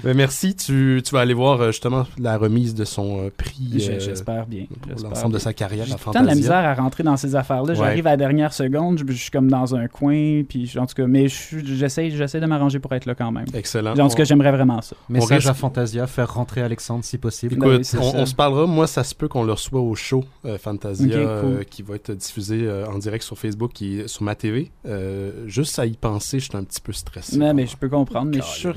Ben, 0.05 0.17
merci. 0.17 0.55
Tu, 0.55 1.01
tu 1.05 1.13
vas 1.15 1.21
aller 1.21 1.35
voir 1.35 1.61
euh, 1.61 1.67
justement 1.73 2.07
la 2.19 2.37
remise 2.39 2.75
de 2.75 2.85
son 2.85 3.27
euh, 3.27 3.31
prix 3.37 3.89
euh, 3.91 3.99
J'espère 4.01 4.47
bien. 4.47 4.67
pour 4.81 5.01
l'ensemble 5.09 5.35
de 5.35 5.39
sa 5.39 5.53
carrière 5.53 5.87
J'ai 5.87 5.93
à 5.93 5.97
tout 5.97 6.09
le 6.09 6.15
temps 6.15 6.23
de 6.23 6.27
la 6.27 6.35
misère 6.35 6.57
à 6.57 6.75
rentrer 6.75 7.03
dans 7.03 7.17
ces 7.17 7.35
affaires-là. 7.35 7.73
Ouais. 7.73 7.79
J'arrive 7.79 8.07
à 8.07 8.11
la 8.11 8.17
dernière 8.17 8.53
seconde, 8.53 8.99
je, 8.99 9.05
je 9.13 9.17
suis 9.19 9.31
comme 9.31 9.49
dans 9.51 9.75
un 9.75 9.89
coin, 9.89 10.43
puis 10.49 10.67
je- 10.67 10.79
en 10.79 10.87
tout 10.87 10.95
cas, 10.95 11.07
mais 11.07 11.29
je 11.29 11.59
j'essaie 11.65 12.11
j'essaie 12.11 12.41
de 12.41 12.47
m'arranger 12.47 12.79
pour 12.79 12.93
être 12.93 13.07
là 13.07 13.15
quand 13.15 13.33
même. 13.33 13.47
Excellent. 13.55 13.99
En 13.99 14.09
tout 14.09 14.17
cas, 14.17 14.25
j'aimerais 14.25 14.53
vraiment 14.53 14.81
ça. 14.83 14.97
Message 15.09 15.39
risque- 15.39 15.49
à 15.51 15.55
Fantasia, 15.55 16.07
faire 16.07 16.33
rentrer 16.35 16.63
Alexandre 16.63 17.05
si 17.05 17.19
possible. 17.19 17.55
Écoute, 17.55 17.69
Ben 17.69 17.77
oui, 17.79 17.85
c'est 17.85 17.99
on, 17.99 18.17
on 18.17 18.27
se 18.27 18.35
parlera. 18.35 18.67
Moi, 18.67 18.87
ça 18.87 19.05
se 19.05 19.15
peut 19.15 19.29
qu'on 19.29 19.45
le 19.45 19.53
reçoit 19.53 19.81
au 19.81 19.95
show 19.95 20.25
euh, 20.45 20.59
Fantasia 20.59 21.07
cool. 21.07 21.19
euh, 21.25 21.63
qui 21.69 21.83
va 21.83 21.95
être 21.97 22.13
diffusé 22.13 22.61
euh, 22.63 22.87
en 22.87 22.99
direct 22.99 23.25
sur 23.25 23.39
Facebook 23.39 23.81
et 23.83 24.07
sur 24.09 24.23
ma 24.23 24.35
TV. 24.35 24.71
Euh, 24.87 25.31
juste 25.47 25.79
à 25.79 25.87
y 25.87 25.93
penser, 25.97 26.39
je 26.41 26.45
suis 26.47 26.57
un 26.57 26.65
petit 26.65 26.81
peu 26.81 26.93
stressé. 26.93 27.37
Non, 27.39 27.53
mais 27.55 27.67
je 27.67 27.77
peux 27.77 27.89
comprendre, 27.89 28.31
mais 28.33 28.39
je 28.39 28.43
suis 28.45 28.61
sûr. 28.61 28.75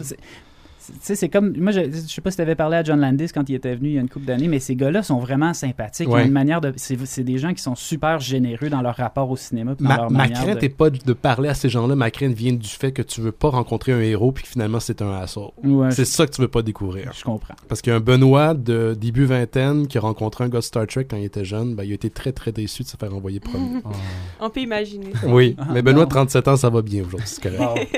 Sais, 1.02 1.16
c'est 1.16 1.30
comme. 1.30 1.56
Moi, 1.58 1.72
je, 1.72 1.82
je 1.92 1.98
sais 2.14 2.22
pas 2.22 2.32
si 2.32 2.38
tu 2.38 2.42
avais 2.42 2.56
parlé 2.56 2.78
à 2.78 2.84
John 2.84 3.00
Landis 3.00 3.28
quand 3.34 3.48
il 3.50 3.56
était 3.56 3.76
venu 3.76 3.90
il 3.90 3.94
y 3.96 3.98
a 3.98 4.02
une 4.02 4.10
couple 4.10 4.26
d'années, 4.26 4.48
mais 4.48 4.60
ces 4.60 4.76
gars-là 4.76 5.04
sont 5.04 5.20
vraiment 5.20 5.54
sympathiques. 5.54 6.08
Ils 6.10 6.14
Ouais. 6.14 6.22
ont 6.22 6.26
une 6.26 6.32
manière 6.32 6.62
de. 6.62 6.74
C'est 6.78 7.24
des 7.24 7.38
gens 7.38 7.54
qui 7.54 7.62
sont 7.62 7.76
super 7.76 8.20
généreux 8.20 8.70
dans 8.70 8.82
leur 8.82 8.96
rapport 8.96 9.30
au 9.30 9.36
cinéma. 9.38 9.76
dans 9.80 9.88
Ma, 9.88 9.96
leur 9.98 10.12
ma 10.12 10.28
crainte 10.30 10.58
de- 10.58 10.62
n'est 10.62 10.70
pas 10.70 10.90
de 10.90 11.14
parler 11.14 11.50
à 11.50 11.54
ces 11.54 11.70
gens-là. 11.70 11.96
Ma 11.96 12.12
crainte 12.12 12.34
vient 12.34 12.54
du 12.54 12.68
fait 12.68 12.92
que 12.92 13.02
tu 13.02 13.22
veux 13.22 13.32
pas 13.32 13.50
rencontrer 13.50 13.92
un 13.94 14.00
héros 14.02 14.32
puis 14.32 14.44
que 14.44 14.50
finalement 14.50 14.80
c'est 14.80 15.02
un 15.02 15.12
assaut. 15.14 15.54
Ouais, 15.64 15.92
C'est 15.92 16.06
je, 16.06 16.10
ça 16.10 16.26
que 16.26 16.32
tu 16.32 16.42
veux 16.42 16.48
pas 16.48 16.62
découvrir. 16.62 17.12
je 17.14 17.24
comprends. 17.24 17.56
Parce 17.68 17.82
qu'il 17.82 17.92
y 17.92 17.94
a 17.94 17.98
un 17.98 18.02
Benoît 18.02 18.54
de 18.54 18.96
début 19.00 19.26
vingtaine 19.26 19.88
qui 19.88 19.98
a 19.98 20.02
rencontré 20.02 20.44
un 20.44 20.50
gars 20.50 20.60
de 20.60 20.64
Star 20.64 20.86
Trek 20.88 21.06
quand 21.10 21.18
il 21.18 21.26
était 21.26 21.46
jeune. 21.46 21.76
Ben, 21.76 21.84
il 21.84 21.92
a 21.92 21.96
été 21.96 22.10
très 22.10 22.32
très 22.32 22.52
déçu 22.52 22.84
de 22.84 22.88
se 22.88 22.98
faire 22.98 23.14
envoyer 23.14 23.40
premier. 23.40 23.82
Oh. 23.86 23.90
On 24.42 24.50
peut 24.50 24.62
imaginer. 24.62 25.12
oui, 25.26 25.56
Ah, 25.58 25.68
mais 25.74 25.82
Benoît, 25.82 26.04
non. 26.04 26.10
37 26.10 26.48
ans, 26.48 26.56
ça 26.58 26.70
va 26.70 26.82
bien 26.82 27.02
aujourd'hui. 27.04 27.28
C'est 27.28 27.44
correct. 27.50 27.96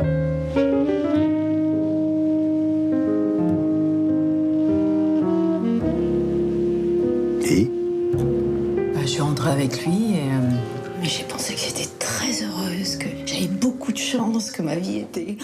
Et 7.50 7.70
Bah, 8.94 9.00
je 9.02 9.06
suis 9.06 9.20
rentrée 9.22 9.50
avec 9.50 9.84
lui 9.84 10.14
et 10.14 10.18
euh, 10.18 10.50
Mais 11.00 11.08
j'ai 11.08 11.24
pensé 11.24 11.54
que 11.54 11.60
j'étais 11.60 11.88
très 11.98 12.32
heureuse, 12.44 12.96
que 12.96 13.06
j'avais 13.24 13.46
beaucoup 13.46 13.92
de 13.92 13.98
chance, 13.98 14.50
que 14.50 14.62
ma 14.62 14.76
vie 14.76 14.98
était. 14.98 15.36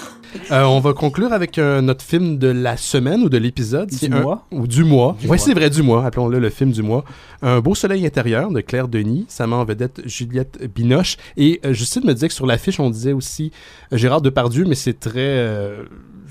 Euh, 0.50 0.64
on 0.64 0.80
va 0.80 0.92
conclure 0.92 1.32
avec 1.32 1.58
euh, 1.58 1.80
notre 1.80 2.04
film 2.04 2.38
de 2.38 2.48
la 2.48 2.76
semaine 2.76 3.22
ou 3.22 3.28
de 3.28 3.38
l'épisode. 3.38 3.88
Du 3.90 4.12
un- 4.12 4.20
mois. 4.20 4.46
Ou 4.50 4.66
du 4.66 4.84
mois. 4.84 5.16
Du 5.20 5.28
oui, 5.28 5.38
c'est 5.38 5.54
vrai, 5.54 5.70
du 5.70 5.82
mois. 5.82 6.04
Appelons-le 6.04 6.38
le 6.40 6.50
film 6.50 6.72
du 6.72 6.82
mois. 6.82 7.04
Un 7.42 7.60
beau 7.60 7.74
soleil 7.74 8.04
intérieur 8.04 8.50
de 8.50 8.60
Claire 8.60 8.88
Denis. 8.88 9.24
Ça 9.28 9.46
met 9.46 9.54
en 9.54 9.64
vedette 9.64 10.02
Juliette 10.06 10.58
Binoche. 10.74 11.16
Et 11.36 11.60
euh, 11.64 11.72
Justine 11.72 12.02
me 12.04 12.12
disait 12.12 12.28
que 12.28 12.34
sur 12.34 12.46
l'affiche, 12.46 12.80
on 12.80 12.90
disait 12.90 13.12
aussi 13.12 13.50
euh, 13.92 13.96
Gérard 13.96 14.20
Depardieu, 14.20 14.64
mais 14.66 14.74
c'est 14.74 14.98
très. 14.98 15.38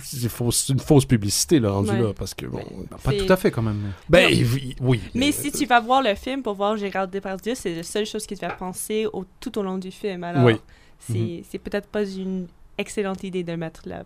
C'est 0.03 0.29
fausse- 0.29 0.69
une 0.69 0.79
fausse 0.79 1.05
publicité, 1.05 1.59
là, 1.59 1.71
rendu 1.71 1.89
Ouais. 1.91 2.01
là. 2.01 2.13
Parce 2.13 2.33
que, 2.33 2.45
bon. 2.45 2.63
Pas 3.03 3.13
tout 3.13 3.31
à 3.31 3.37
fait 3.37 3.51
quand 3.51 3.61
même. 3.61 3.91
Ben, 4.09 4.27
oui. 4.53 4.75
oui. 4.81 5.01
Mais 5.13 5.29
Euh, 5.29 5.31
si 5.31 5.51
tu 5.51 5.65
vas 5.65 5.79
voir 5.79 6.01
le 6.01 6.15
film 6.15 6.41
pour 6.43 6.53
voir 6.55 6.77
Gérard 6.77 7.07
Depardieu, 7.07 7.53
c'est 7.55 7.75
la 7.75 7.83
seule 7.83 8.05
chose 8.05 8.25
qui 8.25 8.35
te 8.35 8.45
fait 8.45 8.57
penser 8.57 9.07
au, 9.11 9.25
tout 9.39 9.57
au 9.57 9.63
long 9.63 9.77
du 9.77 9.91
film. 9.91 10.23
Alors, 10.23 10.43
Oui. 10.45 10.55
c'est 10.99 11.43
c'est 11.49 11.59
peut-être 11.59 11.87
pas 11.87 12.03
une 12.05 12.47
excellente 12.77 13.23
idée 13.23 13.43
de 13.43 13.51
le 13.51 13.57
mettre 13.57 13.81
là. 13.85 14.03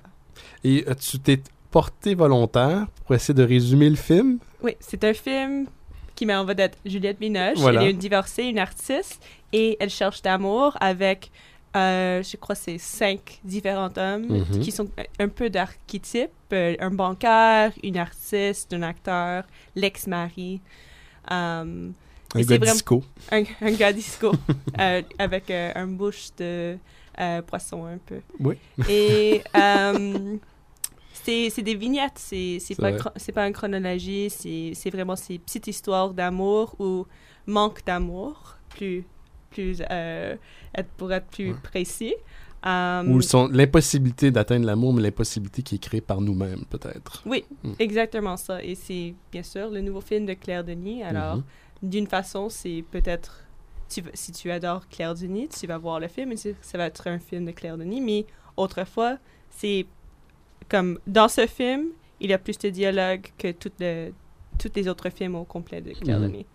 Et 0.64 0.86
euh, 0.88 0.94
tu 0.96 1.20
t'es 1.20 1.42
porté 1.72 2.16
volontaire 2.16 2.88
pour 3.06 3.16
essayer 3.16 3.34
de 3.34 3.44
résumer 3.44 3.90
le 3.90 3.96
film? 3.96 4.38
Oui, 4.62 4.76
c'est 4.80 5.04
un 5.04 5.14
film 5.14 5.68
qui 6.16 6.26
met 6.26 6.36
en 6.36 6.46
vedette 6.46 6.78
Juliette 6.86 7.20
Binoche. 7.20 7.58
Voilà. 7.58 7.82
Elle 7.82 7.88
est 7.88 7.92
une 7.92 7.98
divorcée, 7.98 8.44
une 8.44 8.58
artiste, 8.60 9.22
et 9.54 9.78
elle 9.80 9.90
cherche 9.90 10.22
d'amour 10.24 10.76
avec, 10.80 11.32
euh, 11.78 12.24
je 12.24 12.36
crois, 12.38 12.56
c'est 12.56 12.78
cinq 12.78 13.40
différents 13.44 13.92
hommes 13.98 14.28
Mhm. 14.28 14.60
qui 14.60 14.72
sont 14.72 14.88
un- 15.20 15.30
peu 15.30 15.50
d'archétypes. 15.50 16.32
Euh, 16.54 16.76
un 16.80 16.92
bancaire, 16.92 17.72
une 17.84 17.98
artiste, 17.98 18.74
un 18.74 18.82
acteur, 18.82 19.44
l'ex-mari. 19.76 20.62
Euh, 21.32 21.90
Un 22.36 22.42
gars 22.42 22.58
vraiment- 22.58 22.72
disco. 22.74 23.04
un, 23.32 23.44
un 23.62 23.72
gars 23.72 23.94
disco 24.02 24.32
euh, 24.80 25.02
avec 25.20 25.50
euh, 25.52 25.72
un 25.76 25.88
bouche 25.88 26.30
de 26.38 26.78
poisson 27.48 27.86
un 27.86 27.98
peu. 27.98 28.22
Oui. 28.40 28.56
Et 28.88 29.42
c'est 31.24 31.62
des 31.64 31.76
vignettes, 31.76 32.18
c'est 32.20 32.60
pas, 32.80 32.92
pas 33.34 33.48
une 33.48 33.54
chronologie, 33.54 34.30
c'est 34.30 34.72
c'est 34.74 34.90
vraiment 34.90 35.16
ces 35.16 35.38
petites 35.40 35.68
histoires 35.68 36.14
d'amour 36.14 36.76
ou 36.80 37.06
manque 37.46 37.84
d'amour, 37.86 38.56
plus, 38.70 39.04
plus 39.50 39.82
euh, 39.90 40.36
être, 40.76 40.90
pour 40.98 41.12
être 41.14 41.28
plus 41.28 41.54
précis. 41.56 42.14
Euh, 42.66 43.04
Ou 43.08 43.22
son- 43.22 43.48
l'impossibilité 43.50 44.32
d'atteindre 44.32 44.66
l'amour, 44.66 44.94
mais 44.94 45.02
l'impossibilité 45.02 45.62
qui 45.62 45.76
est 45.76 45.80
créée 45.80 46.02
par 46.02 46.22
nous-mêmes, 46.22 46.66
peut-être. 46.70 47.22
Oui, 47.26 47.46
Mm. 47.64 47.74
exactement 47.80 48.36
ça. 48.36 48.64
Et 48.64 48.76
c'est 48.76 49.14
bien 49.32 49.44
sûr 49.44 49.70
le 49.70 49.82
nouveau 49.82 50.02
film 50.02 50.26
de 50.26 50.34
Claire 50.34 50.64
Denis. 50.64 51.04
Alors, 51.04 51.38
Mhm. 51.38 51.44
d'une 51.84 52.08
façon, 52.08 52.50
c'est 52.50 52.84
peut-être. 52.92 53.44
Tu, 53.90 54.02
si 54.14 54.32
tu 54.34 54.52
adores 54.52 54.88
Claire 54.90 55.14
Denis, 55.14 55.48
tu 55.48 55.66
vas 55.68 55.78
voir 55.78 56.00
le 56.00 56.08
film 56.10 56.32
et 56.34 56.36
ça 56.38 56.78
va 56.78 56.88
être 56.88 57.08
un 57.08 57.20
film 57.20 57.46
de 57.46 57.52
Claire 57.52 57.78
Denis. 57.78 58.02
Mais 58.02 58.26
autrefois, 58.58 59.18
c'est 59.50 59.86
comme 60.68 61.00
dans 61.08 61.30
ce 61.30 61.46
film, 61.48 61.86
il 62.20 62.32
y 62.32 62.34
a 62.34 62.38
plus 62.40 62.58
de 62.58 62.70
dialogue 62.70 63.22
que 63.38 63.52
toutes 63.52 63.80
le- 63.80 64.12
tous 64.60 64.72
les 64.76 64.88
autres 64.88 65.10
films 65.10 65.36
au 65.36 65.44
complet 65.44 65.82
de 65.82 65.92
Claire 65.92 66.20
Mhm. 66.20 66.28
Denis. 66.32 66.46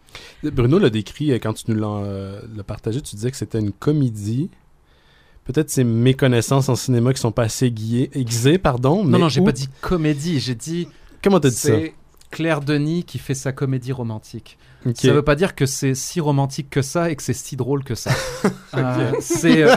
Bruno 0.44 0.78
l'a 0.78 0.90
décrit 0.90 1.32
euh, 1.32 1.38
quand 1.38 1.52
tu 1.54 1.70
nous 1.70 1.76
l'as 1.78 2.04
euh, 2.04 2.40
l'as 2.56 2.62
partagé. 2.64 3.00
Tu 3.00 3.16
disais 3.16 3.30
que 3.30 3.36
c'était 3.36 3.58
une 3.60 3.72
comédie. 3.72 4.50
Peut-être 5.44 5.70
c'est 5.70 5.84
mes 5.84 6.14
connaissances 6.14 6.68
en 6.68 6.76
cinéma 6.76 7.12
qui 7.12 7.20
sont 7.20 7.32
pas 7.32 7.42
assez 7.44 7.66
aiguillées- 7.66 8.10
aiguisées, 8.16 8.58
pardon. 8.58 9.02
Non, 9.04 9.10
mais 9.10 9.18
non, 9.18 9.28
j'ai 9.28 9.40
où- 9.40 9.44
pas 9.44 9.52
dit 9.52 9.68
comédie, 9.80 10.38
j'ai 10.38 10.54
dit. 10.54 10.88
Comment 11.22 11.40
t'as 11.40 11.50
dit 11.50 11.56
ça? 11.56 11.68
C'est 11.68 11.94
Claire 12.30 12.60
Denis 12.60 13.04
qui 13.04 13.18
fait 13.18 13.34
sa 13.34 13.52
comédie 13.52 13.92
romantique. 13.92 14.56
Ça 14.94 15.12
veut 15.12 15.22
pas 15.22 15.34
dire 15.36 15.54
que 15.54 15.66
c'est 15.66 15.94
si 15.94 16.20
romantique 16.20 16.68
que 16.70 16.82
ça 16.82 17.10
et 17.10 17.16
que 17.16 17.22
c'est 17.22 17.32
si 17.34 17.56
drôle 17.56 17.84
que 17.84 17.94
ça. 17.94 18.10
Euh, 18.74 19.12
c'est 19.20 19.62
euh, 19.64 19.76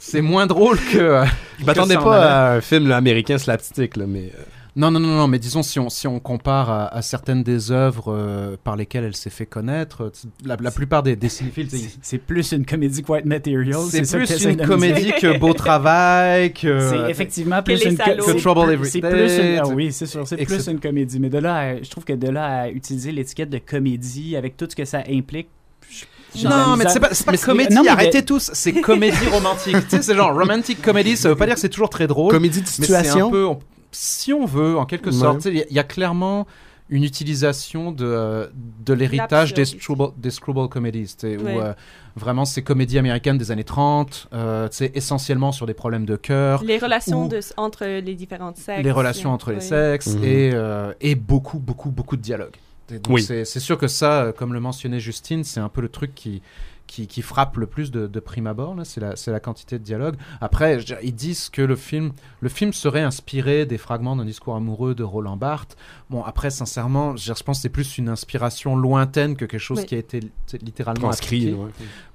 c'est 0.00 0.22
moins 0.22 0.48
drôle 0.48 0.76
que. 0.92 1.22
Je 1.60 1.64
m'attendais 1.64 1.94
pas 1.94 2.50
à 2.50 2.54
un 2.56 2.60
film 2.60 2.88
là, 2.88 2.96
américain 2.96 3.38
slapstick, 3.38 3.96
là, 3.96 4.06
mais 4.08 4.32
euh, 4.36 4.42
Non, 4.78 4.92
non, 4.92 5.00
non, 5.00 5.08
non, 5.08 5.26
mais 5.26 5.40
disons, 5.40 5.64
si 5.64 5.80
on, 5.80 5.88
si 5.90 6.06
on 6.06 6.20
compare 6.20 6.70
à, 6.70 6.86
à 6.94 7.02
certaines 7.02 7.42
des 7.42 7.72
œuvres 7.72 8.12
euh, 8.14 8.56
par 8.62 8.76
lesquelles 8.76 9.02
elle 9.02 9.16
s'est 9.16 9.28
fait 9.28 9.44
connaître, 9.44 10.04
euh, 10.04 10.10
la, 10.44 10.56
la 10.60 10.70
plupart 10.70 11.02
des, 11.02 11.16
des 11.16 11.28
cinéphiles, 11.28 11.68
c'est- 12.00 12.18
plus 12.18 12.52
une 12.52 12.64
comédie 12.64 13.02
White 13.08 13.24
Material. 13.24 13.74
c'est 13.90 14.02
que 14.02 14.24
plus 14.24 14.44
une 14.44 14.56
comédie 14.64 15.12
que 15.20 15.36
Beau 15.36 15.52
Travail, 15.52 16.52
que. 16.52 16.78
C'est 16.90 17.10
effectivement 17.10 17.60
plus 17.60 17.82
une 17.84 17.96
Que 17.98 18.38
Trouble 18.40 18.66
plus- 18.66 18.72
Every 18.74 18.90
C'est 18.90 19.00
plus 19.00 19.36
une, 19.38 19.58
ah 19.58 19.66
oui, 19.66 19.92
c'est 19.92 20.06
sûr, 20.06 20.26
c'est 20.28 20.36
plus 20.36 20.68
une 20.68 20.78
comédie. 20.78 21.18
Mais 21.18 21.28
de 21.28 21.38
là, 21.38 21.56
à- 21.56 21.82
je 21.82 21.90
trouve 21.90 22.04
que 22.04 22.12
de 22.12 22.28
là 22.30 22.62
à 22.62 22.68
utiliser 22.68 23.10
l'étiquette 23.10 23.50
de 23.50 23.58
comédie 23.58 24.36
avec 24.36 24.56
tout 24.56 24.66
ce 24.70 24.76
que 24.76 24.84
ça 24.84 25.02
implique. 25.10 25.48
je- 25.90 26.46
Non, 26.46 26.76
mais 26.76 26.84
c'est 26.88 27.00
pas, 27.00 27.08
c'est 27.14 27.26
pas 27.26 27.32
Mais 27.32 27.38
comédie, 27.38 27.74
non, 27.74 27.82
mais 27.82 27.88
arrêtez 27.88 28.24
tous, 28.24 28.50
c'est 28.52 28.80
comédie 28.80 29.26
romantique. 29.32 29.74
tu 29.88 29.96
sais, 29.96 30.02
c'est 30.02 30.14
genre 30.14 30.32
romantic 30.32 30.80
comedy, 30.80 31.16
ça 31.16 31.30
veut 31.30 31.34
pas 31.36 31.46
dire 31.46 31.54
que 31.56 31.60
c'est 31.60 31.68
toujours 31.68 31.90
très 31.90 32.06
drôle. 32.06 32.32
comédie 32.32 32.60
de 32.60 32.66
mais 32.78 32.86
c'est 32.86 32.94
un 32.94 32.98
situation. 33.02 33.30
peu. 33.32 33.44
on- 33.44 33.58
si 33.92 34.32
on 34.32 34.44
veut, 34.46 34.76
en 34.78 34.86
quelque 34.86 35.10
Ouais. 35.10 35.16
sorte, 35.16 35.44
il 35.46 35.56
y, 35.56 35.60
a- 35.62 35.66
il 35.70 35.76
y 35.76 35.78
a 35.78 35.84
clairement 35.84 36.46
une 36.90 37.04
utilisation 37.04 37.92
de, 37.92 38.04
euh, 38.06 38.46
de 38.54 38.94
l'héritage 38.94 39.52
des 39.52 39.66
screwball, 39.66 40.12
des 40.16 40.30
screwball 40.30 40.68
comedies, 40.70 41.14
où 41.22 41.26
Ouais. 41.26 41.58
euh, 41.60 41.72
vraiment 42.16 42.46
ces 42.46 42.62
comédies 42.62 42.98
américaines 42.98 43.36
des 43.36 43.50
années 43.50 43.62
30, 43.64 44.28
euh, 44.32 44.68
essentiellement 44.94 45.52
sur 45.52 45.66
des 45.66 45.74
problèmes 45.74 46.06
de 46.06 46.16
cœur, 46.16 46.64
Les 46.64 46.78
relations 46.78 47.26
de, 47.28 47.40
entre 47.58 47.84
les 47.84 48.14
différents 48.14 48.54
sexes. 48.54 48.82
les 48.82 48.90
relations 48.90 49.32
entre 49.32 49.52
les 49.52 49.60
sexes 49.60 50.14
Mhm. 50.16 50.24
et, 50.24 50.50
euh, 50.54 50.92
et 51.02 51.14
beaucoup, 51.14 51.58
beaucoup, 51.58 51.90
beaucoup 51.90 52.16
de 52.16 52.22
dialogue. 52.22 52.56
Et 52.90 52.98
donc 52.98 53.16
Oui. 53.16 53.22
c'est 53.22 53.44
sûr 53.60 53.76
que 53.76 53.86
ça, 53.86 54.32
comme 54.38 54.54
le 54.54 54.60
mentionnait 54.60 54.98
Justine, 54.98 55.44
c'est 55.44 55.60
un 55.60 55.68
peu 55.68 55.82
le 55.82 55.90
truc 55.90 56.14
qui, 56.14 56.40
qui, 56.88 57.06
qui 57.06 57.22
frappe 57.22 57.56
le 57.56 57.66
plus 57.66 57.92
de, 57.92 58.08
de 58.08 58.20
prime 58.20 58.48
abord, 58.48 58.74
c'est 58.84 59.00
la, 59.00 59.40
quantité 59.40 59.78
de 59.78 59.84
dialogue. 59.84 60.16
Après, 60.40 60.80
je 60.80 60.94
ils 61.02 61.14
disent 61.14 61.50
que 61.50 61.62
le 61.62 61.76
film, 61.76 62.12
le 62.40 62.48
film 62.48 62.72
serait 62.72 63.02
inspiré 63.02 63.66
des 63.66 63.78
fragments 63.78 64.16
d'un 64.16 64.24
discours 64.24 64.56
amoureux 64.56 64.94
de 64.94 65.04
Roland 65.04 65.36
Barthes. 65.36 65.76
Bon, 66.10 66.24
après, 66.24 66.50
sincèrement, 66.50 67.14
je, 67.14 67.32
pense 67.44 67.58
que 67.58 67.62
c'est 67.62 67.68
plus 67.68 67.98
une 67.98 68.08
inspiration 68.08 68.74
lointaine 68.74 69.36
que 69.36 69.44
quelque 69.44 69.60
chose 69.60 69.78
Oui. 69.80 69.86
qui 69.86 69.94
a 69.94 69.98
été 69.98 70.20
littéralement 70.60 71.10
ouais. 71.10 71.54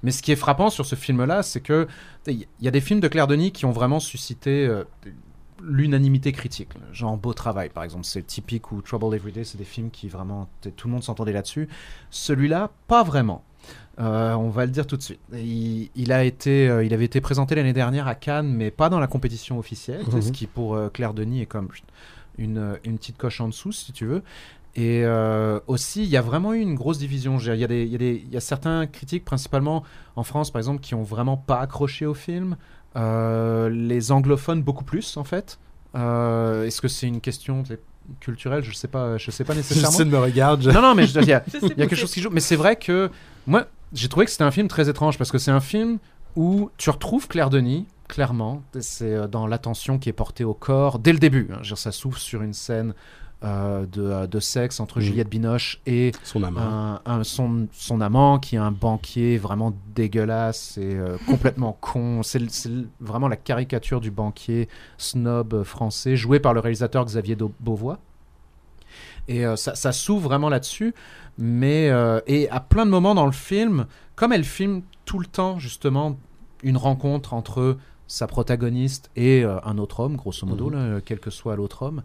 Mais 0.02 0.10
ce 0.10 0.22
qui 0.22 0.32
est 0.32 0.36
frappant 0.36 0.68
sur 0.68 0.84
ce 0.84 0.96
film-là, 0.96 1.42
c'est 1.42 1.60
que 1.60 1.86
il 2.26 2.46
y 2.60 2.68
a 2.68 2.70
des 2.70 2.80
films 2.80 3.00
de 3.00 3.08
Claire 3.08 3.26
Denis 3.26 3.52
qui 3.52 3.64
ont 3.64 3.70
vraiment 3.70 4.00
suscité 4.00 4.66
euh, 4.66 4.84
l'unanimité 5.62 6.32
critique. 6.32 6.70
Genre 6.92 7.16
Beau 7.16 7.32
Travail, 7.32 7.68
par 7.68 7.84
exemple, 7.84 8.04
c'est 8.04 8.26
typique, 8.26 8.72
ou 8.72 8.82
Trouble 8.82 9.14
Everyday, 9.14 9.44
c'est 9.44 9.58
des 9.58 9.64
films 9.64 9.90
qui 9.90 10.08
vraiment, 10.08 10.48
tout 10.76 10.88
le 10.88 10.92
monde 10.92 11.04
s'entendait 11.04 11.32
là-dessus. 11.32 11.68
Celui-là, 12.10 12.70
pas 12.88 13.02
vraiment. 13.02 13.44
Euh, 14.00 14.34
on 14.34 14.48
va 14.50 14.64
le 14.66 14.72
dire 14.72 14.86
tout 14.86 14.96
de 14.96 15.02
suite. 15.02 15.20
Il, 15.32 15.88
il 15.94 16.10
a 16.12 16.24
été, 16.24 16.68
euh, 16.68 16.84
il 16.84 16.92
avait 16.92 17.04
été 17.04 17.20
présenté 17.20 17.54
l'année 17.54 17.72
dernière 17.72 18.08
à 18.08 18.14
Cannes, 18.16 18.52
mais 18.52 18.70
pas 18.72 18.88
dans 18.88 18.98
la 18.98 19.06
compétition 19.06 19.58
officielle, 19.58 20.04
sais, 20.06 20.16
Mhm. 20.16 20.22
ce 20.22 20.32
qui 20.32 20.46
pour 20.46 20.74
euh, 20.74 20.88
Claire 20.92 21.14
Denis 21.14 21.42
est 21.42 21.46
comme 21.46 21.68
une, 22.38 22.76
une 22.84 22.98
petite 22.98 23.16
coche 23.16 23.40
en 23.40 23.46
dessous, 23.48 23.70
si 23.72 23.92
tu 23.92 24.04
veux. 24.06 24.22
Et 24.76 25.02
euh, 25.04 25.60
aussi, 25.68 26.02
il 26.02 26.08
y 26.08 26.16
a 26.16 26.22
vraiment 26.22 26.52
eu 26.52 26.58
une 26.58 26.74
grosse 26.74 26.98
division. 26.98 27.38
Je 27.38 27.52
Il 27.52 27.60
y, 27.60 27.64
a 27.64 27.68
des- 27.68 27.84
il 27.84 27.92
y, 27.92 27.94
a 27.94 27.98
des- 27.98 28.22
il 28.26 28.32
y 28.32 28.36
a 28.36 28.40
certains 28.40 28.88
critiques, 28.88 29.24
principalement 29.24 29.84
en 30.16 30.24
France, 30.24 30.50
par 30.50 30.58
exemple, 30.58 30.80
qui 30.80 30.96
ont 30.96 31.04
vraiment 31.04 31.36
pas 31.36 31.60
accroché 31.60 32.06
au 32.06 32.14
film. 32.14 32.56
Euh, 32.96 33.68
les 33.70 34.10
anglophones 34.10 34.62
beaucoup 34.62 34.82
plus, 34.84 35.16
en 35.16 35.22
fait. 35.24 35.58
Euh, 35.94 36.64
Est-ce 36.64 36.80
que 36.80 36.88
c'est 36.88 37.06
une 37.06 37.20
question 37.20 37.62
culturelle? 38.18 38.64
Je 38.64 38.72
sais 38.72 38.88
pas. 38.88 39.16
Je 39.18 39.30
sais 39.30 39.44
pas 39.44 39.54
nécessairement. 39.62 39.90
Justine 39.90 40.10
me 40.10 40.18
regarde. 40.18 40.62
je- 40.62 40.70
non, 40.70 40.82
non, 40.82 40.96
mais 40.96 41.06
je- 41.06 41.20
il 41.20 41.28
y 41.28 41.32
a, 41.32 41.44
Je 41.52 41.58
sais 41.60 41.66
il 41.66 41.68
y 41.78 41.82
a 41.82 41.86
quelque 41.86 41.94
chose 41.94 42.12
qui 42.12 42.20
joue. 42.20 42.30
Mais 42.32 42.40
c'est 42.40 42.56
vrai 42.56 42.74
que 42.74 43.10
moi, 43.46 43.66
j'ai 43.92 44.08
trouvé 44.08 44.26
que 44.26 44.32
c'était 44.32 44.44
un 44.44 44.50
film 44.50 44.68
très 44.68 44.88
étrange 44.88 45.18
parce 45.18 45.30
que 45.30 45.38
c'est 45.38 45.50
un 45.50 45.60
film 45.60 45.98
où 46.36 46.70
tu 46.76 46.90
retrouves 46.90 47.28
Claire 47.28 47.50
Denis, 47.50 47.86
clairement. 48.08 48.62
C'est 48.80 49.12
euh, 49.14 49.26
dans 49.28 49.46
l'attention 49.46 49.98
qui 49.98 50.08
est 50.08 50.12
portée 50.14 50.44
au 50.44 50.54
corps 50.54 50.98
dès 50.98 51.12
le 51.12 51.18
début. 51.18 51.48
hein. 51.52 51.60
Ça 51.76 51.92
s'ouvre 51.92 52.18
sur 52.18 52.42
une 52.42 52.52
scène 52.54 52.94
euh, 53.44 53.84
de, 53.86 54.02
euh, 54.02 54.26
de 54.26 54.40
sexe 54.40 54.80
entre. 54.80 55.00
Juliette 55.00 55.28
Binoche 55.28 55.80
et 55.86 56.12
Son 56.24 56.42
amant. 56.42 56.60
un, 56.60 57.00
un- 57.04 57.24
son, 57.24 57.68
son 57.72 58.00
amant 58.00 58.38
qui 58.38 58.56
est 58.56 58.58
un 58.58 58.70
banquier 58.72 59.36
vraiment 59.36 59.74
dégueulasse 59.94 60.78
et 60.78 60.94
euh, 60.96 61.16
complètement 61.26 61.76
con. 61.80 62.22
C'est 62.22 62.40
vraiment 63.00 63.28
la 63.28 63.36
caricature 63.36 64.00
du 64.00 64.10
banquier 64.10 64.68
snob 64.98 65.62
français, 65.62 66.16
joué 66.16 66.40
par 66.40 66.54
le 66.54 66.60
réalisateur 66.60 67.04
Xavier 67.04 67.36
Beauvois. 67.60 67.98
Et 69.28 69.46
euh, 69.46 69.56
ça, 69.56 69.74
ça 69.74 69.92
s'ouvre 69.92 70.22
vraiment 70.28 70.48
là-dessus. 70.48 70.94
Mais, 71.38 71.90
euh, 71.90 72.20
et 72.26 72.48
à 72.50 72.60
plein 72.60 72.86
de 72.86 72.90
moments 72.90 73.14
dans 73.14 73.26
le 73.26 73.32
film, 73.32 73.86
comme 74.14 74.32
elle 74.32 74.44
filme 74.44 74.82
tout 75.04 75.18
le 75.18 75.26
temps, 75.26 75.58
justement, 75.58 76.18
une 76.62 76.76
rencontre 76.76 77.34
entre 77.34 77.76
sa 78.06 78.26
protagoniste 78.26 79.10
et 79.16 79.44
euh, 79.44 79.58
un 79.64 79.78
autre 79.78 80.00
homme, 80.00 80.16
grosso 80.16 80.46
modo, 80.46 80.70
Mhm. 80.70 80.94
là, 80.94 81.00
quel 81.04 81.20
que 81.20 81.30
soit 81.30 81.56
l'autre 81.56 81.82
homme, 81.82 82.02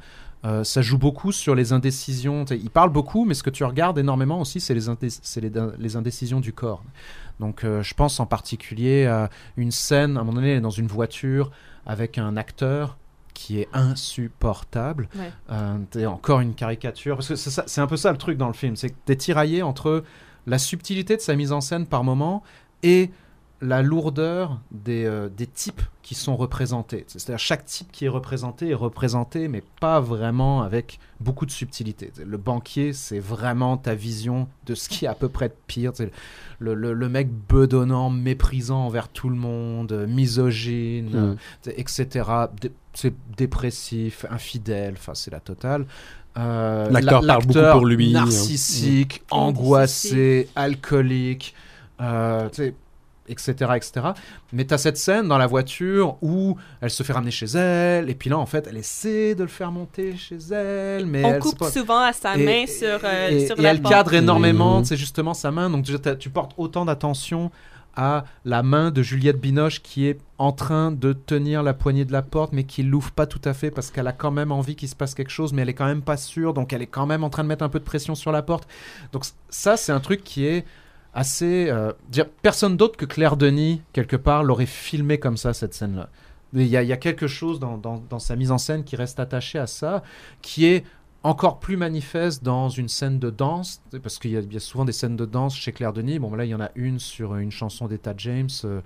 ça 0.64 0.82
joue 0.82 0.98
beaucoup 0.98 1.34
sur 1.34 1.54
les 1.54 1.74
indécisions. 1.74 2.46
Il 2.46 2.70
parle 2.70 2.92
beaucoup, 2.92 3.26
mais 3.26 3.34
ce 3.34 3.44
que 3.44 3.50
tu 3.50 3.66
regardes 3.66 4.00
énormément 4.00 4.40
aussi, 4.40 4.62
c'est 4.62 4.74
les, 4.74 5.96
indécisions 5.98 6.40
du 6.40 6.54
corps. 6.54 6.82
Donc 7.40 7.64
euh, 7.64 7.82
je 7.84 7.94
pense 7.94 8.20
en 8.20 8.26
particulier 8.26 9.06
à 9.06 9.30
une 9.58 9.72
scène, 9.72 10.18
à 10.18 10.22
un 10.22 10.24
moment 10.24 10.36
donné, 10.36 10.52
elle 10.52 10.58
est 10.58 10.62
dans 10.62 10.70
une 10.70 10.88
voiture 10.88 11.52
avec 11.86 12.18
un 12.18 12.38
acteur 12.38 12.98
qui 13.40 13.62
est 13.62 13.70
insupportable. 13.72 15.08
Ouais. 15.16 15.32
Euh, 15.50 15.78
t'es 15.92 16.06
encore 16.06 16.42
une 16.42 16.54
caricature. 16.54 17.16
Parce 17.16 17.30
que 17.30 17.36
c'est 17.36 17.80
un 17.80 17.88
peu 17.88 17.96
ça 17.96 18.12
le 18.12 18.18
truc 18.18 18.38
dans 18.38 18.48
le 18.48 18.54
film. 18.54 18.76
C'est 18.76 18.90
que 18.90 18.96
t'es 19.06 19.16
tiraillé 19.16 19.64
entre 19.64 20.04
la 20.46 20.60
subtilité 20.60 21.16
de 21.16 21.22
sa 21.22 21.38
mise 21.38 21.54
en 21.54 21.62
scène 21.62 21.86
par 21.86 22.04
moment 22.04 22.44
et 22.84 23.12
la 23.62 23.82
lourdeur 23.82 24.60
des, 24.72 25.04
euh, 25.06 25.28
des 25.30 25.46
types 25.48 25.82
qui 26.02 26.16
sont 26.16 26.36
représentés. 26.38 27.04
C'est-à-dire 27.08 27.38
chaque 27.40 27.66
type 27.66 27.92
qui 27.92 28.06
est 28.06 28.10
représenté 28.10 28.70
est 28.70 28.74
représenté, 28.74 29.48
mais 29.48 29.62
pas 29.82 30.00
vraiment 30.00 30.62
avec 30.64 31.00
beaucoup 31.20 31.46
de 31.46 31.52
subtilité. 31.52 32.12
Le 32.26 32.38
banquier, 32.38 32.94
c'est 32.94 33.20
vraiment 33.20 33.76
ta 33.78 33.94
vision 33.96 34.48
de 34.66 34.76
ce 34.76 34.88
qui 34.90 35.06
est 35.06 35.08
à 35.10 35.14
peu 35.14 35.28
près 35.30 35.50
de 35.50 35.56
pire. 35.68 35.92
Le, 36.60 36.74
le, 36.74 36.94
le 36.94 37.10
mec 37.10 37.28
bedonnant, 37.50 38.10
méprisant 38.10 38.86
envers 38.86 39.10
tout 39.10 39.30
le 39.30 39.36
monde, 39.36 40.06
misogyne, 40.08 41.10
Mm. 41.10 41.38
euh, 41.68 41.72
etc. 41.78 42.30
Dé- 42.62 42.72
C'est 42.94 43.14
dépressif, 43.38 44.26
infidèle, 44.32 44.96
enfin 44.98 45.14
c'est 45.14 45.32
la 45.32 45.40
totale. 45.40 45.86
Euh, 46.38 46.90
L'acteur 46.90 47.22
la- 47.22 47.34
parle 47.36 47.46
beaucoup 47.46 47.72
pour 47.80 47.86
lui, 47.86 48.16
hein. 48.16 48.22
Narcissique, 48.22 49.22
Mm. 49.32 49.36
angoissé, 49.36 50.50
alcoolique, 50.56 51.54
euh, 52.02 52.50
etc., 53.30 53.54
etc. 53.76 53.92
Mais 54.54 54.66
tu 54.66 54.74
as 54.74 54.78
cette 54.78 54.98
scène 54.98 55.28
dans 55.28 55.38
la 55.38 55.48
voiture 55.48 56.18
où 56.22 56.58
elle 56.82 56.90
se 56.90 57.04
fait 57.04 57.14
ramener 57.14 57.32
chez 57.32 57.46
elle, 57.48 58.10
et 58.10 58.16
puis 58.16 58.30
là, 58.30 58.38
en 58.38 58.46
fait, 58.46 58.68
elle 58.68 58.78
essaie 58.78 59.36
de 59.36 59.44
le 59.44 59.50
faire 59.50 59.72
monter 59.72 60.16
chez 60.18 60.38
elle, 60.52 61.06
mais 61.06 61.24
On 61.24 61.30
elle 61.34 61.40
coupe 61.40 61.60
pas- 61.60 61.72
souvent 61.72 62.00
à 62.00 62.14
sa 62.14 62.36
et- 62.38 62.46
main 62.46 62.66
sur, 62.68 63.00
euh, 63.04 63.30
et, 63.30 63.46
sur 63.48 63.58
et 63.60 63.62
la 63.62 63.72
elle 63.72 63.82
porte. 63.82 63.94
cadre 63.94 64.14
énormément, 64.14 64.84
c'est 64.84 64.98
justement 64.98 65.34
sa 65.34 65.52
main. 65.52 65.70
Donc 65.70 65.86
tu, 66.20 66.30
portes 66.30 66.54
autant 66.58 66.86
d'attention 66.86 67.52
à 67.96 68.24
la 68.46 68.64
main 68.64 68.92
de 68.92 69.02
Juliette 69.02 69.42
Binoche 69.42 69.82
qui 69.82 70.08
est 70.08 70.20
en 70.38 70.52
train 70.54 70.92
de 70.92 71.12
tenir 71.12 71.64
la 71.64 71.74
poignée 71.74 72.06
de 72.06 72.12
la 72.14 72.22
porte, 72.22 72.54
mais 72.54 72.64
qui 72.64 72.84
l'ouvre 72.84 73.12
pas 73.12 73.26
tout 73.26 73.42
à 73.44 73.54
fait 73.54 73.72
parce 73.72 73.92
qu'elle 73.92 74.08
a 74.08 74.14
quand 74.14 74.32
même 74.32 74.52
envie 74.54 74.76
qu'il 74.76 74.88
se 74.88 74.96
passe 74.96 75.16
quelque 75.16 75.32
chose, 75.32 75.52
mais 75.52 75.64
elle 75.64 75.70
est 75.70 75.74
quand 75.74 75.88
même 75.88 76.04
pas 76.04 76.16
sûre, 76.16 76.54
donc 76.54 76.72
elle 76.72 76.82
est 76.82 76.88
quand 76.88 77.06
même 77.08 77.24
en 77.24 77.30
train 77.30 77.44
de 77.44 77.50
mettre 77.50 77.64
un 77.64 77.70
peu 77.70 77.80
de 77.80 77.84
pression 77.84 78.16
sur 78.16 78.32
la 78.32 78.42
porte. 78.42 78.68
Donc 79.12 79.24
ça, 79.50 79.76
c'est 79.76 79.92
un 79.92 80.00
truc 80.00 80.24
qui 80.24 80.46
est 80.46 80.66
assez. 81.14 81.68
euh, 81.70 81.92
dire, 82.10 82.28
personne 82.42 82.78
d'autre 82.78 82.98
que 82.98 83.06
Claire 83.06 83.38
Denis, 83.38 83.82
quelque 83.94 84.16
part, 84.16 84.44
l'aurait 84.44 84.66
filmé 84.66 85.20
comme 85.20 85.38
ça, 85.38 85.54
cette 85.54 85.74
scène-là. 85.74 86.10
Il 86.54 86.64
y, 86.68 86.78
a, 86.78 86.82
il 86.84 86.90
y 86.90 86.94
a 86.94 86.98
quelque 86.98 87.28
chose 87.28 87.60
dans, 87.60 87.78
dans- 87.78 88.02
dans 88.10 88.18
sa 88.20 88.36
mise 88.36 88.52
en 88.52 88.58
scène 88.58 88.84
qui 88.84 88.96
reste 88.96 89.20
attaché 89.20 89.60
à 89.60 89.68
ça, 89.68 90.02
qui 90.42 90.66
est 90.66 90.84
encore 91.22 91.60
plus 91.60 91.78
manifeste 91.78 92.44
dans 92.44 92.70
une 92.70 92.88
scène 92.90 93.20
de 93.20 93.30
danse, 93.30 93.82
parce 94.02 94.18
qu'il 94.18 94.32
y, 94.32 94.54
y 94.54 94.58
a 94.58 94.60
souvent 94.60 94.86
des 94.86 94.94
scènes 94.94 95.16
de 95.18 95.26
danse 95.26 95.56
chez 95.56 95.72
Claire 95.74 95.94
Denis. 95.94 96.18
Bon, 96.18 96.34
là, 96.34 96.46
il 96.46 96.50
y 96.50 96.56
en 96.56 96.62
a 96.62 96.72
une 96.76 96.98
sur 96.98 97.36
une 97.36 97.52
chanson 97.52 97.88
d'Etta 97.88 98.14
James. 98.18 98.50
euh, 98.66 98.82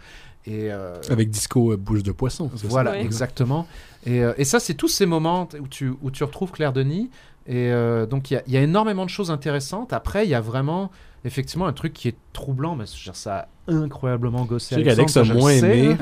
et, 0.45 0.73
euh, 0.73 0.95
Avec 1.09 1.29
Disco 1.29 1.71
euh, 1.71 1.77
Bouche 1.77 2.03
de 2.03 2.11
Poisson. 2.11 2.49
c'est 2.55 2.63
ça? 2.63 2.67
voilà, 2.67 2.91
Ouais. 2.91 3.01
exactement. 3.03 3.65
Et, 4.05 4.21
euh, 4.23 4.33
et 4.37 4.43
ça, 4.43 4.59
c'est 4.59 4.73
tous 4.73 4.89
ces 4.89 5.05
moments 5.05 5.47
où 5.57 5.67
tu, 5.69 5.93
où 6.01 6.11
tu 6.11 6.23
retrouves 6.25 6.51
Claire 6.51 6.73
Denis. 6.73 7.09
Et 7.45 7.71
euh, 7.71 8.05
donc, 8.05 8.31
il 8.31 8.35
y 8.35 8.37
a- 8.37 8.43
il 8.47 8.53
y, 8.53 8.57
a 8.57 8.61
énormément 8.61 9.03
de 9.05 9.09
choses 9.09 9.29
intéressantes. 9.31 9.91
Après, 9.93 10.25
il 10.25 10.29
y 10.29 10.33
a 10.35 10.39
vraiment, 10.41 10.89
effectivement, 11.25 11.65
un 11.67 11.73
truc 11.73 11.91
qui 11.93 12.07
est 12.07 12.15
troublant. 12.31 12.75
Mais 12.75 12.85
je 12.85 12.91
veux 12.97 13.03
dire, 13.03 13.15
ça 13.15 13.37
a 13.67 13.71
incroyablement 13.71 14.45
gossé. 14.45 14.75
Je 14.75 14.79
sais 14.79 14.85
qu'Alex 14.85 15.17
a 15.17 15.23
moins 15.25 15.51
aimé. 15.51 15.95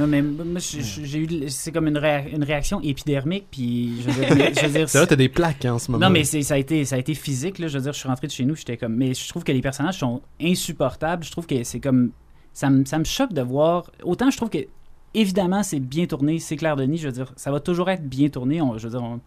c'est 1.50 1.72
comme 1.72 1.88
une, 1.88 1.98
réa- 1.98 2.28
une 2.34 2.44
réaction 2.44 2.80
épidermique, 2.82 3.46
puis 3.52 4.02
je 4.02 4.10
veux 4.10 4.36
dire, 4.36 4.52
je 4.56 4.68
veux 4.68 4.86
dire, 4.86 5.08
t'as 5.08 5.16
des 5.16 5.30
plaques 5.30 5.66
hein, 5.66 5.74
en 5.74 5.80
ce 5.80 5.92
moment. 5.92 6.06
non, 6.06 6.12
mais 6.12 6.24
ça 6.24 6.54
a, 6.54 6.58
été, 6.58 6.86
ça 6.86 6.96
a 6.96 7.00
été 7.00 7.14
physique. 7.14 7.60
Là. 7.60 7.68
Je 7.68 7.78
veux 7.78 7.84
dire, 7.84 7.94
je 7.94 8.00
suis 8.00 8.08
rentré 8.10 8.28
de 8.28 8.32
chez 8.32 8.46
nous, 8.46 8.56
j'étais 8.56 8.78
comme. 8.78 8.96
Mais 8.96 9.14
je 9.14 9.28
trouve 9.30 9.44
que 9.44 9.52
les 9.52 9.62
personnages 9.62 9.98
sont 10.00 10.22
insupportables. 10.42 11.24
Je 11.24 11.32
trouve 11.32 11.48
que 11.48 11.64
c'est 11.64 11.80
comme. 11.80 12.12
Ça 12.54 12.70
me, 12.70 12.84
ça 12.86 13.00
me 13.00 13.04
choque 13.06 13.34
de 13.34 13.42
voir. 13.42 13.90
Autant 14.04 14.30
je 14.30 14.36
trouve 14.38 14.50
que, 14.50 14.60
évidemment, 15.14 15.64
c'est 15.64 15.80
bien 15.80 16.06
tourné. 16.06 16.38
C'est 16.40 16.58
Claire 16.58 16.76
Denis, 16.76 16.98
je 16.98 17.08
veux 17.08 17.14
dire, 17.14 17.32
ça 17.38 17.50
va 17.52 17.60
toujours 17.62 17.90
être 17.90 18.04
bien 18.08 18.28
tourné. 18.30 18.62
On- 18.62 18.78
je 18.78 18.88
veux 18.88 18.92
dire, 18.98 19.04
on- 19.04 19.22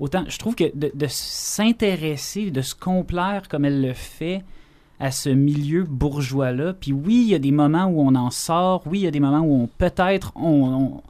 autant 0.00 0.24
je 0.28 0.38
trouve 0.38 0.54
que 0.54 0.70
de, 0.74 1.06
s'intéresser, 1.08 2.50
de 2.50 2.62
se 2.62 2.74
complaire 2.74 3.48
comme 3.48 3.64
elle 3.64 3.80
le 3.80 3.92
fait 3.92 4.42
à 5.00 5.10
ce 5.10 5.28
milieu 5.28 5.84
bourgeois-là. 5.84 6.74
Puis 6.74 6.92
oui, 6.92 7.22
il 7.26 7.30
y 7.30 7.34
a 7.34 7.38
des 7.38 7.50
moments 7.50 7.86
où 7.86 8.00
on 8.00 8.14
en 8.14 8.30
sort. 8.30 8.82
Oui, 8.86 9.00
il 9.00 9.02
y 9.02 9.06
a 9.06 9.10
des 9.10 9.20
moments 9.20 9.40
où 9.40 9.62
on 9.62 9.66
peut-être 9.66 10.32
on, 10.36 11.00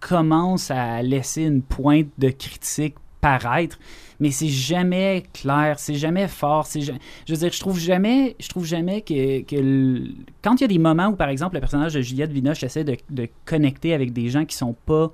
commence 0.00 0.70
à 0.70 1.02
laisser 1.02 1.42
une 1.42 1.60
pointe 1.62 2.08
de 2.16 2.30
critique 2.30 2.94
paraître, 3.20 3.78
mais 4.20 4.30
c'est 4.30 4.48
jamais 4.48 5.24
clair, 5.34 5.78
c'est 5.78 5.94
jamais 5.94 6.28
fort. 6.28 6.66
C'est 6.66 6.80
Je 6.80 6.92
veux 7.28 7.36
dire, 7.36 7.52
je 7.52 7.60
trouve 7.60 7.78
jamais, 7.78 8.36
je 8.38 8.48
trouve 8.48 8.64
jamais 8.64 9.02
que, 9.02 9.40
quand 10.42 10.56
il 10.56 10.60
y 10.60 10.64
a 10.64 10.68
des 10.68 10.78
moments 10.78 11.08
où, 11.08 11.16
par 11.16 11.28
exemple, 11.28 11.54
le 11.54 11.60
personnage 11.60 11.94
de 11.94 12.00
Juliette 12.00 12.32
Binoche 12.32 12.62
essaie 12.62 12.84
de, 12.84 12.96
de 13.10 13.28
connecter 13.44 13.92
avec 13.92 14.12
des 14.12 14.28
gens 14.28 14.44
qui 14.44 14.56
sont 14.56 14.74
pas 14.86 15.12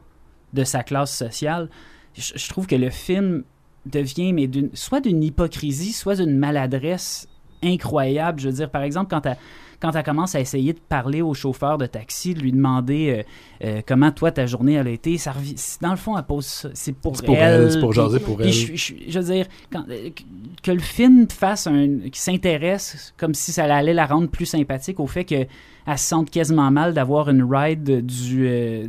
de 0.53 0.65
sa 0.65 0.83
classe 0.83 1.15
sociale, 1.17 1.69
je, 2.17 2.33
je 2.37 2.49
trouve 2.49 2.67
que 2.67 2.77
le 2.77 2.91
film 2.91 3.45
devient 3.87 4.33
mais 4.33 4.49
soit 4.73 5.01
d'une 5.01 5.23
hypocrisie, 5.23 5.93
soit 5.93 6.17
d'une 6.17 6.39
maladresse 6.39 7.29
incroyable. 7.63 8.41
Je 8.41 8.49
veux 8.49 8.55
dire, 8.55 8.71
par 8.71 8.83
exemple, 8.83 9.11
quand 9.11 9.25
elle, 9.27 9.37
quand 9.81 9.93
elle 9.93 10.03
commence 10.03 10.35
à 10.35 10.41
essayer 10.41 10.73
de 10.73 10.79
parler 10.79 11.21
au 11.21 11.35
chauffeur 11.35 11.77
de 11.79 11.87
taxi, 11.87 12.33
de 12.35 12.41
lui 12.41 12.53
demander 12.53 13.25
euh, 13.63 13.67
euh, 13.67 13.83
comment 13.87 14.11
toi 14.13 14.31
ta 14.33 14.47
journée 14.47 14.75
elle 14.75 14.87
a 14.87 14.91
été, 14.91 15.19
ça 15.19 15.33
revi- 15.33 15.79
dans 15.83 15.91
le 15.91 15.97
fond, 15.97 16.17
elle 16.17 16.25
pose 16.25 16.47
ça. 16.47 16.69
C'est 16.75 16.93
pour, 16.95 17.17
C'est 17.17 17.27
pour 17.27 17.37
elle, 17.37 17.71
c'est 17.73 17.81
pour 17.81 17.93
jaser 17.93 18.21
pour 18.21 18.41
elle. 18.41 18.51
je, 18.53 18.75
je- 18.75 18.95
je 19.09 19.19
veux 19.19 19.35
dire, 19.35 19.47
quand- 19.71 19.85
euh, 19.91 20.11
que- 20.11 20.23
que 20.63 20.71
le 20.71 20.79
film 20.81 21.29
fasse 21.29 21.67
un. 21.67 21.99
qui 22.11 22.21
s'intéresse 22.21 23.13
comme 23.19 23.35
si 23.35 23.53
ça 23.53 23.65
allait 23.65 23.93
la 23.95 24.07
rendre 24.07 24.29
plus 24.29 24.47
sympathique 24.47 25.01
au 25.01 25.07
fait 25.07 25.25
que 25.25 25.47
elle 25.87 25.99
se 25.99 26.07
sente 26.07 26.31
quasiment 26.31 26.71
mal 26.71 26.95
d'avoir 26.95 27.29
une 27.29 27.43
ride 27.43 28.05
du. 28.07 28.47
euh, 28.49 28.87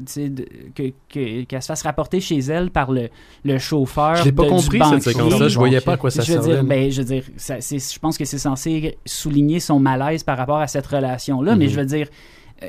que- 0.76 1.44
qu'elle 1.44 1.62
se 1.62 1.68
fasse 1.68 1.82
rapporter 1.84 2.20
chez 2.20 2.40
elle 2.40 2.72
par 2.72 2.92
le, 2.92 3.10
le 3.44 3.58
chauffeur. 3.58 4.16
Je 4.18 4.26
l'ai 4.26 4.32
pas 4.32 4.44
de- 4.44 4.50
compris, 4.50 4.80
cette 4.90 5.04
séquence-là. 5.04 5.48
Je 5.48 5.58
voyais 5.58 5.82
pas 5.82 5.94
à 5.94 5.98
quoi 5.98 6.12
ça 6.12 6.22
je 6.24 6.34
veux 6.34 6.42
servait. 6.42 6.56
dire, 6.56 6.64
ben, 6.64 6.92
je 6.92 7.02
veux 7.02 7.08
dire, 7.08 7.24
ça- 7.38 7.62
c'est- 7.62 7.94
je 7.94 8.00
pense 8.00 8.18
que 8.18 8.26
c'est 8.26 8.38
censé 8.38 8.98
souligner 9.06 9.60
son 9.60 9.80
malaise 9.80 10.24
par 10.24 10.38
rapport 10.38 10.58
à 10.60 10.68
cette 10.68 10.86
relation-là, 10.88 11.56
mais 11.56 11.66
Mhm. 11.66 11.72
je 11.72 11.76
veux 11.80 11.86
dire, 11.86 12.08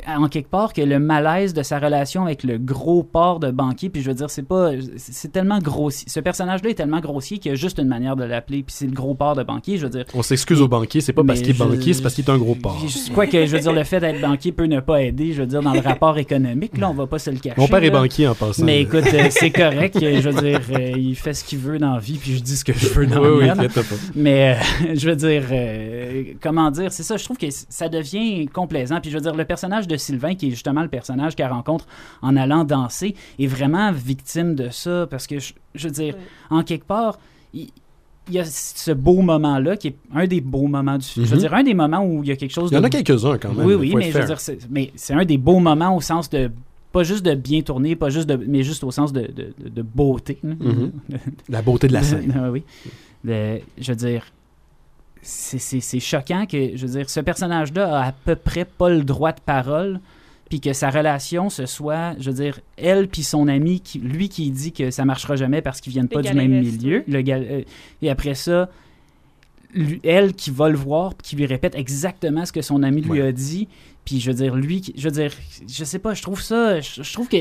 en 0.09 0.29
quelque 0.29 0.51
part, 0.51 0.73
que 0.73 0.83
le 0.83 0.99
malaise 0.99 1.55
de 1.55 1.63
sa 1.63 1.79
relation 1.79 2.25
avec 2.25 2.43
le 2.43 2.59
gros 2.59 3.03
port 3.05 3.39
de 3.41 3.51
banquier, 3.51 3.89
puis 3.89 4.03
je 4.03 4.09
veux 4.09 4.15
dire, 4.15 4.31
c'est 4.31 4.43
pas, 4.43 4.71
c'est 4.97 5.31
tellement 5.33 5.59
grossier. 5.61 6.09
Ce 6.09 6.19
personnage-là 6.21 6.71
est 6.71 6.75
tellement 6.75 7.01
grossier 7.01 7.39
qu'il 7.39 7.51
y 7.51 7.53
a 7.53 7.57
juste 7.57 7.79
une 7.79 7.87
manière 7.89 8.17
de 8.17 8.25
l'appeler, 8.25 8.63
puis 8.65 8.75
c'est 8.77 8.87
le 8.87 8.93
gros 8.93 9.15
port 9.15 9.37
de 9.37 9.43
banquier, 9.45 9.79
je 9.79 9.85
veux 9.85 9.91
dire. 9.91 10.05
On 10.15 10.23
s'excuse 10.23 10.61
au 10.61 10.69
banquier, 10.69 11.01
c'est 11.01 11.13
pas 11.13 11.23
parce 11.25 11.41
qu'il 11.41 11.51
est 11.51 11.59
banquier, 11.59 11.95
c'est 11.95 12.03
parce 12.03 12.15
qu'il 12.15 12.25
est 12.25 12.31
un 12.31 12.39
gros 12.39 12.55
porc. 12.57 12.85
Je- 12.87 13.13
Quoi 13.13 13.27
que, 13.27 13.47
je 13.47 13.53
veux 13.57 13.63
dire, 13.63 13.73
le 13.73 13.85
fait 13.85 14.01
d'être 14.01 14.21
banquier 14.21 14.53
peut 14.53 14.67
ne 14.67 14.81
pas 14.81 15.03
aider, 15.03 15.33
je 15.33 15.41
veux 15.43 15.47
dire, 15.47 15.63
dans 15.63 15.73
le 15.73 15.81
rapport 15.81 16.19
économique, 16.19 16.77
là, 16.79 16.91
on 16.91 16.95
va 16.95 17.07
pas 17.07 17.19
se 17.21 17.31
le 17.31 17.39
cacher. 17.39 17.61
Mon 17.61 17.69
père 17.69 17.83
est 17.83 17.91
banquier 17.91 18.27
en 18.29 18.35
passant. 18.35 18.65
Mais 18.65 18.81
écoute, 18.83 19.05
euh, 19.15 19.29
c'est 19.31 19.51
correct. 19.51 19.97
euh, 20.03 20.21
Je 20.21 20.29
veux 20.31 20.41
dire, 20.43 20.61
euh, 20.73 20.91
il 20.97 21.15
fait 21.15 21.33
ce 21.35 21.45
qu'il 21.45 21.59
veut 21.59 21.79
dans 21.79 21.95
la 21.95 22.01
vie, 22.01 22.19
puis 22.19 22.35
je 22.37 22.43
dis 22.43 22.57
ce 22.57 22.65
que 22.65 22.73
je 22.73 22.89
veux 22.89 23.07
dans 23.07 23.21
oui, 23.23 23.29
oui, 23.41 23.47
la 23.47 23.55
pas. 23.55 23.81
Mais 24.15 24.57
euh, 24.83 24.95
je 24.95 25.09
veux 25.09 25.17
dire, 25.17 25.45
euh, 25.53 26.23
comment 26.43 26.71
dire, 26.71 26.91
c'est 26.93 27.03
ça, 27.05 27.17
je 27.17 27.25
trouve 27.25 27.37
que 27.39 27.47
ça 27.51 27.89
devient 27.89 28.47
complaisant. 28.49 29.01
Puis 29.01 29.11
je 29.11 29.17
veux 29.17 29.23
dire, 29.23 29.35
le 29.35 29.45
personnage 29.45 29.76
de 29.87 29.97
Sylvain, 29.97 30.35
qui 30.35 30.47
est 30.49 30.51
justement 30.51 30.83
le 30.83 30.89
personnage 30.89 31.37
qu'elle 31.37 31.51
rencontre 31.53 31.87
en 32.23 32.37
allant 32.37 32.65
danser, 32.65 33.15
est 33.39 33.47
vraiment 33.47 33.93
victime 33.93 34.55
de 34.55 34.71
ça. 34.71 35.07
Parce 35.11 35.27
que, 35.27 35.39
je, 35.39 35.53
je 35.75 35.89
veux 35.89 35.95
dire, 35.95 36.15
en 36.49 36.63
quelque 36.63 36.87
part, 36.87 37.19
il, 37.53 37.69
il 38.29 38.35
y 38.35 38.39
a 38.39 38.45
ce 38.45 38.91
beau 38.91 39.21
moment-là, 39.23 39.77
qui 39.77 39.89
est 39.89 39.97
un 40.15 40.27
des 40.27 40.41
beaux 40.41 40.67
moments 40.67 40.99
du 40.99 41.07
film. 41.07 41.27
Je 41.27 41.31
veux 41.31 41.37
Mhm. 41.37 41.43
dire, 41.43 41.55
un 41.55 41.63
des 41.63 41.75
moments 41.75 42.05
où 42.05 42.23
il 42.25 42.29
y 42.29 42.33
a 42.33 42.37
quelque 42.37 42.53
chose 42.53 42.71
Il 42.73 42.75
y 42.75 42.79
en 42.79 42.81
de 42.81 42.87
a 42.87 42.91
quelques-uns 42.91 43.39
quand 43.39 43.53
même. 43.53 43.67
oui, 43.67 43.75
oui, 43.75 43.93
mais 43.95 44.03
je 44.05 44.07
veux 44.07 44.13
fair. 44.21 44.27
dire, 44.27 44.41
c'est, 44.41 44.59
mais 44.71 44.91
c'est 44.97 45.13
un 45.15 45.25
des 45.25 45.39
beaux 45.39 45.59
moments 45.61 45.95
au 45.95 46.01
sens 46.01 46.29
de 46.31 46.51
pas 46.93 47.03
juste 47.05 47.25
de 47.27 47.35
bien 47.35 47.61
tourner, 47.61 47.95
pas 47.95 48.09
juste 48.09 48.27
de, 48.29 48.37
mais 48.49 48.63
juste 48.63 48.83
au 48.83 48.91
sens 48.91 49.13
de, 49.13 49.31
de, 49.63 49.83
beauté. 49.83 50.39
Mhm. 50.43 50.93
La 51.51 51.61
beauté 51.63 51.89
de 51.89 51.93
la 51.93 52.03
scène. 52.03 52.33
Ah 52.37 52.51
oui. 52.51 52.63
Le- 53.23 53.59
je 53.79 53.93
veux 53.93 53.97
dire, 53.97 54.25
c'est, 55.27 55.59
c'est- 55.59 55.81
c'est 55.81 56.01
choquant 56.01 56.47
que, 56.47 56.77
je 56.77 56.87
veux 56.87 56.99
dire, 56.99 57.11
ce 57.11 57.21
personnage-là 57.21 57.99
a 57.99 58.07
à 58.09 58.13
peu 58.13 58.37
près 58.37 58.65
pas 58.65 58.89
le 58.89 59.03
droit 59.03 59.33
de 59.33 59.41
parole, 59.41 60.01
puis 60.49 60.61
que 60.61 60.73
sa 60.73 60.91
relation 60.91 61.51
ce 61.51 61.67
soit, 61.67 62.15
je 62.21 62.31
veux 62.31 62.37
dire, 62.37 62.61
elle 62.77 63.09
puis 63.09 63.23
son 63.25 63.49
ami, 63.49 63.81
qui, 63.81 63.99
lui 63.99 64.29
qui 64.29 64.51
dit 64.51 64.73
que 64.73 64.91
ça 64.91 65.05
marchera 65.05 65.35
jamais 65.37 65.61
parce 65.63 65.81
qu'ils 65.81 65.93
viennent 65.93 66.09
Le 66.11 66.15
pas 66.15 66.23
du 66.23 66.33
même 66.35 66.51
milieu, 66.61 67.05
oui. 67.07 67.13
le 67.13 67.21
gal- 67.23 67.47
euh, 67.51 67.63
et 68.03 68.11
après 68.11 68.35
ça, 68.35 68.69
lui- 69.75 70.01
elle 70.05 70.33
qui 70.35 70.51
va 70.51 70.69
le 70.69 70.77
voir, 70.77 71.15
puis 71.15 71.31
qui 71.31 71.37
lui 71.37 71.47
répète 71.47 71.75
exactement 71.75 72.45
ce 72.47 72.53
que 72.53 72.63
son 72.63 72.83
ami 72.83 73.03
lui 73.03 73.11
Ouais. 73.21 73.23
a 73.29 73.33
dit, 73.33 73.69
puis 74.07 74.21
je 74.21 74.31
veux 74.31 74.37
dire, 74.37 74.55
lui, 74.55 74.83
je 74.97 75.05
veux 75.05 75.11
dire, 75.11 75.33
je 75.69 75.85
sais 75.85 75.99
pas, 75.99 76.15
je 76.15 76.23
trouve 76.23 76.41
ça, 76.41 76.81
je, 76.81 77.03
je 77.03 77.13
trouve 77.13 77.29
que 77.29 77.37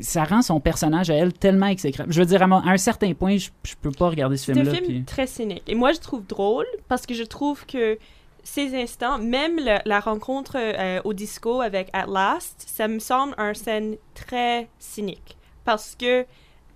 ça 0.00 0.24
rend 0.24 0.42
son 0.42 0.60
personnage 0.60 1.08
à 1.08 1.14
elle 1.14 1.32
tellement 1.32 1.66
exécrable. 1.68 2.12
Je 2.12 2.20
veux 2.20 2.26
dire, 2.26 2.42
à, 2.42 2.46
mon- 2.46 2.58
à 2.60 2.70
un 2.72 2.76
certain 2.76 3.14
point, 3.14 3.38
je, 3.38 3.48
je 3.62 3.74
peux 3.80 3.90
pas 3.92 4.10
regarder 4.10 4.36
ce 4.36 4.46
C'est 4.46 4.52
un 4.52 4.56
film-là. 4.56 4.74
film 4.74 4.86
puis- 4.86 5.04
très 5.04 5.26
cynique. 5.26 5.62
Et 5.66 5.74
moi, 5.74 5.92
je 5.92 6.00
trouve 6.00 6.26
drôle 6.26 6.66
parce 6.88 7.06
que 7.06 7.14
je 7.14 7.22
trouve 7.22 7.64
que 7.64 7.96
ces 8.44 8.74
instants, 8.74 9.18
même 9.18 9.56
le- 9.56 9.78
la 9.86 10.00
rencontre 10.00 10.56
euh, 10.56 11.00
au 11.04 11.12
disco 11.14 11.60
avec 11.62 11.88
At 11.94 12.06
Last, 12.06 12.64
ça 12.66 12.88
me 12.88 12.98
semble 12.98 13.34
un 13.38 13.54
scène 13.54 13.96
très 14.14 14.68
cynique. 14.78 15.36
Parce 15.64 15.94
que 15.96 16.26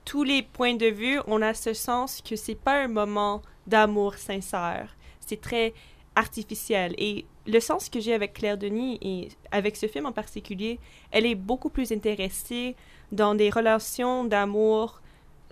tous 0.04 0.22
les 0.24 0.42
points 0.42 0.74
de 0.76 0.86
vue, 0.86 1.18
on 1.26 1.42
a 1.42 1.52
ce 1.54 1.72
sens 1.74 2.20
que 2.28 2.36
c'est 2.36 2.54
pas 2.54 2.82
un 2.84 2.88
moment 2.88 3.42
d'amour 3.66 4.14
sincère. 4.14 4.96
C'est 5.20 5.40
très 5.40 5.72
artificiel. 6.14 6.94
Et 6.98 7.24
le 7.46 7.60
sens 7.60 7.88
que 7.88 8.00
j'ai 8.00 8.14
avec 8.14 8.34
Claire 8.34 8.58
Denis 8.58 8.98
et 9.02 9.28
avec 9.50 9.76
ce 9.76 9.86
film 9.86 10.06
en 10.06 10.12
particulier, 10.12 10.78
elle 11.10 11.26
est 11.26 11.34
beaucoup 11.34 11.70
plus 11.70 11.92
intéressée 11.92 12.76
dans 13.10 13.34
des 13.34 13.50
relations 13.50 14.24
d'amour 14.24 15.00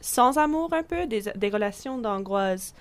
sans 0.01 0.39
amour 0.39 0.73
un 0.73 0.83
peu, 0.83 1.07
des, 1.07 1.49
relations 1.51 1.99
d'angoisse. 1.99 2.75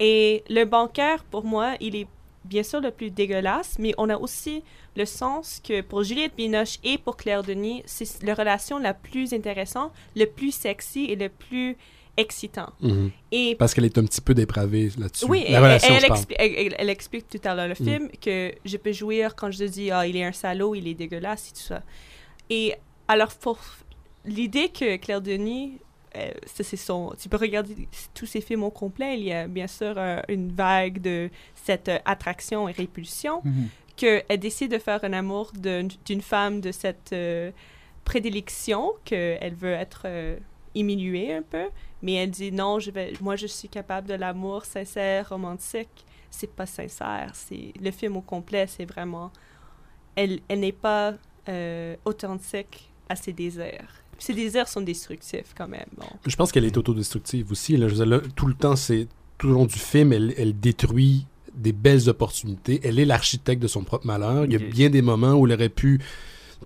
Et 0.00 0.42
le 0.48 0.64
bancaire, 0.64 1.22
pour 1.24 1.44
moi, 1.44 1.74
il 1.80 1.94
est 1.94 2.08
bien 2.44 2.62
sûr 2.62 2.80
le 2.80 2.90
plus 2.90 3.10
dégueulasse, 3.10 3.76
mais 3.78 3.94
on 3.96 4.10
a 4.10 4.16
aussi 4.16 4.62
le 4.96 5.04
sens 5.04 5.60
que 5.66 5.80
pour 5.80 6.02
Juliette 6.02 6.36
Binoche 6.36 6.78
et 6.84 6.98
pour 6.98 7.16
Claire 7.16 7.42
Denis, 7.42 7.82
c'est 7.86 8.22
la 8.22 8.34
relation 8.34 8.78
la 8.78 8.92
plus 8.92 9.32
intéressante, 9.32 9.92
le 10.16 10.26
plus 10.26 10.52
sexy 10.52 11.04
et 11.04 11.16
le 11.16 11.28
plus 11.28 11.76
excitant. 12.16 12.72
Mhm. 12.80 13.10
Et 13.32 13.56
Parce 13.56 13.74
qu'elle 13.74 13.84
est 13.84 13.98
un 13.98 14.04
petit 14.04 14.20
peu 14.20 14.34
dépravée 14.34 14.90
là-dessus. 14.98 15.24
oui, 15.28 15.44
la 15.48 15.58
elle, 15.58 15.62
relation, 15.64 15.94
elle 15.94 16.00
je 16.02 16.06
parle. 16.06 16.20
expli- 16.20 16.36
elle- 16.38 16.54
elle- 16.56 16.74
elle 16.78 16.90
explique 16.90 17.28
tout 17.28 17.40
à 17.44 17.54
l'heure 17.54 17.66
le 17.68 17.72
Mm. 17.78 17.84
film 17.88 18.08
que 18.20 18.52
je 18.64 18.76
peux 18.76 18.92
jouir 18.92 19.34
quand 19.34 19.50
je 19.50 19.64
dis 19.64 19.90
ah 19.90 20.06
il 20.06 20.16
est 20.16 20.24
un 20.24 20.32
salaud, 20.32 20.74
il 20.74 20.86
est 20.86 20.94
dégueulasse 20.94 21.50
et 21.50 21.52
tout 21.54 21.62
ça. 21.66 21.82
Et 22.50 22.74
alors 23.08 23.32
pour 23.34 23.58
l'idée 24.24 24.68
que 24.68 24.96
Claire 24.96 25.20
Denis 25.20 25.78
euh, 26.16 26.30
ça, 26.46 26.62
c'est 26.62 26.76
son 26.76 27.12
tu 27.20 27.28
peux 27.28 27.36
regarder 27.36 27.74
tous 28.14 28.26
ses 28.26 28.40
films 28.40 28.62
au 28.62 28.70
complet, 28.70 29.18
il 29.18 29.24
y 29.24 29.32
a 29.32 29.48
bien 29.48 29.66
sûr 29.66 29.94
euh, 29.96 30.20
une 30.28 30.52
vague 30.52 31.00
de 31.00 31.28
cette 31.64 31.88
euh, 31.88 31.98
attraction 32.04 32.68
et 32.68 32.72
répulsion 32.72 33.40
Mhm. 33.44 33.68
qu'elle 33.96 34.38
décide 34.38 34.70
de 34.70 34.78
faire 34.78 35.02
un 35.02 35.12
amour 35.12 35.50
d'une 35.60 36.20
femme 36.22 36.60
de 36.60 36.70
cette 36.70 37.12
euh, 37.12 37.50
prédilection 38.04 38.92
qu'elle 39.04 39.54
veut 39.54 39.72
être 39.72 40.02
euh, 40.06 40.36
un 40.76 41.42
peu, 41.42 41.64
mais 42.04 42.12
elle 42.12 42.30
dit 42.30 42.52
non, 42.52 42.78
je 42.78 42.90
vais, 42.90 43.14
moi 43.22 43.34
je 43.34 43.46
suis 43.46 43.68
capable 43.68 44.06
de 44.06 44.14
l'amour 44.14 44.66
sincère, 44.66 45.30
romantique. 45.30 46.04
C'est 46.30 46.50
pas 46.50 46.66
sincère, 46.66 47.30
c'est 47.32 47.72
le 47.80 47.90
film 47.90 48.16
au 48.16 48.20
complet, 48.20 48.66
c'est 48.68 48.84
vraiment, 48.84 49.32
elle, 50.14 50.40
elle 50.48 50.60
n'est 50.60 50.72
pas 50.72 51.14
euh, 51.48 51.96
authentique 52.04 52.90
à 53.08 53.16
ses 53.16 53.32
désirs. 53.32 53.88
Ses 54.18 54.34
désirs 54.34 54.68
sont 54.68 54.82
destructifs 54.82 55.54
quand 55.56 55.68
même. 55.68 55.86
Bon. 55.96 56.06
Je 56.26 56.36
pense 56.36 56.52
qu'elle 56.52 56.64
est 56.64 56.76
autodestructive 56.76 57.50
aussi. 57.50 57.76
Là. 57.76 57.88
Je 57.88 57.94
veux 57.94 58.04
dire, 58.04 58.18
là, 58.18 58.20
tout 58.36 58.46
le 58.46 58.54
temps, 58.54 58.76
c'est 58.76 59.08
tout 59.38 59.48
le 59.48 59.54
long 59.54 59.66
du 59.66 59.78
film, 59.78 60.12
elle, 60.12 60.34
elle 60.36 60.58
détruit 60.58 61.26
des 61.54 61.72
belles 61.72 62.08
opportunités. 62.08 62.80
Elle 62.84 62.98
est 62.98 63.04
l'architecte 63.04 63.62
de 63.62 63.68
son 63.68 63.82
propre 63.82 64.06
malheur. 64.06 64.44
Il 64.44 64.52
y 64.52 64.56
a 64.56 64.58
bien 64.58 64.90
des 64.90 65.02
moments 65.02 65.34
où 65.34 65.46
elle 65.46 65.54
aurait 65.54 65.68
pu 65.68 66.00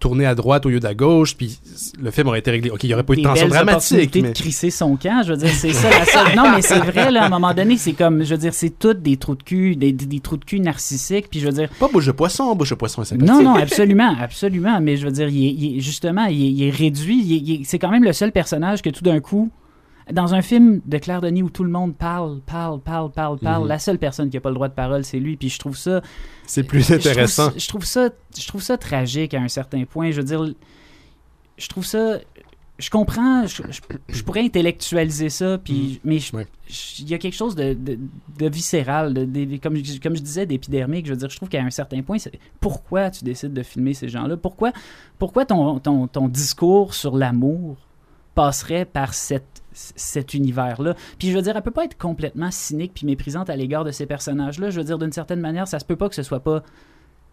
tourner 0.00 0.26
à 0.26 0.34
droite 0.34 0.64
au 0.66 0.68
lieu 0.68 0.80
d'à 0.80 0.94
gauche, 0.94 1.36
puis 1.36 1.58
le 2.00 2.10
film 2.10 2.28
aurait 2.28 2.38
été 2.38 2.50
réglé. 2.50 2.70
Ok, 2.70 2.84
il 2.84 2.86
n'y 2.88 2.94
aurait 2.94 3.02
pas 3.02 3.14
eu 3.14 3.16
de 3.16 3.22
tension 3.22 3.48
dramatique, 3.48 4.14
mais 4.14 4.28
de 4.28 4.34
crisser 4.34 4.70
son 4.70 4.96
camp, 4.96 5.22
je 5.24 5.32
veux 5.32 5.38
dire, 5.38 5.48
c'est 5.50 5.72
ça 5.72 5.90
la 5.90 6.04
seule. 6.04 6.36
Non, 6.36 6.50
mais 6.54 6.62
c'est 6.62 6.78
vrai, 6.78 7.10
là, 7.10 7.22
à 7.22 7.26
un 7.26 7.28
moment 7.30 7.52
donné, 7.54 7.76
c'est 7.76 7.92
comme, 7.94 8.22
je 8.24 8.30
veux 8.34 8.38
dire, 8.40 8.54
c'est 8.54 8.78
toutes 8.78 9.02
des 9.02 9.16
trous 9.16 9.34
de 9.34 9.42
cul, 9.42 9.76
des, 9.76 9.92
des- 9.92 10.06
des 10.06 10.20
trous 10.20 10.36
de 10.36 10.44
cul 10.44 10.60
narcissiques, 10.60 11.28
puis 11.30 11.40
je 11.40 11.46
veux 11.46 11.52
dire, 11.52 11.68
pas 11.80 11.88
bouche 11.88 12.06
de 12.06 12.12
poisson. 12.12 12.54
Bouche 12.54 12.70
de 12.70 12.74
poisson 12.76 13.02
est 13.02 13.06
sympathique. 13.06 13.32
non, 13.34 13.42
non, 13.42 13.54
absolument, 13.54 14.14
absolument, 14.20 14.80
mais 14.80 14.96
je 14.96 15.04
veux 15.06 15.12
dire, 15.12 15.28
il 15.28 15.46
est, 15.46 15.52
il 15.52 15.76
est- 15.76 15.80
justement, 15.80 16.24
il 16.26 16.42
est, 16.42 16.50
il 16.52 16.62
est 16.64 16.70
réduit, 16.70 17.62
c'est 17.64 17.78
quand 17.78 17.90
même 17.90 18.04
le 18.04 18.12
seul 18.12 18.32
personnage 18.32 18.82
que 18.82 18.90
tout 18.90 19.02
d'un 19.02 19.20
coup, 19.20 19.50
dans 20.12 20.34
un 20.34 20.42
film 20.42 20.80
de 20.86 20.98
Claire 20.98 21.20
Denis 21.20 21.42
où 21.42 21.50
tout 21.50 21.64
le 21.64 21.70
monde 21.70 21.94
parle, 21.94 22.40
parle, 22.46 22.80
parle, 22.80 23.10
parle, 23.12 23.38
parle, 23.38 23.62
Mhm. 23.62 23.68
la 23.68 23.78
seule 23.78 23.98
personne 23.98 24.30
qui 24.30 24.36
n'a 24.36 24.40
pas 24.40 24.48
le 24.50 24.54
droit 24.54 24.68
de 24.68 24.74
parole, 24.74 25.04
c'est 25.04 25.18
lui, 25.20 25.36
puis 25.36 25.48
je 25.48 25.58
trouve 25.58 25.76
ça, 25.76 26.00
C'est 26.46 26.62
plus 26.62 26.80
je 26.80 26.94
trouve 26.94 26.96
intéressant. 27.08 27.50
Je 27.56 27.68
trouve, 27.68 27.84
ça, 27.84 28.08
je 28.38 28.46
trouve 28.46 28.62
ça 28.62 28.78
tragique 28.78 29.34
à 29.34 29.40
un 29.40 29.48
certain 29.48 29.84
point. 29.84 30.10
Je 30.10 30.16
veux 30.20 30.24
dire, 30.26 30.44
je 31.56 31.68
trouve 31.68 31.84
ça. 31.84 32.18
Je 32.80 32.90
comprends, 32.90 33.44
je, 33.44 33.64
je- 33.70 33.80
je 34.08 34.22
pourrais 34.22 34.42
intellectualiser 34.44 35.30
ça, 35.30 35.58
puis, 35.58 36.00
mais 36.04 36.18
Ouais. 36.32 36.46
je- 36.68 37.02
il 37.02 37.08
y 37.10 37.14
a 37.14 37.18
quelque 37.18 37.34
chose 37.34 37.56
de, 37.56 37.74
de, 37.74 37.98
de 38.38 38.48
viscéral, 38.48 39.12
de, 39.14 39.24
de- 39.24 39.56
comme, 39.56 39.74
je- 39.84 39.98
comme 40.00 40.14
je 40.14 40.22
disais, 40.22 40.46
d'épidermique. 40.46 41.06
Je 41.06 41.10
veux 41.10 41.16
dire, 41.16 41.28
je 41.28 41.34
trouve 41.36 41.48
qu'à 41.48 41.60
un 41.60 41.70
certain 41.70 42.02
point, 42.02 42.18
pourquoi 42.60 43.10
tu 43.10 43.24
décides 43.24 43.52
de 43.52 43.64
filmer 43.64 43.94
ces 43.94 44.08
gens-là? 44.08 44.36
Pourquoi, 44.36 44.70
pourquoi 45.18 45.44
ton, 45.44 45.80
ton, 45.80 46.06
ton 46.06 46.28
discours 46.28 46.94
sur 46.94 47.16
l'amour 47.16 47.76
passerait 48.36 48.84
par 48.84 49.12
cette, 49.12 49.60
cet 49.96 50.34
univers-là? 50.34 50.94
Puis 51.18 51.30
je 51.30 51.36
veux 51.36 51.42
dire, 51.42 51.56
elle 51.56 51.62
peut 51.62 51.70
pas 51.70 51.84
être 51.84 51.96
complètement 51.98 52.50
cynique 52.50 52.92
puis 52.94 53.06
méprisante 53.06 53.50
à 53.50 53.56
l'égard 53.56 53.84
de 53.84 53.90
ces 53.90 54.06
personnages-là. 54.06 54.70
Je 54.70 54.78
veux 54.78 54.84
dire, 54.84 54.98
d'une 54.98 55.12
certaine 55.12 55.40
manière, 55.40 55.68
ça 55.68 55.78
se 55.78 55.84
peut 55.84 55.96
pas 55.96 56.08
que 56.08 56.14
ce 56.14 56.22
soit 56.22 56.40
pas 56.40 56.62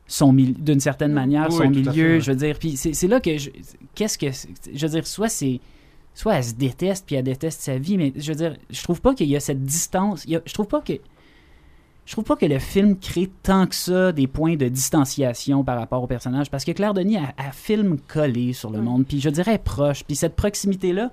son 0.08 0.32
d'une 0.34 0.80
certaine 0.80 1.14
manière 1.14 1.48
Oui, 1.50 1.56
son 1.58 1.70
milieu 1.70 1.92
fait, 1.92 2.14
ouais. 2.16 2.22
je 2.22 2.32
veux 2.32 2.38
dire 2.38 2.60
puis 2.60 2.78
c'est 2.78 2.94
c'est 2.94 3.08
là 3.08 3.20
que 3.20 3.40
je- 3.40 3.50
qu'est-ce 3.96 4.20
que 4.20 4.32
c'est- 4.32 4.50
je 4.72 4.86
veux 4.86 4.92
dire 4.92 5.08
soit 5.08 5.30
c'est 5.30 5.60
soit 6.14 6.36
elle 6.36 6.44
se 6.44 6.54
déteste 6.54 7.08
puis 7.08 7.16
elle 7.16 7.24
déteste 7.24 7.60
sa 7.62 7.80
vie 7.80 7.98
mais 7.98 8.14
je 8.16 8.32
veux 8.32 8.38
dire 8.38 8.56
je 8.70 8.84
trouve 8.84 9.02
pas 9.02 9.16
qu'il 9.16 9.28
y 9.28 9.36
a 9.36 9.40
cette 9.40 9.64
distance 9.64 10.24
il 10.26 10.34
y 10.34 10.36
a- 10.36 10.44
je 10.46 10.54
trouve 10.54 10.68
pas 10.68 10.82
que 10.82 10.94
je 12.06 12.12
trouve 12.12 12.24
pas 12.24 12.36
que 12.36 12.46
le 12.46 12.60
film 12.60 13.00
crée 13.00 13.32
tant 13.42 13.66
que 13.66 13.74
ça 13.74 14.12
des 14.12 14.28
points 14.28 14.56
de 14.58 14.68
distanciation 14.68 15.64
par 15.64 15.80
rapport 15.80 16.04
au 16.04 16.08
personnage 16.08 16.52
parce 16.52 16.64
que 16.66 16.72
Claire 16.72 16.94
Denis 16.94 17.18
a, 17.18 17.34
a 17.38 17.52
film 17.52 17.98
collé 18.08 18.54
sur 18.54 18.70
le 18.70 18.82
monde 18.82 19.08
puis 19.08 19.20
je 19.20 19.30
dirais 19.30 19.58
proche 19.58 20.04
puis 20.04 20.16
cette 20.16 20.36
proximité 20.36 20.94
là 20.94 21.10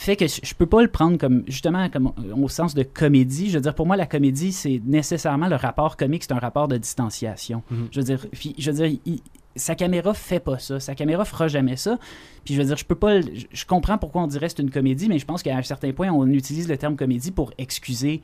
fait 0.00 0.14
que 0.14 0.26
je 0.28 0.54
peux 0.54 0.64
pas 0.66 0.80
le 0.80 0.86
prendre 0.86 1.18
comme 1.18 1.42
justement 1.48 1.88
comme 1.90 2.12
au 2.40 2.48
sens 2.48 2.72
de 2.72 2.84
comédie. 2.84 3.50
Je 3.50 3.54
veux 3.56 3.60
dire, 3.62 3.74
pour 3.74 3.84
moi, 3.84 3.96
la 3.96 4.06
comédie, 4.06 4.52
c'est 4.52 4.80
nécessairement 4.86 5.48
le 5.48 5.56
rapport 5.56 5.96
comique, 5.96 6.22
c'est 6.22 6.32
un 6.32 6.38
rapport 6.38 6.68
de 6.68 6.76
distanciation. 6.76 7.64
Mhm. 7.68 7.88
Je 7.90 7.98
veux 7.98 8.04
dire, 8.04 8.26
puis, 8.30 8.54
je 8.58 8.70
veux 8.70 8.76
dire, 8.86 9.00
il- 9.06 9.20
sa 9.56 9.74
caméra 9.74 10.14
fait 10.14 10.38
pas 10.38 10.60
ça. 10.60 10.78
Sa 10.78 10.94
caméra 10.94 11.24
fera 11.24 11.48
jamais 11.48 11.74
ça. 11.74 11.98
Puis 12.44 12.54
je 12.54 12.60
veux 12.60 12.66
dire, 12.68 12.76
je 12.76 12.84
peux 12.84 12.94
pas. 12.94 13.20
je 13.20 13.64
comprends 13.66 13.98
pourquoi 13.98 14.22
on 14.22 14.28
dirait 14.28 14.46
que 14.46 14.54
c'est 14.56 14.62
une 14.62 14.70
comédie, 14.70 15.08
mais 15.08 15.18
je 15.18 15.26
pense 15.26 15.42
qu'à 15.42 15.56
un 15.56 15.62
certain 15.62 15.90
point, 15.90 16.10
on 16.12 16.28
utilise 16.28 16.68
le 16.68 16.76
terme 16.76 16.94
comédie 16.94 17.32
pour 17.32 17.50
excuser 17.58 18.22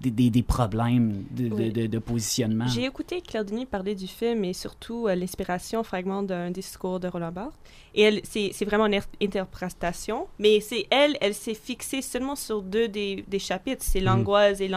des, 0.00 0.10
des- 0.10 0.30
des 0.30 0.42
problèmes 0.42 1.24
de, 1.30 1.48
de- 1.48 1.54
Oui. 1.54 1.70
de- 1.72 1.86
de 1.86 1.98
positionnement. 1.98 2.66
J'ai 2.68 2.84
écouté 2.84 3.20
Claire 3.20 3.44
Denis 3.44 3.66
parler 3.66 3.94
du 3.94 4.06
film 4.06 4.44
et 4.44 4.52
surtout 4.54 5.06
euh, 5.08 5.14
l'inspiration 5.14 5.82
fragment 5.84 6.22
d'un 6.22 6.50
discours 6.50 6.98
de 7.00 7.08
Roland 7.08 7.32
Barthes. 7.32 7.54
Et 7.94 8.02
elle, 8.02 8.20
c'est 8.24 8.50
c'est 8.54 8.64
vraiment 8.64 8.86
une 8.86 8.94
er- 8.94 9.16
interprétation, 9.22 10.26
mais 10.38 10.60
c'est 10.60 10.86
elle, 10.90 11.16
elle 11.20 11.34
s'est 11.34 11.54
fixée 11.54 12.02
seulement 12.02 12.36
sur 12.36 12.62
deux 12.62 12.88
des, 12.88 13.24
des 13.28 13.38
chapitres, 13.38 13.84
c'est 13.84 14.00
l'angoisse 14.00 14.60
et 14.60 14.68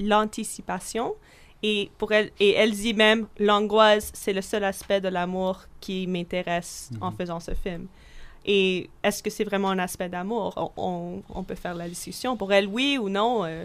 l'anticipation. 0.00 1.14
Et 1.62 1.90
pour 1.98 2.12
elle, 2.12 2.30
et 2.40 2.50
elle 2.54 2.72
dit 2.72 2.92
même, 2.94 3.26
l'angoisse, 3.38 4.10
c'est 4.14 4.34
le 4.34 4.42
seul 4.42 4.64
aspect 4.64 5.00
de 5.00 5.08
l'amour 5.08 5.60
qui 5.80 6.06
m'intéresse 6.06 6.90
en 7.00 7.10
faisant 7.10 7.40
ce 7.40 7.52
film. 7.54 7.86
Et 8.46 8.90
est-ce 9.02 9.22
que 9.22 9.30
c'est 9.30 9.44
vraiment 9.44 9.70
un 9.70 9.78
aspect 9.78 10.10
d'amour? 10.10 10.52
On, 10.76 10.82
on- 10.88 11.22
on 11.34 11.42
peut 11.44 11.54
faire 11.54 11.74
la 11.74 11.88
discussion. 11.88 12.36
Pour 12.36 12.52
elle, 12.52 12.66
oui 12.66 12.98
ou 13.00 13.08
non. 13.08 13.44
euh, 13.46 13.64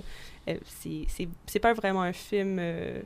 c'est- 0.82 1.28
c'est 1.46 1.60
pas 1.60 1.74
vraiment 1.74 2.02
un 2.02 2.14
film. 2.14 2.58
euh, 2.60 3.02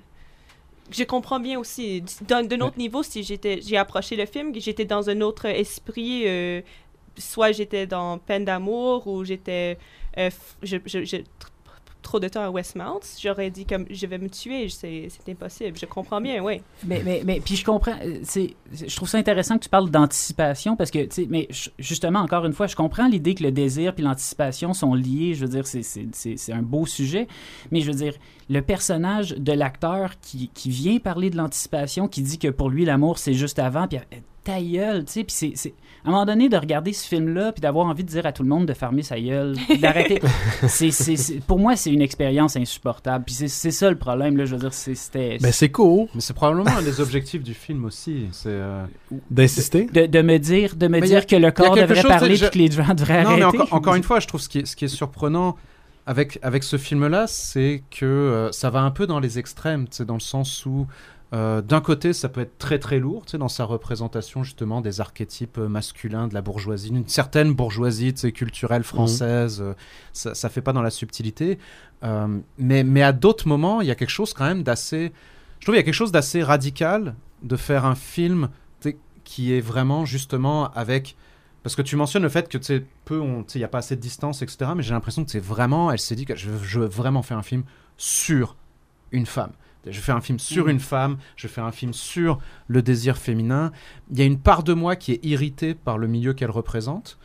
je 0.92 1.04
comprends 1.04 1.40
bien 1.40 1.58
aussi. 1.60 2.04
D'un 2.28 2.44
autre 2.62 2.78
niveau, 2.78 3.04
si 3.04 3.24
j'étais, 3.24 3.60
j'ai 3.62 3.78
approché 3.78 4.16
le 4.16 4.26
film, 4.26 4.52
j'étais 4.56 4.86
dans 4.86 5.10
un 5.10 5.22
autre 5.22 5.46
esprit, 5.46 6.24
euh, 6.28 6.62
soit 7.18 7.52
j'étais 7.54 7.88
dans 7.88 8.18
Peine 8.18 8.44
d'amour 8.46 9.08
ou 9.08 9.24
j'étais 9.24 9.78
euh, 10.18 10.30
f- 10.30 10.56
je, 10.62 10.78
je- 10.86 11.06
je- 11.06 11.18
tr- 11.18 11.24
trop 12.04 12.20
de 12.20 12.28
temps 12.28 12.44
à 12.44 12.50
Westmount, 12.50 13.00
j'aurais 13.20 13.50
dit 13.50 13.66
comme 13.66 13.86
je 13.90 14.06
vais 14.06 14.20
me 14.20 14.30
tuer, 14.30 14.70
c'est 14.70 15.10
impossible. 15.28 15.78
Je 15.80 15.86
comprends 15.86 16.22
bien, 16.22 16.44
oui. 16.44 16.62
Mais, 16.86 17.02
mais, 17.04 17.24
mais 17.26 17.40
puis 17.40 17.56
je 17.56 17.66
comprends, 17.66 17.96
euh, 18.04 18.20
je 18.24 18.96
trouve 18.96 19.10
ça 19.10 19.18
intéressant 19.18 19.58
que 19.58 19.64
tu 19.64 19.70
parles 19.70 19.90
d'anticipation 19.90 20.76
parce 20.76 20.92
que, 20.92 21.06
tu 21.06 21.26
mais 21.30 21.48
justement, 21.80 22.20
encore 22.20 22.46
une 22.46 22.54
fois, 22.54 22.68
je 22.68 22.76
comprends 22.76 23.08
l'idée 23.08 23.34
que 23.34 23.44
le 23.44 23.52
désir 23.52 23.96
puis 23.96 24.04
l'anticipation 24.04 24.74
sont 24.74 24.94
liés. 24.94 25.34
Je 25.34 25.46
veux 25.46 25.52
dire, 25.52 25.66
c'est, 25.66 26.54
un 26.54 26.62
beau 26.62 26.86
sujet, 26.86 27.28
mais 27.72 27.82
je 27.82 27.92
veux 27.92 27.98
dire, 27.98 28.14
le 28.50 28.62
personnage 28.62 29.32
de 29.32 29.54
l'acteur 29.54 30.20
qui, 30.22 30.50
qui 30.54 30.70
vient 30.70 31.00
parler 31.00 31.30
de 31.30 31.38
l'anticipation, 31.38 32.08
qui 32.08 32.22
dit 32.22 32.38
que 32.38 32.50
pour 32.50 32.70
lui, 32.70 32.86
l'amour, 32.86 33.18
c'est 33.18 33.34
juste 33.34 33.58
avant, 33.58 33.88
puis 33.88 33.98
euh, 33.98 34.20
ta 34.44 34.60
tu 34.60 35.04
sais, 35.08 35.24
puis 35.24 35.56
c'est, 35.56 35.74
à 36.06 36.10
un 36.10 36.12
moment 36.12 36.26
donné, 36.26 36.50
de 36.50 36.58
regarder 36.58 36.92
ce 36.94 37.08
film-là, 37.08 37.52
puis 37.54 37.62
d'avoir 37.62 37.86
envie 37.88 38.04
de 38.04 38.10
dire 38.10 38.26
à 38.26 38.32
tout 38.34 38.44
le 38.44 38.50
monde 38.50 38.66
de 38.66 38.74
fermer 38.74 39.04
sa 39.04 39.20
gueule, 39.20 39.56
d'arrêter, 39.82 40.22
c'est, 40.68 40.92
c'est, 40.92 41.16
c'est- 41.16 41.40
pour 41.46 41.60
moi, 41.60 41.76
c'est 41.76 41.92
une 41.92 42.02
expérience 42.02 42.56
insupportable. 42.58 43.24
Puis 43.26 43.36
c'est, 43.36 43.48
c'est 43.48 43.72
ça 43.72 43.90
le 43.90 43.98
problème, 43.98 44.36
là, 44.38 44.46
je 44.46 44.52
veux 44.56 44.60
dire, 44.60 44.74
c'est, 44.74 44.96
c'était... 44.96 45.38
Ben, 45.42 45.52
c'est 45.52 45.70
court 45.70 46.10
Mais 46.14 46.22
c'est 46.22 46.34
probablement 46.34 46.72
un 46.78 46.82
des 46.82 47.00
objectifs 47.00 47.42
du 47.44 47.54
film 47.54 47.86
aussi. 47.86 48.28
C'est 48.32 48.50
euh, 48.50 48.84
d'insister. 49.32 49.86
de, 49.94 50.06
de 50.06 50.22
me 50.22 50.38
dire, 50.40 50.76
de 50.76 50.88
me 50.88 51.00
Mais 51.00 51.04
a- 51.04 51.08
dire 51.08 51.26
que 51.26 51.36
le 51.36 51.52
corps 51.52 51.76
devrait 51.76 51.96
chose, 51.96 52.08
parler 52.12 52.36
je- 52.36 52.46
puis 52.48 52.60
que 52.60 52.66
les 52.66 52.72
gens 52.72 52.94
devraient 52.94 53.24
Non, 53.24 53.36
mais 53.38 53.42
arrêter. 53.44 53.60
encore, 53.62 53.74
encore 53.74 53.96
une 53.96 54.04
fois, 54.04 54.20
je 54.20 54.28
trouve 54.28 54.42
ce 54.42 54.50
qui 54.50 54.60
est, 54.60 54.66
ce 54.66 54.76
qui 54.76 54.86
est 54.86 54.90
surprenant 54.90 55.56
avec, 56.06 56.38
avec 56.42 56.64
ce 56.64 56.78
film-là, 56.78 57.28
c'est 57.28 57.82
que 57.90 58.06
euh, 58.06 58.52
ça 58.52 58.70
va 58.70 58.82
un 58.82 58.92
peu 58.92 59.08
dans 59.08 59.20
les 59.22 59.40
extrêmes, 59.40 59.88
tu 59.88 59.98
sais, 59.98 60.06
dans 60.06 60.16
le 60.16 60.20
sens 60.20 60.66
où, 60.66 60.86
euh, 61.34 61.62
d'un 61.62 61.82
côté, 61.82 62.14
ça 62.14 62.30
peut 62.30 62.42
être 62.42 62.58
très 62.60 62.78
très 62.78 63.00
lourd, 63.00 63.26
tu 63.26 63.32
sais, 63.32 63.38
dans 63.40 63.48
sa 63.48 63.66
représentation 63.66 64.44
justement 64.44 64.82
des 64.82 65.02
archétypes 65.02 65.58
euh, 65.58 65.68
masculins 65.68 66.28
de 66.28 66.34
la 66.34 66.42
bourgeoisie, 66.42 66.90
une 66.90 67.08
certaine 67.08 67.54
bourgeoisie, 67.54 68.14
culturelle 68.14 68.84
française, 68.84 69.60
euh, 69.62 69.74
ça, 70.12 70.36
ça 70.36 70.50
fait 70.50 70.62
pas 70.62 70.74
dans 70.74 70.84
la 70.84 70.92
subtilité, 70.92 71.58
Euh, 72.04 72.28
mais, 72.58 72.84
mais 72.84 73.02
à 73.02 73.14
d'autres 73.14 73.48
moments, 73.48 73.80
il 73.80 73.88
y 73.88 73.92
a 73.92 73.96
quelque 73.96 74.10
chose 74.10 74.34
quand 74.34 74.46
même 74.46 74.62
d'assez, 74.62 75.14
je 75.60 75.66
trouve, 75.66 75.76
il 75.76 75.78
y 75.78 75.82
a 75.82 75.84
quelque 75.84 75.94
chose 75.94 76.12
d'assez 76.12 76.44
radical 76.44 77.16
de 77.44 77.56
faire 77.56 77.86
un 77.86 77.96
film 77.96 78.50
qui 79.24 79.54
est 79.54 79.62
vraiment 79.62 80.04
justement 80.04 80.70
avec 80.74 81.16
parce 81.64 81.78
que 81.78 81.82
tu 81.82 81.96
mentionnes 81.96 82.24
le 82.24 82.30
fait 82.30 82.50
que 82.50 82.58
tu 82.58 82.86
peu, 83.06 83.22
il 83.22 83.58
n'y 83.58 83.64
a 83.64 83.70
pas 83.70 83.78
assez 83.78 83.96
de 83.96 84.02
distance, 84.02 84.42
etc. 84.42 84.72
Mais 84.76 84.84
j'ai 84.84 84.94
l'impression 84.94 85.24
que 85.24 85.32
c'est 85.32 85.40
vraiment, 85.40 85.92
elle 85.92 86.00
s'est 86.00 86.16
dit 86.16 86.26
que 86.26 86.36
je, 86.36 86.50
je 86.62 86.80
veux 86.82 86.88
vraiment 86.88 87.22
faire 87.22 87.38
un 87.38 87.44
film 87.44 87.64
sur 87.98 88.58
une 89.14 89.26
femme. 89.26 89.54
Je 89.86 90.00
fais 90.00 90.12
un 90.12 90.22
film 90.22 90.40
sur 90.40 90.68
une 90.68 90.80
femme, 90.80 91.18
je 91.36 91.48
fais 91.48 91.62
un 91.62 91.72
film 91.72 91.94
sur 91.94 92.40
le 92.68 92.82
désir 92.82 93.18
féminin. 93.18 93.72
Il 94.12 94.20
y 94.20 94.22
a 94.22 94.26
une 94.26 94.40
part 94.40 94.64
de 94.64 94.74
moi 94.74 94.96
qui 94.96 95.12
est 95.14 95.26
irritée 95.26 95.74
par 95.74 95.98
le 95.98 96.08
milieu 96.08 96.34
qu'elle 96.34 96.52
représente. 96.52 97.18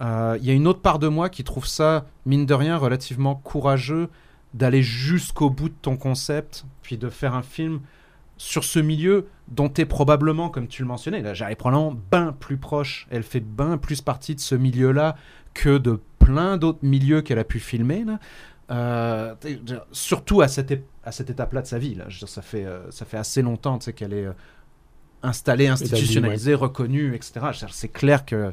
Euh, 0.00 0.38
Il 0.40 0.46
y 0.46 0.50
a 0.50 0.54
une 0.54 0.66
autre 0.66 0.80
part 0.80 0.98
de 0.98 1.08
moi 1.08 1.28
qui 1.28 1.44
trouve 1.44 1.66
ça, 1.66 2.06
mine 2.24 2.46
de 2.46 2.54
rien, 2.54 2.76
relativement 2.76 3.34
courageux 3.34 4.08
d'aller 4.54 4.82
jusqu'au 4.82 5.50
bout 5.50 5.68
de 5.68 5.74
ton 5.82 5.96
concept, 5.96 6.64
puis 6.82 6.96
de 6.96 7.10
faire 7.10 7.34
un 7.34 7.42
film 7.42 7.80
sur 8.38 8.64
ce 8.64 8.78
milieu 8.78 9.28
dont 9.48 9.68
tu 9.68 9.82
es 9.82 9.84
probablement, 9.86 10.48
comme 10.50 10.68
tu 10.68 10.82
le 10.82 10.88
mentionnais, 10.88 11.22
là, 11.22 11.34
j'allais 11.34 11.56
probablement 11.56 11.96
bien 12.10 12.32
plus 12.32 12.56
proche. 12.56 13.06
Elle 13.10 13.22
fait 13.22 13.40
bien 13.40 13.78
plus 13.78 14.00
partie 14.00 14.34
de 14.34 14.40
ce 14.40 14.54
milieu-là 14.54 15.16
que 15.54 15.78
de 15.78 16.00
plein 16.18 16.56
d'autres 16.56 16.80
milieux 16.82 17.22
qu'elle 17.22 17.38
a 17.38 17.44
pu 17.44 17.60
filmer. 17.60 18.04
Là. 18.04 18.18
Euh, 18.70 19.34
surtout 19.92 20.40
à 20.40 20.48
cette, 20.48 20.72
à 21.04 21.12
cette 21.12 21.30
étape-là 21.30 21.62
de 21.62 21.66
sa 21.66 21.78
vie. 21.78 21.94
Là. 21.94 22.04
Je 22.08 22.16
veux 22.16 22.18
dire, 22.20 22.28
ça, 22.28 22.42
fait, 22.42 22.64
euh, 22.64 22.90
ça 22.90 23.04
fait 23.04 23.16
assez 23.16 23.42
longtemps 23.42 23.78
qu'elle 23.78 24.12
est 24.12 24.26
euh, 24.26 24.32
installée, 25.22 25.68
institutionnalisée, 25.68 26.54
reconnue, 26.54 27.14
etc. 27.14 27.46
C'est 27.70 27.88
clair 27.88 28.24
que 28.24 28.52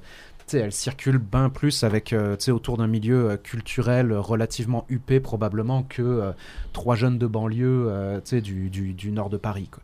elle 0.52 0.74
circule 0.74 1.20
bien 1.20 1.50
plus 1.50 1.84
avec, 1.84 2.14
autour 2.50 2.76
d'un 2.78 2.86
milieu 2.86 3.38
culturel 3.38 4.12
relativement 4.14 4.86
huppé 4.90 5.22
probablement 5.22 5.84
que 5.84 6.34
trois 6.74 6.96
jeunes 6.96 7.18
de 7.18 7.28
banlieue 7.28 8.22
du, 8.30 8.70
du, 8.70 8.94
du 8.94 9.12
nord 9.14 9.30
de 9.30 9.38
Paris. 9.38 9.70
quoi. 9.72 9.82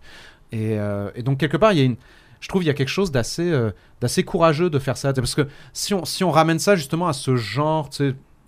Et, 0.51 0.77
et 1.15 1.23
donc, 1.23 1.39
quelque 1.39 1.55
part, 1.55 1.71
il 1.71 1.79
y 1.79 1.81
a 1.81 1.85
une, 1.85 1.95
je 2.39 2.47
trouve 2.47 2.61
qu'il 2.61 2.67
y 2.67 2.71
a 2.71 2.75
quelque 2.75 2.87
chose 2.87 3.11
d'assez 3.11 3.51
euh, 3.51 3.71
d'assez 4.01 4.23
courageux 4.23 4.69
de 4.69 4.79
faire 4.79 4.97
ça. 4.97 5.13
Parce 5.13 5.35
que 5.35 5.47
si 5.73 5.93
on, 5.93 6.05
si 6.05 6.23
on 6.23 6.31
ramène 6.31 6.59
ça 6.59 6.75
justement 6.75 7.07
à 7.07 7.13
ce 7.13 7.35
genre, 7.35 7.89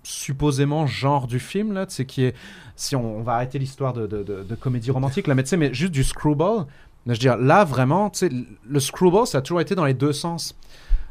supposément 0.04 0.88
genre 0.88 1.28
du 1.28 1.40
film, 1.40 1.74
là, 1.74 1.86
sais, 1.88 2.06
qui 2.06 2.24
est. 2.24 2.36
Si 2.76 2.96
on, 2.96 3.22
va 3.22 3.34
arrêter 3.34 3.60
l'histoire 3.60 3.94
de, 3.94 4.08
de, 4.08 4.56
comédie 4.56 4.92
romantique, 4.92 5.28
là, 5.28 5.36
mais 5.36 5.44
tu 5.44 5.50
sais, 5.50 5.58
mais 5.58 5.74
juste 5.74 5.92
du 5.92 6.04
screwball, 6.04 6.66
là, 6.66 6.66
je 7.06 7.12
veux 7.12 7.18
dire, 7.18 7.38
là, 7.38 7.64
vraiment, 7.64 8.10
tu 8.10 8.20
sais, 8.20 8.30
le 8.68 8.80
screwball, 8.80 9.28
ça 9.28 9.40
a 9.40 9.42
toujours 9.42 9.62
été 9.62 9.76
dans 9.76 9.86
les 9.86 9.94
deux 9.94 10.14
sens. 10.14 10.56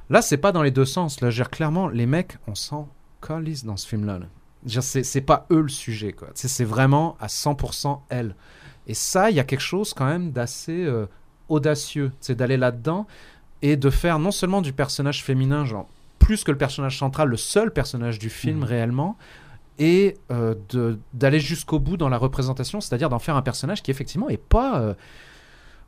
Là, 0.08 0.22
c'est 0.22 0.36
pas 0.36 0.50
dans 0.50 0.62
les 0.62 0.72
deux 0.72 0.84
sens. 0.84 1.20
Là, 1.20 1.30
je 1.30 1.36
veux 1.36 1.44
dire, 1.44 1.50
clairement, 1.50 1.88
les 1.88 2.06
mecs, 2.06 2.38
on 2.48 2.56
s'en 2.56 2.88
calisse 3.26 3.64
dans 3.64 3.76
ce 3.76 3.86
film-là. 3.86 4.18
là. 4.18 4.26
Dire, 4.64 4.82
C'est 4.82 5.04
c'est 5.04 5.20
pas 5.20 5.46
eux 5.52 5.60
le 5.60 5.68
sujet, 5.68 6.12
quoi. 6.12 6.28
C'est 6.34 6.64
vraiment 6.64 7.16
à 7.20 7.28
100% 7.28 8.00
elle. 8.08 8.34
Et 8.86 8.94
ça, 8.94 9.30
il 9.30 9.36
y 9.36 9.40
a 9.40 9.44
quelque 9.44 9.60
chose 9.60 9.94
quand 9.94 10.06
même 10.06 10.32
d'assez 10.32 10.84
euh, 10.84 11.06
audacieux, 11.48 12.12
c'est 12.20 12.34
d'aller 12.34 12.56
là-dedans 12.56 13.06
et 13.62 13.76
de 13.76 13.90
faire 13.90 14.18
non 14.18 14.30
seulement 14.30 14.62
du 14.62 14.72
personnage 14.72 15.22
féminin, 15.22 15.64
genre 15.64 15.86
plus 16.30 16.44
que 16.44 16.52
le 16.52 16.58
personnage 16.58 16.96
central, 16.96 17.28
le 17.28 17.36
seul 17.36 17.72
personnage 17.72 18.20
du 18.20 18.30
film 18.30 18.58
Mhm. 18.58 18.64
réellement, 18.64 19.18
et 19.80 20.16
euh, 20.30 20.54
d'aller 21.12 21.40
jusqu'au 21.40 21.80
bout 21.80 21.96
dans 21.96 22.08
la 22.08 22.18
représentation, 22.18 22.80
c'est-à-dire 22.80 23.08
d'en 23.08 23.18
faire 23.18 23.34
un 23.34 23.42
personnage 23.42 23.82
qui 23.82 23.90
effectivement 23.90 24.28
est 24.28 24.36
pas 24.36 24.80
euh, 24.80 24.94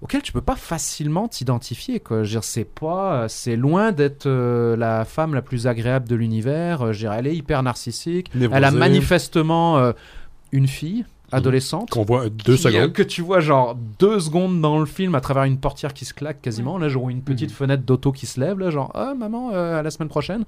auquel 0.00 0.20
tu 0.20 0.32
peux 0.32 0.40
pas 0.40 0.56
facilement 0.56 1.28
t'identifier 1.28 2.00
quoi. 2.00 2.24
Je 2.24 2.40
c'est 2.42 2.64
pas, 2.64 3.14
euh, 3.14 3.28
c'est 3.28 3.54
loin 3.54 3.92
d'être 3.92 4.26
euh, 4.26 4.76
la 4.76 5.04
femme 5.04 5.32
la 5.32 5.42
plus 5.42 5.68
agréable 5.68 6.08
de 6.08 6.16
l'univers. 6.16 6.92
Je 6.92 7.06
elle 7.06 7.28
est 7.28 7.36
hyper 7.36 7.62
narcissique. 7.62 8.28
Elle 8.34 8.64
a 8.64 8.72
manifestement 8.72 9.92
une 10.50 10.66
fille 10.66 11.04
adolescente 11.32 11.90
Qu'on 11.90 12.04
voit 12.04 12.28
deux 12.28 12.56
qui, 12.56 12.66
euh, 12.66 12.70
secondes. 12.70 12.92
que 12.92 13.02
tu 13.02 13.22
vois 13.22 13.40
genre 13.40 13.74
deux 13.98 14.20
secondes 14.20 14.60
dans 14.60 14.78
le 14.78 14.86
film 14.86 15.14
à 15.14 15.20
travers 15.20 15.44
une 15.44 15.58
portière 15.58 15.94
qui 15.94 16.04
se 16.04 16.14
claque 16.14 16.40
quasiment. 16.42 16.78
Là 16.78 16.88
genre 16.88 17.08
une 17.10 17.22
petite 17.22 17.50
fenêtre 17.52 17.82
d'auto 17.84 18.12
qui 18.12 18.26
se 18.26 18.38
lève 18.40 18.58
là 18.58 18.70
genre 18.70 18.90
ah 18.94 19.14
maman 19.14 19.50
euh, 19.52 19.78
à 19.78 19.82
la 19.82 19.90
semaine 19.90 20.08
prochaine 20.08 20.44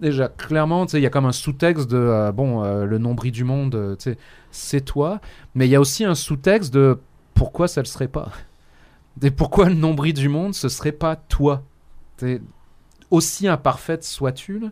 déjà 0.00 0.28
clairement 0.28 0.86
tu 0.86 0.92
sais 0.92 0.98
il 1.00 1.02
y 1.02 1.06
a 1.06 1.10
comme 1.10 1.26
un 1.26 1.32
sous-texte 1.32 1.88
de 1.90 1.96
euh, 1.96 2.32
bon 2.32 2.64
euh, 2.64 2.84
le 2.84 2.98
nombril 2.98 3.30
du 3.32 3.44
monde 3.44 3.96
tu 3.98 4.10
sais 4.12 4.18
c'est 4.50 4.84
toi. 4.84 5.20
Mais 5.54 5.66
il 5.66 5.70
y 5.70 5.76
a 5.76 5.80
aussi 5.80 6.04
un 6.04 6.14
sous-texte 6.14 6.74
de 6.74 6.98
pourquoi 7.34 7.68
ça 7.68 7.80
le 7.80 7.86
serait 7.86 8.08
pas. 8.08 8.28
Et 9.22 9.30
pourquoi 9.30 9.68
le 9.68 9.74
nombril 9.74 10.14
du 10.14 10.28
monde 10.28 10.54
ce 10.54 10.68
serait 10.68 10.92
pas 10.92 11.16
toi. 11.16 11.62
T'es- 12.16 12.40
aussi 13.10 13.46
imparfaite 13.46 14.04
sois-tu 14.04 14.58
là. 14.58 14.68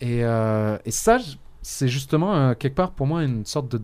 et, 0.00 0.24
euh, 0.24 0.78
et 0.86 0.90
ça 0.90 1.18
c'est 1.62 1.88
justement 1.88 2.34
euh, 2.34 2.54
quelque 2.54 2.74
part 2.74 2.92
pour 2.92 3.06
moi 3.06 3.22
une 3.24 3.44
sorte 3.44 3.70
de 3.70 3.82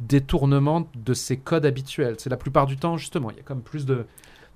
détournement 0.00 0.86
de 0.94 1.14
ces 1.14 1.36
codes 1.36 1.66
habituels. 1.66 2.16
C'est 2.18 2.30
la 2.30 2.36
plupart 2.36 2.66
du 2.66 2.76
temps, 2.76 2.96
justement, 2.96 3.30
il 3.30 3.36
y 3.36 3.40
a 3.40 3.42
comme 3.42 3.62
plus 3.62 3.86
de. 3.86 4.06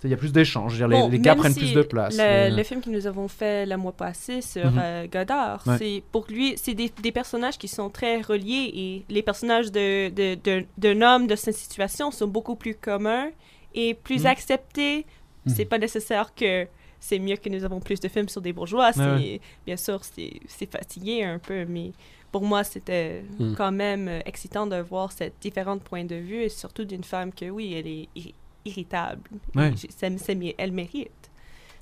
Il 0.03 0.09
y 0.09 0.15
a 0.15 0.17
plus 0.17 0.33
d'échanges. 0.33 0.81
Bon, 0.81 0.87
les, 0.89 1.11
les 1.11 1.19
gars 1.19 1.35
prennent 1.35 1.53
si 1.53 1.59
plus 1.59 1.75
de 1.75 1.83
place. 1.83 2.17
Le, 2.17 2.23
mais- 2.23 2.51
le 2.51 2.63
film 2.63 2.81
que 2.81 2.89
nous 2.89 3.07
avons 3.07 3.29
fait 3.29 3.67
le 3.67 3.77
mois 3.77 3.93
passé 3.93 4.41
sur 4.41 4.65
Mhm. 4.71 4.81
euh, 4.83 5.07
Godard, 5.13 5.63
Ouais. 5.67 5.77
c'est 5.77 6.03
pour 6.11 6.25
lui, 6.31 6.55
c'est 6.57 6.73
des, 6.73 6.91
des 7.03 7.13
personnages 7.13 7.59
qui 7.59 7.69
sont 7.69 7.91
très 7.91 8.23
reliés 8.23 8.71
et 8.75 9.05
les 9.13 9.21
personnages 9.23 9.71
de, 9.71 10.09
de- 10.09 10.37
de- 10.43 10.65
d'un 10.79 11.03
homme 11.03 11.27
de 11.27 11.37
cette 11.37 11.55
situation 11.55 12.11
sont 12.11 12.29
beaucoup 12.29 12.55
plus 12.55 12.75
communs 12.75 13.29
et 13.75 13.93
plus 13.93 14.21
Mhm. 14.21 14.27
acceptés. 14.29 15.05
Mhm. 15.45 15.55
C'est 15.55 15.65
pas 15.67 15.77
nécessaire 15.77 16.35
que 16.35 16.67
c'est 17.01 17.19
mieux 17.19 17.37
que 17.37 17.49
nous 17.49 17.65
avons 17.65 17.81
plus 17.81 17.99
de 17.99 18.09
films 18.09 18.29
sur 18.29 18.41
des 18.43 18.53
bourgeois. 18.53 18.93
C'est, 18.93 19.01
Ouais. 19.01 19.41
Bien 19.67 19.77
sûr, 19.77 20.01
c'est, 20.05 20.35
c'est 20.47 20.71
fatigué 20.71 21.25
un 21.25 21.39
peu, 21.39 21.65
mais 21.67 21.93
pour 22.31 22.43
moi, 22.45 22.63
c'était 22.63 23.25
Mm. 23.39 23.55
quand 23.57 23.73
même 23.73 24.07
euh, 24.09 24.21
excitant 24.27 24.67
de 24.67 24.77
voir 24.77 25.11
cette 25.11 25.35
différente 25.41 25.83
point 25.83 26.05
de 26.05 26.15
vue, 26.17 26.43
et 26.43 26.49
surtout 26.49 26.85
d'une 26.85 27.03
femme 27.05 27.33
que, 27.33 27.49
oui, 27.51 27.75
elle 27.77 27.87
est 27.89 28.09
irri- 28.17 28.35
irritable. 28.65 29.23
Ouais. 29.57 29.71
Et 29.73 29.77
j- 29.77 29.89
ça- 29.91 30.07
ça 30.19 30.35
mé- 30.35 30.55
elle 30.59 30.73
mérite. 30.73 31.11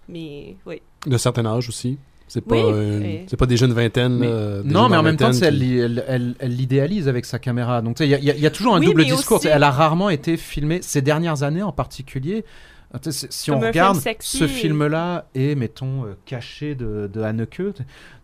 Mais 0.09 0.57
oui. 0.67 0.81
De 1.07 1.19
certain 1.19 1.45
âge 1.47 1.69
aussi. 1.69 1.99
C'est 2.31 2.43
pas, 2.43 2.57
Oui, 2.57 2.63
euh, 2.65 3.23
c'est 3.27 3.39
pas 3.39 3.47
des 3.47 3.57
jeunes 3.57 3.73
vingtaines. 3.73 4.19
Mais- 4.19 4.27
euh, 4.27 4.63
des 4.63 4.69
non, 4.71 4.83
jeunes 4.83 4.91
mais 4.91 4.97
en 4.99 5.03
même 5.03 5.17
temps, 5.17 5.31
qui- 5.31 5.43
elle, 5.45 5.63
elle, 5.63 6.05
elle- 6.09 6.35
elle 6.39 6.55
l'idéalise 6.57 7.09
avec 7.09 7.25
sa 7.25 7.39
caméra. 7.39 7.81
Donc, 7.81 7.97
tu 7.97 8.05
sais, 8.05 8.11
il 8.11 8.23
y, 8.25 8.31
y 8.31 8.41
y 8.43 8.47
a 8.47 8.51
toujours 8.51 8.75
un 8.77 8.81
Oui, 8.81 8.87
double 8.87 9.05
discours. 9.07 9.39
aussi- 9.39 9.49
Elle 9.49 9.63
a 9.63 9.71
rarement 9.71 10.11
été 10.11 10.37
filmée, 10.37 10.81
ces 10.83 11.01
dernières 11.01 11.43
années 11.43 11.63
en 11.63 11.73
particulier. 11.73 12.45
Ah, 12.93 12.99
Si 13.11 13.27
si 13.29 13.51
on 13.51 13.61
regarde 13.61 14.01
ce 14.21 14.47
film-là 14.47 15.27
et, 15.35 15.55
mettons, 15.55 16.05
euh, 16.07 16.17
Caché 16.25 16.75
de, 16.75 17.11
de 17.13 17.21
Haneke, 17.21 17.61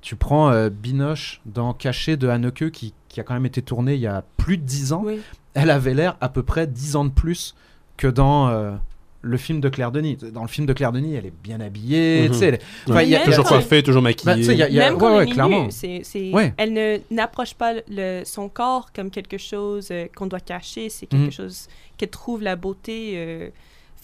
tu- 0.01 0.17
prends 0.17 0.51
euh, 0.51 0.71
Binoche 0.71 1.41
dans 1.45 1.75
Caché 1.75 2.17
de 2.17 2.29
Haneke, 2.29 2.71
qui, 2.71 2.95
qui 3.09 3.21
a 3.21 3.25
quand 3.25 3.35
même 3.35 3.45
été 3.47 3.61
tourné 3.61 3.95
il 3.95 4.01
y 4.01 4.07
a 4.07 4.25
plus 4.39 4.57
de 4.57 4.63
10 4.63 4.93
ans. 4.95 5.03
Oui. 5.05 5.21
Elle 5.53 5.71
avait 5.71 5.93
l'air 5.95 6.17
à 6.23 6.29
peu 6.31 6.43
près 6.43 6.67
10 6.67 6.97
ans 6.97 7.05
de 7.05 7.11
plus 7.11 7.55
que 7.99 8.07
dans 8.07 8.49
euh, 8.49 8.73
le 9.21 9.37
film 9.37 9.61
de 9.61 9.69
Claire 9.69 9.93
Denis. 9.93 10.17
Dans 10.33 10.41
le 10.43 10.49
film 10.49 10.67
de 10.67 10.73
Claire 10.73 10.93
Denis, 10.93 11.15
elle 11.15 11.27
est 11.27 11.33
bien 11.43 11.61
habillée. 11.61 12.23
Mhm. 12.25 12.33
tu 12.33 12.39
sais, 12.39 12.47
elle 12.47 12.55
est- 12.55 12.63
enfin, 12.89 13.03
il 13.03 13.11
y 13.11 13.17
a- 13.17 13.21
Toujours 13.21 13.45
coiffée, 13.45 13.83
toujours 13.83 14.03
maquillée. 14.03 14.33
Bah, 14.33 14.37
tu 14.37 14.45
sais, 14.45 14.53
il 14.55 14.59
y 14.59 14.63
a- 14.63 14.69
il 14.69 14.75
y 14.75 14.81
a- 14.81 14.85
Même 14.87 14.95
ouais, 14.95 15.01
quand 15.01 15.17
ouais, 15.17 15.23
elle 15.25 15.29
est 15.29 15.33
clairement. 15.33 15.69
Ouais. 16.33 16.55
elle 16.57 16.73
ne 16.73 16.99
n'approche 17.11 17.53
pas 17.55 17.75
le, 17.89 18.23
son 18.25 18.49
corps 18.49 18.93
comme 18.95 19.11
quelque 19.11 19.37
chose 19.37 19.89
euh, 19.91 20.07
qu'on 20.17 20.27
doit 20.27 20.41
cacher. 20.41 20.89
C'est 20.89 21.05
quelque 21.07 21.27
Mhm. 21.27 21.31
chose 21.33 21.69
qu'elle 21.99 22.09
trouve 22.11 22.43
la 22.43 22.57
beauté 22.57 23.13
euh, 23.17 23.49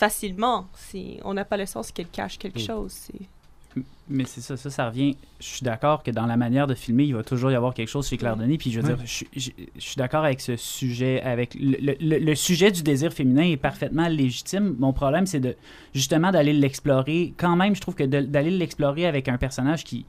facilement. 0.00 0.66
C'est, 0.74 1.18
on 1.24 1.34
n'a 1.34 1.44
pas 1.44 1.56
le 1.58 1.66
sens 1.66 1.92
qu'elle 1.92 2.08
cache 2.08 2.38
quelque 2.38 2.58
Mhm. 2.58 2.66
chose. 2.66 2.92
C'est, 2.92 3.82
Mais 4.12 4.24
c'est 4.24 4.40
ça, 4.40 4.56
ça, 4.56 4.70
ça 4.70 4.88
revient. 4.88 5.14
Je 5.38 5.46
suis 5.46 5.62
d'accord 5.62 6.02
que 6.02 6.10
dans 6.10 6.26
la 6.26 6.36
manière 6.36 6.66
de 6.66 6.74
filmer, 6.74 7.04
il 7.04 7.14
va 7.14 7.22
toujours 7.22 7.52
y 7.52 7.54
avoir 7.54 7.72
quelque 7.74 7.86
chose 7.88 8.08
chez 8.08 8.16
Claire 8.16 8.36
Denis. 8.36 8.58
Puis 8.58 8.72
je 8.72 8.80
veux 8.80 8.86
dire, 8.94 8.98
je, 9.06 9.24
je- 9.36 9.50
je 9.76 9.80
suis 9.80 9.94
d'accord 9.96 10.24
avec 10.24 10.40
ce 10.40 10.56
sujet, 10.56 11.22
avec 11.22 11.54
le, 11.54 11.76
le- 11.80 11.96
le- 12.00 12.18
le 12.18 12.34
sujet 12.34 12.72
du 12.72 12.82
désir 12.82 13.12
féminin 13.12 13.44
est 13.44 13.56
parfaitement 13.56 14.08
légitime. 14.08 14.74
Mon 14.80 14.92
problème, 14.92 15.26
c'est 15.26 15.38
de 15.38 15.54
justement 15.94 16.32
d'aller 16.32 16.52
l'explorer. 16.54 17.34
Quand 17.36 17.54
même, 17.54 17.76
je 17.76 17.80
trouve 17.80 17.94
que 17.94 18.02
de- 18.02 18.22
d'aller 18.22 18.50
l'explorer 18.50 19.06
avec 19.06 19.28
un 19.28 19.38
personnage 19.38 19.84
qui 19.84 20.04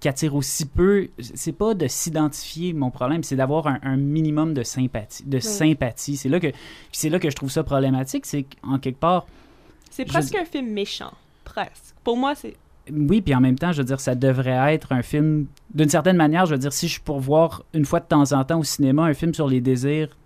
qui 0.00 0.08
attire 0.08 0.34
aussi 0.36 0.64
peu, 0.66 1.08
c'est 1.18 1.52
pas 1.52 1.74
de 1.74 1.86
s'identifier. 1.88 2.72
Mon 2.72 2.90
problème, 2.90 3.22
c'est 3.24 3.34
d'avoir 3.36 3.66
un, 3.66 3.78
un 3.82 3.96
minimum 3.96 4.54
de 4.54 4.62
sympathie. 4.62 5.24
De 5.24 5.40
sympathie. 5.40 6.16
C'est 6.16 6.28
là 6.28 6.38
que 6.38 6.48
c'est 6.92 7.08
là 7.08 7.18
que 7.18 7.30
je 7.30 7.34
trouve 7.36 7.50
ça 7.50 7.64
problématique. 7.64 8.24
C'est 8.26 8.44
qu'en 8.44 8.78
quelque 8.78 9.00
part, 9.00 9.26
c'est 9.90 10.04
Je- 10.06 10.12
presque 10.12 10.34
un 10.36 10.44
film 10.44 10.70
méchant. 10.70 11.12
Presque. 11.44 11.94
Pour 12.04 12.16
moi, 12.16 12.34
c'est. 12.36 12.54
oui, 12.92 13.20
puis 13.22 13.34
en 13.34 13.40
même 13.40 13.58
temps, 13.58 13.72
je 13.72 13.78
veux 13.78 13.84
dire, 13.84 13.98
ça 14.00 14.14
devrait 14.14 14.72
être 14.74 14.92
un 14.92 15.02
film. 15.02 15.46
D'une 15.74 15.88
certaine 15.88 16.16
manière, 16.16 16.46
je 16.46 16.52
veux 16.54 16.58
dire, 16.60 16.72
si 16.72 16.86
je 16.86 16.92
suis 16.92 17.00
pour 17.02 17.18
voir 17.18 17.64
une 17.74 17.84
fois 17.84 17.98
de 18.00 18.06
temps 18.06 18.32
en 18.32 18.44
temps 18.44 18.60
au 18.60 18.64
cinéma 18.64 19.02
un 19.04 19.14
film 19.14 19.34
sur 19.34 19.48
les 19.48 19.60
désirs 19.60 20.16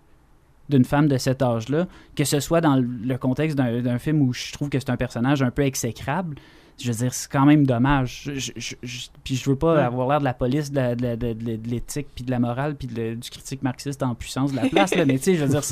d'une 0.69 0.85
femme 0.85 1.09
de 1.09 1.17
cet 1.19 1.43
âge-là, 1.43 1.87
que 2.15 2.25
ce 2.25 2.41
soit 2.41 2.61
dans 2.61 2.77
le- 2.77 3.17
contexte 3.19 3.57
d'un 3.57 3.81
d'un 3.81 3.99
film 3.99 4.21
où 4.23 4.33
je 4.33 4.53
trouve 4.53 4.69
que 4.69 4.79
c'est 4.79 4.91
un 4.91 4.97
personnage 4.97 5.43
un 5.43 5.51
peu 5.51 5.63
exécrable, 5.63 6.37
je 6.81 6.91
veux 6.91 6.99
dire, 6.99 7.15
c'est 7.15 7.31
quand 7.31 7.45
même 7.47 7.67
dommage. 7.67 8.23
Je, 8.25 8.33
je- 8.39 8.53
je- 8.57 8.75
je- 8.83 9.07
puis 9.25 9.37
je 9.37 9.49
veux 9.51 9.57
pas 9.57 9.75
Ouais. 9.77 9.81
avoir 9.83 10.09
l'air 10.09 10.19
de 10.21 10.25
la 10.25 10.35
police, 10.35 10.71
de 10.71 10.77
la- 10.77 10.95
de 10.97 11.03
la- 11.03 11.17
de- 11.17 11.33
de- 11.33 11.57
de 11.57 11.69
l'éthique, 11.69 12.07
puis 12.15 12.25
de 12.25 12.31
la 12.31 12.39
morale, 12.39 12.75
puis 12.77 12.89
le- 12.89 13.15
du 13.17 13.31
critique 13.31 13.63
marxiste 13.63 14.03
en 14.03 14.15
puissance 14.15 14.51
de 14.53 14.57
la 14.57 14.69
place, 14.69 14.95
là, 14.95 15.05
mais 15.05 15.19
tu 15.19 15.25
sais, 15.25 15.35
je 15.37 15.45
veux 15.45 15.51
dire, 15.51 15.63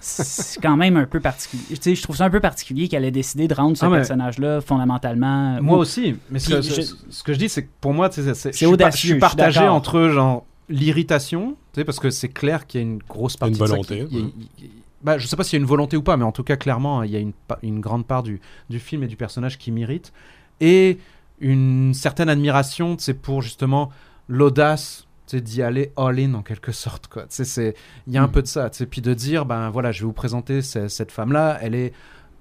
c'est 0.00 0.60
quand 0.60 0.76
même 0.76 0.96
un 0.96 1.06
peu 1.06 1.20
particulier. 1.20 1.62
Tu 1.68 1.76
sais, 1.80 1.94
je 1.94 2.02
trouve 2.02 2.16
ça 2.16 2.24
un 2.24 2.30
peu 2.30 2.40
particulier 2.40 2.88
qu'elle 2.88 3.04
ait 3.04 3.10
décidé 3.10 3.48
de 3.48 3.54
rendre 3.54 3.76
ce 3.76 3.84
Ah, 3.84 3.90
personnage-là 3.90 4.60
fondamentalement. 4.60 5.60
Moi 5.62 5.76
ou- 5.76 5.80
aussi, 5.80 6.16
mais 6.30 6.38
ce, 6.38 6.50
que, 6.50 6.62
je- 6.62 6.80
ce- 6.82 6.94
ce 7.10 7.22
que 7.22 7.32
je 7.32 7.38
dis, 7.38 7.48
c'est 7.48 7.64
que 7.64 7.70
pour 7.80 7.92
moi, 7.94 8.08
tu 8.08 8.22
sais, 8.22 8.34
c'est, 8.34 8.66
audacieux, 8.66 9.08
Je 9.08 9.12
suis 9.14 9.20
partagé 9.20 9.60
entre 9.60 10.08
genre 10.08 10.44
l'irritation, 10.68 11.56
tu 11.72 11.80
sais, 11.80 11.84
parce 11.84 11.98
que 11.98 12.10
c'est 12.10 12.28
clair 12.28 12.66
qu'il 12.66 12.80
y 12.80 12.84
a 12.84 12.86
une 12.86 12.98
grosse 13.08 13.36
partie 13.36 13.54
Une 13.54 13.60
de 13.60 13.66
ça 13.66 13.70
volonté, 13.72 14.06
qui- 14.06 14.14
il 14.14 14.18
y 14.18 14.20
a- 14.20 14.24
ouais. 14.24 14.32
il 14.58 14.64
y 14.64 14.68
a- 14.68 14.70
bah, 15.02 15.18
je 15.18 15.26
sais 15.26 15.36
pas 15.36 15.44
s'il 15.44 15.58
y 15.58 15.60
a 15.60 15.62
une 15.62 15.68
volonté 15.68 15.96
ou 15.96 16.02
pas, 16.02 16.16
mais 16.16 16.24
en 16.24 16.32
tout 16.32 16.44
cas, 16.44 16.56
clairement, 16.56 17.02
il 17.02 17.10
y 17.10 17.16
a 17.16 17.18
une, 17.20 17.32
une 17.62 17.80
grande 17.80 18.06
part 18.06 18.22
du, 18.22 18.40
du 18.68 18.78
film 18.78 19.02
et 19.02 19.06
du 19.06 19.16
personnage 19.16 19.58
qui 19.58 19.70
m'irrite. 19.72 20.12
Et 20.60 20.98
une 21.40 21.94
certaine 21.94 22.28
admiration, 22.28 22.96
c'est 22.98 23.14
pour 23.14 23.40
justement 23.42 23.90
l'audace 24.28 25.06
d'y 25.32 25.62
aller 25.62 25.92
all-in 25.96 26.34
en 26.34 26.42
quelque 26.42 26.72
sorte. 26.72 27.06
Quoi. 27.06 27.24
C'est- 27.28 27.74
Il 28.08 28.12
y 28.12 28.18
a 28.18 28.22
un 28.22 28.26
Mhm. 28.26 28.32
peu 28.32 28.42
de 28.42 28.48
ça. 28.48 28.68
Puis 28.90 29.00
de 29.00 29.14
dire, 29.14 29.46
ben 29.46 29.70
voilà, 29.70 29.92
je 29.92 30.00
vais 30.00 30.06
vous 30.06 30.12
présenter 30.12 30.60
ce- 30.60 30.88
cette 30.88 31.12
femme-là, 31.12 31.56
elle 31.62 31.74
est 31.76 31.92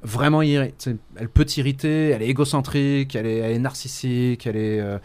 vraiment 0.01 0.41
elle 0.41 0.71
peut 1.33 1.45
t'irriter, 1.45 2.09
elle 2.09 2.21
est 2.23 2.27
égocentrique, 2.29 3.15
elle 3.15 3.25
est, 3.27 3.37
elle 3.37 3.51
est 3.51 3.59
narcissique, 3.59 4.47
elle 4.47 4.55
est 4.55 4.79
euh, 4.79 4.97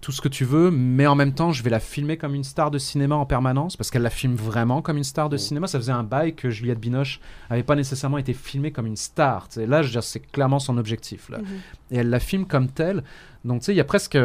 tout 0.00 0.10
ce 0.12 0.20
que 0.20 0.28
tu 0.28 0.44
veux, 0.44 0.70
mais 0.70 1.06
en 1.06 1.14
même 1.14 1.32
temps, 1.34 1.52
je 1.52 1.62
vais 1.62 1.70
la 1.70 1.78
filmer 1.80 2.16
comme 2.16 2.34
une 2.34 2.44
star 2.44 2.70
de 2.70 2.78
cinéma 2.78 3.14
en 3.14 3.26
permanence 3.26 3.76
parce 3.76 3.90
qu'elle 3.90 4.02
la 4.02 4.10
filme 4.10 4.34
vraiment 4.34 4.82
comme 4.82 4.96
une 4.96 5.04
star 5.04 5.28
de 5.28 5.36
cinéma. 5.36 5.66
Ça 5.68 5.78
faisait 5.78 5.92
un 5.92 6.02
bail 6.02 6.34
que 6.34 6.50
Juliette 6.50 6.80
Binoche 6.80 7.20
avait 7.48 7.62
pas 7.62 7.76
nécessairement 7.76 8.18
été 8.18 8.32
filmée 8.32 8.72
comme 8.72 8.86
une 8.86 8.96
star. 8.96 9.46
Là, 9.56 9.82
je 9.82 9.86
veux 9.88 9.92
dire, 9.92 10.02
c'est 10.02 10.20
clairement 10.20 10.58
son 10.58 10.78
objectif. 10.78 11.28
Là. 11.30 11.38
Mhm. 11.38 11.46
Et 11.92 11.96
elle 11.98 12.10
la 12.10 12.20
filme 12.20 12.46
comme 12.46 12.68
telle. 12.68 13.04
Donc, 13.44 13.60
tu 13.60 13.66
sais, 13.66 13.72
il 13.72 13.76
y 13.76 13.80
a 13.80 13.84
presque. 13.84 14.18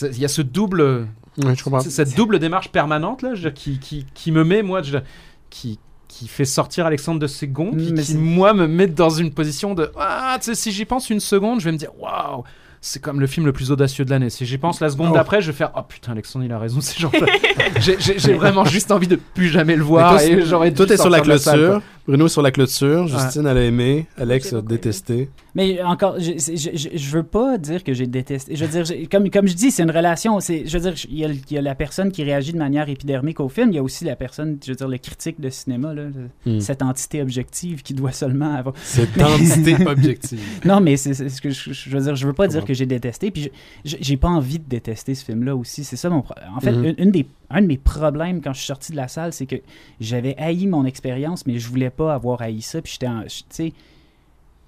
Il 0.00 0.18
y 0.18 0.24
a 0.24 0.28
ce 0.28 0.42
double. 0.42 1.06
Ouais, 1.38 1.54
je 1.56 1.88
Cette 1.90 2.16
double 2.16 2.38
démarche 2.38 2.70
permanente 2.70 3.22
là, 3.22 3.34
je 3.34 3.42
veux 3.42 3.50
dire, 3.50 3.54
qui, 3.54 3.78
qui, 3.78 4.06
qui 4.14 4.32
me 4.32 4.44
met, 4.44 4.62
moi, 4.62 4.82
je 4.82 4.92
veux 4.92 5.00
dire, 5.00 5.08
qui, 5.50 5.78
qui 6.08 6.28
fait 6.28 6.44
sortir 6.44 6.86
Alexandre 6.86 7.18
de 7.20 7.26
ses 7.26 7.48
gonds, 7.48 7.72
qui, 7.72 7.94
c'est- 8.04 8.14
moi, 8.14 8.54
me 8.54 8.66
met 8.68 8.86
dans 8.86 9.10
une 9.10 9.32
position 9.32 9.74
de. 9.74 9.90
Ah, 9.98 10.36
tu 10.38 10.46
sais, 10.46 10.54
si 10.54 10.72
j'y 10.72 10.84
pense 10.84 11.10
une 11.10 11.20
seconde, 11.20 11.60
je 11.60 11.64
vais 11.66 11.72
me 11.72 11.78
dire, 11.78 11.90
waouh, 11.98 12.44
c'est 12.84 13.00
comme 13.00 13.20
le 13.20 13.28
film 13.28 13.46
le 13.46 13.52
plus 13.52 13.70
audacieux 13.70 14.04
de 14.04 14.10
l'année. 14.10 14.28
Si 14.28 14.44
j'y 14.44 14.58
pense 14.58 14.80
la 14.80 14.90
seconde 14.90 15.10
Oh. 15.12 15.14
d'après, 15.14 15.40
je 15.40 15.52
vais 15.52 15.56
faire, 15.56 15.70
oh 15.76 15.80
putain, 15.88 16.12
Alexandre, 16.12 16.44
il 16.44 16.50
a 16.52 16.58
raison, 16.58 16.80
c'est 16.80 16.98
genre. 16.98 17.12
j'ai- 17.80 18.34
vraiment 18.34 18.64
juste 18.64 18.90
envie 18.90 19.06
de 19.06 19.16
plus 19.16 19.48
jamais 19.48 19.74
le 19.76 19.82
Mais 19.82 19.88
voir. 19.88 20.10
toi, 20.14 20.24
et 20.24 20.44
j'aurais 20.44 20.72
Toi, 20.72 20.84
dû 20.86 20.90
t'es 20.90 20.96
sur 20.98 21.08
la 21.10 21.20
clôture. 21.20 21.80
Bruno 22.06 22.26
sur 22.28 22.42
la 22.42 22.50
clôture. 22.50 23.06
Justine, 23.06 23.46
elle 23.46 23.58
a 23.58 23.64
aimé. 23.64 24.06
Alex 24.18 24.50
J'ai 24.50 24.56
a 24.56 24.60
détesté. 24.62 25.30
Mais 25.54 25.80
encore, 25.82 26.16
je, 26.18 26.32
je, 26.32 26.70
je, 26.76 26.88
je 26.96 27.10
veux 27.16 27.22
pas 27.22 27.58
dire 27.58 27.84
que 27.84 27.92
j'ai 27.92 28.06
détesté. 28.06 28.56
Je 28.56 28.64
veux 28.64 28.82
dire, 28.82 29.08
comme, 29.10 29.30
comme 29.30 29.46
je 29.46 29.54
dis, 29.54 29.70
c'est 29.70 29.82
une 29.82 29.90
relation. 29.90 30.40
C'est, 30.40 30.66
je 30.66 30.78
veux 30.78 30.90
dire, 30.90 30.94
il 31.08 31.18
y, 31.18 31.24
a, 31.24 31.28
le- 31.28 31.34
il 31.50 31.54
y 31.54 31.58
a 31.58 31.62
la 31.62 31.74
personne 31.74 32.10
qui 32.10 32.24
réagit 32.24 32.52
de 32.52 32.58
manière 32.58 32.88
épidermique 32.88 33.38
au 33.38 33.48
film. 33.48 33.70
Il 33.70 33.76
y 33.76 33.78
a 33.78 33.82
aussi 33.82 34.04
la 34.04 34.16
personne, 34.16 34.58
je 34.64 34.70
veux 34.72 34.76
dire, 34.76 34.88
le 34.88 34.98
critique 34.98 35.40
de 35.40 35.48
cinéma, 35.50 35.94
là, 35.94 36.02
Hmm. 36.44 36.58
cette 36.60 36.82
entité 36.82 37.22
objective 37.22 37.82
qui 37.82 37.94
doit 37.94 38.10
seulement 38.12 38.54
avoir. 38.54 38.74
Cette 38.82 39.20
entité 39.22 39.76
objective. 39.86 40.40
Non, 40.64 40.80
mais 40.80 40.96
c'est, 40.96 41.14
c'est 41.14 41.28
ce 41.28 41.40
que 41.40 41.50
je, 41.50 41.90
veux 41.90 42.00
dire. 42.00 42.16
Je 42.16 42.26
veux 42.26 42.32
pas 42.32 42.48
dire 42.48 42.64
que 42.64 42.74
j'ai 42.74 42.86
détesté. 42.86 43.30
Puis 43.30 43.50
j'ai 43.84 44.16
pas 44.16 44.28
envie 44.28 44.58
de 44.58 44.64
détester 44.68 45.14
ce 45.14 45.24
film-là 45.24 45.54
aussi. 45.54 45.84
C'est 45.84 45.96
ça 45.96 46.08
mon 46.10 46.22
problème. 46.22 46.48
En 46.56 46.60
fait, 46.60 46.72
une, 46.72 46.94
une 46.98 47.10
des, 47.12 47.26
un 47.52 47.62
de 47.62 47.66
mes 47.66 47.78
problèmes 47.78 48.40
quand 48.40 48.52
je 48.52 48.58
suis 48.58 48.66
sorti 48.66 48.92
de 48.92 48.96
la 48.96 49.08
salle, 49.08 49.32
c'est 49.32 49.46
que 49.46 49.56
j'avais 50.00 50.36
haï 50.38 50.66
mon 50.66 50.84
expérience, 50.84 51.46
mais 51.46 51.58
je 51.58 51.68
voulais 51.68 51.90
pas 51.90 52.14
avoir 52.14 52.42
haï 52.42 52.62
ça. 52.62 52.82
Puis 52.82 52.92
j'étais, 52.92 53.06
tu 53.26 53.44
sais. 53.50 53.72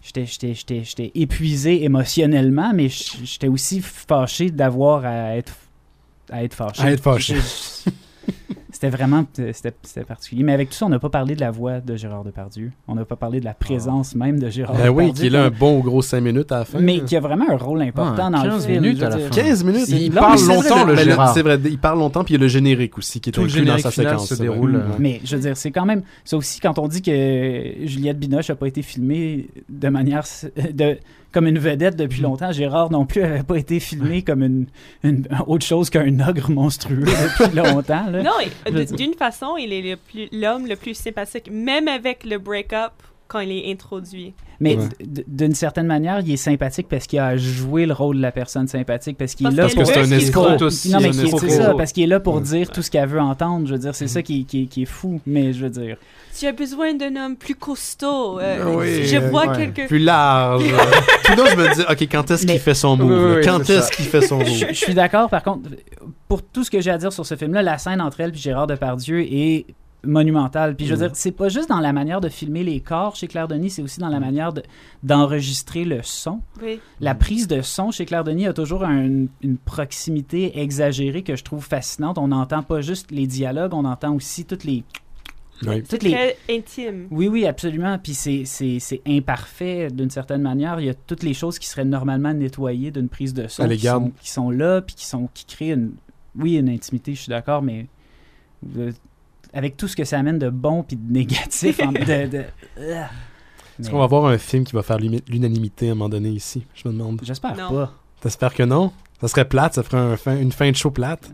J'étais, 0.02 0.26
j'étais, 0.26 0.54
j'étais, 0.54 0.84
j'étais 0.84 1.12
épuisé 1.14 1.84
émotionnellement, 1.84 2.72
mais 2.74 2.88
j'étais 2.90 3.48
aussi 3.48 3.80
fâché 3.80 4.50
d'avoir 4.50 5.06
à 5.06 5.36
être, 5.36 5.54
à 6.30 6.44
être 6.44 6.54
fâché. 6.54 6.82
À 6.82 6.92
être 6.92 7.02
fâché. 7.02 7.36
C'était 8.84 8.96
vraiment 8.98 9.24
c'était, 9.34 9.74
c'était 9.82 10.04
particulier. 10.04 10.42
Mais 10.42 10.52
avec 10.52 10.68
tout 10.68 10.74
ça, 10.74 10.84
on 10.84 10.90
n'a 10.90 10.98
pas 10.98 11.08
parlé 11.08 11.34
de 11.34 11.40
la 11.40 11.50
voix 11.50 11.80
de 11.80 11.96
Gérard 11.96 12.22
Depardieu. 12.22 12.70
On 12.86 12.94
n'a 12.94 13.06
pas 13.06 13.16
parlé 13.16 13.40
de 13.40 13.44
la 13.46 13.54
présence 13.54 14.14
même 14.14 14.38
de 14.38 14.50
Gérard 14.50 14.76
Ben 14.76 14.90
oui, 14.90 15.04
Depardieu. 15.04 15.20
qui 15.22 15.26
est 15.28 15.30
là 15.30 15.44
un 15.44 15.50
bon 15.50 15.78
gros 15.80 16.02
5 16.02 16.20
minutes 16.20 16.52
à 16.52 16.58
la 16.60 16.64
fin. 16.66 16.80
Mais 16.80 17.00
qui 17.00 17.16
a 17.16 17.20
vraiment 17.20 17.46
un 17.50 17.56
rôle 17.56 17.80
important 17.80 18.26
Ah, 18.26 18.30
dans 18.30 18.42
le 18.44 18.50
15 18.50 18.66
film. 18.66 18.82
minutes 18.82 19.02
à 19.02 19.08
la 19.08 19.18
fin. 19.18 19.28
15 19.30 19.64
minutes? 19.64 19.88
Il 19.88 20.12
long, 20.14 20.20
parle 20.20 20.32
mais 20.32 20.38
c'est 20.38 20.54
longtemps, 20.54 20.74
vrai, 20.84 20.84
le 20.84 20.92
le 20.96 21.02
Gérard. 21.04 21.32
C'est 21.34 21.42
vrai, 21.42 21.58
il 21.64 21.78
parle 21.78 21.98
longtemps, 21.98 22.24
puis 22.24 22.34
il 22.34 22.36
y 22.36 22.40
a 22.40 22.42
le 22.42 22.48
générique 22.48 22.98
aussi 22.98 23.20
qui 23.20 23.30
est 23.30 23.32
Tout 23.32 23.40
le 23.42 23.46
inclus 23.48 23.64
dans 23.64 23.78
sa 23.78 23.90
séquence. 23.90 24.28
se 24.28 24.34
déroule, 24.34 24.76
euh, 24.76 24.80
Mais 24.98 25.20
je 25.24 25.36
veux 25.36 25.42
dire, 25.42 25.56
c'est 25.56 25.70
quand 25.70 25.86
même. 25.86 26.02
Ça 26.24 26.36
aussi, 26.36 26.60
quand 26.60 26.78
on 26.78 26.86
dit 26.86 27.00
que 27.00 27.10
Juliette 27.84 28.18
Binoche 28.18 28.50
n'a 28.50 28.54
pas 28.56 28.68
été 28.68 28.82
filmée 28.82 29.48
de 29.70 29.88
manière. 29.88 30.24
De, 30.74 30.98
comme 31.34 31.46
une 31.46 31.58
vedette 31.58 31.96
depuis 31.96 32.20
Mm. 32.20 32.24
longtemps, 32.24 32.52
Gérard 32.52 32.90
non 32.90 33.04
plus 33.04 33.20
n'avait 33.20 33.42
pas 33.42 33.56
été 33.56 33.80
filmé 33.80 34.22
comme 34.22 34.42
une, 34.42 34.66
une- 35.02 35.26
autre 35.46 35.66
chose 35.66 35.90
qu'un 35.90 36.18
ogre 36.26 36.50
monstrueux 36.50 37.04
depuis 37.04 37.54
longtemps. 37.56 38.08
là. 38.10 38.22
Non, 38.22 38.30
dire- 38.72 38.96
d'une 38.96 39.12
façon, 39.14 39.56
il 39.58 39.72
est 39.72 39.82
le 39.82 39.96
plus- 39.96 40.28
l'homme 40.32 40.66
le 40.66 40.76
plus 40.76 40.94
sympathique, 40.94 41.50
même 41.52 41.88
avec 41.88 42.24
le 42.24 42.38
break-up 42.38 42.92
quand 43.28 43.40
il 43.40 43.50
est 43.52 43.70
introduit. 43.72 44.32
Mais 44.60 44.76
Ouais. 44.76 44.84
d'une 45.26 45.54
certaine 45.54 45.86
manière, 45.88 46.20
il 46.20 46.30
est 46.30 46.36
sympathique 46.36 46.86
parce 46.88 47.06
qu'il 47.08 47.18
a 47.18 47.36
joué 47.36 47.86
le 47.86 47.92
rôle 47.92 48.16
de 48.18 48.22
la 48.22 48.30
personne 48.30 48.68
sympathique, 48.68 49.18
parce 49.18 49.34
qu'il 49.34 49.46
est 49.48 49.56
Parce 49.56 49.56
là 49.56 49.64
pour. 49.64 49.74
Parce 49.74 49.88
que 49.90 49.94
c'est 50.06 50.62
aussi. 50.62 50.90
Non, 50.90 51.00
mais 51.00 51.12
c'est 51.12 51.50
ça, 51.50 51.74
parce 51.74 51.90
qu'il 51.92 52.04
est 52.04 52.06
là 52.06 52.20
pour 52.20 52.36
Ouais. 52.36 52.42
dire 52.42 52.70
tout 52.70 52.80
ce 52.80 52.90
qu'elle 52.90 53.08
veut 53.08 53.20
entendre. 53.20 53.66
Je 53.66 53.72
veux 53.72 53.78
dire, 53.80 53.94
c'est 53.96 54.06
ça 54.06 54.22
qui, 54.22 54.44
qui, 54.44 54.68
qui 54.68 54.82
est 54.82 54.86
fou. 54.86 55.20
Mais 55.26 55.52
je 55.52 55.64
veux 55.64 55.70
dire. 55.70 55.96
Tu 56.38 56.46
as 56.46 56.52
besoin 56.52 56.94
d'un 56.94 57.14
homme 57.16 57.36
plus 57.36 57.54
costaud. 57.54 58.40
euh, 58.40 58.74
Oui, 58.76 59.04
je 59.04 59.16
euh, 59.16 59.30
vois 59.30 59.46
ouais. 59.48 59.56
quelqu'un. 59.56 59.86
Plus 59.86 59.98
large. 60.00 60.64
Tout 61.24 61.34
d'un, 61.36 61.46
je 61.46 61.56
me 61.56 61.74
dis, 61.74 61.82
OK, 61.82 62.02
quand 62.10 62.30
est-ce 62.30 62.46
qu'il 62.46 62.58
fait 62.58 62.74
son 62.74 62.96
move? 62.96 63.10
Oui, 63.12 63.28
là? 63.30 63.36
oui, 63.36 63.44
quand 63.44 63.70
est-ce 63.70 63.90
qu'il 63.92 64.04
fait 64.06 64.22
son 64.22 64.38
move? 64.38 64.48
je 64.68 64.74
suis 64.74 64.94
d'accord, 64.94 65.30
par 65.30 65.42
contre, 65.42 65.70
pour 66.28 66.42
tout 66.42 66.64
ce 66.64 66.70
que 66.70 66.80
j'ai 66.80 66.90
à 66.90 66.98
dire 66.98 67.12
sur 67.12 67.24
ce 67.24 67.36
film-là, 67.36 67.62
la 67.62 67.78
scène 67.78 68.00
entre 68.00 68.20
elle 68.20 68.30
et 68.34 68.36
Gérard 68.38 68.66
Depardieu 68.66 69.20
est 69.20 69.66
monumental. 70.06 70.76
Puis 70.76 70.84
je 70.86 70.94
veux 70.94 71.00
Mhm. 71.00 71.06
dire, 71.06 71.16
c'est 71.16 71.32
pas 71.32 71.48
juste 71.48 71.68
dans 71.70 71.80
la 71.80 71.92
manière 71.94 72.20
de 72.20 72.28
filmer 72.28 72.62
les 72.62 72.80
corps 72.80 73.16
chez 73.16 73.26
Claire 73.26 73.48
Denis, 73.48 73.70
c'est 73.70 73.80
aussi 73.82 74.00
dans 74.00 74.08
la 74.10 74.20
manière 74.20 74.52
de- 74.52 74.62
d'enregistrer 75.02 75.84
le 75.84 76.00
son. 76.02 76.40
Oui. 76.62 76.80
La 77.00 77.14
prise 77.14 77.46
de 77.48 77.62
son 77.62 77.90
chez 77.90 78.04
Claire 78.04 78.24
Denis 78.24 78.46
a 78.46 78.52
toujours 78.52 78.84
un- 78.84 79.26
une 79.42 79.56
proximité 79.64 80.60
exagérée 80.60 81.22
que 81.22 81.36
je 81.36 81.44
trouve 81.44 81.64
fascinante. 81.64 82.18
On 82.18 82.28
n'entend 82.28 82.62
pas 82.62 82.80
juste 82.80 83.10
les 83.12 83.26
dialogues, 83.26 83.72
on 83.72 83.84
entend 83.84 84.14
aussi 84.14 84.44
toutes 84.44 84.64
les... 84.64 84.82
Oui. 85.70 85.82
C'est 85.84 85.88
Toutes 85.98 86.02
les... 86.02 86.10
très 86.12 86.36
intime. 86.50 87.06
Oui, 87.10 87.28
oui, 87.28 87.46
absolument. 87.46 87.98
Puis 87.98 88.14
c'est- 88.14 88.44
c'est 88.44 88.78
c'est 88.80 89.00
imparfait 89.06 89.88
d'une 89.90 90.10
certaine 90.10 90.42
manière. 90.42 90.80
Il 90.80 90.86
y 90.86 90.90
a 90.90 90.94
toutes 90.94 91.22
les 91.22 91.34
choses 91.34 91.58
qui 91.58 91.66
seraient 91.68 91.84
normalement 91.84 92.32
nettoyées 92.34 92.90
d'une 92.90 93.08
prise 93.08 93.34
de 93.34 93.46
son 93.48 93.62
qui 93.76 93.86
sont, 94.00 94.12
qui 94.20 94.30
sont 94.30 94.50
là, 94.50 94.80
puis 94.82 94.94
qui, 94.94 95.06
sont, 95.06 95.28
qui 95.34 95.44
créent 95.46 95.72
une, 95.72 95.92
oui, 96.38 96.56
une 96.56 96.68
intimité, 96.68 97.14
je 97.14 97.20
suis 97.20 97.30
d'accord, 97.30 97.62
mais 97.62 97.86
euh, 98.78 98.92
avec 99.52 99.76
tout 99.76 99.88
ce 99.88 99.96
que 99.96 100.04
ça 100.04 100.18
amène 100.18 100.38
de 100.38 100.50
bon 100.50 100.82
puis 100.82 100.96
de 100.96 101.12
négatif. 101.12 101.80
en- 101.80 101.92
de, 101.92 102.26
de- 102.28 102.44
euh, 102.78 103.02
Est-ce 103.80 103.88
mais 103.88 103.90
qu'on 103.90 103.98
va 103.98 104.06
voir 104.06 104.26
un 104.26 104.38
film 104.38 104.62
qui 104.64 104.72
va 104.72 104.82
faire 104.84 104.98
l'unanimité 104.98 105.88
à 105.88 105.92
un 105.92 105.94
moment 105.96 106.08
donné 106.08 106.28
ici? 106.28 106.64
Je 106.74 106.86
me 106.88 106.92
demande? 106.92 107.20
J'espère 107.24 107.54
pas. 107.54 107.92
T'espères 108.20 108.54
que 108.54 108.62
non? 108.62 108.92
Ça 109.20 109.26
serait 109.28 109.48
plate, 109.48 109.74
ça 109.74 109.82
ferait 109.82 109.98
un 109.98 110.16
fin- 110.16 110.38
une 110.38 110.52
fin 110.52 110.70
de 110.70 110.76
show 110.76 110.90
plate. 110.92 111.30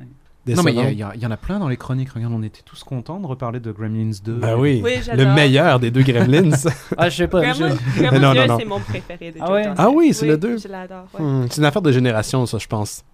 Non, 0.47 0.63
mais 0.63 0.73
il 0.73 0.99
y, 0.99 1.27
en 1.27 1.31
a 1.31 1.37
plein 1.37 1.59
dans 1.59 1.69
les 1.69 1.77
chroniques. 1.77 2.11
Regarde, 2.11 2.33
on 2.35 2.43
était 2.43 2.63
tous 2.65 2.83
contents 2.83 3.21
de 3.21 3.27
reparler 3.27 3.61
de 3.61 3.73
Gremlins 3.73 4.13
2. 4.25 4.33
Ben 4.35 4.57
oui, 4.57 4.81
Oui, 4.83 4.95
le 5.15 5.35
meilleur 5.35 5.79
des 5.79 5.91
deux 5.91 6.03
Gremlins. 6.03 6.51
Ah, 6.97 7.09
je 7.09 7.17
sais 7.17 7.29
pas. 7.29 7.41
Non, 8.21 8.33
Dieu, 8.33 8.47
non. 8.47 8.59
c'est 8.59 8.65
mon 8.65 8.81
préféré 8.81 9.33
de 9.33 9.39
Ah 9.41 9.53
ouais? 9.53 9.67
Ah 9.77 9.91
oui, 9.91 10.13
c'est 10.13 10.27
le 10.27 10.37
deux. 10.37 10.59
Je 10.59 10.69
l'adore. 10.69 11.07
ouais. 11.15 11.25
Hmm, 11.25 11.47
c'est 11.51 11.59
une 11.59 11.65
affaire 11.65 11.83
de 11.83 11.93
génération, 11.93 12.45
ça, 12.47 12.59
je 12.59 12.67
pense. 12.67 13.05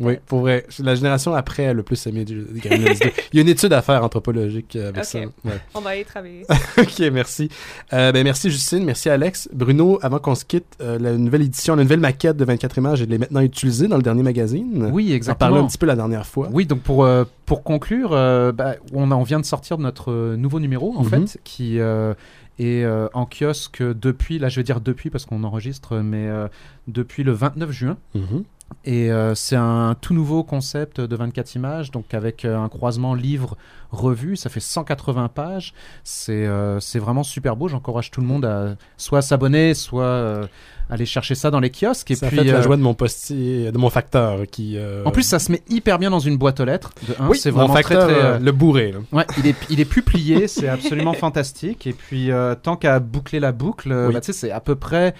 Oui, 0.00 0.14
pour 0.26 0.40
vrai. 0.40 0.66
La 0.80 0.94
génération 0.94 1.34
après 1.34 1.66
a 1.66 1.72
le 1.72 1.82
plus 1.82 2.06
aimé 2.06 2.24
du- 2.24 2.44
Gremlins 2.54 2.92
2. 2.92 3.10
Il 3.32 3.36
y 3.36 3.38
a 3.38 3.42
une 3.42 3.48
étude 3.48 3.72
à 3.72 3.80
faire 3.82 4.04
anthropologique 4.04 4.76
euh, 4.76 4.88
avec 4.90 4.98
Ok. 4.98 5.04
ça. 5.04 5.18
Ouais. 5.20 5.60
On 5.74 5.80
va 5.80 5.96
y 5.96 6.04
travailler. 6.04 6.44
ok, 6.78 6.98
merci. 7.12 7.48
Euh, 7.92 8.12
ben, 8.12 8.22
merci 8.24 8.50
Justine, 8.50 8.84
merci 8.84 9.08
Alex. 9.08 9.48
Bruno, 9.52 9.98
avant 10.02 10.18
qu'on 10.18 10.34
se 10.34 10.44
quitte, 10.44 10.66
euh, 10.80 10.98
la 10.98 11.12
nouvelle 11.16 11.42
édition, 11.42 11.74
la 11.76 11.82
nouvelle 11.84 12.00
maquette 12.00 12.36
de 12.36 12.44
24 12.44 12.78
images, 12.78 13.02
elle 13.02 13.12
est 13.12 13.18
maintenant 13.18 13.40
utilisée 13.40 13.88
dans 13.88 13.96
le 13.96 14.02
dernier 14.02 14.22
magazine. 14.22 14.68
Oui, 14.74 14.74
On 14.74 14.84
en 14.84 14.90
parlait 14.92 15.14
exactement. 15.16 15.56
un 15.60 15.66
petit 15.66 15.78
peu 15.78 15.86
la 15.86 15.96
dernière 15.96 16.26
fois. 16.26 16.48
Oui, 16.52 16.66
donc 16.66 16.80
pour, 16.80 17.04
euh, 17.04 17.24
pour 17.46 17.62
conclure, 17.62 18.10
euh, 18.12 18.52
bah, 18.52 18.74
on, 18.92 19.10
a- 19.10 19.14
on 19.14 19.22
vient 19.22 19.40
de 19.40 19.46
sortir 19.46 19.78
notre 19.78 20.34
nouveau 20.36 20.60
numéro, 20.60 20.94
en 20.96 21.02
Mhm. 21.04 21.08
fait, 21.28 21.40
qui 21.44 21.78
euh, 21.80 22.12
est 22.58 22.82
euh, 22.84 23.08
en 23.14 23.24
kiosque 23.24 23.82
depuis, 23.82 24.38
là 24.38 24.48
je 24.48 24.56
vais 24.56 24.64
dire 24.64 24.80
depuis 24.80 25.10
parce 25.10 25.24
qu'on 25.26 25.44
enregistre, 25.44 25.96
mais 25.98 26.26
euh, 26.28 26.48
depuis 26.88 27.22
le 27.22 27.32
29 27.32 27.70
juin. 27.70 27.96
Mhm. 28.14 28.42
Et 28.84 29.10
euh, 29.10 29.34
c'est 29.34 29.56
un 29.56 29.96
tout 30.00 30.14
nouveau 30.14 30.44
concept 30.44 31.00
de 31.00 31.16
24 31.16 31.54
images, 31.56 31.90
donc 31.90 32.14
avec 32.14 32.44
euh, 32.44 32.58
un 32.58 32.68
croisement 32.68 33.12
livre-revue. 33.14 34.36
Ça 34.36 34.50
fait 34.50 34.60
180 34.60 35.28
pages. 35.28 35.74
C'est 36.04 36.46
euh, 36.46 36.78
vraiment 36.94 37.22
super 37.22 37.56
beau. 37.56 37.68
J'encourage 37.68 38.10
tout 38.10 38.20
le 38.20 38.26
monde 38.26 38.44
à 38.44 38.76
soit 38.96 39.20
s'abonner, 39.20 39.74
soit 39.74 40.04
euh, 40.04 40.46
aller 40.90 41.06
chercher 41.06 41.34
ça 41.34 41.50
dans 41.50 41.60
les 41.60 41.70
kiosques. 41.70 42.10
Et 42.12 42.14
ça 42.14 42.28
puis, 42.28 42.36
fait 42.38 42.44
la 42.44 42.62
joie 42.62 42.76
de 42.76 42.82
mon 42.82 42.94
postier, 42.94 43.72
de 43.72 43.78
mon 43.78 43.90
facteur 43.90 44.46
qui. 44.50 44.78
en 45.04 45.10
plus, 45.10 45.22
ça 45.24 45.38
se 45.38 45.50
met 45.52 45.62
hyper 45.68 45.98
bien 45.98 46.10
dans 46.10 46.20
une 46.20 46.36
boîte 46.38 46.60
aux 46.60 46.64
lettres. 46.64 46.92
De 47.06 47.14
un, 47.18 47.28
oui, 47.28 47.36
c'est 47.36 47.50
mon 47.50 47.58
vraiment 47.58 47.74
facteur, 47.74 48.06
très, 48.08 48.14
très, 48.20 48.38
le 48.38 48.52
bourré. 48.52 48.92
là. 48.92 48.98
Ouais, 49.12 49.26
il 49.38 49.46
est, 49.48 49.56
il 49.70 49.80
est 49.80 49.84
plus 49.86 50.02
plié, 50.02 50.46
c'est 50.48 50.68
absolument 50.68 51.14
fantastique. 51.14 51.86
Et 51.86 51.92
puis, 51.92 52.30
tant 52.62 52.76
qu'à 52.76 53.00
boucler 53.00 53.40
la 53.40 53.52
boucle, 53.52 53.92
Oui. 53.92 54.14
bah, 54.14 54.20
tu 54.20 54.32
c'est 54.32 54.50
à 54.50 54.60
peu 54.60 54.76
près, 54.76 55.14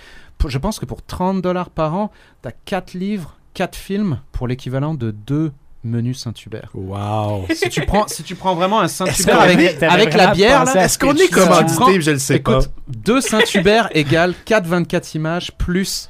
je 0.46 0.58
pense 0.58 0.78
que 0.78 0.86
pour 0.86 1.02
30 1.04 1.42
dollars 1.42 1.70
par 1.70 1.94
an, 1.94 2.10
t'as 2.42 2.52
4 2.64 2.94
livres, 2.94 3.37
4 3.58 3.74
films 3.74 4.20
pour 4.30 4.46
l'équivalent 4.46 4.94
de 4.94 5.10
2 5.10 5.50
menus 5.82 6.20
Saint-Hubert. 6.20 6.70
Wow. 6.74 7.44
si, 7.52 7.68
tu 7.68 7.80
prends, 7.80 8.06
si 8.06 8.22
tu 8.22 8.36
prends 8.36 8.54
vraiment 8.54 8.78
un 8.80 8.86
Saint-Hubert 8.86 9.50
est- 9.50 9.82
avec, 9.82 10.14
la 10.14 10.28
bière, 10.28 10.76
Est-ce 10.76 10.96
qu'on 10.96 11.12
est 11.14 11.26
que 11.26 11.40
tu 11.40 11.74
commandité? 11.74 12.00
Je 12.00 12.12
le 12.12 12.18
sais 12.20 12.38
pas. 12.38 12.58
écoute, 12.58 12.70
2 12.86 13.20
Saint-Hubert 13.20 13.88
égale 13.96 14.34
4 14.44 14.64
24 14.64 15.14
images 15.16 15.50
plus 15.58 16.08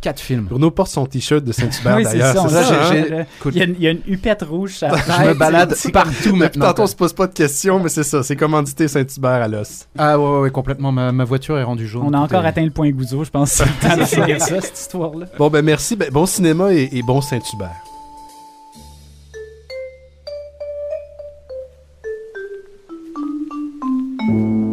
Quatre 0.00 0.20
films. 0.20 0.44
Bruno 0.44 0.70
porte 0.70 0.90
son 0.90 1.06
t-shirt 1.06 1.42
de 1.42 1.50
Saint-Hubert 1.50 2.00
d'ailleurs. 2.02 2.46
Hein? 2.46 3.24
Il, 3.46 3.56
y 3.56 3.60
a 3.60 3.64
une, 3.64 3.74
il 3.80 3.84
y, 3.84 4.12
hupette 4.12 4.42
rouge. 4.42 4.76
Ça 4.76 4.90
je 4.94 5.28
me 5.28 5.34
balade 5.34 5.74
partout 5.92 6.36
maintenant. 6.36 6.66
Tantôt, 6.66 6.82
on 6.82 6.84
ne 6.84 6.90
se 6.90 6.94
pose 6.94 7.12
pas 7.12 7.26
de 7.26 7.32
questions, 7.32 7.80
mais 7.80 7.88
c'est 7.88 8.04
ça. 8.04 8.22
C'est 8.22 8.36
commandité 8.36 8.86
Saint-Hubert 8.86 9.42
à 9.42 9.48
l'os. 9.48 9.88
Ah 9.98 10.16
ouais, 10.16 10.40
ouais, 10.40 10.50
complètement. 10.50 10.92
Ma, 10.92 11.10
ma, 11.10 11.24
voiture 11.24 11.58
est 11.58 11.64
rendue 11.64 11.88
jaune. 11.88 12.04
On 12.06 12.12
a 12.12 12.18
encore 12.18 12.44
atteint 12.44 12.64
le 12.64 12.70
point 12.70 12.90
Gouzeau, 12.90 13.24
je 13.24 13.30
pense. 13.30 13.50
C'est 14.06 14.38
ça. 14.38 14.60
cette 14.60 14.78
histoire-là. 14.78 15.26
Bon, 15.36 15.50
ben 15.50 15.64
merci. 15.64 15.96
Ben, 15.96 16.10
bon 16.12 16.26
cinéma 16.26 16.72
et, 16.72 17.02
bon 17.02 17.20
Saint-Hubert. 17.20 17.74
Mm. 24.28 24.67